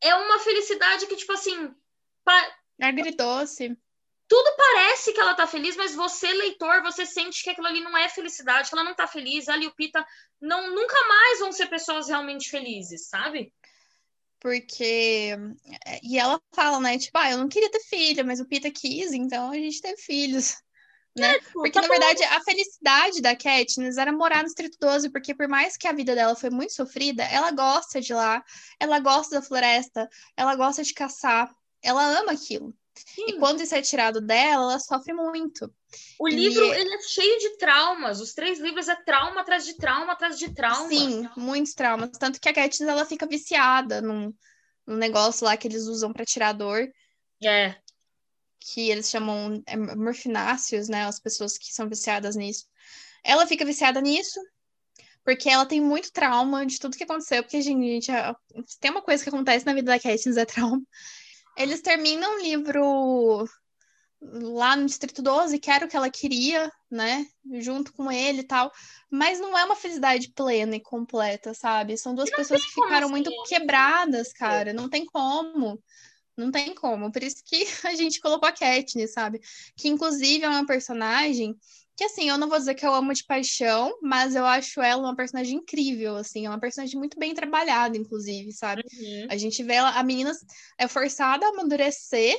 é 0.00 0.14
uma 0.14 0.38
felicidade 0.38 1.06
que, 1.06 1.16
tipo 1.16 1.32
assim. 1.32 1.74
Pa... 2.24 2.56
Agridoce 2.80 3.76
tudo 4.32 4.56
parece 4.56 5.12
que 5.12 5.20
ela 5.20 5.34
tá 5.34 5.46
feliz, 5.46 5.76
mas 5.76 5.94
você, 5.94 6.32
leitor, 6.32 6.80
você 6.80 7.04
sente 7.04 7.42
que 7.44 7.50
aquilo 7.50 7.66
ali 7.66 7.82
não 7.82 7.94
é 7.94 8.08
felicidade, 8.08 8.70
que 8.70 8.74
ela 8.74 8.82
não 8.82 8.94
tá 8.94 9.06
feliz, 9.06 9.46
ela 9.46 9.62
e 9.62 9.66
o 9.66 9.74
Pita 9.74 10.02
não, 10.40 10.74
nunca 10.74 10.96
mais 11.06 11.40
vão 11.40 11.52
ser 11.52 11.66
pessoas 11.66 12.08
realmente 12.08 12.48
felizes, 12.48 13.10
sabe? 13.10 13.52
Porque. 14.40 15.36
É, 15.86 16.00
e 16.02 16.18
ela 16.18 16.40
fala, 16.54 16.80
né? 16.80 16.96
Tipo, 16.96 17.18
ah, 17.18 17.30
eu 17.30 17.36
não 17.36 17.46
queria 17.46 17.70
ter 17.70 17.80
filha, 17.80 18.24
mas 18.24 18.40
o 18.40 18.46
Pita 18.46 18.70
quis, 18.70 19.12
então 19.12 19.50
a 19.50 19.54
gente 19.54 19.82
teve 19.82 20.00
filhos. 20.00 20.56
Né? 21.14 21.26
É, 21.26 21.38
tipo, 21.38 21.52
porque, 21.52 21.72
tá 21.72 21.82
na 21.82 21.88
verdade, 21.88 22.24
a 22.24 22.40
felicidade 22.40 23.20
da 23.20 23.36
Katniss 23.36 23.98
era 23.98 24.10
morar 24.10 24.38
no 24.38 24.44
Distrito 24.44 24.78
12, 24.80 25.10
porque 25.10 25.34
por 25.34 25.46
mais 25.46 25.76
que 25.76 25.86
a 25.86 25.92
vida 25.92 26.14
dela 26.14 26.34
foi 26.34 26.48
muito 26.48 26.72
sofrida, 26.72 27.22
ela 27.24 27.50
gosta 27.50 28.00
de 28.00 28.14
lá, 28.14 28.42
ela 28.80 28.98
gosta 28.98 29.38
da 29.38 29.46
floresta, 29.46 30.08
ela 30.34 30.56
gosta 30.56 30.82
de 30.82 30.94
caçar, 30.94 31.54
ela 31.82 32.02
ama 32.18 32.32
aquilo. 32.32 32.74
Sim. 32.94 33.24
E 33.28 33.38
quando 33.38 33.60
isso 33.62 33.74
é 33.74 33.82
tirado 33.82 34.20
dela, 34.20 34.72
ela 34.72 34.78
sofre 34.78 35.12
muito. 35.12 35.72
O 36.18 36.28
e... 36.28 36.34
livro 36.34 36.64
ele 36.64 36.94
é 36.94 37.02
cheio 37.02 37.38
de 37.38 37.56
traumas. 37.56 38.20
Os 38.20 38.34
três 38.34 38.60
livros 38.60 38.88
é 38.88 38.96
trauma 38.96 39.40
atrás 39.40 39.64
de 39.64 39.74
trauma 39.76 40.12
atrás 40.12 40.38
de 40.38 40.54
trauma. 40.54 40.88
Sim, 40.88 41.28
muitos 41.36 41.74
traumas. 41.74 42.10
Tanto 42.18 42.40
que 42.40 42.48
a 42.48 42.52
Katniss 42.52 42.80
ela 42.82 43.04
fica 43.04 43.26
viciada 43.26 44.00
num, 44.00 44.32
num 44.86 44.96
negócio 44.96 45.44
lá 45.44 45.56
que 45.56 45.66
eles 45.66 45.84
usam 45.84 46.12
para 46.12 46.24
tirar 46.24 46.52
dor. 46.52 46.86
É. 47.42 47.76
Que 48.60 48.90
eles 48.90 49.10
chamam 49.10 49.62
é, 49.66 49.76
morfináceos, 49.76 50.88
né? 50.88 51.04
As 51.04 51.18
pessoas 51.18 51.58
que 51.58 51.72
são 51.72 51.88
viciadas 51.88 52.36
nisso. 52.36 52.66
Ela 53.24 53.46
fica 53.46 53.64
viciada 53.64 54.00
nisso. 54.00 54.38
Porque 55.24 55.48
ela 55.48 55.64
tem 55.64 55.80
muito 55.80 56.12
trauma 56.12 56.66
de 56.66 56.80
tudo 56.80 56.96
que 56.96 57.04
aconteceu. 57.04 57.42
Porque, 57.42 57.62
gente, 57.62 58.10
tem 58.80 58.90
uma 58.90 59.02
coisa 59.02 59.22
que 59.22 59.28
acontece 59.28 59.64
na 59.64 59.72
vida 59.72 59.92
da 59.92 59.98
Katniss 59.98 60.36
é 60.36 60.44
trauma. 60.44 60.82
Eles 61.56 61.80
terminam 61.80 62.36
o 62.36 62.42
livro 62.42 63.48
lá 64.20 64.76
no 64.76 64.86
Distrito 64.86 65.20
12, 65.20 65.58
que 65.58 65.70
era 65.70 65.84
o 65.84 65.88
que 65.88 65.96
ela 65.96 66.10
queria, 66.10 66.70
né? 66.90 67.26
Junto 67.60 67.92
com 67.92 68.10
ele 68.10 68.40
e 68.40 68.46
tal. 68.46 68.70
Mas 69.10 69.40
não 69.40 69.56
é 69.56 69.64
uma 69.64 69.76
felicidade 69.76 70.32
plena 70.32 70.76
e 70.76 70.80
completa, 70.80 71.52
sabe? 71.54 71.96
São 71.96 72.14
duas 72.14 72.30
pessoas 72.30 72.64
que 72.64 72.72
ficaram 72.72 73.08
muito 73.08 73.30
quebradas, 73.48 74.32
cara. 74.32 74.72
Não 74.72 74.88
tem 74.88 75.04
como. 75.06 75.82
Não 76.36 76.50
tem 76.50 76.74
como. 76.74 77.10
Por 77.10 77.22
isso 77.22 77.42
que 77.44 77.64
a 77.86 77.94
gente 77.94 78.20
colocou 78.20 78.48
a 78.48 78.52
Katniss, 78.52 79.12
sabe? 79.12 79.40
Que 79.76 79.88
inclusive 79.88 80.44
é 80.44 80.48
uma 80.48 80.66
personagem 80.66 81.56
que 81.96 82.04
assim, 82.04 82.28
eu 82.28 82.38
não 82.38 82.48
vou 82.48 82.58
dizer 82.58 82.74
que 82.74 82.86
eu 82.86 82.94
amo 82.94 83.12
de 83.12 83.24
paixão, 83.24 83.96
mas 84.02 84.34
eu 84.34 84.46
acho 84.46 84.80
ela 84.80 85.02
uma 85.02 85.16
personagem 85.16 85.58
incrível, 85.58 86.16
assim, 86.16 86.46
é 86.46 86.48
uma 86.48 86.60
personagem 86.60 86.98
muito 86.98 87.18
bem 87.18 87.34
trabalhada, 87.34 87.96
inclusive, 87.96 88.52
sabe? 88.52 88.82
Uhum. 88.82 89.26
A 89.30 89.36
gente 89.36 89.62
vê 89.62 89.74
ela, 89.74 89.90
a 89.90 90.02
menina 90.02 90.32
é 90.78 90.88
forçada 90.88 91.46
a 91.46 91.50
amadurecer, 91.50 92.36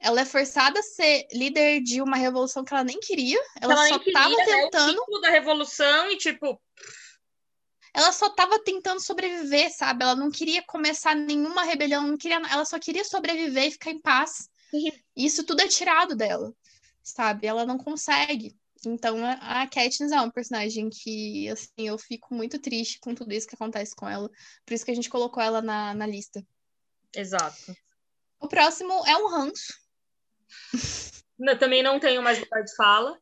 ela 0.00 0.20
é 0.20 0.24
forçada 0.24 0.80
a 0.80 0.82
ser 0.82 1.26
líder 1.32 1.80
de 1.80 2.02
uma 2.02 2.16
revolução 2.16 2.64
que 2.64 2.72
ela 2.72 2.84
nem 2.84 2.98
queria, 3.00 3.40
ela, 3.60 3.74
ela 3.74 3.88
só 3.88 3.98
queria, 3.98 4.12
tava 4.14 4.34
né? 4.34 4.44
tentando 4.44 5.02
é 5.16 5.20
da 5.20 5.30
revolução 5.30 6.10
e 6.10 6.16
tipo 6.16 6.60
ela 7.94 8.12
só 8.12 8.30
tava 8.30 8.58
tentando 8.60 9.00
sobreviver, 9.00 9.74
sabe? 9.74 10.04
Ela 10.04 10.14
não 10.14 10.30
queria 10.30 10.62
começar 10.62 11.16
nenhuma 11.16 11.64
rebelião, 11.64 12.06
não 12.06 12.16
queria, 12.16 12.36
ela 12.36 12.64
só 12.64 12.78
queria 12.78 13.04
sobreviver 13.04 13.66
e 13.66 13.70
ficar 13.72 13.90
em 13.90 14.00
paz. 14.00 14.48
Uhum. 14.72 14.92
Isso 15.16 15.44
tudo 15.44 15.62
é 15.62 15.66
tirado 15.68 16.14
dela, 16.14 16.52
sabe? 17.02 17.46
Ela 17.46 17.66
não 17.66 17.76
consegue. 17.76 18.54
Então, 18.86 19.18
a 19.24 19.66
Katniss 19.66 20.12
é 20.12 20.16
uma 20.16 20.30
personagem 20.30 20.88
que, 20.88 21.48
assim, 21.48 21.88
eu 21.88 21.98
fico 21.98 22.34
muito 22.34 22.58
triste 22.58 22.98
com 23.00 23.14
tudo 23.14 23.32
isso 23.32 23.46
que 23.46 23.54
acontece 23.54 23.94
com 23.94 24.08
ela. 24.08 24.30
Por 24.64 24.74
isso 24.74 24.84
que 24.84 24.90
a 24.90 24.94
gente 24.94 25.10
colocou 25.10 25.42
ela 25.42 25.60
na, 25.60 25.94
na 25.94 26.06
lista. 26.06 26.44
Exato. 27.14 27.74
O 28.40 28.48
próximo 28.48 28.92
é 29.06 29.16
um 29.16 29.28
ranço. 29.28 29.74
Eu 31.38 31.58
também 31.58 31.82
não 31.82 32.00
tenho 32.00 32.22
mais 32.22 32.38
lugar 32.38 32.62
de 32.62 32.74
fala. 32.74 33.18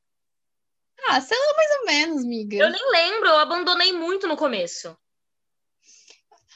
Ah, 1.09 1.21
sei 1.21 1.37
lá, 1.39 1.55
mais 1.55 1.71
ou 1.79 1.87
menos, 1.87 2.25
miga. 2.25 2.57
Eu 2.57 2.71
nem 2.71 2.91
lembro, 2.91 3.29
eu 3.29 3.39
abandonei 3.39 3.93
muito 3.93 4.27
no 4.27 4.37
começo. 4.37 4.97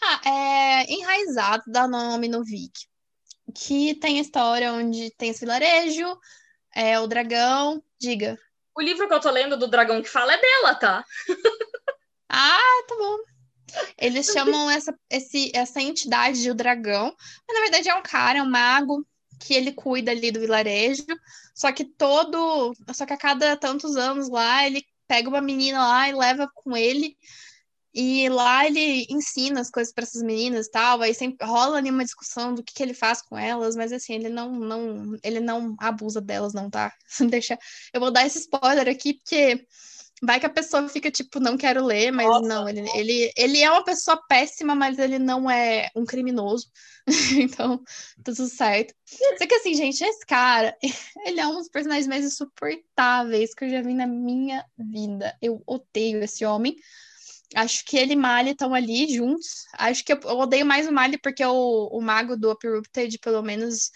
Ah, 0.03 0.21
é 0.25 0.93
Enraizado, 0.93 1.65
dá 1.67 1.87
nome 1.87 2.29
no 2.29 2.43
Vic. 2.43 2.73
Que 3.55 3.95
tem 3.95 4.19
a 4.19 4.23
história 4.23 4.73
onde 4.73 5.11
tem 5.17 5.31
esse 5.31 5.41
vilarejo, 5.41 6.19
é 6.75 6.99
o 6.99 7.07
dragão. 7.07 7.83
Diga. 7.99 8.39
O 8.77 8.83
livro 8.83 9.09
que 9.09 9.15
eu 9.15 9.21
tô 9.21 9.31
lendo 9.31 9.57
do 9.57 9.69
dragão 9.69 10.03
que 10.03 10.09
fala 10.09 10.33
é 10.33 10.41
dela, 10.41 10.75
tá? 10.75 11.05
ah, 12.29 12.83
tá 12.89 12.97
bom. 12.97 13.19
Eles 13.99 14.27
chamam 14.33 14.71
essa, 14.71 14.95
esse, 15.09 15.51
essa 15.55 15.81
entidade 15.81 16.43
de 16.43 16.51
o 16.51 16.55
dragão, 16.55 17.15
mas 17.47 17.57
na 17.57 17.63
verdade 17.63 17.89
é 17.89 17.95
um 17.95 18.03
cara, 18.03 18.39
é 18.39 18.43
um 18.43 18.51
mago, 18.51 19.05
que 19.41 19.55
ele 19.55 19.73
cuida 19.73 20.11
ali 20.11 20.31
do 20.31 20.41
vilarejo, 20.41 21.07
só 21.55 21.73
que 21.73 21.85
todo, 21.85 22.75
só 22.93 23.07
que 23.07 23.13
a 23.13 23.17
cada 23.17 23.57
tantos 23.57 23.97
anos 23.97 24.29
lá, 24.29 24.67
ele 24.67 24.85
pega 25.09 25.29
uma 25.29 25.41
menina 25.41 25.79
lá 25.79 26.09
e 26.09 26.15
leva 26.15 26.49
com 26.55 26.77
ele. 26.77 27.17
E 27.93 28.29
lá 28.29 28.67
ele 28.67 29.07
ensina 29.11 29.61
as 29.61 29.71
coisas 29.71 29.93
para 29.93 30.05
essas 30.05 30.23
meninas 30.23 30.67
e 30.67 30.71
tal, 30.71 31.03
aí 31.03 31.13
sempre 31.13 31.45
rola 31.45 31.79
ali 31.79 31.91
uma 31.91 32.05
discussão 32.05 32.55
do 32.55 32.63
que, 32.63 32.73
que 32.73 32.83
ele 32.83 32.95
faz 32.95 33.21
com 33.21 33.37
elas, 33.37 33.75
mas 33.75 33.93
assim, 33.93 34.15
ele 34.15 34.29
não, 34.29 34.53
não, 34.53 35.19
ele 35.25 35.41
não 35.41 35.75
abusa 35.79 36.21
delas, 36.21 36.55
não, 36.55 36.71
tá? 36.71 36.93
Deixa, 37.29 37.59
eu 37.93 38.01
vou 38.01 38.13
dar 38.13 38.25
esse 38.27 38.39
spoiler 38.39 38.89
aqui, 38.89 39.15
porque 39.15 39.67
vai 40.23 40.39
que 40.39 40.47
a 40.47 40.51
pessoa 40.51 40.89
fica 40.89 41.11
tipo, 41.11 41.41
não 41.41 41.57
quero 41.57 41.85
ler, 41.85 42.13
mas 42.13 42.27
Nossa. 42.27 42.47
não, 42.47 42.69
ele, 42.69 42.89
ele, 42.95 43.33
ele 43.37 43.61
é 43.61 43.71
uma 43.71 43.83
pessoa 43.83 44.21
péssima, 44.29 44.75
mas 44.75 44.99
ele 44.99 45.19
não 45.19 45.51
é 45.51 45.89
um 45.97 46.05
criminoso, 46.05 46.69
então 47.41 47.83
tudo 48.23 48.47
certo. 48.47 48.95
Só 49.39 49.47
que 49.47 49.55
assim, 49.55 49.75
gente, 49.75 50.05
esse 50.05 50.25
cara, 50.27 50.77
ele 51.27 51.41
é 51.41 51.47
um 51.49 51.57
dos 51.57 51.69
personagens 51.69 52.07
mais 52.07 52.25
insuportáveis 52.25 53.55
que 53.55 53.65
eu 53.65 53.71
já 53.71 53.83
vi 53.83 53.95
na 53.95 54.07
minha 54.07 54.65
vida. 54.79 55.37
Eu 55.41 55.63
odeio 55.67 56.23
esse 56.23 56.45
homem. 56.45 56.77
Acho 57.55 57.85
que 57.85 57.97
ele 57.97 58.13
e 58.13 58.17
Mali 58.17 58.51
estão 58.51 58.75
ali 58.75 59.13
juntos. 59.13 59.65
Acho 59.75 60.05
que 60.05 60.13
eu, 60.13 60.21
eu, 60.23 60.39
odeio 60.39 60.65
mais 60.65 60.87
o 60.87 60.93
Mali 60.93 61.19
porque 61.19 61.45
o, 61.45 61.89
o 61.93 62.01
mago 62.01 62.37
do 62.37 62.51
Uprooted, 62.51 63.19
pelo 63.19 63.43
menos, 63.43 63.91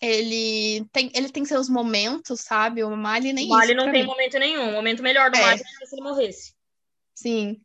ele 0.00 0.86
tem, 0.92 1.10
ele 1.14 1.28
tem 1.30 1.44
seus 1.44 1.68
momentos, 1.68 2.40
sabe? 2.42 2.84
O 2.84 2.96
Mali 2.96 3.32
nem 3.32 3.46
o 3.46 3.50
Mali 3.50 3.74
não 3.74 3.90
tem 3.90 4.02
mim. 4.02 4.08
momento 4.08 4.38
nenhum. 4.38 4.70
O 4.70 4.72
momento 4.72 5.02
melhor 5.02 5.30
do 5.30 5.36
é. 5.36 5.40
Mali 5.40 5.60
é 5.60 5.86
se 5.86 5.94
ele 5.94 6.02
morresse. 6.02 6.54
Sim. 7.14 7.60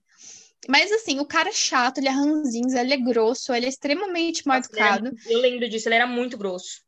Mas 0.67 0.91
assim, 0.91 1.19
o 1.19 1.25
cara 1.25 1.49
é 1.49 1.53
chato, 1.53 1.99
ele 1.99 2.07
é 2.07 2.11
ranzinza, 2.11 2.81
ele 2.81 2.93
é 2.93 2.97
grosso, 2.97 3.53
ele 3.53 3.67
é 3.67 3.69
extremamente 3.69 4.47
mal 4.47 4.57
educado. 4.57 5.11
eu 5.27 5.39
lembro 5.39 5.69
disso, 5.69 5.87
ele 5.87 5.95
era 5.95 6.07
muito 6.07 6.37
grosso. 6.37 6.81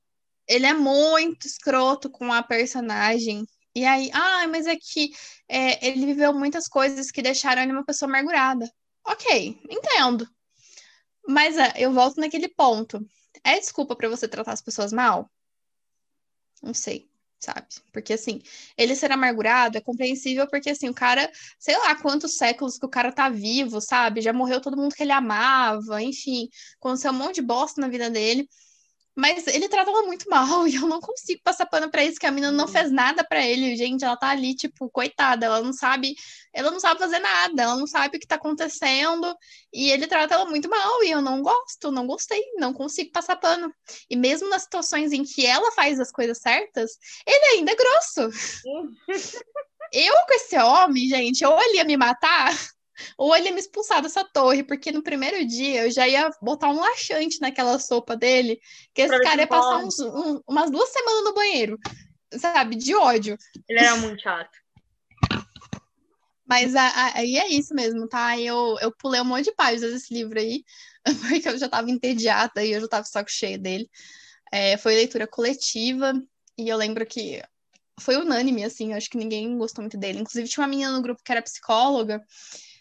Ele 0.48 0.66
é 0.66 0.74
muito 0.74 1.46
escroto 1.46 2.10
com 2.10 2.34
a 2.34 2.42
personagem. 2.42 3.46
E 3.78 3.86
aí, 3.86 4.10
ah, 4.12 4.48
mas 4.48 4.66
é 4.66 4.76
que 4.76 5.12
é, 5.48 5.88
ele 5.88 6.08
viveu 6.08 6.34
muitas 6.34 6.68
coisas 6.68 7.12
que 7.12 7.22
deixaram 7.22 7.62
ele 7.62 7.72
uma 7.72 7.86
pessoa 7.86 8.10
amargurada. 8.10 8.68
Ok, 9.06 9.62
entendo. 9.70 10.28
Mas 11.28 11.58
é, 11.60 11.74
eu 11.78 11.94
volto 11.94 12.20
naquele 12.20 12.48
ponto. 12.48 13.00
É 13.44 13.60
desculpa 13.60 13.96
para 13.96 14.10
você 14.10 14.28
tratar 14.28 14.54
as 14.54 14.64
pessoas 14.64 14.92
mal? 14.92 15.30
Não 16.60 16.74
sei, 16.74 17.08
sabe? 17.40 17.68
Porque 17.94 18.14
assim, 18.14 18.42
ele 18.76 18.96
ser 18.96 19.12
amargurado 19.12 19.78
é 19.78 19.82
compreensível 19.82 20.48
porque 20.50 20.72
assim, 20.72 20.90
o 20.90 20.94
cara, 20.94 21.32
sei 21.60 21.78
lá 21.78 21.94
quantos 22.02 22.36
séculos 22.36 22.80
que 22.80 22.86
o 22.88 22.90
cara 22.90 23.12
tá 23.12 23.30
vivo, 23.30 23.80
sabe? 23.80 24.22
Já 24.22 24.34
morreu 24.34 24.60
todo 24.60 24.76
mundo 24.76 24.96
que 24.96 25.04
ele 25.04 25.12
amava, 25.12 26.02
enfim, 26.02 26.50
aconteceu 26.80 27.12
um 27.12 27.16
monte 27.16 27.36
de 27.36 27.42
bosta 27.44 27.80
na 27.80 27.90
vida 27.90 28.10
dele. 28.10 28.50
Mas 29.18 29.48
ele 29.48 29.68
trata 29.68 29.90
ela 29.90 30.04
muito 30.04 30.30
mal 30.30 30.68
e 30.70 30.76
eu 30.76 30.84
não 30.84 31.02
consigo 31.02 31.42
passar 31.44 31.66
pano 31.66 31.90
para 31.90 32.04
isso, 32.04 32.20
que 32.20 32.28
a 32.28 32.32
menina 32.32 32.52
não 32.52 32.68
fez 32.68 32.92
nada 32.92 33.24
para 33.24 33.44
ele, 33.44 33.76
gente. 33.76 34.06
Ela 34.06 34.16
tá 34.16 34.30
ali, 34.30 34.56
tipo, 34.56 34.88
coitada, 34.92 35.48
ela 35.48 35.60
não 35.60 35.74
sabe, 35.74 36.16
ela 36.54 36.70
não 36.70 36.80
sabe 36.80 37.00
fazer 37.00 37.18
nada, 37.18 37.64
ela 37.64 37.76
não 37.76 37.88
sabe 37.88 38.18
o 38.18 38.20
que 38.20 38.28
tá 38.28 38.36
acontecendo 38.36 39.36
e 39.74 39.90
ele 39.90 40.06
trata 40.06 40.36
ela 40.36 40.46
muito 40.46 40.70
mal 40.70 41.04
e 41.04 41.10
eu 41.10 41.20
não 41.20 41.42
gosto, 41.42 41.92
não 41.92 42.06
gostei, 42.06 42.42
não 42.58 42.72
consigo 42.72 43.12
passar 43.12 43.38
pano. 43.38 43.74
E 44.08 44.16
mesmo 44.16 44.50
nas 44.50 44.64
situações 44.64 45.12
em 45.12 45.24
que 45.24 45.48
ela 45.48 45.72
faz 45.72 46.00
as 46.00 46.12
coisas 46.12 46.38
certas, 46.38 46.92
ele 47.26 47.58
ainda 47.58 47.72
é 47.72 47.76
grosso. 47.76 48.22
eu 49.92 50.14
com 50.28 50.34
esse 50.36 50.58
homem, 50.60 51.10
gente, 51.10 51.44
ou 51.44 51.60
ele 51.60 51.78
ia 51.78 51.84
me 51.84 51.98
matar, 51.98 52.56
ou 53.18 53.36
ele 53.36 53.48
ia 53.48 53.54
me 53.54 53.60
expulsar 53.60 54.02
dessa 54.02 54.24
torre, 54.24 54.64
porque 54.64 54.92
no 54.92 55.04
primeiro 55.04 55.46
dia 55.46 55.86
eu 55.86 55.92
já 55.92 56.08
ia 56.08 56.30
botar 56.42 56.70
um 56.70 56.80
laxante 56.80 57.40
naquela 57.40 57.80
sopa 57.80 58.16
dele, 58.16 58.60
que 58.94 59.02
esse 59.02 59.20
cara 59.22 59.42
ia 59.42 59.48
passar 59.48 59.78
uns, 59.78 60.00
um, 60.00 60.42
umas 60.48 60.70
duas 60.72 60.90
semanas 60.90 61.24
no 61.24 61.34
banheiro, 61.34 61.80
sabe? 62.34 62.76
De 62.76 62.96
ódio. 62.96 63.38
Ele 63.68 63.80
era 63.80 63.96
muito 63.98 64.22
chato. 64.22 64.58
Mas 66.48 66.74
aí 66.76 67.38
é 67.38 67.50
isso 67.50 67.76
mesmo, 67.76 68.08
tá? 68.08 68.40
Eu, 68.40 68.78
eu 68.80 68.92
pulei 68.92 69.20
um 69.20 69.26
monte 69.26 69.46
de 69.46 69.56
páginas 69.56 69.92
desse 69.92 70.14
livro 70.14 70.40
aí, 70.40 70.64
porque 71.30 71.50
eu 71.50 71.58
já 71.58 71.68
tava 71.68 71.92
entediada 71.92 72.64
e 72.64 72.72
eu 72.72 72.82
já 72.82 72.88
tava 72.88 73.04
saco 73.04 73.30
cheio 73.30 73.60
dele. 73.60 73.90
É, 74.50 74.78
foi 74.78 74.96
leitura 74.96 75.28
coletiva, 75.28 76.14
e 76.58 76.70
eu 76.70 76.78
lembro 76.78 77.06
que 77.06 77.42
foi 78.00 78.16
unânime, 78.16 78.64
assim, 78.64 78.94
acho 78.94 79.10
que 79.10 79.18
ninguém 79.18 79.58
gostou 79.58 79.84
muito 79.84 79.98
dele. 79.98 80.20
Inclusive, 80.20 80.48
tinha 80.48 80.64
uma 80.64 80.70
menina 80.70 80.92
no 80.92 81.02
grupo 81.02 81.22
que 81.24 81.32
era 81.32 81.42
psicóloga, 81.42 82.24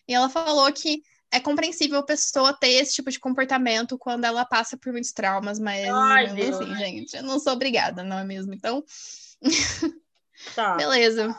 e 0.09 0.15
ela 0.15 0.29
falou 0.29 0.73
que 0.73 1.03
é 1.31 1.41
compreensível 1.41 1.99
a 1.99 2.05
pessoa 2.05 2.53
ter 2.53 2.71
esse 2.71 2.95
tipo 2.95 3.11
de 3.11 3.19
comportamento 3.19 3.99
quando 3.99 4.25
ela 4.25 4.45
passa 4.45 4.77
por 4.77 4.93
muitos 4.93 5.13
traumas, 5.13 5.59
mas 5.59 5.89
Ai, 5.89 6.27
assim, 6.27 6.75
gente, 6.77 7.17
eu 7.17 7.23
não 7.23 7.39
sou 7.39 7.53
obrigada, 7.53 8.03
não 8.03 8.19
é 8.19 8.25
mesmo? 8.25 8.55
Então, 8.55 8.85
tá. 10.55 10.77
beleza. 10.77 11.37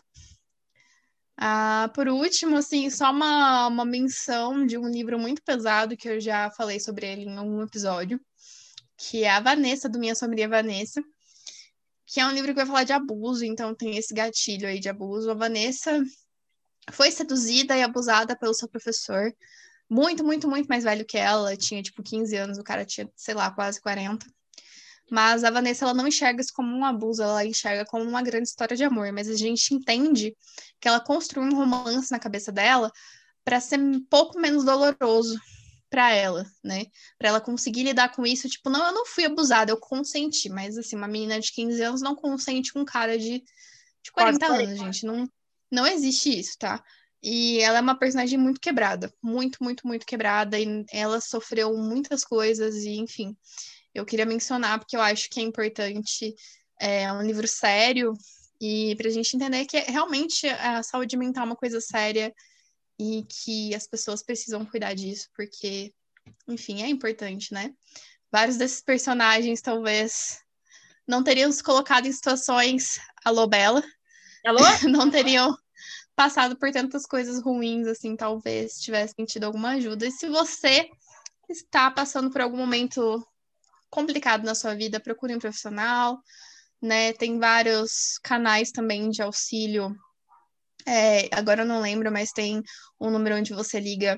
Ah, 1.40 1.90
por 1.94 2.08
último, 2.08 2.58
assim, 2.58 2.90
só 2.90 3.12
uma, 3.12 3.68
uma 3.68 3.86
menção 3.86 4.66
de 4.66 4.78
um 4.78 4.90
livro 4.90 5.20
muito 5.20 5.42
pesado 5.44 5.96
que 5.96 6.10
eu 6.10 6.20
já 6.20 6.50
falei 6.52 6.80
sobre 6.80 7.06
ele 7.06 7.26
em 7.26 7.38
algum 7.38 7.62
episódio, 7.62 8.20
que 8.98 9.24
é 9.24 9.30
a 9.30 9.40
Vanessa, 9.40 9.88
do 9.88 10.00
Minha 10.00 10.16
Sombria 10.16 10.50
Vanessa, 10.50 11.02
que 12.08 12.20
é 12.20 12.26
um 12.26 12.32
livro 12.32 12.50
que 12.50 12.56
vai 12.56 12.66
falar 12.66 12.84
de 12.84 12.94
abuso, 12.94 13.46
então 13.46 13.76
tem 13.76 13.98
esse 13.98 14.14
gatilho 14.14 14.68
aí 14.68 14.80
de 14.80 14.90
abuso. 14.90 15.30
A 15.30 15.36
Vanessa 15.36 16.04
foi 16.92 17.12
seduzida 17.12 17.76
e 17.78 17.84
abusada 17.84 18.36
pelo 18.36 18.54
seu 18.54 18.68
professor, 18.68 19.34
muito, 19.90 20.24
muito, 20.24 20.48
muito 20.48 20.68
mais 20.68 20.84
velho 20.84 21.06
que 21.06 21.18
ela, 21.18 21.56
tinha 21.56 21.82
tipo 21.82 22.04
15 22.04 22.36
anos, 22.36 22.58
o 22.58 22.64
cara 22.64 22.86
tinha, 22.86 23.10
sei 23.16 23.34
lá, 23.34 23.50
quase 23.52 23.82
40. 23.82 24.26
Mas 25.10 25.44
a 25.46 25.50
Vanessa 25.50 25.86
ela 25.86 25.94
não 25.94 26.08
enxerga 26.08 26.42
isso 26.42 26.52
como 26.54 26.76
um 26.76 26.84
abuso, 26.84 27.24
ela 27.24 27.46
enxerga 27.46 27.86
como 27.86 28.04
uma 28.04 28.22
grande 28.22 28.50
história 28.50 28.76
de 28.76 28.84
amor, 28.84 29.12
mas 29.14 29.30
a 29.30 29.36
gente 29.36 29.74
entende 29.74 30.36
que 30.82 30.88
ela 30.88 31.00
construiu 31.00 31.48
um 31.48 31.56
romance 31.56 32.12
na 32.12 32.20
cabeça 32.20 32.52
dela 32.52 32.92
para 33.46 33.62
ser 33.62 33.80
um 33.80 34.04
pouco 34.04 34.38
menos 34.38 34.66
doloroso 34.66 35.40
para 35.90 36.12
ela, 36.12 36.46
né? 36.62 36.88
Para 37.18 37.30
ela 37.30 37.40
conseguir 37.40 37.84
lidar 37.84 38.10
com 38.14 38.26
isso, 38.26 38.50
tipo, 38.50 38.70
não, 38.70 38.86
eu 38.88 38.94
não 38.94 39.06
fui 39.06 39.24
abusada, 39.24 39.72
eu 39.72 39.80
consenti, 39.80 40.50
mas 40.50 40.78
assim, 40.78 40.98
uma 40.98 41.08
menina 41.08 41.40
de 41.40 41.54
15 41.54 41.82
anos 41.82 42.02
não 42.02 42.14
consente 42.14 42.74
com 42.74 42.82
um 42.82 42.86
cara 42.86 43.18
de, 43.18 43.42
de 44.04 44.12
40 44.12 44.46
anos, 44.46 44.78
gente, 44.78 45.06
não 45.06 45.26
não 45.72 45.86
existe 45.86 46.40
isso, 46.40 46.58
tá? 46.58 46.84
E 47.22 47.60
ela 47.60 47.80
é 47.80 47.82
uma 47.82 47.98
personagem 47.98 48.38
muito 48.38 48.60
quebrada, 48.60 49.12
muito, 49.22 49.64
muito, 49.64 49.88
muito 49.88 50.06
quebrada, 50.06 50.60
e 50.60 50.86
ela 50.92 51.20
sofreu 51.20 51.76
muitas 51.76 52.24
coisas, 52.24 52.76
e 52.76 52.98
enfim, 52.98 53.36
eu 53.94 54.06
queria 54.06 54.26
mencionar 54.26 54.80
porque 54.80 54.96
eu 54.96 55.02
acho 55.02 55.30
que 55.30 55.40
é 55.40 55.44
importante, 55.44 56.36
é 56.80 57.12
um 57.12 57.22
livro 57.22 57.48
sério, 57.48 58.14
e 58.62 58.96
para 58.96 59.08
a 59.08 59.12
gente 59.12 59.36
entender 59.36 59.66
que 59.66 59.80
realmente 59.80 60.48
a 60.48 60.82
saúde 60.84 61.18
mental 61.18 61.44
é 61.44 61.48
uma 61.48 61.56
coisa 61.56 61.82
séria 61.82 62.34
e 63.00 63.24
que 63.30 63.76
as 63.76 63.88
pessoas 63.88 64.24
precisam 64.24 64.66
cuidar 64.66 64.94
disso, 64.94 65.28
porque, 65.36 65.94
enfim, 66.48 66.82
é 66.82 66.88
importante, 66.88 67.54
né? 67.54 67.74
Vários 68.32 68.58
desses 68.58 68.82
personagens 68.82 69.62
talvez 69.62 70.40
não 71.08 71.24
teriam 71.24 71.52
se 71.52 71.64
colocado 71.64 72.06
em 72.08 72.12
situações. 72.12 73.00
Bela, 73.50 73.84
Alô? 74.48 74.62
não 74.90 75.12
teriam 75.12 75.54
passado 76.16 76.56
por 76.56 76.72
tantas 76.72 77.06
coisas 77.06 77.44
ruins, 77.44 77.86
assim, 77.86 78.16
talvez 78.16 78.80
tivessem 78.80 79.26
tido 79.26 79.44
alguma 79.44 79.72
ajuda. 79.72 80.08
E 80.08 80.12
se 80.12 80.30
você 80.30 80.90
está 81.50 81.92
passando 81.92 82.32
por 82.32 82.40
algum 82.40 82.56
momento 82.56 83.22
complicado 83.90 84.46
na 84.46 84.56
sua 84.56 84.74
vida, 84.74 85.02
procure 85.02 85.36
um 85.36 85.40
profissional, 85.40 86.18
né? 86.82 87.12
Tem 87.12 87.38
vários 87.38 88.18
canais 88.24 88.72
também 88.72 89.10
de 89.10 89.22
auxílio. 89.22 89.94
É, 90.88 91.28
agora 91.36 91.64
eu 91.64 91.68
não 91.68 91.82
lembro, 91.82 92.10
mas 92.10 92.32
tem 92.32 92.64
um 93.02 93.10
número 93.10 93.36
onde 93.36 93.54
você 93.54 93.82
liga 93.82 94.18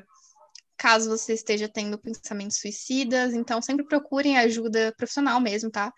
caso 0.78 1.10
você 1.10 1.34
esteja 1.34 1.68
tendo 1.68 1.98
pensamentos 1.98 2.60
suicidas. 2.60 3.34
Então, 3.34 3.64
sempre 3.64 3.84
procurem 3.84 4.38
ajuda 4.38 4.94
profissional 4.96 5.42
mesmo, 5.42 5.72
tá? 5.72 5.92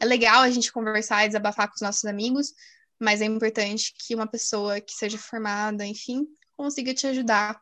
É 0.00 0.04
legal 0.04 0.42
a 0.42 0.50
gente 0.50 0.72
conversar 0.72 1.24
e 1.24 1.28
desabafar 1.28 1.68
com 1.68 1.76
os 1.76 1.80
nossos 1.80 2.04
amigos, 2.04 2.52
mas 3.00 3.20
é 3.20 3.24
importante 3.24 3.94
que 3.98 4.14
uma 4.14 4.26
pessoa 4.26 4.80
que 4.80 4.92
seja 4.92 5.18
formada, 5.18 5.84
enfim, 5.84 6.26
consiga 6.56 6.94
te 6.94 7.06
ajudar, 7.06 7.60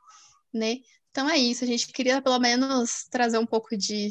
né? 0.53 0.77
Então 1.11 1.29
é 1.29 1.37
isso, 1.37 1.65
a 1.65 1.67
gente 1.67 1.87
queria 1.89 2.21
pelo 2.21 2.39
menos 2.39 3.07
trazer 3.11 3.39
um 3.39 3.47
pouco 3.47 3.77
de 3.77 4.11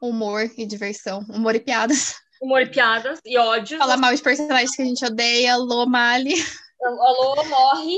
humor 0.00 0.50
e 0.56 0.66
diversão, 0.66 1.20
humor 1.28 1.54
e 1.54 1.60
piadas. 1.60 2.14
Humor 2.42 2.60
e 2.62 2.66
piadas 2.66 3.20
e 3.24 3.38
ódio. 3.38 3.78
Falar 3.78 3.96
mal 3.96 4.14
de 4.14 4.20
personagens 4.20 4.74
que 4.76 4.82
a 4.82 4.84
gente 4.84 5.02
odeia, 5.02 5.54
Alô, 5.54 5.86
Mali. 5.86 6.34
Alô, 6.82 7.42
morre. 7.44 7.96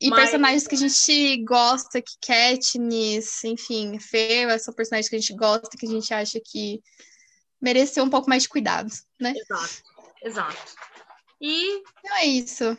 E 0.00 0.08
mas... 0.08 0.18
personagens 0.18 0.66
que 0.66 0.74
a 0.74 0.78
gente 0.78 1.44
gosta, 1.44 2.02
que 2.02 2.14
Katniss, 2.26 3.44
enfim, 3.44 3.98
Fer, 4.00 4.58
são 4.58 4.74
personagens 4.74 5.08
que 5.08 5.14
a 5.14 5.20
gente 5.20 5.34
gosta, 5.34 5.76
que 5.78 5.86
a 5.86 5.88
gente 5.88 6.12
acha 6.12 6.40
que 6.44 6.80
mereceu 7.60 8.02
um 8.02 8.10
pouco 8.10 8.28
mais 8.28 8.44
de 8.44 8.48
cuidado, 8.48 8.90
né? 9.20 9.34
Exato, 9.36 9.82
exato. 10.24 10.74
E 11.40 11.82
então 11.98 12.16
é 12.16 12.26
isso. 12.26 12.78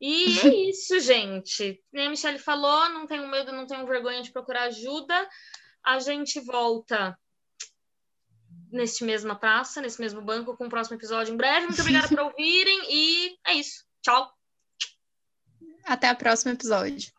E 0.00 0.38
é 0.40 0.68
isso, 0.68 1.00
gente. 1.00 1.82
Nem 1.92 2.06
a 2.06 2.10
Michelle 2.10 2.38
falou, 2.38 2.90
não 2.90 3.06
tenho 3.06 3.26
medo, 3.28 3.52
não 3.52 3.66
tenho 3.66 3.86
vergonha 3.86 4.22
de 4.22 4.32
procurar 4.32 4.64
ajuda. 4.64 5.28
A 5.82 5.98
gente 5.98 6.40
volta 6.40 7.18
neste 8.70 9.04
mesma 9.04 9.34
praça, 9.34 9.80
nesse 9.80 10.00
mesmo 10.00 10.20
banco, 10.20 10.56
com 10.56 10.66
o 10.66 10.70
próximo 10.70 10.96
episódio 10.96 11.32
em 11.32 11.36
breve. 11.36 11.66
Muito 11.66 11.80
obrigada 11.80 12.08
por 12.08 12.18
ouvirem 12.26 12.82
e 12.90 13.38
é 13.46 13.54
isso. 13.54 13.84
Tchau. 14.02 14.30
Até 15.84 16.12
o 16.12 16.16
próximo 16.16 16.52
episódio. 16.52 17.12